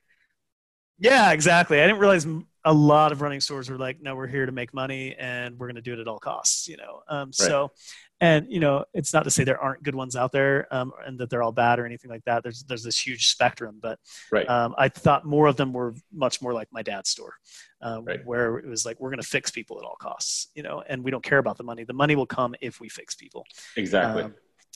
yeah, 0.97 1.32
exactly. 1.32 1.82
I 1.82 1.88
didn't 1.88 2.00
realize 2.00 2.26
a 2.66 2.74
lot 2.74 3.12
of 3.12 3.22
running 3.22 3.39
stores 3.39 3.70
were 3.70 3.78
like, 3.78 4.01
no, 4.01 4.16
we're 4.16 4.28
here 4.28 4.45
to 4.45 4.51
make 4.51 4.74
money 4.74 5.16
and 5.18 5.57
we're 5.57 5.68
going 5.68 5.76
to 5.76 5.82
do 5.82 5.93
it 5.93 5.99
at 5.99 6.07
all 6.07 6.20
costs, 6.20 6.68
you 6.68 6.76
know? 6.78 7.01
Um, 7.07 7.32
so, 7.32 7.72
and 8.20 8.47
you 8.49 8.60
know, 8.60 8.84
it's 8.93 9.14
not 9.14 9.24
to 9.24 9.32
say 9.32 9.45
there 9.45 9.60
aren't 9.62 9.82
good 9.82 9.95
ones 9.95 10.18
out 10.18 10.34
there 10.34 10.68
um, 10.74 10.91
and 11.05 11.18
that 11.20 11.30
they're 11.30 11.41
all 11.41 11.53
bad 11.53 11.80
or 11.80 11.86
anything 11.86 12.12
like 12.12 12.26
that. 12.26 12.43
There's, 12.43 12.64
there's 12.64 12.84
this 12.84 12.99
huge 12.99 13.28
spectrum, 13.30 13.80
but 13.82 13.97
right 14.30 14.47
um, 14.49 14.76
I 14.78 14.89
thought 14.89 15.26
more 15.26 15.47
of 15.47 15.55
them 15.55 15.72
were 15.72 15.95
much 16.12 16.41
more 16.41 16.53
like 16.53 16.68
my 16.72 16.82
dad's 16.82 17.10
store, 17.10 17.36
um, 17.82 18.03
Right. 18.03 18.26
where 18.26 18.57
it 18.57 18.68
was 18.68 18.86
like 18.86 18.99
we're 18.99 19.10
going 19.10 19.22
to 19.22 19.28
fix 19.28 19.51
people 19.51 19.80
at 19.80 19.86
all 19.86 19.95
costs, 19.95 20.47
you 20.53 20.64
know, 20.64 20.84
and 20.86 21.01
we 21.01 21.12
don't 21.12 21.24
care 21.24 21.38
about 21.38 21.57
the 21.57 21.64
money. 21.64 21.86
The 21.86 21.93
money 21.93 22.18
will 22.18 22.26
come 22.26 22.55
if 22.60 22.82
we 22.82 22.89
fix 22.89 23.16
people. 23.16 23.45
exactly 23.78 24.24
Um, 24.24 24.36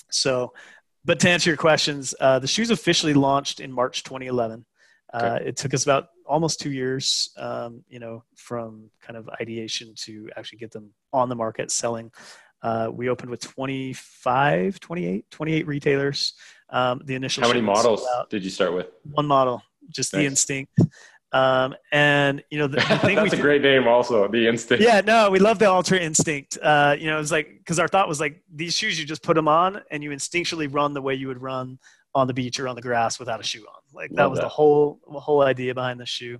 so, 0.09 0.53
but 1.03 1.19
to 1.19 1.29
answer 1.29 1.49
your 1.49 1.57
questions, 1.57 2.15
uh, 2.21 2.39
the 2.39 2.47
shoes 2.47 2.69
officially 2.71 3.13
launched 3.13 3.59
in 3.59 3.73
March 3.73 4.03
2011. 4.03 4.65
Uh, 5.13 5.39
it 5.45 5.55
took 5.55 5.73
us 5.73 5.83
about 5.83 6.07
almost 6.25 6.59
two 6.59 6.71
years, 6.71 7.29
um, 7.37 7.83
you 7.87 7.99
know, 7.99 8.23
from 8.35 8.89
kind 9.01 9.15
of 9.15 9.29
ideation 9.39 9.93
to 9.95 10.29
actually 10.35 10.57
get 10.57 10.71
them 10.71 10.89
on 11.11 11.29
the 11.29 11.35
market 11.35 11.69
selling. 11.69 12.11
Uh, 12.63 12.89
we 12.91 13.09
opened 13.09 13.29
with 13.29 13.41
25, 13.41 14.79
28, 14.79 15.29
28 15.29 15.67
retailers. 15.67 16.33
Um, 16.69 17.01
the 17.05 17.13
initial 17.13 17.43
how 17.43 17.49
many 17.49 17.61
models 17.61 18.07
did 18.29 18.43
you 18.43 18.49
start 18.49 18.73
with 18.73 18.87
one 19.03 19.27
model, 19.27 19.61
just 19.89 20.11
the 20.11 20.25
instinct. 20.25 20.71
Um, 21.33 21.75
and 21.91 22.43
you 22.51 22.59
know, 22.59 22.67
the, 22.67 22.77
the 22.77 22.99
thing 22.99 23.17
we 23.21 23.29
that's 23.29 23.33
a 23.33 23.41
great 23.41 23.63
name 23.63 23.87
also 23.87 24.27
the 24.27 24.47
instinct 24.47 24.83
yeah, 24.83 25.01
no, 25.01 25.31
we 25.31 25.39
love 25.39 25.57
the 25.57 25.65
Altra 25.65 25.97
instinct. 25.97 26.59
Uh, 26.61 26.95
you 26.97 27.07
know, 27.07 27.15
it 27.15 27.19
was 27.19 27.31
like 27.31 27.57
because 27.57 27.79
our 27.79 27.87
thought 27.87 28.07
was 28.07 28.19
like 28.19 28.41
these 28.53 28.75
shoes, 28.75 28.99
you 28.99 29.05
just 29.05 29.23
put 29.23 29.35
them 29.35 29.47
on 29.47 29.81
and 29.89 30.03
you 30.03 30.11
instinctually 30.11 30.71
run 30.71 30.93
the 30.93 31.01
way 31.01 31.15
you 31.15 31.27
would 31.27 31.41
run 31.41 31.79
on 32.15 32.27
the 32.27 32.33
beach 32.33 32.59
or 32.59 32.67
on 32.67 32.75
the 32.75 32.81
grass 32.81 33.19
without 33.19 33.39
a 33.39 33.43
shoe 33.43 33.65
on. 33.67 33.81
Like 33.93 34.11
that 34.11 34.23
Love 34.23 34.31
was 34.31 34.39
that. 34.39 34.45
the 34.45 34.49
whole 34.49 34.99
the 35.11 35.19
whole 35.19 35.41
idea 35.41 35.73
behind 35.73 35.99
the 35.99 36.05
shoe. 36.05 36.39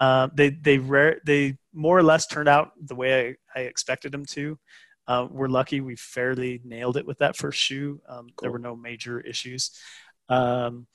Uh, 0.00 0.28
they 0.34 0.50
they 0.50 0.78
rare 0.78 1.20
they 1.24 1.56
more 1.72 1.96
or 1.96 2.02
less 2.02 2.26
turned 2.26 2.48
out 2.48 2.72
the 2.80 2.94
way 2.94 3.36
I, 3.54 3.60
I 3.60 3.62
expected 3.64 4.12
them 4.12 4.24
to. 4.26 4.58
Uh, 5.06 5.26
we're 5.30 5.48
lucky 5.48 5.80
we 5.80 5.96
fairly 5.96 6.60
nailed 6.64 6.96
it 6.96 7.06
with 7.06 7.18
that 7.18 7.36
first 7.36 7.60
shoe. 7.60 8.00
Um, 8.08 8.28
There 8.40 8.50
were 8.50 8.58
no 8.58 8.76
major 8.76 9.20
issues, 9.20 9.70
um, 10.28 10.86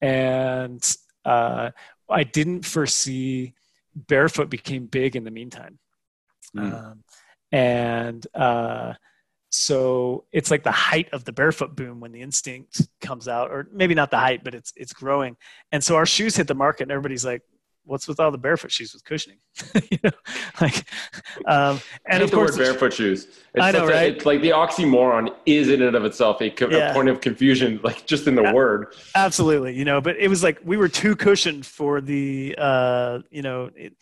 and 0.00 0.82
uh, 1.24 1.70
I 2.08 2.24
didn't 2.24 2.64
foresee 2.64 3.54
barefoot 3.94 4.50
became 4.50 4.86
big 4.86 5.16
in 5.16 5.24
the 5.24 5.30
meantime. 5.30 5.78
Mm. 6.56 6.72
Um, 6.72 7.04
and 7.52 8.26
uh, 8.34 8.94
so 9.56 10.24
it's 10.32 10.50
like 10.50 10.62
the 10.62 10.70
height 10.72 11.08
of 11.12 11.24
the 11.24 11.32
barefoot 11.32 11.74
boom 11.76 12.00
when 12.00 12.12
the 12.12 12.20
instinct 12.22 12.86
comes 13.00 13.26
out, 13.28 13.50
or 13.50 13.68
maybe 13.72 13.94
not 13.94 14.10
the 14.10 14.18
height, 14.18 14.44
but 14.44 14.54
it's 14.54 14.72
it's 14.76 14.92
growing. 14.92 15.36
And 15.72 15.82
so 15.82 15.96
our 15.96 16.06
shoes 16.06 16.36
hit 16.36 16.46
the 16.46 16.54
market, 16.54 16.84
and 16.84 16.92
everybody's 16.92 17.24
like, 17.24 17.42
"What's 17.84 18.06
with 18.08 18.20
all 18.20 18.30
the 18.30 18.38
barefoot 18.38 18.70
shoes 18.70 18.92
with 18.92 19.04
cushioning?" 19.04 19.38
you 19.90 19.98
know, 20.04 20.10
like, 20.60 20.84
um, 21.46 21.80
and 22.10 22.22
of 22.22 22.30
course, 22.30 22.56
barefoot 22.56 22.92
shoes. 22.92 23.24
It's 23.24 23.64
I 23.64 23.70
know, 23.72 23.86
such 23.86 23.90
a- 23.90 23.92
right? 23.92 24.16
it's 24.16 24.26
like 24.26 24.42
the 24.42 24.50
oxymoron 24.50 25.34
is 25.46 25.68
in 25.70 25.80
and 25.82 25.96
of 25.96 26.04
itself 26.04 26.40
a, 26.42 26.50
co- 26.50 26.66
a 26.66 26.92
point 26.92 27.08
of 27.08 27.20
confusion, 27.20 27.80
like 27.82 28.06
just 28.06 28.26
in 28.26 28.34
the 28.34 28.42
Yeah. 28.42 28.52
word. 28.52 28.94
absolutely, 29.14 29.74
you 29.74 29.84
know, 29.84 30.00
but 30.00 30.16
it 30.18 30.28
was 30.28 30.42
like 30.42 30.60
we 30.64 30.76
were 30.76 30.88
too 30.88 31.16
cushioned 31.16 31.64
for 31.64 32.00
the, 32.00 32.54
uh, 32.58 33.20
you 33.30 33.42
know, 33.42 33.70
it, 33.74 33.94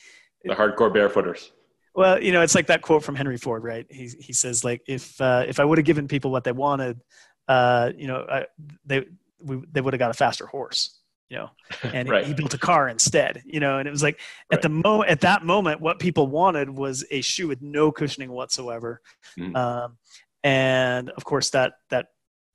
The 0.45 0.55
hardcore 0.55 0.93
barefooters. 0.93 1.51
Well, 1.95 2.23
you 2.23 2.33
know, 2.33 2.43
it's 2.43 2.55
like 2.55 2.67
that 2.67 2.83
quote 2.83 3.05
from 3.05 3.15
Henry 3.15 3.37
Ford, 3.39 3.63
right? 3.63 3.87
He 3.91 4.09
he 4.19 4.33
says 4.33 4.65
like 4.65 4.83
if 4.87 5.21
uh, 5.21 5.45
if 5.47 5.61
I 5.61 5.65
would 5.65 5.79
have 5.79 5.85
given 5.85 6.09
people 6.09 6.31
what 6.31 6.45
they 6.45 6.53
wanted, 6.53 7.01
uh, 7.49 7.93
you 7.97 8.07
know, 8.09 8.27
I, 8.29 8.47
they 8.85 9.05
we, 9.41 9.63
they 9.71 9.81
would 9.81 9.93
have 9.95 9.99
got 9.99 10.11
a 10.11 10.15
faster 10.15 10.47
horse, 10.47 10.99
you 11.29 11.37
know, 11.39 11.51
and 11.85 12.09
Right. 12.09 12.27
he 12.27 12.35
built 12.35 12.53
a 12.55 12.59
car 12.59 12.89
instead, 12.89 13.43
you 13.47 13.61
know, 13.61 13.79
and 13.79 13.87
it 13.87 13.93
was 13.93 14.03
like 14.03 14.19
at 14.51 14.57
Right. 14.57 14.63
the 14.63 14.69
mo 14.71 15.03
at 15.05 15.21
that 15.21 15.45
moment, 15.45 15.81
what 15.81 15.99
people 16.01 16.27
wanted 16.27 16.69
was 16.69 17.05
a 17.11 17.21
shoe 17.21 17.47
with 17.49 17.63
no 17.63 17.93
cushioning 17.93 18.31
whatsoever, 18.33 19.01
Mhm. 19.39 19.55
um, 19.57 19.99
and 20.43 21.11
of 21.11 21.25
course 21.25 21.51
that 21.51 21.75
that 21.91 22.09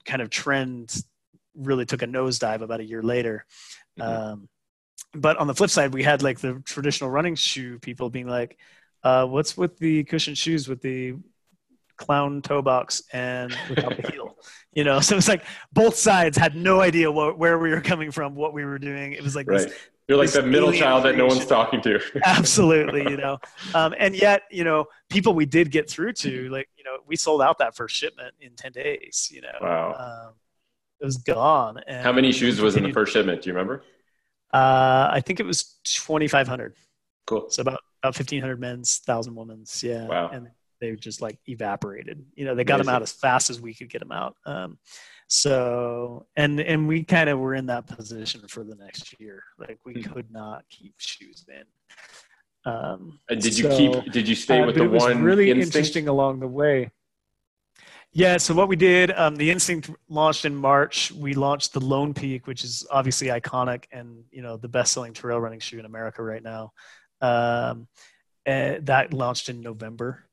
kind 0.06 0.22
of 0.22 0.30
trend 0.30 0.94
really 1.56 1.86
took 1.86 2.02
a 2.02 2.08
nosedive 2.08 2.62
about 2.62 2.80
a 2.82 2.86
year 2.86 3.02
later. 3.04 3.46
Mhm. 3.98 4.04
Um, 4.06 4.50
but 5.14 5.38
on 5.38 5.48
the 5.48 5.56
flip 5.56 5.70
side, 5.70 5.94
we 5.94 6.04
had 6.04 6.22
like 6.22 6.40
the 6.40 6.62
traditional 6.66 7.10
running 7.10 7.36
shoe 7.36 7.80
people 7.80 8.10
being 8.10 8.28
like, 8.28 8.60
uh, 9.04 9.26
"What's 9.26 9.58
with 9.58 9.78
the 9.78 10.04
cushioned 10.04 10.38
shoes 10.38 10.68
with 10.68 10.82
the 10.82 11.16
clown 11.98 12.42
toe 12.42 12.62
box 12.62 13.04
and 13.14 13.52
without 13.70 13.96
the 14.02 14.12
heel?" 14.12 14.36
You 14.72 14.84
know, 14.84 15.00
so 15.00 15.18
it's 15.18 15.28
like 15.28 15.44
both 15.74 15.96
sides 15.96 16.38
had 16.38 16.56
no 16.56 16.80
idea 16.80 17.12
what, 17.12 17.40
where 17.40 17.58
we 17.58 17.72
were 17.72 17.82
coming 17.82 18.12
from, 18.12 18.36
what 18.36 18.54
we 18.54 18.64
were 18.66 18.78
doing. 18.78 19.14
It 19.14 19.24
was 19.24 19.36
like 19.36 19.48
Right. 19.48 19.68
this 19.68 19.74
You're 20.08 20.18
like 20.20 20.32
the 20.32 20.44
middle 20.44 20.72
child 20.72 21.04
that 21.06 21.18
no 21.18 21.26
one's 21.26 21.46
talking 21.48 21.82
to. 21.82 22.00
absolutely 22.24 23.02
you 23.10 23.18
know 23.18 23.40
um, 23.74 23.96
and 23.98 24.16
yet 24.16 24.44
you 24.52 24.64
know 24.64 24.86
people 25.10 25.34
we 25.34 25.46
did 25.48 25.72
get 25.72 25.90
through 25.90 26.14
to 26.14 26.48
like 26.50 26.70
you 26.78 26.84
know 26.84 26.98
we 27.08 27.16
sold 27.16 27.42
out 27.42 27.58
that 27.58 27.76
first 27.76 27.96
shipment 27.96 28.34
in 28.40 28.56
10 28.56 28.72
days 28.72 29.28
you 29.34 29.42
know 29.42 29.58
Wow. 29.60 29.94
um, 30.30 30.34
it 31.02 31.06
was 31.06 31.18
gone 31.18 31.80
and 31.88 32.04
How 32.04 32.12
many 32.12 32.32
shoes 32.32 32.62
was 32.62 32.76
in 32.76 32.84
the 32.84 32.92
first 32.94 33.12
shipment? 33.12 33.42
Do 33.42 33.50
you 33.50 33.54
remember? 33.56 33.84
uh, 34.54 35.10
i 35.12 35.20
think 35.26 35.40
it 35.40 35.46
was 35.46 35.80
2500 35.84 36.76
Cool. 37.30 37.50
so 37.50 37.62
about 37.62 37.80
about 38.02 38.16
1500 38.18 38.60
men's 38.60 39.02
1000 39.06 39.36
women's 39.36 39.84
yeah 39.84 40.06
Wow. 40.08 40.30
and 40.34 40.48
they 40.82 40.96
just 40.96 41.22
like 41.22 41.38
evaporated 41.48 42.26
you 42.36 42.46
know 42.46 42.56
they 42.56 42.64
got 42.64 42.78
them 42.78 42.90
out 42.90 43.02
as 43.02 43.12
fast 43.12 43.50
as 43.50 43.60
we 43.62 43.74
could 43.74 43.90
get 43.90 44.00
them 44.00 44.12
out 44.12 44.36
um, 44.46 44.78
so 45.28 46.26
and 46.36 46.60
and 46.60 46.88
we 46.88 47.04
kind 47.04 47.30
of 47.30 47.38
were 47.40 47.54
in 47.56 47.68
that 47.68 47.86
position 47.88 48.42
for 48.48 48.64
the 48.64 48.76
next 48.76 49.20
year 49.20 49.44
like 49.60 49.78
we 49.86 50.02
Hmm. 50.02 50.12
could 50.14 50.32
not 50.32 50.64
keep 50.70 50.96
shoes 50.98 51.46
in 51.48 51.64
um, 52.72 53.20
And 53.30 53.42
did 53.42 53.58
you 53.58 53.70
so- 53.72 53.78
keep? 53.78 54.12
Did 54.12 54.28
you 54.28 54.36
stay 54.36 54.60
uh, 54.62 54.66
with 54.66 54.76
the 54.76 54.84
it 54.84 54.88
was 54.92 55.02
one 55.04 55.24
really 55.24 55.50
instinct? 55.50 55.76
interesting 55.76 56.08
along 56.10 56.42
the 56.42 56.48
way. 56.48 56.92
Yeah, 58.12 58.38
so 58.38 58.54
what 58.54 58.68
we 58.68 58.76
did, 58.76 59.12
um, 59.12 59.36
the 59.38 59.50
Instinct 59.52 59.90
launched 60.10 60.44
in 60.44 60.56
March. 60.56 61.12
We 61.12 61.34
launched 61.36 61.74
the 61.74 61.80
Lone 61.80 62.14
Peak, 62.14 62.48
which 62.48 62.64
is 62.64 62.86
obviously 62.92 63.28
iconic 63.28 63.84
and 63.92 64.24
you 64.32 64.42
know 64.42 64.58
the 64.58 64.68
best-selling 64.68 65.14
trail 65.14 65.40
running 65.40 65.60
shoe 65.60 65.80
in 65.80 65.86
America 65.86 66.22
right 66.22 66.44
now. 66.44 66.74
Um, 67.22 67.88
and 68.46 68.86
that 68.88 69.14
launched 69.14 69.50
in 69.50 69.62
November, 69.62 70.26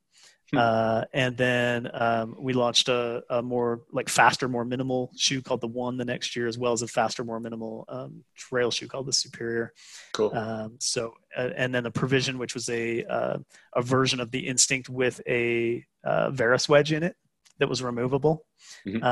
Hmm. 0.53 0.59
uh, 0.59 1.03
and 1.13 1.37
then 1.37 1.91
um, 1.93 2.37
we 2.39 2.53
launched 2.53 2.89
a, 2.89 3.25
a 3.29 3.43
more 3.43 3.83
like 3.91 4.09
faster, 4.09 4.49
more 4.49 4.65
minimal 4.65 5.11
shoe 5.17 5.43
called 5.43 5.61
the 5.61 5.67
One 5.67 5.97
the 5.97 6.05
next 6.05 6.37
year, 6.37 6.47
as 6.47 6.57
well 6.57 6.73
as 6.73 6.83
a 6.83 6.87
faster, 6.87 7.25
more 7.25 7.41
minimal 7.41 7.85
um, 7.89 8.23
trail 8.37 8.71
shoe 8.71 8.87
called 8.87 9.07
the 9.07 9.13
Superior. 9.13 9.73
Cool. 10.13 10.33
Um, 10.33 10.77
so, 10.79 11.15
uh, 11.37 11.51
and 11.57 11.75
then 11.75 11.83
the 11.83 11.91
provision, 11.91 12.39
which 12.39 12.55
was 12.55 12.69
a 12.69 13.03
uh, 13.07 13.39
a 13.75 13.83
version 13.83 14.21
of 14.21 14.31
the 14.31 14.47
Instinct 14.47 14.89
with 14.89 15.21
a 15.27 15.85
uh, 16.05 16.31
Varus 16.31 16.69
wedge 16.69 16.93
in 16.93 17.03
it 17.03 17.17
that 17.59 17.69
was 17.69 17.83
removable. 17.83 18.47
Mhm. 18.87 19.03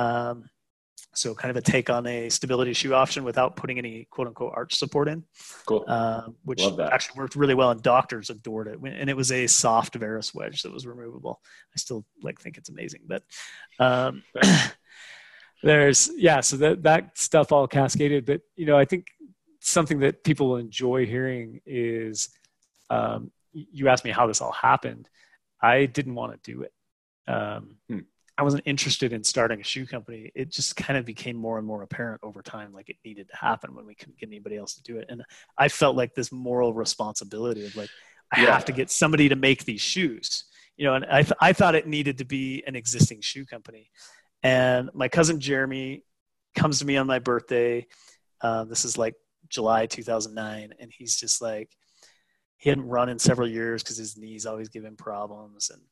So, 1.16 1.34
kind 1.34 1.50
of 1.50 1.56
a 1.56 1.62
take 1.62 1.90
on 1.90 2.06
a 2.06 2.28
stability 2.28 2.72
shoe 2.72 2.94
option 2.94 3.24
without 3.24 3.56
putting 3.56 3.78
any 3.78 4.06
quote 4.10 4.28
unquote 4.28 4.52
arch 4.54 4.74
support 4.76 5.08
in, 5.08 5.24
cool. 5.66 5.84
um, 5.88 6.36
which 6.44 6.62
actually 6.62 7.20
worked 7.20 7.36
really 7.36 7.54
well, 7.54 7.70
and 7.70 7.82
doctors 7.82 8.30
adored 8.30 8.68
it. 8.68 8.78
And 8.80 9.08
it 9.08 9.16
was 9.16 9.32
a 9.32 9.46
soft 9.46 9.94
Varus 9.94 10.34
wedge 10.34 10.62
that 10.62 10.72
was 10.72 10.86
removable. 10.86 11.40
I 11.74 11.76
still 11.78 12.04
like 12.22 12.40
think 12.40 12.56
it's 12.56 12.68
amazing, 12.68 13.02
but 13.06 13.22
um, 13.78 14.22
there's 15.62 16.10
yeah. 16.16 16.40
So 16.40 16.56
that 16.58 16.82
that 16.82 17.16
stuff 17.18 17.52
all 17.52 17.66
cascaded, 17.66 18.26
but 18.26 18.40
you 18.56 18.66
know, 18.66 18.76
I 18.76 18.84
think 18.84 19.06
something 19.60 20.00
that 20.00 20.24
people 20.24 20.48
will 20.48 20.56
enjoy 20.56 21.06
hearing 21.06 21.60
is 21.64 22.28
um, 22.90 23.30
you 23.52 23.88
asked 23.88 24.04
me 24.04 24.10
how 24.10 24.26
this 24.26 24.40
all 24.40 24.52
happened. 24.52 25.08
I 25.60 25.86
didn't 25.86 26.14
want 26.14 26.42
to 26.42 26.52
do 26.52 26.62
it. 26.62 26.72
Um, 27.26 27.76
Hmm. 27.88 28.00
I 28.36 28.42
wasn't 28.42 28.64
interested 28.66 29.12
in 29.12 29.22
starting 29.22 29.60
a 29.60 29.64
shoe 29.64 29.86
company. 29.86 30.32
It 30.34 30.50
just 30.50 30.74
kind 30.74 30.98
of 30.98 31.04
became 31.04 31.36
more 31.36 31.56
and 31.58 31.66
more 31.66 31.82
apparent 31.82 32.20
over 32.24 32.42
time, 32.42 32.72
like 32.72 32.88
it 32.88 32.96
needed 33.04 33.28
to 33.28 33.36
happen 33.36 33.74
when 33.74 33.86
we 33.86 33.94
couldn't 33.94 34.18
get 34.18 34.28
anybody 34.28 34.56
else 34.56 34.74
to 34.74 34.82
do 34.82 34.98
it. 34.98 35.06
And 35.08 35.22
I 35.56 35.68
felt 35.68 35.94
like 35.94 36.14
this 36.14 36.32
moral 36.32 36.74
responsibility 36.74 37.64
of 37.64 37.76
like, 37.76 37.90
I 38.32 38.42
Yeah. 38.42 38.52
have 38.52 38.64
to 38.64 38.72
get 38.72 38.90
somebody 38.90 39.28
to 39.28 39.36
make 39.36 39.64
these 39.64 39.80
shoes, 39.80 40.44
you 40.76 40.84
know. 40.84 40.94
And 40.94 41.04
I, 41.04 41.22
th- 41.22 41.38
I 41.40 41.52
thought 41.52 41.76
it 41.76 41.86
needed 41.86 42.18
to 42.18 42.24
be 42.24 42.64
an 42.66 42.74
existing 42.74 43.20
shoe 43.20 43.46
company. 43.46 43.90
And 44.42 44.90
my 44.94 45.08
cousin 45.08 45.38
Jeremy 45.38 46.02
comes 46.56 46.80
to 46.80 46.84
me 46.84 46.96
on 46.96 47.06
my 47.06 47.20
birthday. 47.20 47.86
Uh, 48.40 48.64
this 48.64 48.84
is 48.84 48.98
like 48.98 49.14
July 49.48 49.86
2009, 49.86 50.72
and 50.80 50.90
he's 50.92 51.16
just 51.16 51.40
like, 51.40 51.70
he 52.56 52.68
hadn't 52.68 52.88
run 52.88 53.08
in 53.08 53.18
several 53.18 53.46
years 53.48 53.82
because 53.82 53.96
his 53.96 54.16
knees 54.16 54.44
always 54.46 54.68
give 54.68 54.84
him 54.84 54.96
problems, 54.96 55.70
and 55.70 55.82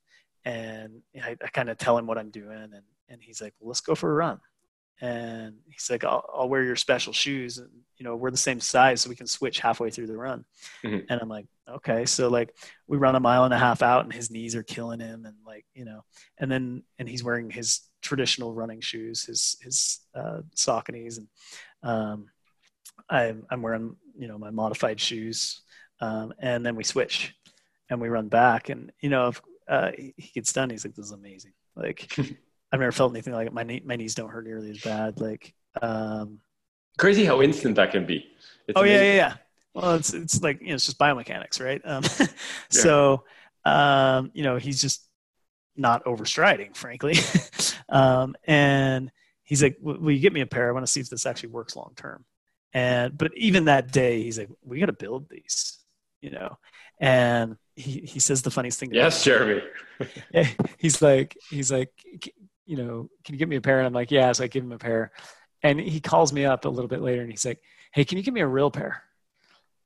and 0.45 1.03
I, 1.23 1.37
I 1.43 1.49
kind 1.49 1.71
of 1.71 1.79
tell 1.79 1.97
him 1.99 2.07
what 2.07 2.19
I'm 2.19 2.31
doing, 2.31 2.57
and 2.59 2.75
and 3.09 3.23
he's 3.23 3.41
like, 3.43 3.55
well, 3.61 3.69
let's 3.69 3.81
go 3.81 3.95
for 3.95 4.11
a 4.11 4.15
run, 4.15 4.41
and 5.01 5.55
he's 5.69 5.91
like, 5.91 6.05
I'll, 6.05 6.25
I'll 6.35 6.49
wear 6.49 6.63
your 6.65 6.77
special 6.77 7.13
shoes, 7.13 7.59
and 7.59 7.69
you 7.99 8.05
know 8.05 8.17
we're 8.17 8.31
the 8.31 8.37
same 8.37 8.61
size, 8.61 9.01
so 9.03 9.11
we 9.11 9.17
can 9.17 9.27
switch 9.27 9.59
halfway 9.61 9.91
through 9.91 10.07
the 10.09 10.17
run, 10.17 10.45
Mhm. 10.85 11.05
and 11.09 11.21
I'm 11.21 11.29
like, 11.29 11.47
okay, 11.69 12.05
so 12.05 12.29
like 12.29 12.55
we 12.87 12.97
run 12.99 13.15
a 13.15 13.21
mile 13.21 13.45
and 13.45 13.55
a 13.55 13.59
half 13.59 13.83
out, 13.83 14.05
and 14.05 14.13
his 14.13 14.31
knees 14.31 14.55
are 14.57 14.63
killing 14.63 15.01
him, 15.01 15.25
and 15.27 15.37
like 15.47 15.65
you 15.75 15.85
know, 15.85 16.05
and 16.39 16.51
then 16.51 16.83
and 16.99 17.09
he's 17.09 17.23
wearing 17.25 17.51
his 17.51 17.81
traditional 18.01 18.53
running 18.55 18.81
shoes, 18.81 19.25
his 19.25 19.57
his 19.63 20.01
uh, 20.15 20.41
Sauconys, 20.57 21.19
and 21.19 21.29
um, 21.83 22.27
I'm 23.09 23.47
I'm 23.51 23.63
wearing 23.63 23.97
you 24.19 24.29
know 24.29 24.39
my 24.39 24.51
modified 24.51 25.01
shoes, 25.01 25.63
um, 26.01 26.33
and 26.39 26.65
then 26.65 26.77
we 26.77 26.85
switch, 26.85 27.35
and 27.91 28.01
we 28.01 28.09
run 28.09 28.29
back, 28.29 28.69
and 28.69 28.91
you 29.01 29.09
know 29.11 29.29
if 29.29 29.41
uh, 29.73 29.91
he 29.97 30.13
he 30.19 30.31
gets 30.35 30.53
done, 30.53 30.69
he's 30.69 30.85
like, 30.85 30.95
"This 30.95 31.07
is 31.07 31.13
amazing." 31.13 31.53
Like 31.75 32.13
I've 32.19 32.81
never 32.81 32.93
felt 32.93 33.13
anything 33.13 33.33
like 33.33 33.47
it. 33.47 33.55
My 33.55 33.63
knee, 33.63 33.81
my 33.85 33.97
knees 33.97 34.15
don't 34.15 34.29
hurt 34.29 34.45
nearly 34.45 34.71
as 34.71 34.81
bad. 34.81 35.19
Like 35.19 35.55
um, 35.81 36.41
Crazy 36.99 37.25
how 37.25 37.41
instant 37.41 37.77
that 37.77 37.91
can 37.91 38.05
be. 38.05 38.27
It's 38.69 38.79
oh 38.79 38.85
yeah, 38.85 38.97
amazing. 38.97 39.07
yeah, 39.07 39.15
yeah. 39.15 39.35
Well, 39.73 39.95
it's 39.95 40.13
it's 40.13 40.43
like 40.43 40.61
you 40.61 40.69
know 40.69 40.75
it's 40.75 40.85
just 40.85 40.99
biomechanics, 40.99 41.59
right? 41.59 41.81
Um, 41.87 42.03
so 42.71 43.25
um, 43.65 44.31
you 44.35 44.43
know 44.43 44.57
he's 44.57 44.81
just 44.81 45.09
not 45.75 46.05
overstriding, 46.05 46.77
frankly. 46.77 47.17
um, 47.89 48.35
and 48.45 49.11
he's 49.43 49.63
like, 49.63 49.79
"Will 49.81 50.13
you 50.13 50.21
get 50.21 50.35
me 50.35 50.43
a 50.43 50.47
pair? 50.47 50.69
I 50.69 50.73
want 50.73 50.85
to 50.85 50.93
see 50.93 51.01
if 51.01 51.09
this 51.09 51.25
actually 51.25 51.49
works 51.49 51.77
long 51.77 51.95
term." 51.97 52.27
And 52.75 53.17
but 53.17 53.33
even 53.37 53.65
that 53.65 53.91
day, 53.91 54.23
he's 54.23 54.39
like, 54.39 54.51
"We 54.63 54.81
got 54.81 54.87
to 54.87 54.93
build 54.93 55.31
these," 55.31 55.79
you 56.21 56.31
know. 56.31 56.59
And 57.03 57.57
he 57.75 58.01
he 58.01 58.21
says 58.21 58.43
the 58.43 58.51
funniest 58.51 58.79
thing. 58.79 58.95
Yes, 58.95 59.25
Jeremy. 59.25 59.63
he's 60.79 61.03
like 61.03 61.37
he's 61.51 61.71
like 61.71 61.91
you 62.65 62.77
know 62.77 63.11
can 63.25 63.35
you 63.35 63.39
give 63.39 63.49
me 63.49 63.57
a 63.57 63.61
pair? 63.61 63.79
And 63.79 63.87
i'm 63.87 63.93
like 63.93 64.11
yeah. 64.11 64.31
So 64.33 64.45
i 64.45 64.47
give 64.47 64.65
him 64.65 64.73
a 64.73 64.79
pair. 64.79 65.11
And 65.65 65.79
he 65.79 66.01
calls 66.01 66.33
me 66.33 66.45
up 66.45 66.65
a 66.65 66.69
little 66.69 66.89
bit 66.89 67.03
later 67.03 67.21
and 67.21 67.31
he's 67.31 67.45
like 67.45 67.61
hey 67.93 68.05
can 68.05 68.17
you 68.19 68.25
give 68.25 68.33
me 68.33 68.41
a 68.41 68.47
real 68.47 68.71
pair? 68.71 69.03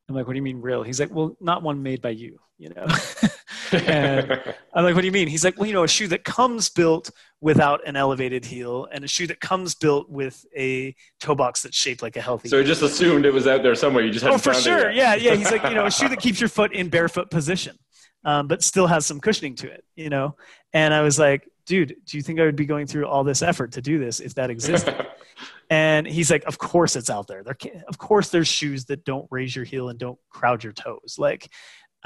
I'm 0.08 0.14
like 0.14 0.26
what 0.26 0.34
do 0.34 0.36
you 0.36 0.42
mean 0.42 0.60
real? 0.60 0.82
He's 0.82 1.00
like 1.00 1.12
well 1.12 1.36
not 1.40 1.62
one 1.62 1.82
made 1.82 2.02
by 2.02 2.10
you 2.10 2.38
you 2.58 2.68
know 2.68 2.86
And 3.72 4.30
I'm 4.74 4.84
like, 4.84 4.94
what 4.94 5.00
do 5.00 5.06
you 5.06 5.12
mean? 5.12 5.28
He's 5.28 5.44
like, 5.44 5.58
well, 5.58 5.66
you 5.66 5.72
know, 5.72 5.84
a 5.84 5.88
shoe 5.88 6.08
that 6.08 6.24
comes 6.24 6.68
built 6.68 7.10
without 7.40 7.86
an 7.86 7.96
elevated 7.96 8.44
heel 8.44 8.88
and 8.92 9.04
a 9.04 9.08
shoe 9.08 9.26
that 9.26 9.40
comes 9.40 9.74
built 9.74 10.08
with 10.08 10.44
a 10.56 10.94
toe 11.20 11.34
box 11.34 11.62
that's 11.62 11.76
shaped 11.76 12.02
like 12.02 12.16
a 12.16 12.20
healthy. 12.20 12.48
So 12.48 12.58
he 12.58 12.64
just 12.64 12.82
assumed 12.82 13.26
it 13.26 13.32
was 13.32 13.46
out 13.46 13.62
there 13.62 13.74
somewhere. 13.74 14.04
You 14.04 14.10
just 14.10 14.24
had 14.24 14.34
oh, 14.34 14.38
for 14.38 14.54
sure. 14.54 14.90
Yeah. 14.90 15.14
Yeah. 15.14 15.34
He's 15.34 15.50
like, 15.50 15.62
you 15.64 15.74
know, 15.74 15.86
a 15.86 15.90
shoe 15.90 16.08
that 16.08 16.18
keeps 16.20 16.40
your 16.40 16.48
foot 16.48 16.72
in 16.72 16.88
barefoot 16.88 17.30
position, 17.30 17.76
um, 18.24 18.48
but 18.48 18.62
still 18.62 18.86
has 18.86 19.06
some 19.06 19.20
cushioning 19.20 19.54
to 19.56 19.70
it, 19.70 19.84
you 19.94 20.10
know? 20.10 20.36
And 20.72 20.92
I 20.92 21.02
was 21.02 21.18
like, 21.18 21.48
dude, 21.66 21.96
do 22.04 22.16
you 22.16 22.22
think 22.22 22.40
I 22.40 22.44
would 22.44 22.56
be 22.56 22.64
going 22.64 22.86
through 22.86 23.06
all 23.06 23.24
this 23.24 23.42
effort 23.42 23.72
to 23.72 23.82
do 23.82 23.98
this 23.98 24.20
if 24.20 24.34
that 24.34 24.50
existed? 24.50 25.06
and 25.70 26.06
he's 26.06 26.30
like, 26.30 26.44
of 26.44 26.58
course 26.58 26.96
it's 26.96 27.10
out 27.10 27.26
there. 27.26 27.42
There, 27.42 27.54
can, 27.54 27.82
of 27.88 27.98
course, 27.98 28.30
there's 28.30 28.48
shoes 28.48 28.84
that 28.86 29.04
don't 29.04 29.26
raise 29.30 29.54
your 29.54 29.64
heel 29.64 29.88
and 29.88 29.98
don't 29.98 30.18
crowd 30.30 30.64
your 30.64 30.72
toes, 30.72 31.16
like 31.18 31.50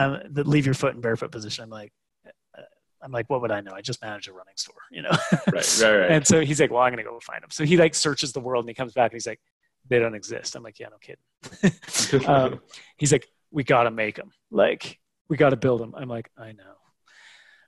um, 0.00 0.18
that 0.30 0.46
leave 0.46 0.66
your 0.66 0.74
foot 0.74 0.94
in 0.94 1.00
barefoot 1.00 1.30
position. 1.30 1.64
I'm 1.64 1.70
like, 1.70 1.92
uh, 2.26 2.62
I'm 3.02 3.12
like, 3.12 3.28
what 3.30 3.40
would 3.42 3.50
I 3.50 3.60
know? 3.60 3.72
I 3.72 3.80
just 3.80 4.02
manage 4.02 4.28
a 4.28 4.32
running 4.32 4.54
store, 4.56 4.74
you 4.90 5.02
know. 5.02 5.10
right, 5.52 5.80
right, 5.82 5.82
right. 5.82 6.10
And 6.10 6.26
so 6.26 6.40
he's 6.40 6.60
like, 6.60 6.70
well, 6.70 6.82
I'm 6.82 6.92
gonna 6.92 7.04
go 7.04 7.18
find 7.20 7.42
them. 7.42 7.50
So 7.50 7.64
he 7.64 7.76
like 7.76 7.94
searches 7.94 8.32
the 8.32 8.40
world 8.40 8.64
and 8.64 8.70
he 8.70 8.74
comes 8.74 8.92
back 8.92 9.12
and 9.12 9.16
he's 9.16 9.26
like, 9.26 9.40
they 9.88 9.98
don't 9.98 10.14
exist. 10.14 10.56
I'm 10.56 10.62
like, 10.62 10.78
yeah, 10.78 10.88
no 10.90 10.98
kidding. 11.00 12.26
um, 12.28 12.60
he's 12.96 13.12
like, 13.12 13.26
we 13.50 13.64
gotta 13.64 13.90
make 13.90 14.16
them. 14.16 14.30
Like, 14.50 14.98
we 15.28 15.36
gotta 15.36 15.56
build 15.56 15.80
them. 15.80 15.94
I'm 15.96 16.08
like, 16.08 16.30
I 16.36 16.52
know. 16.52 16.74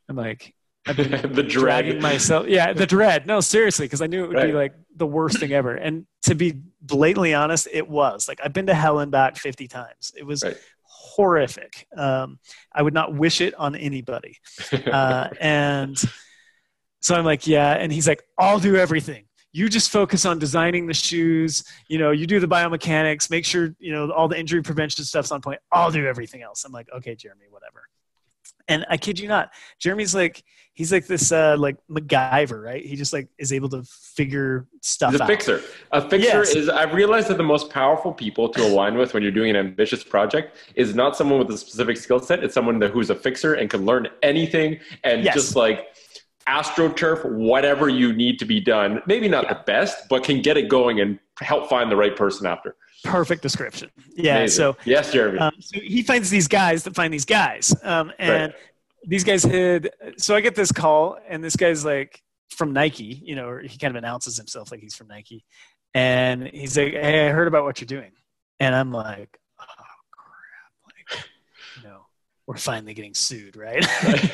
I'm 0.09 0.17
like, 0.17 0.55
I've 0.87 0.97
been 0.97 1.11
the 1.33 1.43
dread. 1.43 1.49
dragging 1.49 2.01
myself. 2.03 2.47
Yeah, 2.49 2.73
the 2.73 2.87
dread. 2.87 3.27
No, 3.27 3.41
seriously, 3.41 3.87
because 3.87 4.03
I 4.03 4.07
knew 4.09 4.25
it 4.25 4.29
would 4.29 4.37
Right. 4.37 4.47
be 4.49 4.53
like 4.53 4.75
the 4.97 5.07
worst 5.07 5.39
thing 5.39 5.53
ever. 5.53 5.75
And 5.75 6.07
to 6.25 6.35
be 6.35 6.61
blatantly 6.81 7.35
honest, 7.35 7.69
it 7.73 7.89
was. 7.89 8.27
Like 8.29 8.41
I've 8.45 8.53
been 8.53 8.67
to 8.67 8.75
hell 8.75 8.99
and 8.99 9.11
back 9.13 9.37
50 9.37 9.69
times. 9.69 10.13
It 10.17 10.25
was 10.27 10.43
Right. 10.43 10.57
Horrific. 11.17 11.87
Um, 11.97 12.39
I 12.73 12.83
would 12.83 12.95
not 12.95 13.15
wish 13.15 13.41
it 13.41 13.55
on 13.55 13.75
anybody. 13.75 14.39
Uh, 14.93 15.29
and 15.41 15.97
so 17.01 17.15
I'm 17.15 17.25
like, 17.25 17.47
yeah. 17.47 17.73
And 17.73 17.93
he's 17.93 18.07
like, 18.07 18.23
I'll 18.39 18.59
do 18.59 18.77
everything. 18.77 19.25
You 19.53 19.69
just 19.69 19.91
focus 19.91 20.25
on 20.25 20.39
designing 20.39 20.87
the 20.87 20.95
shoes. 20.95 21.65
You 21.89 21.99
know, 21.99 22.11
you 22.11 22.27
do 22.27 22.41
the 22.41 22.49
biomechanics. 22.49 23.31
Make 23.31 23.45
sure 23.45 23.75
you 23.79 23.93
know 23.93 24.11
all 24.11 24.29
the 24.29 24.39
injury 24.39 24.63
prevention 24.63 25.05
stuff's 25.05 25.31
on 25.31 25.41
point. 25.41 25.61
I'll 25.71 25.91
do 25.91 26.07
everything 26.07 26.43
else. 26.43 26.65
I'm 26.65 26.73
like, 26.73 26.89
okay, 26.97 27.15
Jeremy, 27.15 27.47
whatever. 27.51 27.83
And 28.73 28.87
I 28.89 28.97
kid 28.97 29.19
you 29.19 29.29
not, 29.29 29.51
Jeremy's 29.79 30.15
like 30.15 30.43
he's 30.75 30.91
like 30.91 31.07
this 31.07 31.31
uh, 31.31 31.55
like 31.59 31.77
MacGyver, 31.91 32.63
right? 32.65 32.83
He 32.85 32.97
just 32.97 33.13
like 33.13 33.29
is 33.39 33.53
able 33.53 33.69
to 33.71 33.83
figure 34.17 34.67
stuff 34.81 35.11
He's 35.13 35.21
a 35.21 35.25
out. 35.25 35.29
fixer. 35.29 35.63
A 35.93 36.01
fixer 36.01 36.39
Yes. 36.39 36.55
is, 36.55 36.69
I've 36.71 36.95
realized 36.95 37.29
that 37.29 37.37
the 37.37 37.43
most 37.43 37.69
powerful 37.69 38.13
people 38.13 38.49
to 38.49 38.63
align 38.63 38.97
with 38.97 39.13
when 39.13 39.23
you're 39.23 39.33
doing 39.33 39.51
an 39.51 39.57
ambitious 39.57 40.03
project 40.03 40.57
is 40.75 40.95
not 40.95 41.15
someone 41.15 41.39
with 41.39 41.51
a 41.51 41.59
specific 41.59 41.99
skill 41.99 42.21
set. 42.21 42.43
It's 42.43 42.55
someone 42.55 42.79
that, 42.79 42.91
who's 42.93 43.11
a 43.11 43.15
fixer 43.15 43.55
and 43.55 43.69
can 43.69 43.85
learn 43.85 44.09
anything 44.23 44.79
and 45.05 45.23
Yes. 45.25 45.35
just 45.35 45.57
like 45.57 45.89
astroturf 46.49 47.25
whatever 47.31 47.89
you 47.91 48.13
need 48.13 48.39
to 48.39 48.45
be 48.47 48.59
done. 48.61 49.03
Maybe 49.07 49.29
not 49.29 49.49
the 49.49 49.61
best, 49.67 50.09
but 50.09 50.25
can 50.25 50.41
get 50.41 50.57
it 50.57 50.69
going 50.69 51.01
and 51.01 51.19
help 51.41 51.69
find 51.69 51.91
the 51.91 51.97
right 51.97 52.17
person 52.17 52.47
after. 52.47 52.77
Perfect 53.05 53.43
description. 53.43 53.91
Yeah. 54.17 54.37
Amazing. 54.39 54.57
So 54.57 54.77
yes, 54.85 55.13
Jeremy. 55.13 55.39
Um, 55.39 55.53
so 55.61 55.81
he 55.81 56.03
finds 56.03 56.31
these 56.31 56.49
guys 56.49 56.85
that 56.85 56.95
find 56.95 57.13
these 57.13 57.25
guys. 57.25 57.75
Um, 57.83 58.13
and 58.19 58.53
Right. 58.53 58.55
these 59.07 59.25
guys 59.25 59.43
had, 59.43 59.91
so 60.17 60.35
I 60.37 60.41
get 60.41 60.55
this 60.55 60.71
call, 60.73 61.19
and 61.29 61.43
this 61.43 61.57
guy's 61.57 61.85
like 61.85 62.23
from 62.51 62.73
Nike, 62.73 63.21
you 63.25 63.35
know, 63.35 63.49
or 63.49 63.61
he 63.61 63.77
kind 63.79 63.91
of 63.91 63.97
announces 63.97 64.37
himself 64.37 64.71
like 64.71 64.81
he's 64.81 64.95
from 64.95 65.09
Nike. 65.09 65.45
And 65.95 66.47
he's 66.49 66.77
like, 66.79 66.93
Hey, 66.93 67.27
I 67.29 67.31
heard 67.33 67.49
about 67.49 67.65
what 67.65 67.81
you're 67.81 67.87
doing. 67.87 68.13
And 68.61 68.75
I'm 68.75 68.93
like, 68.93 69.39
Oh, 69.61 69.65
crap. 70.13 71.17
Like, 71.17 71.25
you 71.77 71.89
know, 71.89 72.07
we're 72.47 72.57
finally 72.57 72.95
getting 72.95 73.15
sued, 73.15 73.57
right? 73.57 73.85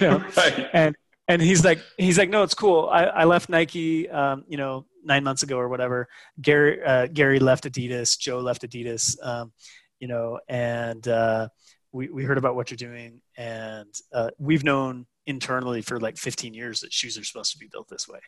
You 0.00 0.06
know? 0.08 0.24
right. 0.36 0.68
and 0.72 0.96
and 1.28 1.42
he's 1.42 1.64
like 1.64 1.80
he's 1.98 2.18
like 2.18 2.30
no 2.30 2.42
it's 2.42 2.54
cool. 2.54 2.88
I, 2.90 3.04
I 3.04 3.24
left 3.24 3.48
nike 3.48 4.08
um, 4.08 4.44
you 4.48 4.56
know 4.56 4.86
nine 5.04 5.22
months 5.22 5.42
ago 5.42 5.58
or 5.58 5.68
whatever. 5.68 6.08
Gary 6.40 6.82
uh, 6.82 7.06
gary 7.06 7.38
left 7.38 7.64
adidas. 7.64 8.18
Joe 8.18 8.40
left 8.40 8.62
adidas 8.62 9.16
um, 9.24 9.52
you 10.00 10.08
know 10.08 10.40
and 10.48 11.06
uh, 11.06 11.48
we, 11.92 12.08
we 12.08 12.24
heard 12.24 12.38
about 12.38 12.54
what 12.54 12.70
you're 12.70 12.76
doing. 12.76 13.20
And 13.36 13.94
uh, 14.12 14.30
we've 14.38 14.64
known 14.64 15.06
internally 15.26 15.82
for 15.82 16.00
like 16.00 16.16
15 16.16 16.54
years 16.54 16.80
that 16.80 16.92
shoes 16.92 17.18
are 17.18 17.24
supposed 17.24 17.52
to 17.52 17.58
be 17.58 17.68
built 17.70 17.88
this 17.88 18.08
way. 18.08 18.20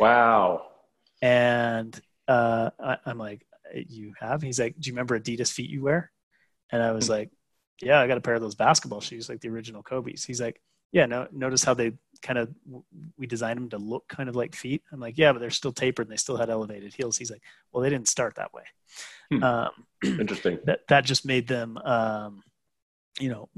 Wow. 0.00 0.66
and 1.22 1.98
uh, 2.28 2.70
I, 2.80 2.96
i'm 3.06 3.18
like 3.18 3.46
you 3.74 4.14
have? 4.20 4.42
He's 4.42 4.58
like 4.58 4.74
do 4.78 4.88
you 4.88 4.94
remember 4.94 5.18
adidas 5.18 5.52
feet 5.52 5.70
you 5.70 5.82
wear? 5.82 6.10
And 6.70 6.82
i 6.82 6.92
was 6.92 7.08
like 7.08 7.30
yeah 7.82 8.00
i 8.00 8.06
got 8.06 8.16
a 8.16 8.22
pair 8.22 8.34
of 8.34 8.40
those 8.40 8.54
basketball 8.54 9.02
shoes 9.02 9.28
like 9.28 9.40
the 9.40 9.48
original 9.48 9.82
kobe's. 9.82 10.24
He's 10.24 10.40
like 10.40 10.60
yeah 10.96 11.06
no 11.06 11.28
notice 11.30 11.62
how 11.62 11.74
they 11.74 11.92
kind 12.22 12.38
of 12.38 12.48
we 13.18 13.26
designed 13.26 13.58
them 13.58 13.68
to 13.68 13.76
look 13.92 14.04
kind 14.08 14.28
of 14.30 14.34
like 14.34 14.56
feet 14.56 14.82
i'm 14.90 15.00
like 15.06 15.18
yeah 15.18 15.30
but 15.32 15.40
they're 15.40 15.50
still 15.62 15.72
tapered 15.72 16.06
and 16.06 16.12
they 16.12 16.16
still 16.26 16.38
had 16.42 16.48
elevated 16.56 16.94
heels 16.94 17.18
he's 17.18 17.30
like 17.30 17.42
well 17.70 17.82
they 17.82 17.90
didn't 17.90 18.08
start 18.08 18.34
that 18.36 18.52
way 18.52 18.62
Hmm. 19.30 19.42
um, 19.42 19.70
Interesting. 20.04 20.58
that 20.68 20.80
that 20.88 21.04
just 21.04 21.26
made 21.26 21.46
them 21.48 21.76
um, 21.78 22.42
you 23.24 23.28
know 23.28 23.48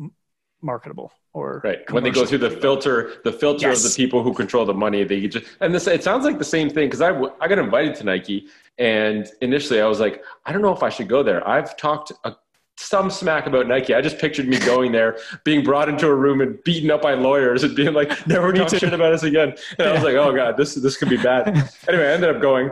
marketable 0.62 1.12
or 1.34 1.60
Right. 1.62 1.88
When 1.92 2.02
they 2.02 2.10
go 2.10 2.24
through 2.24 2.38
the 2.48 2.50
filter, 2.50 2.94
the 3.22 3.32
filter 3.42 3.70
of 3.70 3.82
the 3.82 3.92
people 3.94 4.22
who 4.24 4.32
control 4.32 4.64
the 4.64 4.74
money, 4.74 5.04
they 5.04 5.28
just 5.28 5.44
and 5.60 5.74
this 5.74 5.86
it 5.86 6.02
sounds 6.02 6.24
like 6.24 6.38
the 6.38 6.50
same 6.56 6.68
thing 6.70 6.86
because 6.88 7.02
I 7.02 7.12
w- 7.18 7.32
I 7.42 7.46
got 7.52 7.58
invited 7.58 7.94
to 7.96 8.04
Nike 8.12 8.38
and 8.78 9.22
initially 9.48 9.80
I 9.80 9.86
was 9.86 10.00
like 10.00 10.24
I 10.46 10.52
don't 10.52 10.62
know 10.62 10.72
if 10.72 10.82
I 10.82 10.88
should 10.88 11.08
go 11.16 11.22
there. 11.22 11.40
I've 11.46 11.76
talked 11.76 12.12
a, 12.24 12.34
some 12.78 13.10
smack 13.10 13.46
about 13.46 13.66
Nike. 13.66 13.92
I 13.94 14.00
just 14.00 14.18
pictured 14.18 14.46
me 14.46 14.58
going 14.60 14.92
there, 14.92 15.18
being 15.44 15.64
brought 15.64 15.88
into 15.88 16.06
a 16.06 16.14
room 16.14 16.40
and 16.40 16.62
beaten 16.62 16.90
up 16.90 17.02
by 17.02 17.14
lawyers 17.14 17.64
and 17.64 17.74
being 17.74 17.92
like, 17.92 18.26
"Never 18.26 18.52
talk 18.52 18.68
shit 18.70 18.92
about 18.94 19.12
us 19.12 19.24
again." 19.24 19.54
And 19.78 19.88
I 19.88 19.92
was 19.92 20.02
like, 20.04 20.14
"Oh 20.14 20.32
god, 20.32 20.56
this 20.56 20.74
this 20.76 20.96
could 20.96 21.08
be 21.08 21.16
bad." 21.16 21.48
anyway, 21.88 22.08
I 22.08 22.12
ended 22.12 22.34
up 22.34 22.40
going, 22.40 22.70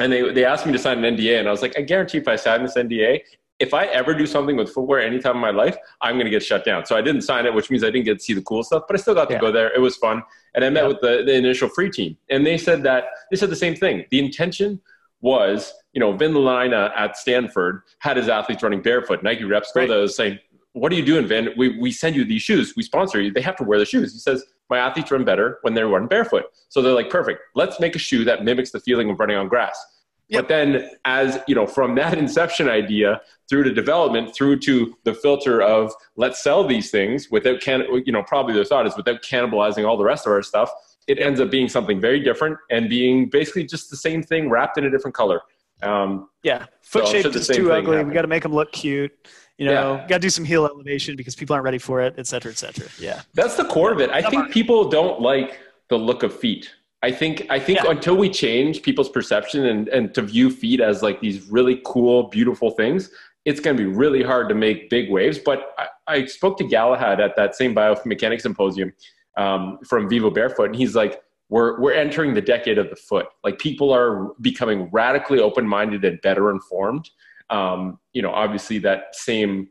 and 0.00 0.10
they 0.10 0.30
they 0.32 0.44
asked 0.44 0.64
me 0.66 0.72
to 0.72 0.78
sign 0.78 1.04
an 1.04 1.16
NDA, 1.16 1.38
and 1.38 1.48
I 1.48 1.50
was 1.50 1.60
like, 1.62 1.78
"I 1.78 1.82
guarantee 1.82 2.18
if 2.18 2.28
I 2.28 2.36
sign 2.36 2.62
this 2.62 2.76
NDA." 2.76 3.20
If 3.58 3.72
I 3.72 3.86
ever 3.86 4.12
do 4.12 4.26
something 4.26 4.54
with 4.54 4.68
footwear 4.70 5.00
anytime 5.00 5.36
in 5.36 5.40
my 5.40 5.48
life, 5.50 5.78
I'm 6.02 6.16
going 6.16 6.26
to 6.26 6.30
get 6.30 6.42
shut 6.42 6.62
down. 6.62 6.84
So 6.84 6.94
I 6.94 7.00
didn't 7.00 7.22
sign 7.22 7.46
it, 7.46 7.54
which 7.54 7.70
means 7.70 7.82
I 7.84 7.86
didn't 7.86 8.04
get 8.04 8.18
to 8.18 8.22
see 8.22 8.34
the 8.34 8.42
cool 8.42 8.62
stuff, 8.62 8.82
but 8.86 8.98
I 8.98 9.00
still 9.00 9.14
got 9.14 9.28
to 9.30 9.34
Yeah. 9.36 9.40
go 9.40 9.50
there. 9.50 9.72
It 9.74 9.78
was 9.80 9.96
fun. 9.96 10.22
And 10.54 10.62
I 10.62 10.68
met 10.68 10.82
Yeah. 10.82 10.88
with 10.88 11.00
the, 11.00 11.22
the 11.24 11.32
initial 11.32 11.70
free 11.70 11.88
team. 11.90 12.18
And 12.28 12.44
they 12.46 12.58
said 12.58 12.82
that, 12.82 13.04
they 13.30 13.36
said 13.38 13.48
the 13.48 13.56
same 13.56 13.74
thing. 13.74 14.04
The 14.10 14.18
intention 14.18 14.78
was, 15.22 15.72
you 15.96 16.00
know, 16.00 16.12
Vin 16.12 16.34
Lananna 16.34 16.90
uh, 16.90 16.92
at 16.94 17.16
Stanford 17.16 17.80
had 18.00 18.18
his 18.18 18.28
athletes 18.28 18.62
running 18.62 18.82
barefoot. 18.82 19.22
Nike 19.22 19.44
reps 19.44 19.72
go 19.72 19.80
Right. 19.80 19.88
there 19.88 20.06
saying, 20.08 20.38
what 20.74 20.92
are 20.92 20.94
you 20.94 21.02
doing, 21.02 21.26
Vin? 21.26 21.54
We, 21.56 21.78
we 21.78 21.90
send 21.90 22.14
you 22.14 22.22
these 22.22 22.42
shoes. 22.42 22.74
We 22.76 22.82
sponsor 22.82 23.18
you. 23.18 23.32
They 23.32 23.40
have 23.40 23.56
to 23.56 23.64
wear 23.64 23.78
the 23.78 23.86
shoes. 23.86 24.12
He 24.12 24.18
says, 24.18 24.44
my 24.68 24.76
athletes 24.76 25.10
run 25.10 25.24
better 25.24 25.58
when 25.62 25.72
they're 25.72 25.88
running 25.88 26.08
barefoot. 26.08 26.44
So 26.68 26.82
they're 26.82 26.92
like, 26.92 27.08
perfect. 27.08 27.40
Let's 27.54 27.80
make 27.80 27.96
a 27.96 27.98
shoe 27.98 28.24
that 28.24 28.44
mimics 28.44 28.72
the 28.72 28.80
feeling 28.80 29.08
of 29.08 29.18
running 29.18 29.38
on 29.38 29.48
grass. 29.48 29.82
But 30.30 30.48
then, 30.48 30.90
as 31.06 31.38
you 31.48 31.54
know, 31.54 31.66
from 31.66 31.94
that 31.94 32.18
inception 32.18 32.68
idea 32.68 33.22
through 33.48 33.62
to 33.64 33.72
development, 33.72 34.34
through 34.34 34.58
to 34.60 34.94
the 35.04 35.14
filter 35.14 35.62
of 35.62 35.94
let's 36.16 36.42
sell 36.42 36.66
these 36.66 36.90
things 36.90 37.30
without 37.30 37.62
can, 37.62 37.84
you 38.04 38.12
know, 38.12 38.22
probably 38.24 38.52
the 38.52 38.66
thought 38.66 38.86
is 38.86 38.96
without 38.98 39.22
cannibalizing 39.22 39.88
all 39.88 39.96
the 39.96 40.04
rest 40.04 40.26
of 40.26 40.32
our 40.32 40.42
stuff. 40.42 40.70
It 41.06 41.20
ends 41.20 41.40
up 41.40 41.50
being 41.50 41.70
something 41.70 42.02
very 42.02 42.20
different 42.20 42.58
and 42.70 42.90
being 42.90 43.30
basically 43.30 43.64
just 43.64 43.88
the 43.88 43.96
same 43.96 44.22
thing 44.22 44.50
wrapped 44.50 44.76
in 44.76 44.84
a 44.84 44.90
different 44.90 45.14
color. 45.14 45.40
Um, 45.82 46.28
yeah 46.42 46.66
foot 46.82 47.06
So 47.06 47.12
shape 47.12 47.26
is 47.34 47.48
too 47.48 47.70
ugly 47.72 48.02
we 48.02 48.12
got 48.14 48.22
to 48.22 48.28
make 48.28 48.42
them 48.42 48.54
look 48.54 48.72
cute 48.72 49.12
you 49.58 49.66
know 49.66 49.96
Yeah. 49.96 50.06
got 50.08 50.16
to 50.16 50.20
do 50.20 50.30
some 50.30 50.44
heel 50.44 50.64
elevation 50.64 51.16
because 51.16 51.34
people 51.34 51.54
aren't 51.54 51.64
ready 51.64 51.78
for 51.78 52.00
it 52.00 52.14
et 52.16 52.26
cetera 52.26 52.50
et 52.50 52.56
cetera 52.58 52.86
yeah 52.98 53.22
That's 53.34 53.56
the 53.56 53.64
core 53.64 53.92
of 53.92 54.00
it. 54.00 54.10
I 54.10 54.22
think 54.30 54.50
people 54.50 54.88
don't 54.88 55.20
like 55.20 55.58
the 55.88 55.98
look 55.98 56.22
of 56.22 56.34
feet. 56.38 56.70
I 57.02 57.12
think 57.12 57.46
I 57.50 57.58
think 57.60 57.80
Yeah. 57.82 57.90
until 57.90 58.16
we 58.16 58.30
change 58.30 58.82
people's 58.82 59.10
perception 59.10 59.66
and, 59.66 59.88
and 59.88 60.14
to 60.14 60.22
view 60.22 60.50
feet 60.50 60.80
as 60.80 61.02
like 61.02 61.20
these 61.20 61.46
really 61.50 61.80
cool, 61.84 62.24
beautiful 62.24 62.70
things, 62.70 63.10
it's 63.44 63.60
going 63.60 63.76
to 63.76 63.82
be 63.82 63.88
really 63.88 64.22
hard 64.22 64.48
to 64.48 64.54
make 64.54 64.88
big 64.90 65.10
waves. 65.10 65.38
But 65.38 65.74
I, 65.78 65.86
I 66.08 66.24
spoke 66.24 66.56
to 66.58 66.64
Galahad 66.64 67.20
at 67.20 67.36
that 67.36 67.54
same 67.54 67.74
biomechanics 67.74 68.40
symposium 68.40 68.92
um, 69.36 69.78
from 69.86 70.08
Vivo 70.08 70.30
Barefoot, 70.30 70.64
and 70.70 70.76
he's 70.76 70.96
like, 70.96 71.20
"We're 71.48 71.80
we're 71.80 71.94
entering 71.94 72.34
the 72.34 72.40
decade 72.40 72.78
of 72.78 72.90
the 72.90 72.96
foot. 72.96 73.26
Like 73.44 73.58
people 73.58 73.92
are 73.92 74.32
becoming 74.40 74.88
radically 74.92 75.40
open-minded 75.40 76.04
and 76.04 76.20
better 76.22 76.50
informed. 76.50 77.10
Um, 77.50 77.98
you 78.12 78.22
know, 78.22 78.32
obviously 78.32 78.78
that 78.78 79.14
same." 79.14 79.68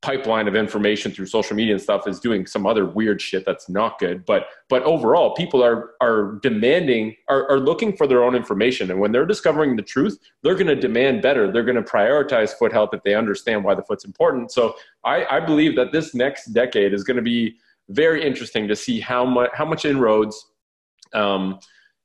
pipeline 0.00 0.46
of 0.46 0.54
information 0.54 1.10
through 1.10 1.26
social 1.26 1.56
media 1.56 1.74
and 1.74 1.82
stuff 1.82 2.06
is 2.06 2.20
doing 2.20 2.46
some 2.46 2.66
other 2.66 2.86
weird 2.86 3.20
shit 3.20 3.44
that's 3.44 3.68
not 3.68 3.98
good 3.98 4.24
but 4.26 4.46
but 4.68 4.80
overall 4.84 5.34
people 5.34 5.60
are 5.62 5.90
are 6.00 6.38
demanding 6.40 7.16
are, 7.28 7.50
are 7.50 7.58
looking 7.58 7.96
for 7.96 8.06
their 8.06 8.22
own 8.22 8.36
information 8.36 8.92
and 8.92 9.00
when 9.00 9.10
they're 9.10 9.26
discovering 9.26 9.74
the 9.74 9.82
truth 9.82 10.16
they're 10.44 10.54
going 10.54 10.68
to 10.68 10.76
demand 10.76 11.20
better 11.20 11.50
they're 11.50 11.64
going 11.64 11.74
to 11.74 11.82
prioritize 11.82 12.50
foot 12.50 12.72
health 12.72 12.90
if 12.92 13.02
they 13.02 13.16
understand 13.16 13.64
why 13.64 13.74
the 13.74 13.82
foot's 13.82 14.04
important 14.04 14.52
so 14.52 14.72
i 15.04 15.24
i 15.32 15.40
believe 15.40 15.74
that 15.74 15.90
this 15.90 16.14
next 16.14 16.46
decade 16.52 16.94
is 16.94 17.02
going 17.02 17.16
to 17.16 17.22
be 17.22 17.56
very 17.88 18.24
interesting 18.24 18.68
to 18.68 18.76
see 18.76 19.00
how 19.00 19.24
much 19.24 19.50
how 19.52 19.64
much 19.64 19.84
inroads 19.84 20.47
um, 21.14 21.58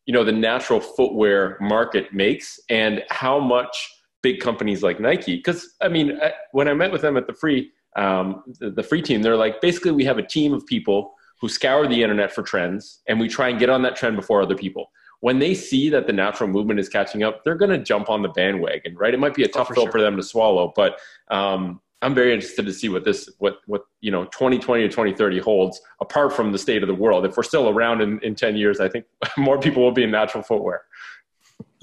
you 0.05 0.13
know 0.13 0.23
the 0.23 0.31
natural 0.31 0.79
footwear 0.79 1.57
market 1.61 2.13
makes 2.13 2.59
and 2.69 3.03
how 3.09 3.39
much 3.39 3.89
big 4.21 4.39
companies 4.39 4.83
like 4.83 4.99
Nike 4.99 5.35
because 5.37 5.75
I 5.81 5.87
mean 5.87 6.19
I- 6.21 6.33
when 6.51 6.67
I 6.67 6.73
met 6.73 6.91
with 6.91 7.01
them 7.01 7.17
at 7.17 7.27
the 7.27 7.33
free 7.33 7.71
um, 7.95 8.43
the, 8.59 8.71
the 8.71 8.83
free 8.83 9.01
team 9.01 9.21
they're 9.21 9.37
like 9.37 9.61
basically 9.61 9.91
we 9.91 10.03
have 10.05 10.17
a 10.17 10.25
team 10.25 10.53
of 10.53 10.65
people 10.65 11.13
who 11.39 11.47
scour 11.49 11.87
the 11.87 12.01
internet 12.01 12.33
for 12.33 12.41
trends 12.41 13.01
and 13.07 13.19
we 13.19 13.27
try 13.27 13.49
and 13.49 13.59
get 13.59 13.69
on 13.69 13.81
that 13.83 13.95
trend 13.95 14.15
before 14.15 14.41
other 14.41 14.55
people 14.55 14.87
when 15.19 15.39
they 15.39 15.53
see 15.53 15.89
that 15.89 16.05
the 16.07 16.13
natural 16.13 16.49
movement 16.49 16.79
is 16.79 16.89
catching 16.89 17.23
up 17.23 17.43
they're 17.43 17.55
going 17.55 17.71
to 17.71 17.77
jump 17.77 18.09
on 18.09 18.21
the 18.21 18.29
bandwagon 18.29 18.95
right 18.95 19.13
it 19.13 19.19
might 19.19 19.35
be 19.35 19.43
a 19.43 19.47
tough 19.47 19.67
Oh, 19.67 19.69
for 19.69 19.73
pill 19.75 19.83
sure. 19.85 19.91
for 19.91 20.01
them 20.01 20.15
to 20.17 20.23
swallow 20.23 20.73
but 20.75 20.99
um, 21.29 21.81
i'm 22.03 22.13
very 22.13 22.33
interested 22.33 22.65
to 22.65 22.73
see 22.73 22.89
what 22.89 23.03
this 23.03 23.29
what 23.39 23.57
what 23.65 23.85
you 24.01 24.11
know 24.11 24.25
2020 24.25 24.83
to 24.83 24.89
2030 24.89 25.39
holds 25.39 25.81
apart 26.01 26.33
from 26.33 26.51
the 26.51 26.57
state 26.57 26.83
of 26.83 26.87
the 26.87 26.93
world 26.93 27.25
if 27.25 27.35
we're 27.37 27.43
still 27.43 27.69
around 27.69 28.01
in, 28.01 28.19
in 28.19 28.35
10 28.35 28.55
years 28.55 28.79
i 28.79 28.87
think 28.87 29.05
more 29.37 29.59
people 29.59 29.81
will 29.81 29.91
be 29.91 30.03
in 30.03 30.11
natural 30.11 30.43
footwear 30.43 30.83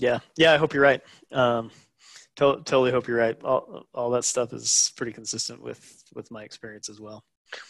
Yeah, 0.01 0.21
yeah. 0.37 0.53
I 0.55 0.57
hope 0.57 0.73
you're 0.73 0.83
right. 0.83 1.03
Um, 1.31 1.71
to- 2.37 2.63
totally 2.65 2.91
hope 2.91 3.07
you're 3.07 3.19
right. 3.19 3.37
All 3.45 3.87
all 3.95 4.11
that 4.11 4.25
stuff 4.25 4.53
is 4.53 4.93
pretty 4.97 5.13
consistent 5.13 5.63
with 5.63 6.05
with 6.15 6.31
my 6.31 6.43
experience 6.43 6.89
as 6.89 7.01
well. 7.01 7.23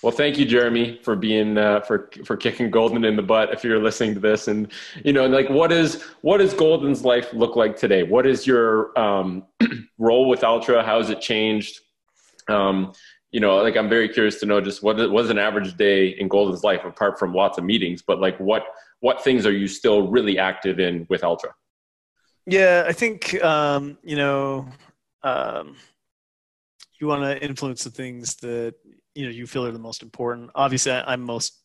Well, 0.02 0.12
thank 0.12 0.38
you, 0.38 0.44
Jeremy, 0.44 1.00
for 1.02 1.16
being 1.16 1.58
uh, 1.58 1.80
for 1.80 2.10
for 2.24 2.36
kicking 2.36 2.70
Golden 2.70 3.04
in 3.04 3.16
the 3.16 3.22
butt. 3.22 3.52
If 3.52 3.64
you're 3.64 3.82
listening 3.82 4.14
to 4.14 4.20
this, 4.20 4.46
and 4.48 4.70
you 5.04 5.12
know, 5.12 5.26
like, 5.26 5.50
what 5.50 5.72
is 5.72 6.02
what 6.20 6.38
does 6.38 6.54
Golden's 6.54 7.04
life 7.04 7.32
look 7.32 7.56
like 7.56 7.76
today? 7.76 8.02
What 8.04 8.26
is 8.26 8.46
your 8.46 8.96
um, 8.98 9.44
role 9.98 10.28
with 10.28 10.44
Altra? 10.44 10.84
How 10.84 10.98
has 10.98 11.10
it 11.10 11.20
changed? 11.20 11.80
Um, 12.48 12.92
you 13.32 13.38
know, 13.40 13.56
like, 13.58 13.76
I'm 13.76 13.88
very 13.88 14.08
curious 14.08 14.40
to 14.40 14.46
know 14.46 14.60
just 14.60 14.82
what 14.82 14.96
was 15.10 15.30
an 15.30 15.38
average 15.38 15.76
day 15.76 16.08
in 16.08 16.26
Golden's 16.28 16.64
life, 16.64 16.84
apart 16.84 17.18
from 17.18 17.32
lots 17.32 17.58
of 17.58 17.64
meetings. 17.64 18.02
But 18.02 18.20
like, 18.20 18.38
what 18.38 18.64
what 19.00 19.22
things 19.22 19.46
are 19.46 19.52
you 19.52 19.68
still 19.68 20.08
really 20.08 20.38
active 20.38 20.78
in 20.80 21.06
with 21.08 21.22
Altra? 21.24 21.50
Yeah, 22.46 22.84
I 22.86 22.92
think 22.92 23.42
um, 23.42 23.98
you 24.02 24.16
know 24.16 24.66
um, 25.22 25.76
you 27.00 27.06
want 27.06 27.22
to 27.22 27.42
influence 27.44 27.84
the 27.84 27.90
things 27.90 28.36
that 28.36 28.74
you 29.14 29.24
know 29.26 29.30
you 29.30 29.46
feel 29.46 29.64
are 29.66 29.72
the 29.72 29.78
most 29.78 30.02
important. 30.02 30.50
Obviously, 30.54 30.92
I, 30.92 31.12
I'm 31.12 31.22
most 31.22 31.56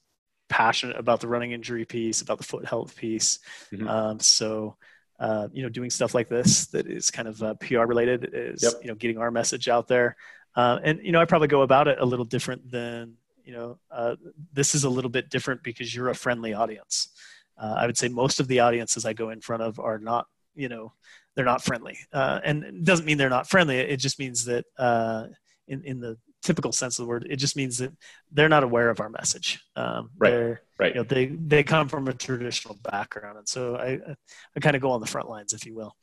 passionate 0.49 0.97
about 0.97 1.19
the 1.21 1.27
running 1.27 1.51
injury 1.51 1.85
piece, 1.85 2.21
about 2.21 2.37
the 2.37 2.43
foot 2.43 2.65
health 2.65 2.95
piece. 2.95 3.39
Mhm. 3.73 3.89
Um, 3.89 4.19
so 4.19 4.77
uh, 5.19 5.47
you 5.53 5.63
know, 5.63 5.69
doing 5.69 5.89
stuff 5.89 6.13
like 6.13 6.27
this 6.27 6.67
that 6.67 6.87
is 6.87 7.09
kind 7.09 7.27
of 7.27 7.41
uh, 7.41 7.53
PR 7.55 7.85
related 7.85 8.29
is 8.33 8.61
Yep. 8.63 8.73
you 8.81 8.87
know 8.89 8.95
getting 8.95 9.17
our 9.17 9.31
message 9.31 9.67
out 9.67 9.87
there. 9.87 10.15
Uh, 10.55 10.79
and 10.83 10.99
you 11.03 11.11
know, 11.11 11.21
I 11.21 11.25
probably 11.25 11.47
go 11.47 11.61
about 11.61 11.87
it 11.87 11.99
a 11.99 12.05
little 12.05 12.25
different 12.25 12.71
than 12.71 13.15
you 13.43 13.53
know. 13.53 13.77
Uh, 13.91 14.15
this 14.53 14.75
is 14.75 14.83
a 14.83 14.89
little 14.89 15.11
bit 15.11 15.29
different 15.29 15.63
because 15.63 15.93
you're 15.93 16.09
a 16.09 16.15
friendly 16.15 16.53
audience. 16.53 17.09
Uh, 17.57 17.75
I 17.77 17.85
would 17.85 17.97
say 17.97 18.07
most 18.07 18.39
of 18.39 18.47
the 18.47 18.59
audiences 18.59 19.05
I 19.05 19.13
go 19.13 19.29
in 19.29 19.41
front 19.41 19.63
of 19.63 19.79
are 19.79 19.99
not 19.99 20.27
you 20.55 20.69
know 20.69 20.93
they're 21.35 21.45
not 21.45 21.63
friendly 21.63 21.97
uh, 22.13 22.39
and 22.43 22.63
it 22.63 22.83
doesn't 22.83 23.05
mean 23.05 23.17
they're 23.17 23.29
not 23.29 23.49
friendly 23.49 23.77
it 23.77 23.97
just 23.97 24.17
means 24.17 24.45
that 24.45 24.65
uh, 24.77 25.25
in, 25.67 25.83
in 25.83 25.99
the 25.99 26.17
typical 26.41 26.71
sense 26.71 26.97
of 26.97 27.05
the 27.05 27.09
word 27.09 27.27
it 27.29 27.37
just 27.37 27.55
means 27.55 27.77
that 27.77 27.91
they're 28.31 28.49
not 28.49 28.63
aware 28.63 28.89
of 28.89 28.99
our 28.99 29.09
message 29.09 29.59
um, 29.75 30.09
Right, 30.17 30.57
right. 30.79 30.95
you 30.95 31.01
know, 31.01 31.03
they 31.03 31.25
they 31.25 31.63
come 31.63 31.87
from 31.87 32.07
a 32.07 32.13
traditional 32.13 32.77
background 32.83 33.37
and 33.37 33.47
so 33.47 33.75
i, 33.75 33.99
I 34.55 34.59
kind 34.59 34.75
of 34.75 34.81
go 34.81 34.91
on 34.91 35.01
the 35.01 35.07
front 35.07 35.29
lines 35.29 35.53
if 35.53 35.65
you 35.65 35.75
will 35.75 35.95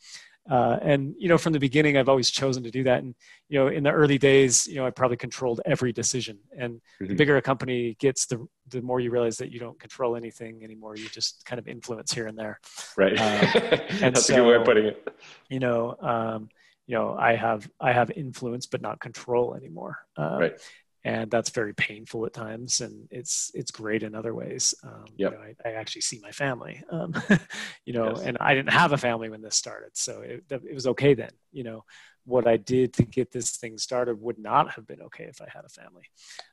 uh, 0.50 0.78
and 0.82 1.14
you 1.18 1.28
know 1.28 1.38
from 1.38 1.52
the 1.52 1.58
beginning 1.58 1.96
i've 1.96 2.08
always 2.08 2.30
chosen 2.30 2.62
to 2.62 2.70
do 2.70 2.82
that 2.82 3.02
and 3.02 3.14
you 3.48 3.58
know 3.58 3.68
in 3.68 3.82
the 3.84 3.90
early 3.90 4.18
days 4.18 4.66
you 4.66 4.76
know 4.76 4.86
i 4.86 4.90
probably 4.90 5.16
controlled 5.16 5.60
every 5.64 5.92
decision 5.92 6.38
and 6.58 6.80
the 7.06 7.14
Mhm. 7.14 7.16
bigger 7.16 7.36
a 7.36 7.42
company 7.42 7.94
gets 8.00 8.26
the 8.26 8.44
the 8.68 8.82
more 8.82 9.00
you 9.00 9.10
realize 9.10 9.36
that 9.36 9.50
you 9.52 9.58
don't 9.60 9.78
control 9.78 10.16
anything 10.16 10.62
anymore 10.64 10.96
you 10.96 11.08
just 11.08 11.44
kind 11.44 11.58
of 11.58 11.68
influence 11.68 12.12
here 12.12 12.26
and 12.26 12.36
there 12.38 12.58
Right. 12.96 13.18
Um, 13.18 13.40
and 14.02 14.14
That's 14.14 14.28
a 14.30 14.34
good 14.34 14.46
way 14.46 14.54
of 14.56 14.64
putting 14.64 14.86
it. 14.86 15.08
you 15.48 15.60
know 15.60 15.96
um, 16.00 16.48
you 16.86 16.96
know 16.96 17.14
i 17.18 17.34
have 17.34 17.68
i 17.80 17.92
have 17.92 18.10
influence 18.10 18.66
but 18.66 18.82
not 18.82 19.00
control 19.00 19.54
anymore 19.54 19.98
um, 20.16 20.40
Right. 20.40 20.60
And 21.04 21.30
that's 21.30 21.50
very 21.50 21.74
painful 21.74 22.24
at 22.26 22.32
times 22.32 22.80
and 22.80 23.08
it's 23.10 23.50
it's 23.54 23.70
great 23.70 24.02
in 24.02 24.14
other 24.14 24.34
ways 24.34 24.74
um, 24.84 25.04
you 25.16 25.24
know, 25.30 25.38
I, 25.64 25.68
I 25.68 25.72
actually 25.72 26.02
see 26.02 26.20
my 26.22 26.30
family 26.30 26.82
um, 26.90 27.12
you 27.84 27.92
know 27.92 28.06
Yes. 28.06 28.20
and 28.24 28.36
i 28.40 28.54
didn't 28.54 28.70
have 28.72 28.92
a 28.92 28.98
family 28.98 29.28
when 29.30 29.42
this 29.42 29.56
started 29.56 29.90
so 29.96 30.20
it, 30.20 30.44
it 30.50 30.74
was 30.74 30.86
okay 30.86 31.14
then 31.14 31.30
you 31.52 31.64
know 31.64 31.84
what 32.24 32.46
i 32.46 32.56
did 32.56 32.92
to 32.94 33.04
get 33.04 33.32
this 33.32 33.56
thing 33.56 33.78
started 33.78 34.20
would 34.20 34.38
not 34.38 34.70
have 34.70 34.86
been 34.86 35.02
okay 35.02 35.24
if 35.24 35.40
i 35.42 35.46
had 35.52 35.64
a 35.64 35.68
family 35.68 36.04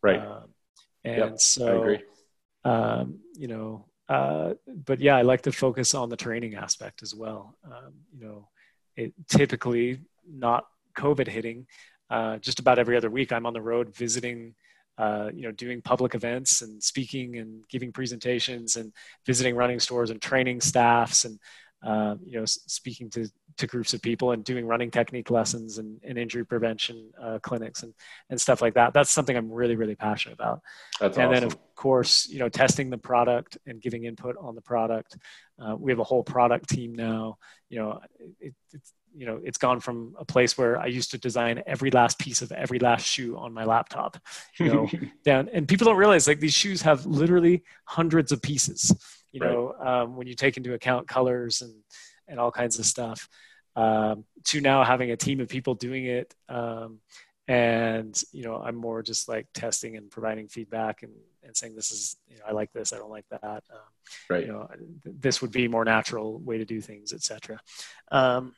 Right. 0.02 0.20
um, 0.22 0.54
and 1.04 1.18
Yep, 1.18 1.40
so 1.40 1.68
I 1.68 1.76
agree. 1.78 2.00
um, 2.66 3.20
you 3.36 3.48
know 3.48 3.86
uh, 4.10 4.56
but 4.86 5.00
yeah 5.00 5.16
i 5.16 5.22
like 5.22 5.44
to 5.44 5.52
focus 5.52 5.94
on 5.94 6.10
the 6.10 6.18
training 6.18 6.56
aspect 6.56 7.04
as 7.04 7.14
well 7.14 7.56
um, 7.66 7.94
you 8.12 8.20
know 8.26 8.48
it 8.96 9.14
typically 9.28 10.00
not 10.28 10.66
covid 10.98 11.28
hitting 11.28 11.68
uh, 12.10 12.38
just 12.38 12.60
about 12.60 12.80
every 12.80 12.96
other 12.96 13.10
week 13.10 13.32
i'm 13.32 13.46
on 13.46 13.54
the 13.54 13.62
road 13.62 13.94
visiting 13.96 14.54
uh, 14.98 15.30
you 15.34 15.44
know 15.44 15.52
doing 15.52 15.82
public 15.82 16.14
events 16.14 16.62
and 16.62 16.84
speaking 16.84 17.38
and 17.38 17.64
giving 17.70 17.92
presentations 17.92 18.76
and 18.76 18.92
visiting 19.26 19.56
running 19.56 19.80
stores 19.80 20.10
and 20.10 20.22
training 20.22 20.60
staffs 20.60 21.24
and 21.24 21.40
uh, 21.82 22.16
you 22.26 22.38
know 22.38 22.44
speaking 22.46 23.10
to 23.10 23.30
to 23.56 23.66
groups 23.66 23.94
of 23.94 24.02
people 24.02 24.32
and 24.32 24.44
doing 24.44 24.66
running 24.66 24.92
technique 24.92 25.32
lessons 25.32 25.78
and, 25.78 26.00
and 26.04 26.18
injury 26.18 26.46
prevention 26.46 27.10
uh, 27.22 27.40
clinics 27.42 27.84
and 27.84 27.94
and 28.30 28.40
stuff 28.40 28.62
like 28.62 28.74
that. 28.74 28.94
That's 28.94 29.10
something 29.10 29.38
i'm 29.38 29.50
really 29.50 29.78
really 29.78 29.96
passionate 29.96 30.34
about. 30.34 30.60
That's 31.00 31.16
and 31.18 31.28
awesome. 31.28 31.34
then 31.34 31.44
of 31.44 31.76
course 31.76 32.28
you 32.28 32.40
know 32.40 32.50
testing 32.50 32.90
the 32.90 32.98
product 32.98 33.58
and 33.66 33.82
giving 33.82 34.04
input 34.04 34.36
on 34.38 34.56
the 34.56 34.62
product. 34.62 35.18
Uh, 35.58 35.78
we 35.78 35.92
have 35.94 36.00
a 36.00 36.04
whole 36.04 36.24
product 36.24 36.68
team 36.68 36.94
now. 36.94 37.38
You 37.70 37.80
know 37.80 38.02
it, 38.42 38.54
it's 38.74 38.92
you 39.16 39.26
know 39.26 39.40
it's 39.44 39.58
gone 39.58 39.80
from 39.80 40.16
a 40.20 40.26
place 40.26 40.58
where 40.58 40.80
i 40.80 40.86
used 40.86 41.12
to 41.12 41.18
design 41.18 41.62
every 41.66 41.92
last 41.92 42.20
piece 42.20 42.42
of 42.42 42.52
every 42.52 42.80
last 42.80 43.06
shoe 43.06 43.36
on 43.38 43.54
my 43.54 43.64
laptop 43.66 44.18
you 44.60 44.72
know 44.72 44.90
down 45.24 45.50
and 45.52 45.68
people 45.68 45.86
don't 45.86 45.98
realize 45.98 46.28
like 46.28 46.40
these 46.40 46.54
shoes 46.54 46.82
have 46.82 47.06
literally 47.06 47.64
hundreds 47.86 48.32
of 48.32 48.42
pieces 48.42 48.94
you 49.32 49.42
Right. 49.42 49.52
know 49.52 49.74
um, 49.80 50.16
when 50.18 50.28
you 50.28 50.34
take 50.36 50.58
into 50.58 50.74
account 50.74 51.08
colors 51.08 51.62
and 51.62 51.74
and 52.28 52.40
all 52.40 52.52
kinds 52.52 52.78
of 52.80 52.86
stuff 52.86 53.28
um, 53.76 54.26
to 54.46 54.62
now 54.62 54.84
having 54.84 55.12
a 55.12 55.18
team 55.18 55.40
of 55.40 55.48
people 55.50 55.74
doing 55.76 56.06
it 56.06 56.34
um, 56.50 57.00
and 57.48 58.22
you 58.32 58.44
know 58.44 58.58
i'm 58.58 58.76
more 58.76 59.02
just 59.02 59.28
like 59.28 59.48
testing 59.54 59.98
and 59.98 60.12
providing 60.12 60.48
feedback 60.48 61.02
and, 61.04 61.14
and 61.44 61.58
saying 61.58 61.76
this 61.76 61.92
is 61.92 62.16
you 62.28 62.38
know 62.38 62.44
i 62.48 62.52
like 62.52 62.72
this 62.74 62.94
i 62.94 62.98
don't 62.98 63.10
like 63.10 63.26
that 63.32 63.64
um, 63.72 63.80
right. 64.30 64.46
you 64.46 64.52
know 64.52 64.68
th- 65.04 65.16
this 65.20 65.42
would 65.42 65.52
be 65.52 65.66
a 65.66 65.70
more 65.70 65.84
natural 65.86 66.38
way 66.40 66.58
to 66.60 66.66
do 66.66 66.80
things 66.80 67.12
etc 67.12 67.60
um, 68.12 68.54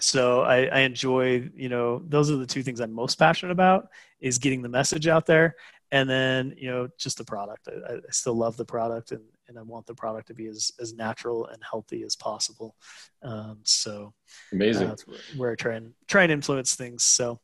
so 0.00 0.42
I, 0.42 0.66
I 0.66 0.80
enjoy 0.80 1.50
you 1.54 1.68
know 1.68 2.02
those 2.06 2.30
are 2.30 2.36
the 2.36 2.46
two 2.46 2.62
things 2.62 2.80
i'm 2.80 2.92
most 2.92 3.18
passionate 3.18 3.52
about 3.52 3.88
is 4.20 4.38
getting 4.38 4.62
the 4.62 4.68
message 4.68 5.06
out 5.06 5.26
there. 5.26 5.56
And 5.90 6.08
then 6.08 6.54
you 6.58 6.70
know 6.70 6.88
just 6.98 7.16
the 7.16 7.24
product. 7.24 7.68
I, 7.68 7.94
I 7.94 7.98
still 8.10 8.34
love 8.34 8.56
the 8.56 8.64
product 8.64 9.12
and, 9.12 9.22
and 9.48 9.58
i 9.58 9.62
want 9.62 9.86
the 9.86 9.94
product 9.94 10.28
to 10.28 10.34
be 10.34 10.46
as, 10.46 10.70
as 10.78 10.92
natural 10.92 11.46
and 11.46 11.62
healthy 11.68 12.02
as 12.02 12.14
possible. 12.14 12.76
Um, 13.22 13.60
so 13.62 14.12
Amazing. 14.52 14.88
that's 14.88 15.06
where, 15.06 15.18
where 15.36 15.52
i 15.52 15.54
try 15.54 15.74
and 15.76 15.94
try 16.06 16.24
and 16.24 16.32
influence 16.32 16.74
things. 16.74 17.04
So 17.04 17.40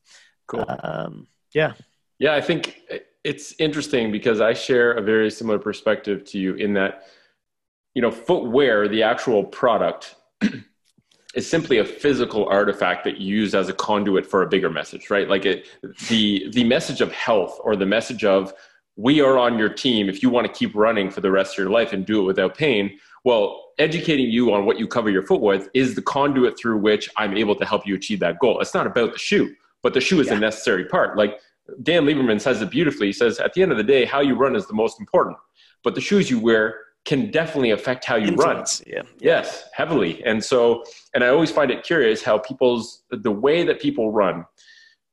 cool. 0.47 0.65
um, 0.83 1.27
yeah. 1.55 1.73
Yeah, 2.19 2.35
I 2.35 2.41
think 2.41 2.83
it's 3.25 3.55
interesting 3.59 4.13
because 4.13 4.41
I 4.41 4.53
share 4.53 4.93
a 4.93 5.03
very 5.03 5.31
similar 5.31 5.59
perspective 5.59 6.25
to 6.27 6.39
you 6.39 6.55
in 6.55 6.75
that, 6.75 7.05
you 7.95 8.03
know, 8.03 8.11
footwear, 8.11 8.89
the 8.89 9.03
actual 9.03 9.43
product, 9.43 10.15
is 11.35 11.49
simply 11.49 11.79
a 11.79 11.85
physical 11.85 12.47
artifact 12.47 13.05
that 13.05 13.19
you 13.19 13.37
use 13.37 13.55
as 13.55 13.69
a 13.69 13.73
conduit 13.73 14.27
for 14.27 14.43
a 14.43 14.47
bigger 14.47 14.71
message, 14.71 15.11
right? 15.11 15.29
Like 15.29 15.45
it, 15.45 15.67
the 16.09 16.49
the 16.53 16.65
message 16.65 17.01
of 17.01 17.13
health 17.13 17.59
or 17.63 17.77
the 17.77 17.87
message 17.87 18.25
of 18.25 18.53
we 18.97 19.21
are 19.21 19.37
on 19.39 19.59
your 19.59 19.69
team 19.69 20.09
if 20.09 20.23
you 20.23 20.31
want 20.31 20.47
to 20.47 20.53
keep 20.53 20.75
running 20.75 21.11
for 21.11 21.21
the 21.21 21.31
rest 21.31 21.55
of 21.55 21.59
your 21.59 21.71
life 21.71 21.93
and 21.93 22.07
do 22.07 22.21
it 22.21 22.25
without 22.25 22.57
pain. 22.57 22.99
Well, 23.25 23.73
educating 23.79 24.31
you 24.31 24.53
on 24.53 24.67
what 24.67 24.79
you 24.79 24.87
cover 24.87 25.11
your 25.11 25.23
foot 25.23 25.41
with 25.41 25.69
is 25.75 25.97
the 25.97 26.03
conduit 26.03 26.57
through 26.57 26.79
which 26.79 27.11
I'm 27.17 27.37
able 27.37 27.57
to 27.57 27.65
help 27.65 27.87
you 27.87 27.95
achieve 27.97 28.21
that 28.21 28.39
goal. 28.39 28.61
It's 28.61 28.75
not 28.75 28.87
about 28.87 29.13
the 29.13 29.19
shoe, 29.19 29.53
but 29.83 29.95
the 29.95 30.01
shoe 30.01 30.21
is 30.21 30.29
Yeah. 30.29 30.35
a 30.35 30.39
necessary 30.39 30.85
part. 30.85 31.17
Like 31.17 31.41
Dan 31.83 32.05
Lieberman 32.05 32.41
says 32.41 32.63
it 32.63 32.71
beautifully. 32.71 33.07
He 33.09 33.13
says, 33.13 33.41
at 33.41 33.55
the 33.55 33.63
end 33.63 33.73
of 33.73 33.79
the 33.79 33.83
day, 33.85 34.05
how 34.05 34.21
you 34.21 34.35
run 34.37 34.55
is 34.55 34.67
the 34.67 34.75
most 34.75 35.01
important, 35.01 35.39
but 35.83 35.95
the 35.97 36.01
shoes 36.01 36.31
you 36.31 36.39
wear 36.39 36.79
can 37.05 37.31
definitely 37.31 37.71
affect 37.71 38.05
how 38.05 38.17
you 38.17 38.35
run. 38.35 38.59
Influence, 38.59 38.83
yeah 38.87 39.03
Yes, 39.21 39.65
heavily. 39.75 40.23
And 40.25 40.43
so, 40.43 40.85
and 41.15 41.23
I 41.23 41.29
always 41.29 41.51
find 41.51 41.71
it 41.71 41.83
curious 41.83 42.23
how 42.23 42.39
people's, 42.39 43.03
the 43.11 43.31
way 43.31 43.65
that 43.65 43.81
people 43.81 44.11
run 44.11 44.45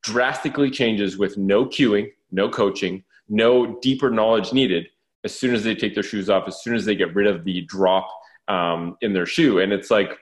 drastically 0.03 0.71
changes 0.71 1.17
with 1.17 1.37
no 1.37 1.65
cueing, 1.65 2.11
no 2.31 2.49
coaching, 2.49 3.03
no 3.29 3.79
deeper 3.81 4.09
knowledge 4.09 4.53
needed 4.53 4.87
as 5.23 5.37
soon 5.37 5.53
as 5.53 5.63
they 5.63 5.75
take 5.75 5.93
their 5.93 6.03
shoes 6.03 6.29
off, 6.29 6.47
as 6.47 6.63
soon 6.63 6.75
as 6.75 6.85
they 6.85 6.95
get 6.95 7.13
rid 7.13 7.27
of 7.27 7.43
the 7.43 7.61
drop 7.61 8.09
um, 8.47 8.97
in 9.01 9.13
their 9.13 9.25
shoe. 9.25 9.59
And 9.59 9.71
it's 9.71 9.91
like 9.91 10.17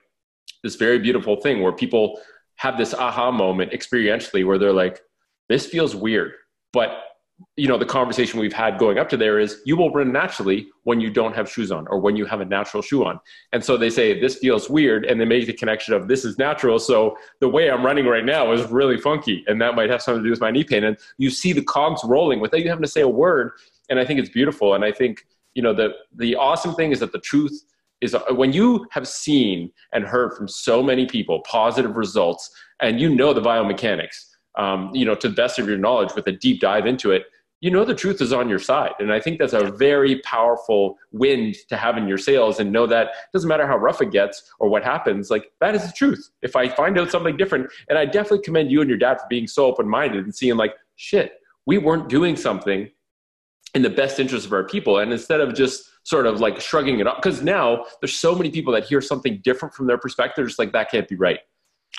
this 0.63 0.75
very 0.75 0.99
beautiful 0.99 1.37
thing 1.37 1.61
where 1.61 1.71
people 1.71 2.19
have 2.55 2.77
this 2.77 2.93
aha 2.93 3.31
moment 3.31 3.71
experientially 3.71 4.45
where 4.45 4.57
they're 4.57 4.73
like, 4.73 4.99
this 5.47 5.65
feels 5.65 5.95
weird. 5.95 6.33
But 6.73 6.91
you 7.55 7.67
know, 7.67 7.77
the 7.77 7.85
conversation 7.85 8.39
we've 8.39 8.53
had 8.53 8.77
going 8.77 8.97
up 8.97 9.09
to 9.09 9.17
there 9.17 9.39
is 9.39 9.61
you 9.65 9.75
will 9.77 9.91
run 9.91 10.11
naturally 10.11 10.67
when 10.83 10.99
you 10.99 11.09
don't 11.09 11.35
have 11.35 11.49
shoes 11.49 11.71
on 11.71 11.87
or 11.87 11.99
when 11.99 12.15
you 12.15 12.25
have 12.25 12.41
a 12.41 12.45
natural 12.45 12.81
shoe 12.81 13.05
on. 13.05 13.19
And 13.53 13.63
so 13.63 13.77
they 13.77 13.89
say 13.89 14.19
this 14.19 14.37
feels 14.37 14.69
weird 14.69 15.05
and 15.05 15.19
they 15.19 15.25
make 15.25 15.45
the 15.45 15.53
connection 15.53 15.93
of 15.93 16.07
this 16.07 16.25
is 16.25 16.37
natural. 16.37 16.79
So 16.79 17.17
the 17.39 17.49
way 17.49 17.69
I'm 17.69 17.85
running 17.85 18.05
right 18.05 18.25
now 18.25 18.51
is 18.51 18.69
really 18.69 18.97
funky 18.97 19.43
and 19.47 19.61
that 19.61 19.75
might 19.75 19.89
have 19.89 20.01
something 20.01 20.23
to 20.23 20.27
do 20.27 20.31
with 20.31 20.41
my 20.41 20.51
knee 20.51 20.63
pain. 20.63 20.83
And 20.83 20.97
you 21.17 21.29
see 21.29 21.53
the 21.53 21.63
cogs 21.63 22.01
rolling 22.03 22.39
without 22.39 22.61
you 22.61 22.69
having 22.69 22.83
to 22.83 22.89
say 22.89 23.01
a 23.01 23.07
word. 23.07 23.51
And 23.89 23.99
I 23.99 24.05
think 24.05 24.19
it's 24.19 24.29
beautiful. 24.29 24.73
And 24.73 24.83
I 24.83 24.91
think 24.91 25.25
you 25.55 25.63
know 25.63 25.73
the 25.73 25.89
the 26.15 26.35
awesome 26.35 26.75
thing 26.75 26.91
is 26.91 26.99
that 26.99 27.11
the 27.11 27.19
truth 27.19 27.63
is 28.01 28.15
uh, 28.15 28.21
when 28.31 28.53
you 28.53 28.87
have 28.91 29.07
seen 29.07 29.71
and 29.93 30.05
heard 30.05 30.33
from 30.33 30.47
so 30.47 30.81
many 30.81 31.05
people 31.05 31.41
positive 31.41 31.97
results 31.97 32.49
and 32.81 32.99
you 32.99 33.13
know 33.13 33.33
the 33.33 33.41
biomechanics 33.41 34.28
um, 34.59 34.91
you 34.93 35.05
know 35.05 35.15
to 35.15 35.29
the 35.29 35.35
best 35.35 35.57
of 35.59 35.67
your 35.67 35.77
knowledge 35.77 36.13
with 36.15 36.27
a 36.27 36.31
deep 36.31 36.59
dive 36.59 36.85
into 36.85 37.11
it 37.11 37.23
you 37.61 37.69
know 37.69 37.83
the 37.83 37.93
truth 37.93 38.21
is 38.21 38.31
on 38.31 38.47
your 38.47 38.59
side. 38.59 38.93
And 38.99 39.11
i 39.11 39.19
think 39.19 39.39
that's 39.39 39.53
a 39.53 39.71
very 39.71 40.19
powerful 40.21 40.97
wind 41.11 41.55
to 41.69 41.75
have 41.75 41.97
in 41.97 42.07
your 42.07 42.17
sails 42.17 42.59
and 42.59 42.71
know 42.71 42.85
that 42.87 43.07
it 43.07 43.31
doesn't 43.33 43.49
matter 43.49 43.67
how 43.67 43.77
rough 43.77 44.01
it 44.01 44.11
gets 44.11 44.51
or 44.59 44.69
what 44.69 44.83
happens 44.83 45.29
like 45.29 45.51
that 45.59 45.75
is 45.75 45.85
the 45.85 45.93
truth. 45.93 46.29
If 46.41 46.55
i 46.55 46.69
find 46.69 46.99
out 46.99 47.09
something 47.09 47.37
different 47.37 47.71
and 47.89 47.97
i 47.97 48.05
definitely 48.05 48.43
commend 48.43 48.71
you 48.71 48.81
and 48.81 48.89
your 48.89 48.99
dad 48.99 49.15
for 49.19 49.27
being 49.29 49.47
so 49.47 49.65
open-minded 49.65 50.23
and 50.23 50.35
seeing 50.35 50.57
like 50.57 50.75
shit 50.95 51.33
we 51.65 51.77
weren't 51.77 52.09
doing 52.09 52.35
something 52.35 52.89
in 53.75 53.81
the 53.81 53.89
best 53.89 54.19
interest 54.19 54.45
of 54.45 54.53
our 54.53 54.63
people. 54.63 54.99
And 54.99 55.11
instead 55.11 55.41
of 55.41 55.53
just 55.53 55.89
sort 56.03 56.25
of 56.25 56.39
like 56.39 56.59
shrugging 56.59 56.99
it 56.99 57.07
off 57.07 57.17
because 57.17 57.43
now 57.43 57.85
there's 58.01 58.15
so 58.15 58.33
many 58.33 58.49
people 58.49 58.73
that 58.73 58.85
hear 58.85 59.01
something 59.01 59.39
different 59.43 59.75
from 59.75 59.85
their 59.85 59.97
perspective 59.97 60.47
just 60.47 60.57
like 60.57 60.71
that 60.71 60.89
can't 60.89 61.07
be 61.07 61.15
right. 61.15 61.39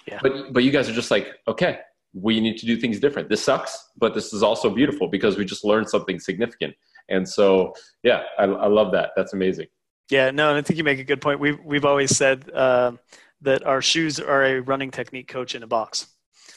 Yeah. 0.07 0.19
but 0.23 0.53
but 0.53 0.65
you 0.65 0.71
guys 0.71 0.89
are 0.89 0.93
just 0.93 1.11
like 1.11 1.39
okay 1.47 1.81
we 2.13 2.41
need 2.41 2.57
to 2.59 2.67
do 2.67 2.77
things 2.77 2.99
different 2.99 3.29
this 3.29 3.43
sucks 3.43 3.91
but 3.97 4.15
this 4.15 4.33
is 4.33 4.43
also 4.43 4.69
beautiful 4.69 5.09
because 5.09 5.37
we 5.37 5.45
just 5.45 5.65
learned 5.65 5.89
something 5.89 6.19
significant 6.19 6.75
and 7.09 7.29
so 7.29 7.73
yeah 8.03 8.23
i, 8.39 8.45
I 8.45 8.67
love 8.67 8.91
that 8.93 9.11
that's 9.17 9.33
amazing 9.33 9.67
Yeah, 10.11 10.33
no, 10.33 10.49
and 10.51 10.59
I 10.59 10.63
think 10.63 10.77
you 10.77 10.83
make 10.85 10.99
a 10.99 11.05
good 11.05 11.21
point. 11.21 11.39
We've 11.39 11.59
we've 11.65 11.85
always 11.85 12.17
said 12.17 12.51
um, 12.53 12.99
that 13.43 13.65
our 13.65 13.81
shoes 13.81 14.19
are 14.19 14.45
a 14.45 14.61
running 14.61 14.91
technique 14.91 15.29
coach 15.29 15.55
in 15.55 15.63
a 15.63 15.69
box. 15.69 16.09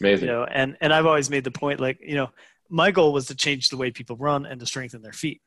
amazing 0.02 0.28
You 0.28 0.34
know, 0.34 0.44
and 0.46 0.76
and 0.82 0.92
I've 0.92 1.06
always 1.06 1.30
made 1.30 1.44
the 1.44 1.52
point, 1.52 1.80
like 1.80 2.00
you 2.02 2.16
know, 2.16 2.30
my 2.70 2.90
goal 2.90 3.14
was 3.14 3.28
to 3.28 3.36
change 3.36 3.70
the 3.70 3.78
way 3.78 3.92
people 3.92 4.18
run 4.18 4.48
and 4.48 4.60
to 4.60 4.66
strengthen 4.66 5.04
their 5.04 5.14
feet. 5.14 5.40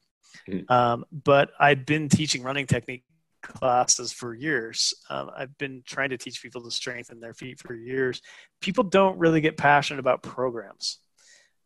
Mhm. 0.48 0.70
Um, 0.70 1.04
but 1.10 1.50
I'd 1.58 1.84
been 1.84 2.08
teaching 2.08 2.44
running 2.44 2.66
technique 2.66 3.02
classes 3.46 4.12
for 4.12 4.34
years. 4.34 4.94
Um, 5.10 5.30
I've 5.36 5.56
been 5.58 5.82
trying 5.86 6.10
to 6.10 6.18
teach 6.18 6.42
people 6.42 6.62
to 6.62 6.70
strengthen 6.70 7.20
their 7.20 7.34
feet 7.34 7.60
for 7.60 7.74
years. 7.74 8.20
People 8.60 8.84
don't 8.84 9.18
really 9.18 9.40
get 9.40 9.56
passionate 9.56 10.00
about 10.00 10.22
programs. 10.22 10.98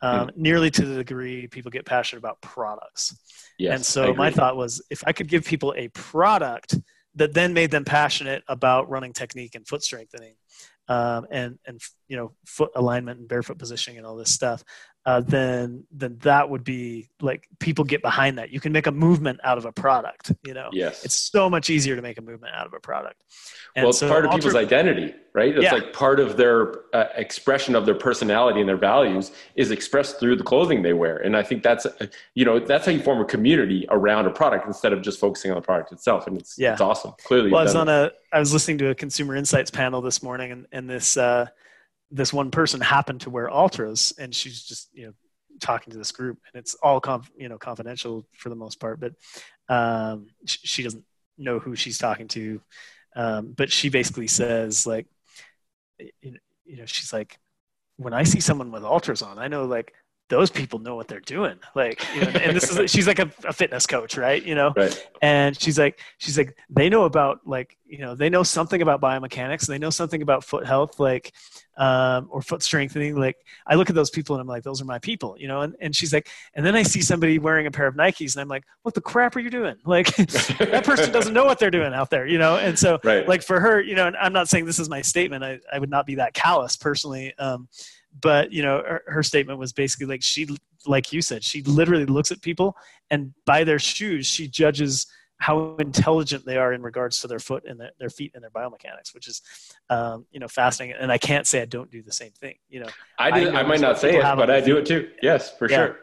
Um, 0.02 0.30
Nearly 0.34 0.70
to 0.70 0.86
the 0.86 0.96
degree 0.96 1.46
people 1.46 1.70
get 1.70 1.84
passionate 1.84 2.20
about 2.20 2.40
products. 2.40 3.14
yes 3.58 3.74
and 3.74 3.84
so 3.84 4.14
my 4.14 4.30
thought 4.30 4.56
was 4.56 4.82
if 4.88 5.02
I 5.06 5.12
could 5.12 5.28
give 5.28 5.44
people 5.44 5.74
a 5.76 5.88
product 5.88 6.74
that 7.16 7.34
then 7.34 7.52
made 7.52 7.70
them 7.70 7.84
passionate 7.84 8.42
about 8.48 8.88
running 8.88 9.12
technique 9.12 9.54
and 9.54 9.66
foot 9.66 9.82
strengthening, 9.82 10.34
um, 10.88 11.26
and 11.30 11.58
and 11.66 11.80
you 12.08 12.16
know 12.16 12.32
foot 12.46 12.70
alignment 12.76 13.18
and 13.18 13.28
barefoot 13.28 13.58
positioning 13.58 13.98
and 13.98 14.06
all 14.06 14.16
this 14.16 14.32
stuff, 14.32 14.64
uh, 15.06 15.20
then 15.20 15.84
then 15.90 16.18
that 16.20 16.48
would 16.50 16.62
be 16.62 17.08
like 17.22 17.48
people 17.58 17.84
get 17.84 18.02
behind 18.02 18.36
that. 18.38 18.50
You 18.50 18.60
can 18.60 18.70
make 18.72 18.86
a 18.86 18.92
movement 18.92 19.40
out 19.42 19.56
of 19.56 19.64
a 19.64 19.72
product. 19.72 20.32
You 20.44 20.52
know, 20.54 20.68
yes 20.72 21.04
it's 21.04 21.14
so 21.14 21.48
much 21.48 21.70
easier 21.70 21.96
to 21.96 22.02
make 22.02 22.18
a 22.18 22.22
movement 22.22 22.54
out 22.54 22.66
of 22.66 22.74
a 22.74 22.80
product. 22.80 23.22
And 23.76 23.84
well 23.84 23.90
it's 23.90 23.98
so 24.00 24.08
part 24.08 24.26
of 24.26 24.32
people's 24.32 24.54
identity 24.54 25.14
right 25.32 25.54
it's 25.54 25.62
Yeah. 25.62 25.74
like 25.74 25.92
part 25.92 26.18
of 26.20 26.36
their 26.36 26.74
uh, 26.92 27.04
expression 27.14 27.74
of 27.76 27.86
their 27.86 27.94
personality 27.94 28.58
and 28.60 28.68
their 28.68 28.76
values 28.76 29.30
is 29.54 29.70
expressed 29.70 30.18
through 30.18 30.34
the 30.36 30.42
clothing 30.42 30.82
they 30.82 30.92
wear 30.92 31.18
and 31.18 31.36
i 31.36 31.42
think 31.42 31.62
that's 31.62 31.86
uh, 31.86 32.06
you 32.34 32.44
know 32.44 32.58
that's 32.58 32.84
how 32.86 32.90
you 32.90 33.00
form 33.00 33.20
a 33.20 33.24
community 33.24 33.86
around 33.90 34.26
a 34.26 34.30
product 34.30 34.66
instead 34.66 34.92
of 34.92 35.02
just 35.02 35.20
focusing 35.20 35.52
on 35.52 35.54
the 35.54 35.60
product 35.62 35.92
itself 35.92 36.26
and 36.26 36.36
it's, 36.36 36.58
Yeah. 36.58 36.72
it's 36.72 36.80
awesome 36.80 37.12
clearly 37.22 37.50
well, 37.52 37.60
I 37.60 37.64
was 37.64 37.76
on 37.76 37.88
it. 37.88 37.92
a 37.92 38.36
I 38.36 38.40
was 38.40 38.52
listening 38.52 38.78
to 38.78 38.88
a 38.90 38.94
consumer 38.94 39.36
insights 39.36 39.70
panel 39.70 40.00
this 40.00 40.20
morning, 40.22 40.50
and 40.52 40.66
and 40.72 40.90
this 40.90 41.16
uh, 41.16 41.46
this 42.10 42.32
one 42.32 42.50
person 42.50 42.80
happened 42.80 43.22
to 43.22 43.30
wear 43.30 43.48
Altras, 43.48 44.12
and 44.18 44.34
she's 44.34 44.62
just 44.62 44.88
you 44.92 45.06
know 45.06 45.12
talking 45.60 45.92
to 45.92 45.98
this 45.98 46.12
group, 46.12 46.38
and 46.52 46.60
it's 46.60 46.74
all 46.82 47.00
conf, 47.00 47.30
you 47.36 47.48
know 47.48 47.58
confidential 47.58 48.26
for 48.36 48.48
the 48.48 48.56
most 48.56 48.80
part, 48.80 49.00
but 49.00 49.12
um, 49.68 50.26
sh- 50.46 50.58
she 50.64 50.82
doesn't 50.82 51.04
know 51.38 51.58
who 51.58 51.76
she's 51.76 51.98
talking 51.98 52.28
to, 52.28 52.60
um, 53.16 53.54
but 53.56 53.70
she 53.70 53.88
basically 53.88 54.26
says 54.26 54.86
like, 54.86 55.06
you 55.98 56.38
know, 56.66 56.86
she's 56.86 57.12
like, 57.12 57.38
when 57.96 58.14
I 58.14 58.22
see 58.22 58.40
someone 58.40 58.72
with 58.72 58.82
Altras 58.82 59.26
on, 59.26 59.38
I 59.38 59.48
know 59.48 59.64
like 59.64 59.92
those 60.30 60.48
people 60.48 60.78
know 60.78 60.94
what 60.94 61.08
they're 61.08 61.20
doing, 61.20 61.58
like, 61.74 62.02
you 62.14 62.22
know, 62.22 62.28
and 62.28 62.56
this 62.56 62.70
is 62.70 62.90
she's 62.90 63.06
like 63.06 63.18
a, 63.18 63.30
a 63.44 63.52
fitness 63.52 63.84
coach, 63.84 64.16
right? 64.16 64.42
You 64.42 64.54
know, 64.54 64.72
right. 64.74 65.08
And 65.20 65.60
she's 65.60 65.78
like 65.78 66.00
she's 66.18 66.38
like 66.38 66.56
they 66.70 66.88
know 66.88 67.04
about 67.04 67.40
like 67.44 67.76
you 67.84 67.98
know 67.98 68.14
they 68.14 68.30
know 68.30 68.42
something 68.42 68.80
about 68.80 69.00
biomechanics. 69.00 69.68
And 69.68 69.74
they 69.74 69.78
know 69.78 69.90
something 69.90 70.22
about 70.22 70.44
foot 70.44 70.64
health 70.64 70.98
like 71.00 71.32
um, 71.76 72.28
or 72.30 72.42
foot 72.42 72.62
strengthening. 72.62 73.16
Like 73.16 73.36
i 73.66 73.74
look 73.74 73.90
at 73.90 73.96
those 73.96 74.10
people 74.10 74.36
and 74.36 74.40
i'm 74.40 74.46
like 74.46 74.62
those 74.62 74.80
are 74.80 74.84
my 74.84 75.00
people 75.00 75.36
you 75.38 75.48
know? 75.48 75.62
And, 75.62 75.74
and 75.80 75.94
she's 75.94 76.12
like 76.12 76.28
and 76.54 76.64
then 76.64 76.76
i 76.76 76.82
see 76.82 77.02
somebody 77.02 77.38
wearing 77.38 77.66
a 77.66 77.70
pair 77.70 77.86
of 77.86 77.94
nikes 77.94 78.34
and 78.34 78.40
i'm 78.40 78.48
like 78.48 78.64
what 78.82 78.94
the 78.94 79.00
crap 79.00 79.34
are 79.36 79.40
you 79.40 79.50
doing? 79.50 79.76
Like 79.84 80.14
that 80.16 80.84
person 80.84 81.12
doesn't 81.12 81.34
know 81.34 81.44
what 81.44 81.58
they're 81.58 81.70
doing 81.70 81.92
out 81.92 82.08
there 82.08 82.26
you 82.26 82.38
know? 82.38 82.56
And 82.56 82.78
so 82.78 83.00
right. 83.02 83.26
like 83.26 83.42
for 83.42 83.58
her 83.58 83.80
you 83.80 83.96
know 83.96 84.06
and 84.06 84.16
i'm 84.16 84.32
not 84.32 84.48
saying 84.48 84.64
this 84.64 84.78
is 84.78 84.88
my 84.88 85.02
statement. 85.02 85.42
I, 85.42 85.58
I 85.72 85.80
would 85.80 85.90
not 85.90 86.06
be 86.06 86.14
that 86.16 86.34
callous 86.34 86.76
personally 86.76 87.34
um, 87.38 87.68
but 88.20 88.52
you 88.52 88.62
know 88.62 88.78
her, 88.86 89.02
her 89.06 89.22
statement 89.22 89.58
was 89.58 89.72
basically 89.72 90.06
like 90.06 90.22
she 90.22 90.48
like 90.86 91.12
you 91.12 91.22
said 91.22 91.44
she 91.44 91.62
literally 91.62 92.06
looks 92.06 92.30
at 92.30 92.40
people 92.42 92.76
and 93.10 93.32
by 93.46 93.62
their 93.64 93.78
shoes 93.78 94.26
she 94.26 94.48
judges 94.48 95.06
how 95.38 95.74
intelligent 95.78 96.44
they 96.44 96.56
are 96.58 96.72
in 96.74 96.82
regards 96.82 97.20
to 97.20 97.26
their 97.26 97.38
foot 97.38 97.64
and 97.66 97.80
their, 97.80 97.90
their 97.98 98.10
feet 98.10 98.30
and 98.34 98.42
their 98.42 98.50
biomechanics 98.50 99.14
which 99.14 99.26
is 99.28 99.42
um, 99.88 100.26
you 100.32 100.40
know 100.40 100.48
fascinating. 100.48 100.96
And 101.00 101.12
i 101.12 101.18
can't 101.18 101.46
say 101.46 101.62
i 101.62 101.64
don't 101.64 101.90
do 101.90 102.02
the 102.02 102.12
same 102.12 102.32
thing 102.32 102.56
you 102.68 102.80
know. 102.80 102.88
I 103.18 103.30
did 103.30 103.54
I 103.54 103.60
i, 103.60 103.62
might 103.62 103.80
not 103.80 103.98
say 103.98 104.16
it 104.16 104.22
but 104.22 104.50
i 104.50 104.60
do 104.60 104.76
it 104.76 104.86
too. 104.86 105.10
Yes 105.22 105.56
for 105.56 105.68
Yeah. 105.70 105.76
sure. 105.76 105.96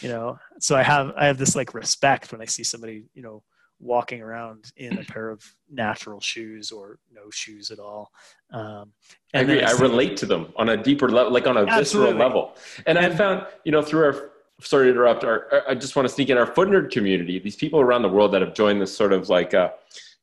You 0.00 0.08
know 0.08 0.38
so 0.58 0.76
i 0.76 0.82
have 0.82 1.12
i 1.16 1.26
have 1.26 1.38
this 1.38 1.54
like 1.54 1.74
respect 1.74 2.32
when 2.32 2.40
i 2.42 2.46
see 2.46 2.64
somebody 2.64 3.04
you 3.14 3.22
know 3.22 3.42
walking 3.82 4.22
around 4.22 4.72
in 4.76 4.98
a 4.98 5.04
pair 5.12 5.28
of 5.28 5.44
natural 5.70 6.20
shoes 6.20 6.70
or 6.70 6.98
no 7.12 7.30
shoes 7.30 7.70
at 7.70 7.78
all 7.78 8.10
um, 8.52 8.92
I 9.34 9.40
and 9.40 9.50
agree. 9.50 9.62
I 9.62 9.72
see- 9.72 9.82
relate 9.82 10.16
to 10.18 10.26
them 10.26 10.52
on 10.56 10.68
a 10.70 10.76
deeper 10.76 11.08
level, 11.08 11.32
like 11.32 11.46
on 11.46 11.56
a 11.56 11.64
visceral 11.64 12.12
level. 12.12 12.54
And 12.86 12.98
I 12.98 13.10
found, 13.10 13.46
you 13.64 13.72
know, 13.72 13.82
through 13.82 14.04
our, 14.04 14.30
sorry 14.60 14.86
to 14.86 14.90
interrupt, 14.90 15.24
our, 15.24 15.62
I 15.68 15.74
just 15.74 15.96
want 15.96 16.06
to 16.06 16.14
sneak 16.14 16.30
in 16.30 16.38
our 16.38 16.46
foot 16.46 16.68
nerd 16.68 16.90
community, 16.90 17.38
these 17.38 17.56
people 17.56 17.80
around 17.80 18.02
the 18.02 18.08
world 18.08 18.32
that 18.32 18.42
have 18.42 18.54
joined 18.54 18.80
this 18.80 18.94
sort 18.96 19.12
of 19.12 19.28
like 19.28 19.54
uh, 19.54 19.70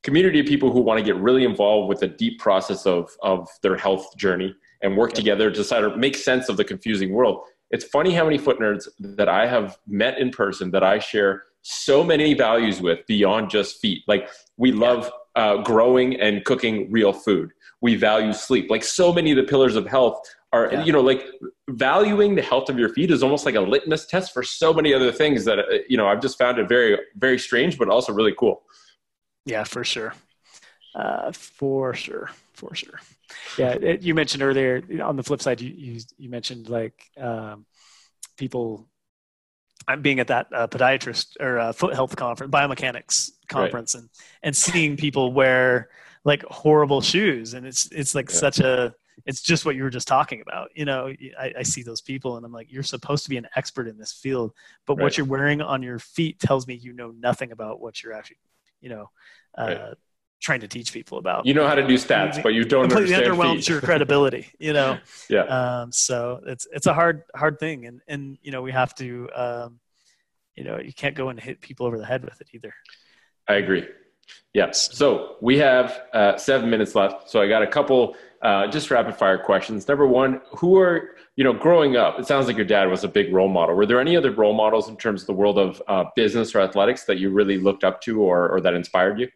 community 0.04 0.40
of 0.40 0.46
people 0.46 0.72
who 0.72 0.80
want 0.80 0.98
to 1.00 1.04
get 1.04 1.16
really 1.18 1.44
involved 1.44 1.90
with 1.90 2.00
the 2.00 2.08
deep 2.08 2.40
process 2.40 2.86
of, 2.86 3.10
of 3.22 3.50
their 3.62 3.76
health 3.76 4.16
journey 4.16 4.56
and 4.82 4.96
work 4.96 5.14
together 5.14 5.52
to 5.52 5.64
try 5.64 5.82
to 5.82 5.96
make 5.98 6.16
sense 6.16 6.48
of 6.50 6.56
the 6.56 6.64
confusing 6.64 7.12
world. 7.12 7.44
It's 7.72 7.86
funny 7.86 8.14
how 8.14 8.24
many 8.24 8.38
foot 8.38 8.60
nerds 8.60 8.88
that 9.00 9.28
I 9.28 9.46
have 9.46 9.78
met 9.88 10.18
in 10.18 10.32
person 10.32 10.72
that 10.72 10.84
I 10.84 11.00
share 11.00 11.44
so 11.72 12.04
many 12.04 12.34
values 12.34 12.82
with 12.82 13.06
beyond 13.08 13.50
just 13.50 13.80
feet. 13.80 14.04
Like 14.08 14.28
we 14.58 14.72
love 14.72 15.12
uh, 15.36 15.58
growing 15.58 16.20
and 16.20 16.44
cooking 16.44 16.92
real 16.92 17.14
food. 17.14 17.52
We 17.82 17.96
value 17.96 18.34
sleep. 18.34 18.70
Like 18.72 18.84
so 18.84 19.14
many 19.14 19.30
of 19.32 19.38
the 19.38 19.44
pillars 19.44 19.76
of 19.76 19.86
health 19.86 20.20
are, 20.52 20.70
Yeah. 20.72 20.84
you 20.84 20.92
know, 20.92 21.02
like 21.02 21.28
valuing 21.70 22.34
the 22.34 22.42
health 22.42 22.70
of 22.70 22.80
your 22.80 22.90
feet 22.90 23.12
is 23.12 23.22
almost 23.22 23.46
like 23.46 23.54
a 23.54 23.62
litmus 23.62 24.08
test 24.08 24.34
for 24.34 24.42
so 24.42 24.74
many 24.74 24.94
other 24.96 25.12
things 25.12 25.46
that, 25.46 25.60
uh, 25.60 25.64
you 25.88 25.96
know, 25.96 26.08
I've 26.08 26.22
just 26.22 26.40
found 26.40 26.58
it 26.58 26.68
very, 26.68 26.98
very 27.16 27.38
strange, 27.38 27.78
but 27.78 27.88
also 27.88 28.12
really 28.14 28.34
cool. 28.38 28.64
Yeah, 29.46 29.64
for 29.64 29.84
sure. 29.84 30.14
Uh, 30.96 31.32
for 31.32 31.94
sure, 31.94 32.32
for 32.54 32.74
sure. 32.74 33.00
Yeah, 33.60 33.74
it, 33.74 34.02
you 34.02 34.16
mentioned 34.16 34.42
earlier. 34.42 34.82
On 35.04 35.16
the 35.16 35.24
flip 35.24 35.40
side, 35.42 35.62
you 35.62 35.70
you, 35.70 36.00
you 36.18 36.30
mentioned 36.30 36.68
like 36.68 36.98
um, 37.16 37.66
people. 38.38 38.88
I'm 39.88 40.02
being 40.02 40.20
at 40.20 40.28
that 40.28 40.48
uh, 40.54 40.68
podiatrist 40.68 41.38
or 41.40 41.60
uh, 41.60 41.72
foot 41.74 41.94
health 41.94 42.16
conference, 42.16 42.52
biomechanics 42.52 43.32
conference, 43.48 43.96
and 43.96 44.10
and 44.44 44.56
seeing 44.56 44.98
people 44.98 45.34
wear 45.34 45.90
like 46.26 46.44
horrible 46.44 47.02
shoes, 47.02 47.54
and 47.54 47.66
it's 47.66 47.88
it's 47.92 48.14
like 48.16 48.30
Yeah. 48.30 48.38
such 48.38 48.60
a. 48.60 48.94
It's 49.26 49.42
just 49.42 49.66
what 49.66 49.76
you 49.76 49.84
were 49.84 49.90
just 49.90 50.08
talking 50.08 50.40
about. 50.42 50.70
You 50.76 50.86
know, 50.86 51.14
I, 51.38 51.54
I 51.60 51.64
see 51.64 51.84
those 51.84 52.00
people, 52.00 52.38
and 52.38 52.46
I'm 52.46 52.54
like, 52.54 52.72
you're 52.72 52.84
supposed 52.84 53.26
to 53.26 53.30
be 53.30 53.36
an 53.36 53.48
expert 53.56 53.88
in 53.88 53.98
this 53.98 54.14
field, 54.14 54.54
but 54.86 54.96
Right. 54.96 55.04
what 55.04 55.18
you're 55.18 55.28
wearing 55.28 55.62
on 55.62 55.84
your 55.84 56.00
feet 56.00 56.40
tells 56.40 56.68
me 56.68 56.76
you 56.76 56.94
know 56.94 57.12
nothing 57.12 57.52
about 57.52 57.82
what 57.82 58.02
you're 58.02 58.14
actually, 58.14 58.38
you 58.80 58.90
know, 58.90 59.10
uh, 59.58 59.66
Right. 59.66 59.94
Trying 60.40 60.62
to 60.62 60.68
teach 60.68 60.94
people 60.94 61.18
about. 61.18 61.46
You 61.46 61.54
know 61.54 61.68
how 61.68 61.76
to 61.76 61.86
do 61.86 61.96
stats, 61.96 62.42
but 62.42 62.54
you 62.54 62.64
don't 62.64 62.90
completely 62.90 63.16
underwhelms 63.16 63.68
your 63.68 63.82
credibility. 63.82 64.48
You 64.60 64.74
know, 64.74 65.00
Yeah. 65.30 65.44
um, 65.44 65.92
so 65.92 66.42
it's 66.46 66.68
it's 66.72 66.86
a 66.86 66.94
hard 66.94 67.24
hard 67.36 67.60
thing, 67.60 67.86
and 67.86 68.02
and 68.08 68.38
you 68.42 68.52
know 68.52 68.62
we 68.62 68.72
have 68.72 68.94
to, 68.96 69.30
um, 69.36 69.80
you 70.56 70.64
know, 70.64 70.78
you 70.80 70.94
can't 70.94 71.16
go 71.16 71.30
and 71.30 71.40
hit 71.40 71.62
people 71.62 71.86
over 71.86 71.98
the 71.98 72.06
head 72.06 72.24
with 72.24 72.40
it 72.42 72.48
either. 72.54 72.74
I 73.48 73.56
agree. 73.56 73.88
Yes. 74.54 74.96
So 74.96 75.38
we 75.42 75.58
have 75.58 76.02
uh, 76.14 76.38
seven 76.38 76.70
minutes 76.70 76.96
left. 76.96 77.30
So 77.30 77.42
I 77.42 77.48
got 77.48 77.64
a 77.64 77.68
couple 77.68 78.16
uh, 78.42 78.68
just 78.68 78.90
rapid 78.92 79.16
fire 79.16 79.38
questions. 79.38 79.88
Number 79.88 80.08
one, 80.08 80.42
who 80.58 80.78
are, 80.78 81.16
you 81.36 81.44
know, 81.44 81.54
growing 81.54 81.96
up, 81.96 82.20
it 82.20 82.26
sounds 82.28 82.48
like 82.48 82.56
your 82.56 82.66
dad 82.66 82.90
was 82.90 83.04
a 83.04 83.08
big 83.08 83.34
role 83.34 83.50
model. 83.50 83.76
Were 83.76 83.86
there 83.86 84.00
any 84.00 84.16
other 84.16 84.32
role 84.32 84.54
models 84.54 84.88
in 84.90 84.98
terms 84.98 85.22
of 85.22 85.28
the 85.28 85.34
world 85.34 85.58
of 85.58 85.82
uh, 85.88 86.06
business 86.16 86.56
or 86.56 86.62
athletics 86.62 87.04
that 87.06 87.18
you 87.18 87.30
really 87.32 87.58
looked 87.58 87.84
up 87.84 88.02
to 88.02 88.22
or, 88.22 88.50
or 88.50 88.62
that 88.62 88.74
inspired 88.74 89.20
you? 89.20 89.30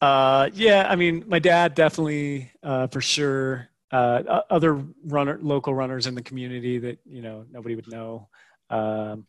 Uh, 0.00 0.48
yeah, 0.54 0.86
I 0.88 0.96
mean, 0.96 1.24
my 1.26 1.38
dad 1.38 1.74
definitely, 1.74 2.50
uh, 2.62 2.86
for 2.88 3.00
sure. 3.00 3.68
Uh, 3.90 4.42
other 4.50 4.84
runner, 5.04 5.38
local 5.40 5.74
runners 5.74 6.06
in 6.06 6.14
the 6.14 6.22
community 6.22 6.78
that 6.78 6.98
you 7.06 7.22
know 7.22 7.46
nobody 7.50 7.74
would 7.74 7.90
know. 7.90 8.28
Um, 8.68 9.26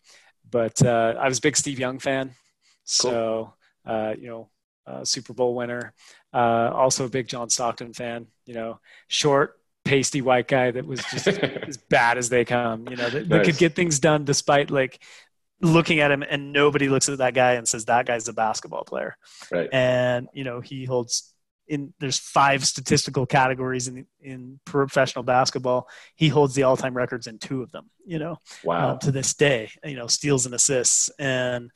but 0.51 0.81
uh, 0.83 1.15
I 1.17 1.29
was 1.29 1.37
a 1.37 1.41
big 1.41 1.55
Steve 1.55 1.79
Young 1.79 1.97
fan, 1.97 2.31
so 2.83 3.53
uh, 3.85 4.15
you 4.19 4.27
know, 4.27 4.49
uh, 4.85 5.05
Super 5.05 5.33
Bowl 5.33 5.55
winner. 5.55 5.93
Uh, 6.33 6.71
also 6.73 7.05
a 7.05 7.09
big 7.09 7.27
John 7.27 7.49
Stockton 7.49 7.93
fan. 7.93 8.27
You 8.45 8.53
know, 8.53 8.79
short, 9.07 9.59
pasty 9.85 10.21
white 10.21 10.47
guy 10.49 10.71
that 10.71 10.85
was 10.85 10.99
just 11.05 11.27
as 11.67 11.77
bad 11.77 12.17
as 12.17 12.27
they 12.29 12.43
come. 12.43 12.87
You 12.89 12.97
know, 12.97 13.09
that, 13.09 13.29
that 13.29 13.45
could 13.45 13.57
get 13.57 13.75
things 13.75 13.99
done 13.99 14.25
despite 14.25 14.71
like 14.71 14.99
looking 15.61 15.99
at 15.99 16.11
him 16.11 16.23
and 16.23 16.53
nobody 16.53 16.89
looks 16.89 17.09
at 17.09 17.17
that 17.17 17.33
guy 17.33 17.53
and 17.53 17.67
says 17.67 17.85
that 17.85 18.05
guy's 18.05 18.27
a 18.27 18.33
basketball 18.33 18.83
player. 18.83 19.15
Right. 19.51 19.69
And 19.71 20.27
you 20.33 20.43
know, 20.43 20.61
he 20.61 20.85
holds 20.85 21.33
in 21.67 21.93
there's 21.99 22.17
five 22.17 22.65
statistical 22.65 23.25
categories 23.25 23.87
in 23.87 24.05
in 24.19 24.59
professional 24.65 25.23
basketball. 25.23 25.87
He 26.15 26.27
holds 26.27 26.55
the 26.55 26.63
all-time 26.63 26.95
records 26.97 27.27
in 27.27 27.37
two 27.37 27.61
of 27.61 27.71
them. 27.71 27.89
You 28.05 28.19
know, 28.19 28.37
wow. 28.63 28.93
Um, 28.93 28.99
to 28.99 29.11
this 29.11 29.33
day, 29.35 29.69
you 29.85 29.95
know, 29.95 30.07
steals 30.07 30.45
and 30.45 30.55
assists, 30.55 31.09
and 31.19 31.69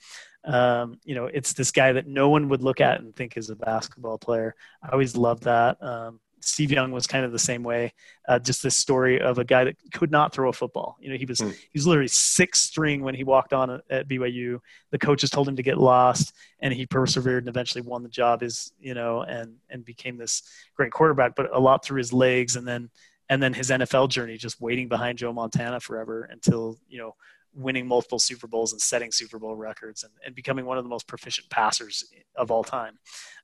um, 0.46 1.00
you 1.04 1.16
know, 1.16 1.26
it's 1.26 1.54
this 1.54 1.72
guy 1.72 1.94
that 1.94 2.08
no 2.08 2.30
one 2.30 2.50
would 2.50 2.64
look 2.64 2.82
at 2.82 3.00
and 3.00 3.16
think 3.16 3.38
is 3.38 3.50
a 3.50 3.56
basketball 3.56 4.18
player. 4.18 4.56
I 4.82 4.92
always 4.92 5.16
loved 5.16 5.44
that. 5.44 5.82
Um, 5.82 6.20
Steve 6.46 6.72
Young 6.72 6.92
was 6.92 7.08
kind 7.08 7.26
of 7.26 7.32
the 7.32 7.40
same 7.40 7.64
way. 7.64 7.94
Uh, 8.28 8.40
just 8.40 8.62
this 8.62 8.76
story 8.76 9.20
of 9.20 9.38
a 9.38 9.44
guy 9.44 9.64
that 9.64 9.76
could 9.94 10.12
not 10.12 10.34
throw 10.34 10.50
a 10.50 10.54
football. 10.54 10.98
You 11.00 11.10
know, 11.10 11.18
he 11.18 11.26
was 11.26 11.40
mm. 11.40 11.52
he 11.52 11.70
was 11.74 11.88
literally 11.88 12.08
six 12.08 12.62
string 12.62 13.02
when 13.02 13.16
he 13.16 13.24
walked 13.24 13.54
on 13.54 13.82
at 13.90 14.08
BYU. 14.08 14.60
The 14.92 15.00
coaches 15.00 15.30
told 15.30 15.48
him 15.48 15.56
to 15.56 15.64
get 15.64 15.78
lost, 15.78 16.34
and 16.60 16.74
he 16.74 16.86
persevered 16.86 17.44
and 17.44 17.50
eventually 17.50 17.82
won 17.82 18.04
the 18.04 18.10
job. 18.10 18.44
Is 18.44 18.74
you 18.80 18.94
know, 18.94 19.22
and 19.22 19.56
and 19.70 19.86
became 19.86 20.18
this 20.18 20.44
great 20.76 20.92
quarterback. 20.92 21.36
But 21.36 21.56
a 21.56 21.60
lot 21.60 21.84
through 21.84 22.00
his 22.00 22.14
legs, 22.14 22.56
and 22.56 22.68
then 22.68 22.90
and 23.30 23.42
then 23.42 23.54
his 23.54 23.70
NFL 23.70 24.10
journey, 24.10 24.38
just 24.38 24.62
waiting 24.62 24.88
behind 24.88 25.18
Joe 25.18 25.34
Montana 25.34 25.80
forever 25.80 26.30
until 26.32 26.78
you 26.88 27.00
know 27.00 27.16
winning 27.54 27.88
multiple 27.88 28.20
Super 28.20 28.48
Bowls 28.48 28.72
and 28.72 28.82
setting 28.82 29.12
Super 29.12 29.40
Bowl 29.40 29.56
records 29.56 30.04
and, 30.04 30.12
and 30.26 30.36
becoming 30.36 30.66
one 30.66 30.78
of 30.78 30.84
the 30.84 30.90
most 30.90 31.08
proficient 31.08 31.50
passers 31.50 32.04
of 32.36 32.52
all 32.52 32.64
time. 32.64 32.98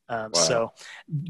Um, 0.09 0.31
wow. 0.33 0.41
So 0.41 0.71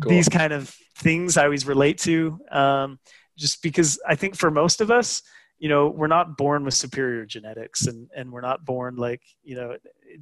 cool. 0.01 0.09
these 0.09 0.29
kind 0.29 0.53
of 0.53 0.73
things 0.97 1.37
I 1.37 1.43
always 1.43 1.65
relate 1.65 1.97
to, 1.99 2.39
um, 2.51 2.99
just 3.37 3.61
because 3.61 3.99
I 4.07 4.15
think 4.15 4.35
for 4.35 4.49
most 4.49 4.81
of 4.81 4.91
us, 4.91 5.21
you 5.57 5.67
know, 5.67 5.89
we're 5.89 6.07
not 6.07 6.37
born 6.37 6.63
with 6.63 6.73
superior 6.73 7.25
genetics, 7.25 7.85
and 7.85 8.09
and 8.15 8.31
we're 8.31 8.39
not 8.39 8.63
born 8.63 8.95
like 8.95 9.21
you 9.43 9.55
know, 9.55 9.71
it, 9.71 9.81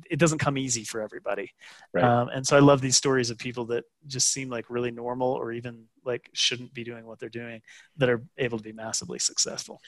it 0.09 0.19
doesn't 0.19 0.39
come 0.39 0.57
easy 0.57 0.83
for 0.83 0.99
everybody. 0.99 1.51
Right. 1.93 2.03
Um, 2.03 2.29
and 2.29 2.45
so 2.45 2.57
I 2.57 2.59
love 2.59 2.81
these 2.81 2.97
stories 2.97 3.29
of 3.29 3.37
people 3.37 3.65
that 3.65 3.83
just 4.07 4.33
seem 4.33 4.49
like 4.49 4.71
really 4.71 4.89
normal, 4.89 5.31
or 5.33 5.51
even 5.51 5.85
like 6.03 6.27
shouldn't 6.33 6.73
be 6.73 6.83
doing 6.83 7.05
what 7.05 7.19
they're 7.19 7.29
doing, 7.29 7.61
that 7.97 8.09
are 8.09 8.23
able 8.39 8.57
to 8.57 8.63
be 8.63 8.73
massively 8.73 9.19
successful. 9.19 9.79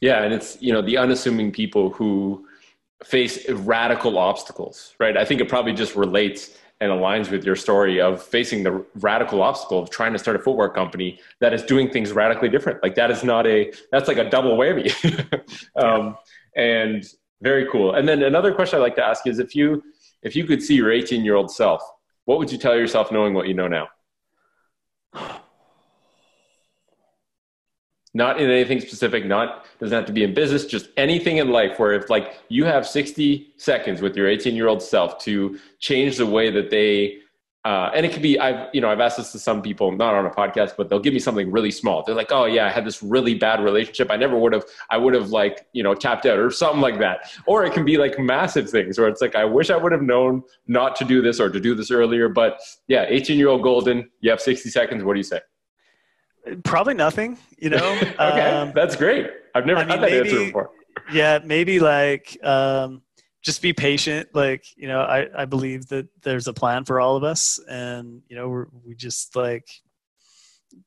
Yeah, 0.00 0.22
and 0.22 0.32
it's 0.32 0.60
you 0.60 0.72
know 0.72 0.82
the 0.82 0.96
unassuming 0.96 1.52
people 1.52 1.90
who 1.90 2.46
face 3.04 3.48
radical 3.48 4.18
obstacles, 4.18 4.94
right? 4.98 5.16
I 5.16 5.24
think 5.24 5.40
it 5.40 5.48
probably 5.48 5.72
just 5.72 5.96
relates 5.96 6.56
and 6.80 6.90
aligns 6.90 7.30
with 7.30 7.44
your 7.44 7.56
story 7.56 8.00
of 8.00 8.22
facing 8.22 8.62
the 8.62 8.84
radical 8.94 9.42
obstacle 9.42 9.78
of 9.78 9.90
trying 9.90 10.14
to 10.14 10.18
start 10.18 10.36
a 10.36 10.38
footwear 10.38 10.70
company 10.70 11.20
that 11.40 11.52
is 11.52 11.62
doing 11.62 11.90
things 11.90 12.12
radically 12.12 12.48
different. 12.48 12.82
Like 12.82 12.94
that 12.94 13.10
is 13.10 13.22
not 13.22 13.46
a 13.46 13.72
that's 13.92 14.08
like 14.08 14.16
a 14.16 14.28
double 14.28 14.56
whammy. 14.56 14.90
um, 15.76 16.16
and 16.56 17.04
very 17.42 17.66
cool. 17.70 17.94
And 17.94 18.08
then 18.08 18.22
another 18.22 18.54
question 18.54 18.78
I'd 18.78 18.82
like 18.82 18.96
to 18.96 19.04
ask 19.04 19.26
is 19.26 19.38
if 19.38 19.54
you 19.54 19.82
if 20.22 20.34
you 20.34 20.44
could 20.44 20.62
see 20.62 20.74
your 20.74 20.90
18 20.90 21.24
year 21.24 21.34
old 21.34 21.50
self, 21.50 21.82
what 22.24 22.38
would 22.38 22.50
you 22.50 22.58
tell 22.58 22.76
yourself 22.76 23.12
knowing 23.12 23.34
what 23.34 23.46
you 23.46 23.54
know 23.54 23.68
now? 23.68 23.88
Not 28.14 28.40
in 28.40 28.50
anything 28.50 28.80
specific 28.80 29.24
not 29.24 29.66
doesn't 29.78 29.96
have 29.96 30.06
to 30.06 30.12
be 30.12 30.24
in 30.24 30.34
business 30.34 30.66
just 30.66 30.88
anything 30.96 31.36
in 31.36 31.50
life 31.50 31.78
where 31.78 31.92
if 31.92 32.10
like 32.10 32.40
you 32.48 32.64
have 32.64 32.86
60 32.86 33.52
seconds 33.56 34.02
with 34.02 34.16
your 34.16 34.28
18 34.28 34.54
year 34.54 34.68
old 34.68 34.82
self 34.82 35.18
to 35.18 35.58
change 35.78 36.16
the 36.16 36.26
way 36.26 36.50
that 36.50 36.70
they 36.70 37.18
uh, 37.66 37.90
and 37.94 38.06
it 38.06 38.12
could 38.12 38.22
be 38.22 38.38
i've 38.38 38.68
you 38.72 38.80
know 38.80 38.90
i've 38.90 39.00
asked 39.00 39.18
this 39.18 39.32
to 39.32 39.38
some 39.38 39.60
people 39.60 39.92
not 39.92 40.14
on 40.14 40.24
a 40.24 40.30
podcast 40.30 40.72
but 40.78 40.88
they'll 40.88 40.98
give 40.98 41.12
me 41.12 41.20
something 41.20 41.50
really 41.50 41.70
small. 41.70 42.02
They're 42.02 42.14
like 42.14 42.32
oh 42.32 42.46
yeah 42.46 42.66
i 42.66 42.70
had 42.70 42.86
this 42.86 43.02
really 43.02 43.34
bad 43.34 43.62
relationship. 43.62 44.10
I 44.10 44.16
never 44.16 44.38
would 44.38 44.54
have 44.54 44.64
i 44.88 44.96
would 44.96 45.12
have 45.12 45.28
like 45.28 45.66
you 45.74 45.82
know 45.82 45.94
tapped 45.94 46.24
out 46.24 46.38
or 46.38 46.50
something 46.50 46.80
like 46.80 46.98
that. 47.00 47.30
Or 47.46 47.66
it 47.66 47.74
can 47.74 47.84
be 47.84 47.98
like 47.98 48.18
massive 48.18 48.70
things 48.70 48.98
where 48.98 49.08
it's 49.08 49.20
like 49.20 49.34
i 49.34 49.44
wish 49.44 49.68
i 49.68 49.76
would 49.76 49.92
have 49.92 50.02
known 50.02 50.42
not 50.68 50.96
to 50.96 51.04
do 51.04 51.20
this 51.20 51.38
or 51.38 51.50
to 51.50 51.60
do 51.60 51.74
this 51.74 51.90
earlier 51.90 52.30
but 52.30 52.60
yeah 52.88 53.04
18 53.06 53.38
year 53.38 53.48
old 53.48 53.62
golden 53.62 54.08
you 54.20 54.30
have 54.30 54.40
60 54.40 54.70
seconds 54.70 55.04
what 55.04 55.12
do 55.12 55.18
you 55.18 55.24
say 55.24 55.40
Probably 56.64 56.94
nothing, 56.94 57.38
you 57.58 57.70
know. 57.70 57.92
okay, 58.02 58.50
um, 58.50 58.72
that's 58.74 58.96
great. 58.96 59.30
I've 59.54 59.66
never 59.66 59.80
I 59.80 59.84
mean, 59.84 59.90
had 59.90 60.00
that 60.02 60.10
maybe, 60.10 60.30
answer 60.30 60.44
before. 60.46 60.70
yeah, 61.12 61.38
maybe 61.44 61.80
like 61.80 62.36
um, 62.44 63.02
just 63.42 63.62
be 63.62 63.72
patient. 63.72 64.28
Like 64.34 64.64
you 64.76 64.88
know, 64.88 65.00
I 65.00 65.28
I 65.42 65.44
believe 65.44 65.88
that 65.88 66.08
there's 66.22 66.46
a 66.46 66.52
plan 66.52 66.84
for 66.84 67.00
all 67.00 67.16
of 67.16 67.24
us, 67.24 67.58
and 67.68 68.22
you 68.28 68.36
know, 68.36 68.48
we're, 68.48 68.66
we 68.84 68.94
just 68.94 69.36
like 69.36 69.68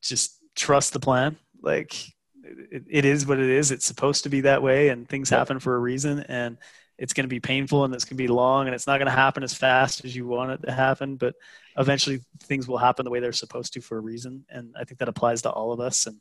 just 0.00 0.38
trust 0.54 0.92
the 0.92 1.00
plan. 1.00 1.36
Like 1.62 1.94
it, 2.42 2.84
it 2.88 3.04
is 3.04 3.26
what 3.26 3.38
it 3.38 3.50
is. 3.50 3.70
It's 3.70 3.86
supposed 3.86 4.24
to 4.24 4.28
be 4.28 4.42
that 4.42 4.62
way, 4.62 4.88
and 4.88 5.08
things 5.08 5.30
happen 5.30 5.60
for 5.60 5.74
a 5.74 5.80
reason. 5.80 6.20
And 6.20 6.58
it's 6.98 7.12
going 7.12 7.24
to 7.24 7.28
be 7.28 7.40
painful 7.40 7.84
and 7.84 7.94
it's 7.94 8.04
going 8.04 8.16
to 8.16 8.22
be 8.22 8.28
long 8.28 8.66
and 8.66 8.74
it's 8.74 8.86
not 8.86 8.98
going 8.98 9.06
to 9.06 9.12
happen 9.12 9.42
as 9.42 9.54
fast 9.54 10.04
as 10.04 10.14
you 10.14 10.26
want 10.26 10.52
it 10.52 10.62
to 10.64 10.72
happen 10.72 11.16
but 11.16 11.34
eventually 11.78 12.20
things 12.44 12.68
will 12.68 12.78
happen 12.78 13.04
the 13.04 13.10
way 13.10 13.20
they're 13.20 13.32
supposed 13.32 13.72
to 13.72 13.80
for 13.80 13.98
a 13.98 14.00
reason 14.00 14.44
and 14.50 14.74
i 14.78 14.84
think 14.84 14.98
that 14.98 15.08
applies 15.08 15.42
to 15.42 15.50
all 15.50 15.72
of 15.72 15.80
us 15.80 16.06
and 16.06 16.20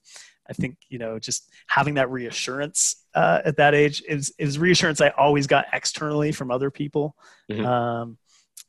i 0.50 0.54
think 0.54 0.78
you 0.90 0.98
know 0.98 1.20
just 1.20 1.50
having 1.68 1.96
that 1.96 2.10
reassurance 2.10 3.06
uh, 3.16 3.42
at 3.46 3.58
that 3.58 3.76
age 3.76 4.02
is, 4.08 4.34
is 4.38 4.58
reassurance 4.58 5.02
i 5.02 5.10
always 5.10 5.48
got 5.48 5.66
externally 5.74 6.32
from 6.32 6.52
other 6.52 6.72
people 6.72 7.16
mm-hmm. 7.52 7.66
um, 7.66 8.18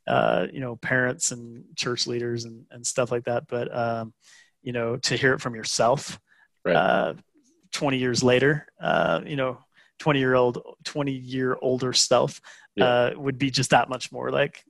uh, 0.06 0.46
you 0.52 0.60
know 0.60 0.76
parents 0.76 1.30
and 1.30 1.64
church 1.76 2.06
leaders 2.06 2.44
and, 2.44 2.66
and 2.70 2.86
stuff 2.86 3.10
like 3.10 3.24
that 3.24 3.46
but 3.48 3.74
um, 3.74 4.12
you 4.62 4.72
know 4.72 4.96
to 4.96 5.16
hear 5.16 5.32
it 5.32 5.40
from 5.40 5.54
yourself 5.54 6.18
right. 6.64 6.76
uh, 6.76 7.14
20 7.72 7.98
years 7.98 8.22
later 8.22 8.66
uh, 8.80 9.20
you 9.24 9.36
know 9.36 9.58
20 10.00 10.18
year 10.18 10.34
old 10.34 10.58
20 10.84 11.12
year 11.12 11.56
older 11.62 11.92
self 11.92 12.40
yeah. 12.76 12.84
uh, 12.84 13.10
would 13.16 13.38
be 13.38 13.50
just 13.50 13.70
that 13.70 13.88
much 13.88 14.12
more 14.12 14.30
like 14.30 14.62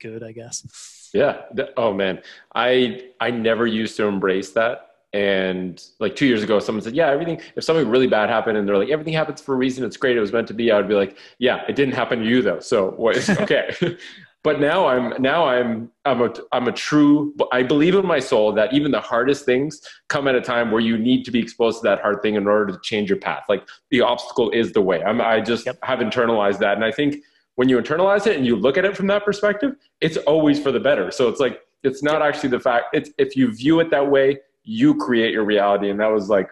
good 0.00 0.22
i 0.22 0.32
guess 0.32 0.64
yeah 1.14 1.42
oh 1.76 1.92
man. 1.92 2.20
I 2.54 3.10
i 3.20 3.30
never 3.30 3.66
used 3.66 3.96
to 3.96 4.04
embrace 4.04 4.50
that. 4.52 4.82
And 5.12 5.82
like 5.98 6.14
two 6.14 6.26
years 6.26 6.42
ago 6.42 6.58
someone 6.58 6.82
said 6.82 6.94
yeah 6.94 7.10
everything 7.10 7.40
if 7.56 7.64
something 7.64 7.88
really 7.88 8.06
bad 8.06 8.28
happened 8.28 8.58
and 8.58 8.68
they're 8.68 8.76
like 8.76 8.90
everything 8.90 9.14
happens 9.14 9.40
for 9.40 9.54
a 9.54 9.56
reason. 9.56 9.84
It's 9.84 9.96
great. 9.96 10.16
It 10.16 10.20
was 10.20 10.32
meant 10.32 10.48
to 10.48 10.54
be. 10.54 10.70
I 10.70 10.76
would 10.76 10.88
be 10.88 10.94
like 10.94 11.18
yeah 11.38 11.62
it 11.68 11.76
didn't 11.76 11.94
happen 11.94 12.20
to 12.20 12.26
you 12.26 12.42
though. 12.42 12.60
So 12.60 12.90
what 12.92 13.28
okay. 13.40 13.74
But 14.46 14.60
now 14.60 14.86
i'm 14.86 15.20
now 15.20 15.44
i'm 15.44 15.90
i'm 16.04 16.22
a 16.22 16.32
i'm 16.52 16.68
a 16.68 16.72
true 16.72 17.34
i 17.50 17.64
believe 17.64 17.96
in 17.96 18.06
my 18.06 18.20
soul 18.20 18.52
that 18.52 18.72
even 18.72 18.92
the 18.92 19.00
hardest 19.00 19.44
things 19.44 19.80
come 20.08 20.28
at 20.28 20.36
a 20.36 20.40
time 20.40 20.70
where 20.70 20.80
you 20.80 20.96
need 20.96 21.24
to 21.24 21.32
be 21.32 21.40
exposed 21.40 21.80
to 21.80 21.88
that 21.88 22.00
hard 22.00 22.22
thing 22.22 22.36
in 22.36 22.46
order 22.46 22.72
to 22.72 22.78
change 22.80 23.10
your 23.10 23.18
path. 23.18 23.42
Like 23.48 23.66
the 23.90 24.02
obstacle 24.02 24.50
is 24.50 24.70
the 24.70 24.80
way. 24.80 25.02
I'm 25.02 25.20
i 25.20 25.40
just 25.40 25.66
yep. 25.66 25.80
have 25.82 25.98
internalized 25.98 26.60
that. 26.60 26.76
And 26.76 26.84
i 26.84 26.92
think 26.92 27.24
when 27.56 27.68
you 27.68 27.76
internalize 27.78 28.26
it 28.26 28.36
and 28.36 28.46
you 28.46 28.56
look 28.56 28.78
at 28.78 28.84
it 28.84 28.96
from 28.96 29.06
that 29.06 29.24
perspective 29.24 29.76
it's 30.00 30.16
always 30.18 30.60
for 30.60 30.72
the 30.72 30.80
better 30.80 31.10
so 31.10 31.28
it's 31.28 31.40
like 31.40 31.60
it's 31.82 32.02
not 32.02 32.22
actually 32.22 32.48
the 32.48 32.60
fact 32.60 32.86
it's 32.92 33.10
if 33.18 33.36
you 33.36 33.52
view 33.52 33.80
it 33.80 33.90
that 33.90 34.08
way 34.08 34.38
you 34.62 34.94
create 34.94 35.32
your 35.32 35.44
reality 35.44 35.90
and 35.90 36.00
that 36.00 36.10
was 36.10 36.28
like 36.28 36.48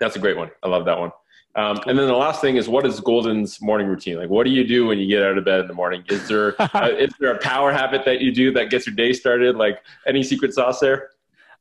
that's 0.00 0.16
a 0.16 0.18
great 0.18 0.36
one 0.36 0.50
i 0.62 0.68
love 0.68 0.84
that 0.84 0.98
one 0.98 1.12
um, 1.58 1.80
and 1.86 1.98
then 1.98 2.06
the 2.06 2.14
last 2.14 2.40
thing 2.40 2.54
is, 2.54 2.68
what 2.68 2.86
is 2.86 3.00
Golden's 3.00 3.60
morning 3.60 3.88
routine? 3.88 4.16
Like, 4.16 4.28
what 4.28 4.44
do 4.44 4.50
you 4.50 4.64
do 4.64 4.86
when 4.86 4.98
you 4.98 5.08
get 5.08 5.24
out 5.24 5.36
of 5.36 5.44
bed 5.44 5.58
in 5.58 5.66
the 5.66 5.74
morning? 5.74 6.04
Is 6.08 6.28
there 6.28 6.54
uh, 6.76 6.90
is 6.96 7.12
there 7.18 7.32
a 7.32 7.38
power 7.38 7.72
habit 7.72 8.04
that 8.04 8.20
you 8.20 8.32
do 8.32 8.52
that 8.52 8.70
gets 8.70 8.86
your 8.86 8.94
day 8.94 9.12
started? 9.12 9.56
Like, 9.56 9.82
any 10.06 10.22
secret 10.22 10.54
sauce 10.54 10.78
there? 10.78 11.10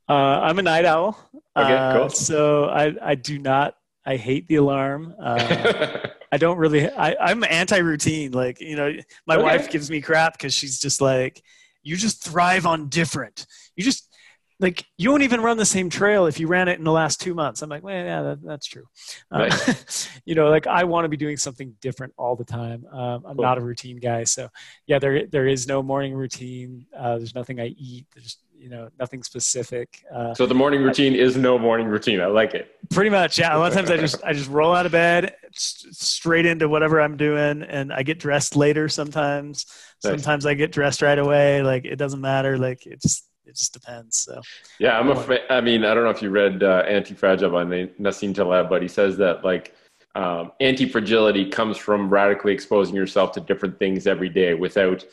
Uh, 0.08 0.14
I'm 0.14 0.60
a 0.60 0.62
night 0.62 0.86
owl. 0.86 1.18
Okay, 1.56 1.74
uh, 1.74 1.98
cool. 1.98 2.10
So 2.10 2.66
I 2.66 2.94
I 3.02 3.16
do 3.16 3.40
not. 3.40 3.76
I 4.08 4.16
hate 4.16 4.48
the 4.48 4.56
alarm. 4.56 5.14
Uh, 5.22 5.98
I 6.32 6.38
don't 6.38 6.58
really. 6.58 6.90
I, 6.90 7.16
I'm 7.20 7.44
anti-routine. 7.44 8.32
Like 8.32 8.62
you 8.62 8.78
know, 8.78 8.94
my 9.28 9.36
okay. 9.36 9.44
wife 9.44 9.70
gives 9.70 9.92
me 9.92 10.00
crap 10.00 10.34
because 10.34 10.54
she's 10.54 10.80
just 10.80 11.02
like, 11.02 11.44
you 11.84 11.98
just 11.98 12.24
thrive 12.24 12.66
on 12.66 12.88
different. 12.88 13.46
You 13.76 13.84
just 13.84 14.16
like 14.60 14.86
you 14.98 15.12
won't 15.12 15.24
even 15.24 15.42
run 15.42 15.58
the 15.58 15.66
same 15.66 15.90
trail 15.90 16.26
if 16.26 16.40
you 16.40 16.48
ran 16.48 16.68
it 16.68 16.80
in 16.80 16.84
the 16.84 16.92
last 16.92 17.22
two 17.22 17.36
months. 17.36 17.62
I'm 17.62 17.70
like, 17.70 17.84
well, 17.84 17.94
yeah, 17.94 18.22
that, 18.24 18.44
that's 18.44 18.66
true. 18.66 18.86
Um, 19.32 19.42
right. 19.42 19.70
Um, 19.70 19.76
you 20.26 20.36
know, 20.36 20.50
like 20.50 20.66
I 20.66 20.84
want 20.84 21.06
to 21.06 21.10
be 21.10 21.18
doing 21.18 21.38
something 21.38 21.76
different 21.80 22.14
all 22.18 22.36
the 22.36 22.46
time. 22.46 22.86
Um, 22.92 23.24
I'm 23.28 23.36
cool. 23.36 23.44
not 23.44 23.58
a 23.58 23.62
routine 23.62 23.98
guy, 23.98 24.24
so 24.24 24.50
yeah, 24.88 24.98
there 24.98 25.28
there 25.28 25.48
is 25.48 25.68
no 25.68 25.84
morning 25.84 26.16
routine. 26.16 26.88
Uh, 26.98 27.18
there's 27.18 27.36
nothing 27.36 27.60
I 27.60 27.68
eat. 27.68 28.08
There's 28.16 28.38
you 28.58 28.70
know 28.70 28.90
nothing 29.00 29.22
specific. 29.22 30.04
Uh, 30.14 30.34
so 30.34 30.48
the 30.48 30.56
morning 30.56 30.82
routine 30.82 31.14
I, 31.14 31.18
is 31.18 31.38
no 31.38 31.60
morning 31.60 31.88
routine. 31.88 32.20
I 32.20 32.26
like 32.26 32.56
it. 32.56 32.72
Pretty 32.90 33.12
much, 33.12 33.38
yeah. 33.38 33.56
A 33.56 33.60
lot 33.60 33.68
of 33.68 33.74
times 33.76 33.92
I 33.92 33.98
just 34.06 34.24
I 34.24 34.34
just 34.34 34.50
roll 34.50 34.74
out 34.74 34.88
of 34.88 34.92
bed 34.92 35.36
straight 35.54 36.48
into 36.48 36.68
whatever 36.68 37.00
I'm 37.00 37.18
doing, 37.18 37.62
and 37.62 37.94
I 37.94 38.02
get 38.02 38.20
dressed 38.20 38.56
later. 38.56 38.90
Sometimes, 38.90 39.68
nice. 40.04 40.14
sometimes 40.14 40.46
I 40.48 40.56
get 40.56 40.72
dressed 40.72 41.04
right 41.04 41.20
away. 41.20 41.62
Like 41.62 41.86
it 41.86 41.98
doesn't 41.98 42.22
matter. 42.22 42.58
Like 42.58 42.88
it's 42.88 43.27
it 43.48 43.56
just 43.56 43.74
depends. 43.74 44.18
So 44.18 44.42
yeah, 44.80 45.00
I'm 45.00 45.10
afraid. 45.10 45.42
I 45.50 45.62
mean, 45.62 45.86
I 45.86 45.94
don't 45.94 46.04
know 46.04 46.10
if 46.10 46.22
you 46.22 46.30
read 46.30 46.64
uh, 46.64 46.84
Anti 46.88 47.14
Fragile 47.14 47.50
by 47.50 47.64
Nassim 47.66 48.36
Taleb, 48.36 48.70
but 48.70 48.82
he 48.82 48.88
says 48.88 49.18
that 49.18 49.44
like 49.44 49.74
um, 50.16 50.52
anti 50.60 50.88
fragility 50.88 51.50
comes 51.50 51.78
from 51.78 52.10
radically 52.10 52.54
exposing 52.54 52.96
yourself 52.96 53.32
to 53.34 53.40
different 53.40 53.80
things 53.80 54.08
every 54.08 54.30
day 54.30 54.54
without 54.54 55.06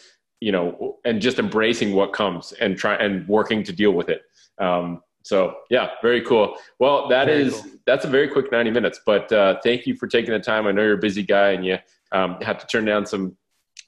you 0.45 0.53
know, 0.53 0.99
and 1.07 1.23
just 1.23 1.39
embracing 1.39 1.95
what 1.95 2.13
comes 2.13 2.53
and 2.61 2.77
try 2.77 2.97
and 2.97 3.27
working 3.27 3.63
to 3.63 3.73
deal 3.73 3.93
with 3.93 4.11
it. 4.11 4.23
Um, 4.59 5.01
so 5.23 5.57
yeah, 5.71 5.93
very 6.03 6.21
cool. 6.21 6.57
Well, 6.79 7.09
that 7.09 7.27
very 7.27 7.45
is 7.45 7.63
cool. 7.63 7.73
that's 7.87 8.05
a 8.05 8.09
very 8.09 8.29
quick 8.29 8.53
90 8.53 8.71
minutes, 8.71 9.01
but 9.07 9.33
uh, 9.33 9.59
thank 9.65 9.87
you 9.87 9.97
for 9.97 10.07
taking 10.07 10.33
the 10.33 10.39
time. 10.39 10.67
I 10.67 10.73
know 10.73 10.83
you're 10.83 10.99
a 10.99 10.99
busy 10.99 11.23
guy 11.23 11.53
and 11.53 11.65
you 11.65 11.79
um, 12.13 12.37
have 12.43 12.59
to 12.59 12.67
turn 12.67 12.85
down 12.85 13.07
some 13.07 13.35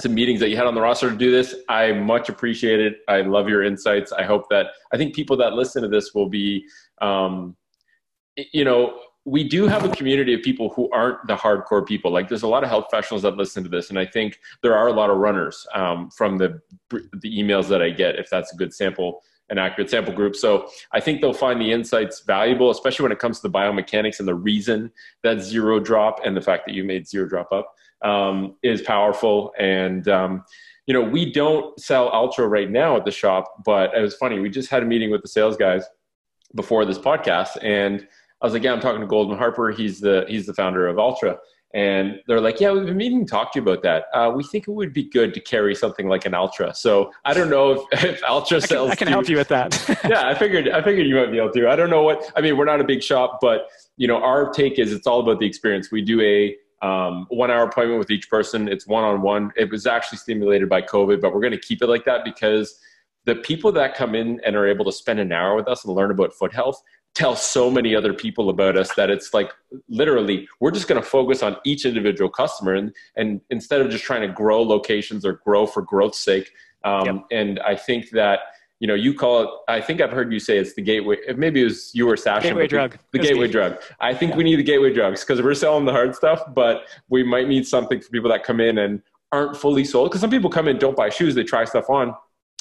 some 0.00 0.14
meetings 0.14 0.40
that 0.40 0.50
you 0.50 0.56
had 0.56 0.66
on 0.66 0.74
the 0.74 0.80
roster 0.80 1.10
to 1.10 1.16
do 1.16 1.30
this. 1.30 1.54
I 1.68 1.92
much 1.92 2.28
appreciate 2.28 2.80
it. 2.80 2.98
I 3.08 3.22
love 3.22 3.48
your 3.48 3.62
insights. 3.62 4.12
I 4.12 4.24
hope 4.24 4.48
that 4.50 4.68
I 4.92 4.96
think 4.96 5.14
people 5.14 5.36
that 5.38 5.54
listen 5.54 5.82
to 5.82 5.88
this 5.88 6.14
will 6.14 6.28
be, 6.28 6.66
um, 7.00 7.56
you 8.52 8.64
know, 8.64 8.98
we 9.24 9.42
do 9.42 9.66
have 9.66 9.84
a 9.84 9.88
community 9.88 10.34
of 10.34 10.42
people 10.42 10.68
who 10.68 10.88
aren't 10.92 11.26
the 11.26 11.34
hardcore 11.34 11.84
people. 11.84 12.12
Like 12.12 12.28
there's 12.28 12.44
a 12.44 12.48
lot 12.48 12.62
of 12.62 12.68
health 12.68 12.86
professionals 12.88 13.22
that 13.22 13.36
listen 13.36 13.64
to 13.64 13.68
this, 13.68 13.90
and 13.90 13.98
I 13.98 14.06
think 14.06 14.38
there 14.62 14.76
are 14.76 14.86
a 14.86 14.92
lot 14.92 15.10
of 15.10 15.16
runners 15.16 15.66
um, 15.74 16.10
from 16.10 16.38
the 16.38 16.60
the 16.90 17.42
emails 17.42 17.66
that 17.68 17.82
I 17.82 17.90
get. 17.90 18.16
If 18.16 18.30
that's 18.30 18.52
a 18.52 18.56
good 18.56 18.72
sample, 18.72 19.22
an 19.48 19.58
accurate 19.58 19.90
sample 19.90 20.14
group, 20.14 20.36
so 20.36 20.68
I 20.92 21.00
think 21.00 21.20
they'll 21.20 21.32
find 21.32 21.60
the 21.60 21.72
insights 21.72 22.20
valuable, 22.20 22.70
especially 22.70 23.02
when 23.02 23.12
it 23.12 23.18
comes 23.18 23.40
to 23.40 23.48
the 23.48 23.52
biomechanics 23.52 24.20
and 24.20 24.28
the 24.28 24.34
reason 24.34 24.92
that 25.24 25.40
zero 25.40 25.80
drop 25.80 26.20
and 26.24 26.36
the 26.36 26.40
fact 26.40 26.64
that 26.66 26.74
you 26.74 26.84
made 26.84 27.08
zero 27.08 27.28
drop 27.28 27.50
up 27.50 27.74
um, 28.02 28.56
is 28.62 28.82
powerful. 28.82 29.52
And 29.58 30.06
um, 30.08 30.44
you 30.86 30.94
know, 30.94 31.02
we 31.02 31.32
don't 31.32 31.78
sell 31.80 32.08
Altra 32.08 32.46
right 32.46 32.70
now 32.70 32.96
at 32.96 33.04
the 33.04 33.10
shop, 33.10 33.64
but 33.64 33.94
it 33.94 34.00
was 34.00 34.14
funny. 34.14 34.38
We 34.38 34.50
just 34.50 34.70
had 34.70 34.82
a 34.82 34.86
meeting 34.86 35.10
with 35.10 35.22
the 35.22 35.28
sales 35.28 35.56
guys 35.56 35.84
before 36.54 36.84
this 36.84 36.98
podcast, 36.98 37.58
and 37.62 38.06
I 38.40 38.46
was 38.46 38.52
like, 38.52 38.62
yeah, 38.62 38.72
I'm 38.72 38.80
talking 38.80 39.00
to 39.00 39.06
Golden 39.06 39.36
Harper. 39.36 39.70
He's 39.70 40.00
the 40.00 40.24
he's 40.28 40.46
the 40.46 40.54
founder 40.54 40.86
of 40.86 40.98
Altra. 40.98 41.38
And 41.74 42.20
they're 42.26 42.40
like, 42.40 42.58
yeah, 42.58 42.72
we've 42.72 42.86
been 42.86 42.96
meaning 42.96 43.26
to 43.26 43.30
talk 43.30 43.52
to 43.52 43.58
you 43.58 43.62
about 43.62 43.82
that. 43.82 44.04
Uh, 44.14 44.32
we 44.34 44.42
think 44.44 44.66
it 44.66 44.70
would 44.70 44.94
be 44.94 45.10
good 45.10 45.34
to 45.34 45.40
carry 45.40 45.74
something 45.74 46.08
like 46.08 46.24
an 46.24 46.32
Altra. 46.32 46.72
So 46.74 47.12
I 47.26 47.34
don't 47.34 47.50
know 47.50 47.72
if, 47.92 48.04
if 48.04 48.24
Altra 48.24 48.62
sells. 48.62 48.90
I 48.90 48.94
can, 48.94 49.08
I 49.08 49.10
can 49.10 49.12
help 49.12 49.28
you 49.28 49.36
with 49.36 49.48
that. 49.48 50.00
yeah, 50.08 50.26
I 50.26 50.34
figured 50.34 50.68
I 50.70 50.82
figured 50.82 51.06
you 51.06 51.16
might 51.16 51.30
be 51.30 51.38
able 51.38 51.52
to. 51.52 51.68
I 51.68 51.76
don't 51.76 51.90
know 51.90 52.02
what 52.02 52.32
I 52.34 52.40
mean. 52.40 52.56
We're 52.56 52.64
not 52.64 52.80
a 52.80 52.84
big 52.84 53.02
shop, 53.02 53.40
but 53.42 53.68
you 53.96 54.08
know, 54.08 54.22
our 54.22 54.50
take 54.50 54.78
is 54.78 54.92
it's 54.92 55.06
all 55.06 55.20
about 55.20 55.38
the 55.38 55.46
experience. 55.46 55.90
We 55.90 56.02
do 56.02 56.20
a 56.20 56.56
um, 56.82 57.26
one 57.30 57.50
hour 57.50 57.64
appointment 57.64 57.98
with 57.98 58.10
each 58.10 58.28
person. 58.28 58.68
It's 58.68 58.86
one 58.86 59.04
on 59.04 59.22
one. 59.22 59.52
It 59.56 59.70
was 59.70 59.86
actually 59.86 60.18
stimulated 60.18 60.68
by 60.68 60.82
COVID, 60.82 61.20
but 61.20 61.34
we're 61.34 61.40
going 61.40 61.52
to 61.52 61.58
keep 61.58 61.82
it 61.82 61.88
like 61.88 62.04
that 62.04 62.24
because 62.24 62.78
the 63.24 63.36
people 63.36 63.72
that 63.72 63.94
come 63.94 64.14
in 64.14 64.40
and 64.44 64.56
are 64.56 64.66
able 64.66 64.84
to 64.84 64.92
spend 64.92 65.18
an 65.18 65.32
hour 65.32 65.56
with 65.56 65.68
us 65.68 65.84
and 65.84 65.94
learn 65.94 66.10
about 66.10 66.32
foot 66.32 66.54
health 66.54 66.82
tell 67.16 67.34
so 67.34 67.70
many 67.70 67.96
other 67.96 68.12
people 68.12 68.50
about 68.50 68.76
us 68.76 68.94
that 68.94 69.08
it's 69.08 69.32
like 69.32 69.50
literally 69.88 70.46
we're 70.60 70.70
just 70.70 70.86
going 70.86 71.00
to 71.00 71.06
focus 71.06 71.42
on 71.42 71.56
each 71.64 71.86
individual 71.86 72.28
customer 72.28 72.74
and 72.74 72.94
and 73.16 73.40
instead 73.48 73.80
of 73.80 73.90
just 73.90 74.04
trying 74.04 74.20
to 74.20 74.28
grow 74.28 74.62
locations 74.62 75.24
or 75.24 75.40
grow 75.44 75.66
for 75.66 75.80
growth's 75.80 76.18
sake 76.18 76.52
um, 76.84 77.06
yep. 77.06 77.24
and 77.30 77.58
i 77.60 77.74
think 77.74 78.10
that 78.10 78.40
you 78.80 78.86
know 78.86 78.94
you 78.94 79.14
call 79.14 79.42
it 79.42 79.50
i 79.68 79.80
think 79.80 80.00
i've 80.00 80.10
heard 80.10 80.32
you 80.32 80.38
say 80.38 80.58
it's 80.58 80.74
the 80.74 80.82
gateway 80.82 81.16
maybe 81.36 81.60
it 81.60 81.64
was 81.64 81.90
you 81.94 82.08
or 82.08 82.16
sasha 82.16 82.48
gateway 82.48 82.66
drug 82.66 82.96
the, 83.12 83.18
gateway 83.18 83.48
drug 83.48 83.78
i 84.00 84.12
think 84.14 84.32
yeah. 84.32 84.36
we 84.36 84.44
need 84.44 84.56
the 84.56 84.62
gateway 84.62 84.92
drugs 84.92 85.20
because 85.20 85.42
we're 85.42 85.54
selling 85.54 85.84
the 85.84 85.92
hard 85.92 86.14
stuff 86.14 86.42
but 86.54 86.82
we 87.08 87.22
might 87.22 87.48
need 87.48 87.66
something 87.66 88.00
for 88.00 88.08
people 88.10 88.30
that 88.30 88.44
come 88.44 88.60
in 88.60 88.78
and 88.78 89.02
aren't 89.32 89.56
fully 89.56 89.84
sold 89.84 90.10
because 90.10 90.20
some 90.20 90.30
people 90.30 90.50
come 90.50 90.68
in 90.68 90.78
don't 90.78 90.96
buy 90.96 91.08
shoes 91.08 91.34
they 91.34 91.44
try 91.44 91.64
stuff 91.64 91.88
on 91.88 92.14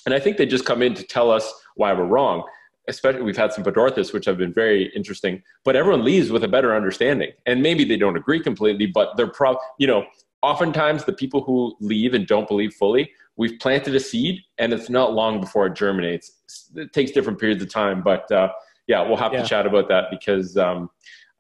and 0.06 0.14
i 0.14 0.20
think 0.20 0.38
they 0.38 0.46
just 0.46 0.66
come 0.66 0.82
in 0.82 0.94
to 0.94 1.04
tell 1.04 1.30
us 1.30 1.54
why 1.76 1.92
we're 1.94 2.06
wrong 2.06 2.44
especially 2.88 3.22
we've 3.22 3.38
had 3.38 3.52
some 3.52 3.64
Podorthus, 3.64 4.14
which 4.14 4.26
have 4.26 4.38
been 4.38 4.54
very 4.54 4.92
interesting, 4.96 5.42
but 5.64 5.76
everyone 5.76 6.04
leaves 6.04 6.32
with 6.32 6.44
a 6.44 6.48
better 6.48 6.76
understanding. 6.76 7.32
And 7.46 7.62
maybe 7.62 7.84
they 7.84 7.98
don't 7.98 8.16
agree 8.16 8.40
completely, 8.40 8.86
but 8.86 9.18
they're 9.18 9.26
probably, 9.28 9.62
you 9.80 9.88
know, 9.88 10.06
oftentimes 10.44 11.06
the 11.06 11.14
people 11.14 11.44
who 11.44 11.76
leave 11.80 12.14
and 12.14 12.28
don't 12.28 12.48
believe 12.48 12.74
fully, 12.74 13.12
we've 13.38 13.60
planted 13.60 13.96
a 13.96 14.00
seed 14.00 14.42
and 14.58 14.74
it's 14.74 14.90
not 14.90 15.14
long 15.14 15.42
before 15.42 15.68
it 15.68 15.76
germinates. 15.76 16.32
It 16.76 16.94
takes 16.94 17.12
different 17.12 17.40
periods 17.40 17.62
of 17.62 17.70
time, 17.70 18.02
but 18.02 18.32
uh, 18.32 18.50
yeah, 18.88 19.02
we'll 19.02 19.18
have 19.18 19.34
yeah. 19.34 19.42
to 19.42 19.48
chat 19.48 19.66
about 19.66 19.88
that 19.90 20.06
because 20.10 20.58
um, 20.58 20.90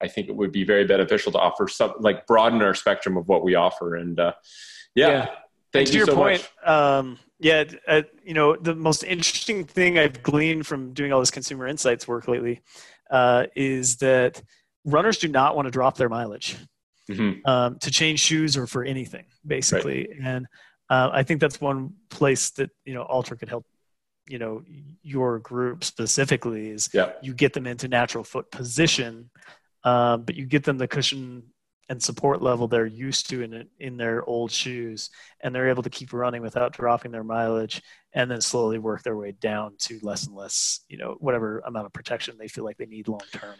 I 0.01 0.07
think 0.07 0.27
it 0.27 0.35
would 0.35 0.51
be 0.51 0.63
very 0.63 0.85
beneficial 0.85 1.31
to 1.33 1.39
offer 1.39 1.67
some, 1.67 1.93
like 1.99 2.27
broaden 2.27 2.61
our 2.61 2.73
spectrum 2.73 3.17
of 3.17 3.27
what 3.27 3.43
we 3.43 3.55
offer. 3.55 3.95
And 3.95 4.19
uh, 4.19 4.33
yeah. 4.93 5.07
yeah. 5.07 5.25
Thank 5.73 5.87
and 5.87 5.87
to 5.87 5.93
you 5.93 5.99
your 5.99 6.07
so 6.07 6.15
point, 6.15 6.51
um, 6.65 7.19
yeah, 7.39 7.65
uh, 7.87 8.03
you 8.23 8.33
know, 8.33 8.55
the 8.55 8.75
most 8.75 9.03
interesting 9.03 9.65
thing 9.65 9.99
I've 9.99 10.23
gleaned 10.23 10.65
from 10.65 10.93
doing 10.93 11.11
all 11.11 11.19
this 11.19 11.31
consumer 11.31 11.67
insights 11.67 12.07
work 12.07 12.27
lately 12.29 12.61
uh, 13.11 13.47
is 13.55 13.97
that 13.97 14.41
runners 14.85 15.17
do 15.17 15.27
not 15.27 15.55
want 15.55 15.65
to 15.65 15.71
drop 15.71 15.97
their 15.97 16.07
mileage 16.07 16.55
mm-hmm. 17.09 17.45
um, 17.45 17.77
to 17.79 17.91
change 17.91 18.19
shoes 18.19 18.55
or 18.55 18.67
for 18.67 18.83
anything, 18.83 19.25
basically. 19.45 20.07
Right. 20.07 20.19
And 20.23 20.47
uh, 20.89 21.09
I 21.11 21.23
think 21.23 21.41
that's 21.41 21.59
one 21.59 21.93
place 22.09 22.51
that 22.51 22.69
you 22.85 22.93
know 22.93 23.03
Altra 23.03 23.37
could 23.37 23.49
help. 23.49 23.65
You 24.27 24.39
know, 24.39 24.63
your 25.03 25.39
group 25.39 25.83
specifically 25.83 26.69
is 26.69 26.89
yeah. 26.93 27.11
you 27.21 27.33
get 27.33 27.53
them 27.53 27.67
into 27.67 27.87
natural 27.87 28.23
foot 28.23 28.49
position, 28.51 29.29
um, 29.83 30.23
but 30.23 30.35
you 30.35 30.45
get 30.45 30.63
them 30.63 30.77
the 30.77 30.87
cushion 30.87 31.43
and 31.87 32.01
support 32.01 32.41
level 32.41 32.67
they're 32.67 32.87
used 32.87 33.29
to 33.29 33.43
in 33.43 33.67
in 33.79 33.97
their 33.97 34.23
old 34.25 34.51
shoes, 34.51 35.09
and 35.41 35.53
they're 35.53 35.69
able 35.69 35.83
to 35.83 35.89
keep 35.89 36.13
running 36.13 36.41
without 36.41 36.73
dropping 36.73 37.11
their 37.11 37.23
mileage, 37.23 37.81
and 38.13 38.29
then 38.29 38.41
slowly 38.41 38.79
work 38.79 39.03
their 39.03 39.17
way 39.17 39.31
down 39.31 39.75
to 39.77 39.99
less 40.01 40.25
and 40.25 40.35
less, 40.35 40.81
you 40.89 40.97
know, 40.97 41.15
whatever 41.19 41.59
amount 41.59 41.85
of 41.85 41.93
protection 41.93 42.35
they 42.39 42.47
feel 42.47 42.63
like 42.63 42.77
they 42.77 42.87
need 42.87 43.07
long 43.07 43.21
term. 43.31 43.55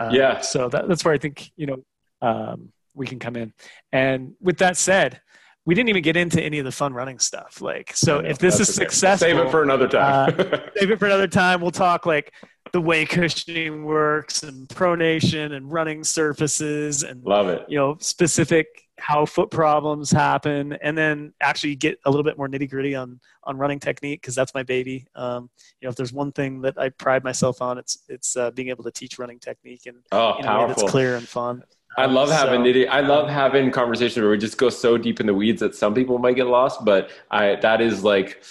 Uh, 0.00 0.10
yeah. 0.12 0.40
So 0.40 0.68
that, 0.68 0.88
that's 0.88 1.04
where 1.04 1.14
I 1.14 1.18
think 1.18 1.50
you 1.56 1.66
know 1.66 1.84
um, 2.20 2.72
we 2.94 3.06
can 3.06 3.18
come 3.18 3.36
in. 3.36 3.52
And 3.92 4.34
with 4.40 4.58
that 4.58 4.76
said, 4.76 5.20
we 5.64 5.74
didn't 5.74 5.90
even 5.90 6.02
get 6.02 6.16
into 6.16 6.42
any 6.42 6.58
of 6.58 6.64
the 6.64 6.72
fun 6.72 6.92
running 6.92 7.18
stuff. 7.18 7.60
Like, 7.60 7.94
so 7.94 8.18
if 8.18 8.38
this 8.38 8.58
is 8.58 8.68
okay. 8.70 8.84
successful, 8.84 9.28
save 9.28 9.38
it 9.38 9.50
for 9.50 9.62
another 9.62 9.88
time. 9.88 10.34
uh, 10.38 10.58
save 10.76 10.90
it 10.90 10.98
for 10.98 11.06
another 11.06 11.28
time. 11.28 11.60
We'll 11.60 11.70
talk 11.70 12.04
like 12.04 12.32
the 12.72 12.80
way 12.80 13.04
cushioning 13.04 13.84
works 13.84 14.42
and 14.42 14.68
pronation 14.68 15.52
and 15.52 15.70
running 15.70 16.02
surfaces 16.02 17.04
and 17.04 17.22
love 17.24 17.48
it. 17.48 17.64
You 17.68 17.78
know, 17.78 17.96
specific 18.00 18.66
how 18.98 19.24
foot 19.24 19.50
problems 19.50 20.10
happen, 20.10 20.74
and 20.74 20.96
then 20.96 21.32
actually 21.40 21.74
get 21.74 21.98
a 22.04 22.10
little 22.10 22.24
bit 22.24 22.38
more 22.38 22.48
nitty 22.48 22.70
gritty 22.70 22.94
on 22.94 23.20
on 23.44 23.56
running 23.56 23.80
technique 23.80 24.20
because 24.20 24.34
that's 24.34 24.54
my 24.54 24.62
baby. 24.62 25.06
Um, 25.14 25.50
you 25.80 25.86
know, 25.86 25.90
if 25.90 25.96
there's 25.96 26.12
one 26.12 26.32
thing 26.32 26.60
that 26.62 26.78
I 26.78 26.88
pride 26.88 27.22
myself 27.24 27.62
on, 27.62 27.78
it's 27.78 27.98
it's 28.08 28.36
uh, 28.36 28.50
being 28.50 28.68
able 28.68 28.84
to 28.84 28.92
teach 28.92 29.18
running 29.18 29.38
technique 29.38 29.86
and 29.86 29.98
oh, 30.12 30.34
a 30.34 30.60
way 30.60 30.66
that's 30.68 30.82
clear 30.84 31.16
and 31.16 31.28
fun. 31.28 31.62
I 31.96 32.06
love 32.06 32.30
having 32.30 32.64
so, 32.64 32.70
nitty. 32.70 32.88
I 32.88 33.00
love 33.00 33.28
having 33.28 33.70
conversations 33.70 34.22
where 34.22 34.30
we 34.30 34.38
just 34.38 34.56
go 34.56 34.70
so 34.70 34.96
deep 34.96 35.20
in 35.20 35.26
the 35.26 35.34
weeds 35.34 35.60
that 35.60 35.74
some 35.74 35.94
people 35.94 36.18
might 36.18 36.36
get 36.36 36.46
lost. 36.46 36.84
But 36.84 37.10
I 37.30 37.56
that 37.56 37.80
is 37.80 38.02
like 38.02 38.42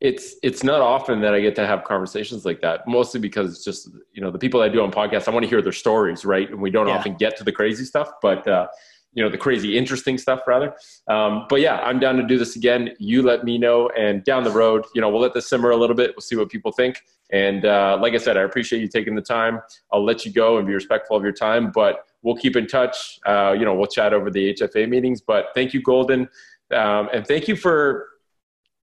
it's 0.00 0.36
it's 0.42 0.62
not 0.62 0.80
often 0.80 1.20
that 1.20 1.34
I 1.34 1.40
get 1.40 1.54
to 1.56 1.66
have 1.66 1.84
conversations 1.84 2.44
like 2.44 2.60
that. 2.60 2.86
Mostly 2.86 3.20
because 3.20 3.52
it's 3.52 3.64
just 3.64 3.88
you 4.12 4.22
know 4.22 4.30
the 4.30 4.38
people 4.38 4.60
I 4.60 4.68
do 4.68 4.82
on 4.82 4.92
podcasts. 4.92 5.28
I 5.28 5.30
want 5.30 5.44
to 5.44 5.48
hear 5.48 5.62
their 5.62 5.72
stories, 5.72 6.24
right? 6.24 6.50
And 6.50 6.60
we 6.60 6.70
don't 6.70 6.88
yeah. 6.88 6.98
often 6.98 7.14
get 7.14 7.36
to 7.38 7.44
the 7.44 7.52
crazy 7.52 7.84
stuff, 7.84 8.10
but 8.20 8.46
uh, 8.46 8.68
you 9.12 9.22
know 9.22 9.30
the 9.30 9.38
crazy 9.38 9.76
interesting 9.76 10.16
stuff 10.16 10.40
rather. 10.46 10.74
Um, 11.08 11.46
but 11.48 11.60
yeah, 11.60 11.76
I'm 11.78 11.98
down 11.98 12.16
to 12.16 12.22
do 12.22 12.38
this 12.38 12.56
again. 12.56 12.90
You 12.98 13.22
let 13.22 13.44
me 13.44 13.58
know, 13.58 13.90
and 13.96 14.24
down 14.24 14.44
the 14.44 14.50
road, 14.50 14.84
you 14.94 15.00
know, 15.00 15.08
we'll 15.08 15.20
let 15.20 15.34
this 15.34 15.48
simmer 15.48 15.70
a 15.70 15.76
little 15.76 15.96
bit. 15.96 16.12
We'll 16.16 16.22
see 16.22 16.36
what 16.36 16.48
people 16.48 16.72
think. 16.72 17.02
And 17.30 17.64
uh, 17.64 17.98
like 18.00 18.14
I 18.14 18.18
said, 18.18 18.36
I 18.36 18.42
appreciate 18.42 18.80
you 18.80 18.88
taking 18.88 19.14
the 19.14 19.22
time. 19.22 19.60
I'll 19.92 20.04
let 20.04 20.24
you 20.26 20.32
go 20.32 20.58
and 20.58 20.66
be 20.66 20.74
respectful 20.74 21.16
of 21.16 21.22
your 21.22 21.32
time, 21.32 21.70
but 21.70 22.04
we'll 22.22 22.36
keep 22.36 22.56
in 22.56 22.66
touch. 22.66 23.18
Uh, 23.26 23.54
you 23.58 23.64
know, 23.64 23.74
we'll 23.74 23.86
chat 23.86 24.12
over 24.12 24.30
the 24.30 24.54
HFA 24.54 24.88
meetings. 24.88 25.20
But 25.20 25.46
thank 25.54 25.74
you, 25.74 25.82
Golden, 25.82 26.28
um, 26.72 27.08
and 27.12 27.26
thank 27.26 27.48
you 27.48 27.56
for, 27.56 28.08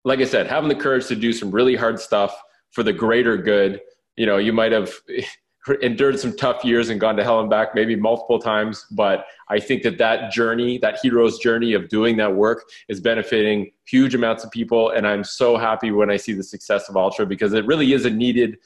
like 0.03 0.19
I 0.19 0.25
said, 0.25 0.47
having 0.47 0.69
the 0.69 0.75
courage 0.75 1.07
to 1.07 1.15
do 1.15 1.33
some 1.33 1.51
really 1.51 1.75
hard 1.75 1.99
stuff 1.99 2.35
for 2.71 2.83
the 2.83 2.93
greater 2.93 3.37
good. 3.37 3.81
You 4.17 4.25
know, 4.25 4.37
you 4.37 4.53
might 4.53 4.71
have 4.71 4.93
endured 5.81 6.19
some 6.19 6.35
tough 6.35 6.63
years 6.63 6.89
and 6.89 6.99
gone 6.99 7.15
to 7.15 7.23
hell 7.23 7.39
and 7.39 7.49
back 7.49 7.73
maybe 7.73 7.95
multiple 7.95 8.37
times 8.37 8.85
but 8.91 9.25
i 9.49 9.59
think 9.59 9.81
that 9.81 9.97
that 9.97 10.31
journey 10.31 10.77
that 10.77 10.99
hero's 11.01 11.39
journey 11.39 11.73
of 11.73 11.89
doing 11.89 12.15
that 12.15 12.35
work 12.35 12.65
is 12.87 13.01
benefiting 13.01 13.71
huge 13.85 14.13
amounts 14.13 14.43
of 14.43 14.51
people 14.51 14.91
and 14.91 15.07
i'm 15.07 15.23
so 15.23 15.57
happy 15.57 15.89
when 15.89 16.11
i 16.11 16.17
see 16.17 16.33
the 16.33 16.43
success 16.43 16.87
of 16.87 16.95
Altra 16.95 17.25
because 17.25 17.53
it 17.53 17.65
really 17.65 17.93
is 17.93 18.05
a 18.05 18.09
needed 18.11 18.57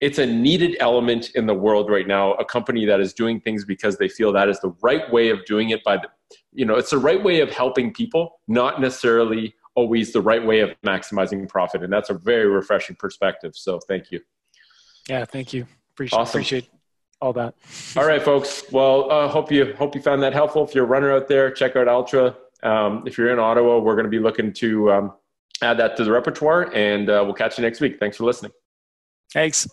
it's 0.00 0.18
a 0.18 0.26
needed 0.26 0.76
element 0.80 1.30
in 1.34 1.46
the 1.46 1.54
world 1.54 1.90
right 1.90 2.06
now 2.06 2.32
a 2.34 2.44
company 2.44 2.84
that 2.84 3.00
is 3.00 3.12
doing 3.12 3.40
things 3.40 3.64
because 3.64 3.96
they 3.96 4.08
feel 4.08 4.32
that 4.32 4.48
is 4.48 4.60
the 4.60 4.74
right 4.82 5.10
way 5.12 5.30
of 5.30 5.44
doing 5.44 5.70
it 5.70 5.82
by 5.84 5.96
the 5.96 6.08
you 6.52 6.64
know 6.64 6.74
it's 6.74 6.90
the 6.90 6.98
right 6.98 7.22
way 7.22 7.40
of 7.40 7.50
helping 7.50 7.92
people 7.92 8.40
not 8.48 8.80
necessarily 8.80 9.54
always 9.76 10.12
the 10.12 10.20
right 10.20 10.44
way 10.44 10.60
of 10.60 10.70
maximizing 10.86 11.48
profit. 11.48 11.82
And 11.82 11.92
that's 11.92 12.08
a 12.08 12.14
very 12.14 12.46
refreshing 12.46 12.94
perspective. 12.94 13.56
So 13.56 13.80
thank 13.88 14.10
you. 14.10 14.20
Yeah 15.08 15.24
thank 15.24 15.52
you. 15.52 15.66
Appreciate, 15.94 16.18
awesome. 16.18 16.38
appreciate 16.38 16.68
all 17.20 17.32
that. 17.32 17.54
All 17.96 18.06
right 18.06 18.22
folks. 18.22 18.64
Well 18.70 19.10
uh, 19.10 19.28
hope 19.28 19.50
you 19.50 19.74
hope 19.74 19.94
you 19.94 20.02
found 20.02 20.22
that 20.22 20.32
helpful. 20.32 20.64
If 20.64 20.74
you're 20.74 20.84
a 20.84 20.88
runner 20.88 21.12
out 21.12 21.28
there 21.28 21.50
check 21.50 21.76
out 21.76 21.88
Altra 21.88 22.36
um, 22.62 23.04
if 23.06 23.18
you're 23.18 23.32
in 23.32 23.38
ottawa 23.38 23.78
we're 23.78 23.94
going 23.94 24.04
to 24.04 24.10
be 24.10 24.18
looking 24.18 24.52
to 24.54 24.92
um, 24.92 25.12
add 25.62 25.78
that 25.78 25.96
to 25.96 26.04
the 26.04 26.12
repertoire. 26.12 26.74
And 26.74 27.08
uh, 27.08 27.22
we'll 27.24 27.34
catch 27.34 27.58
you 27.58 27.62
next 27.62 27.80
week. 27.80 27.98
Thanks 27.98 28.16
for 28.16 28.24
listening. 28.24 28.52
Thanks. 29.32 29.66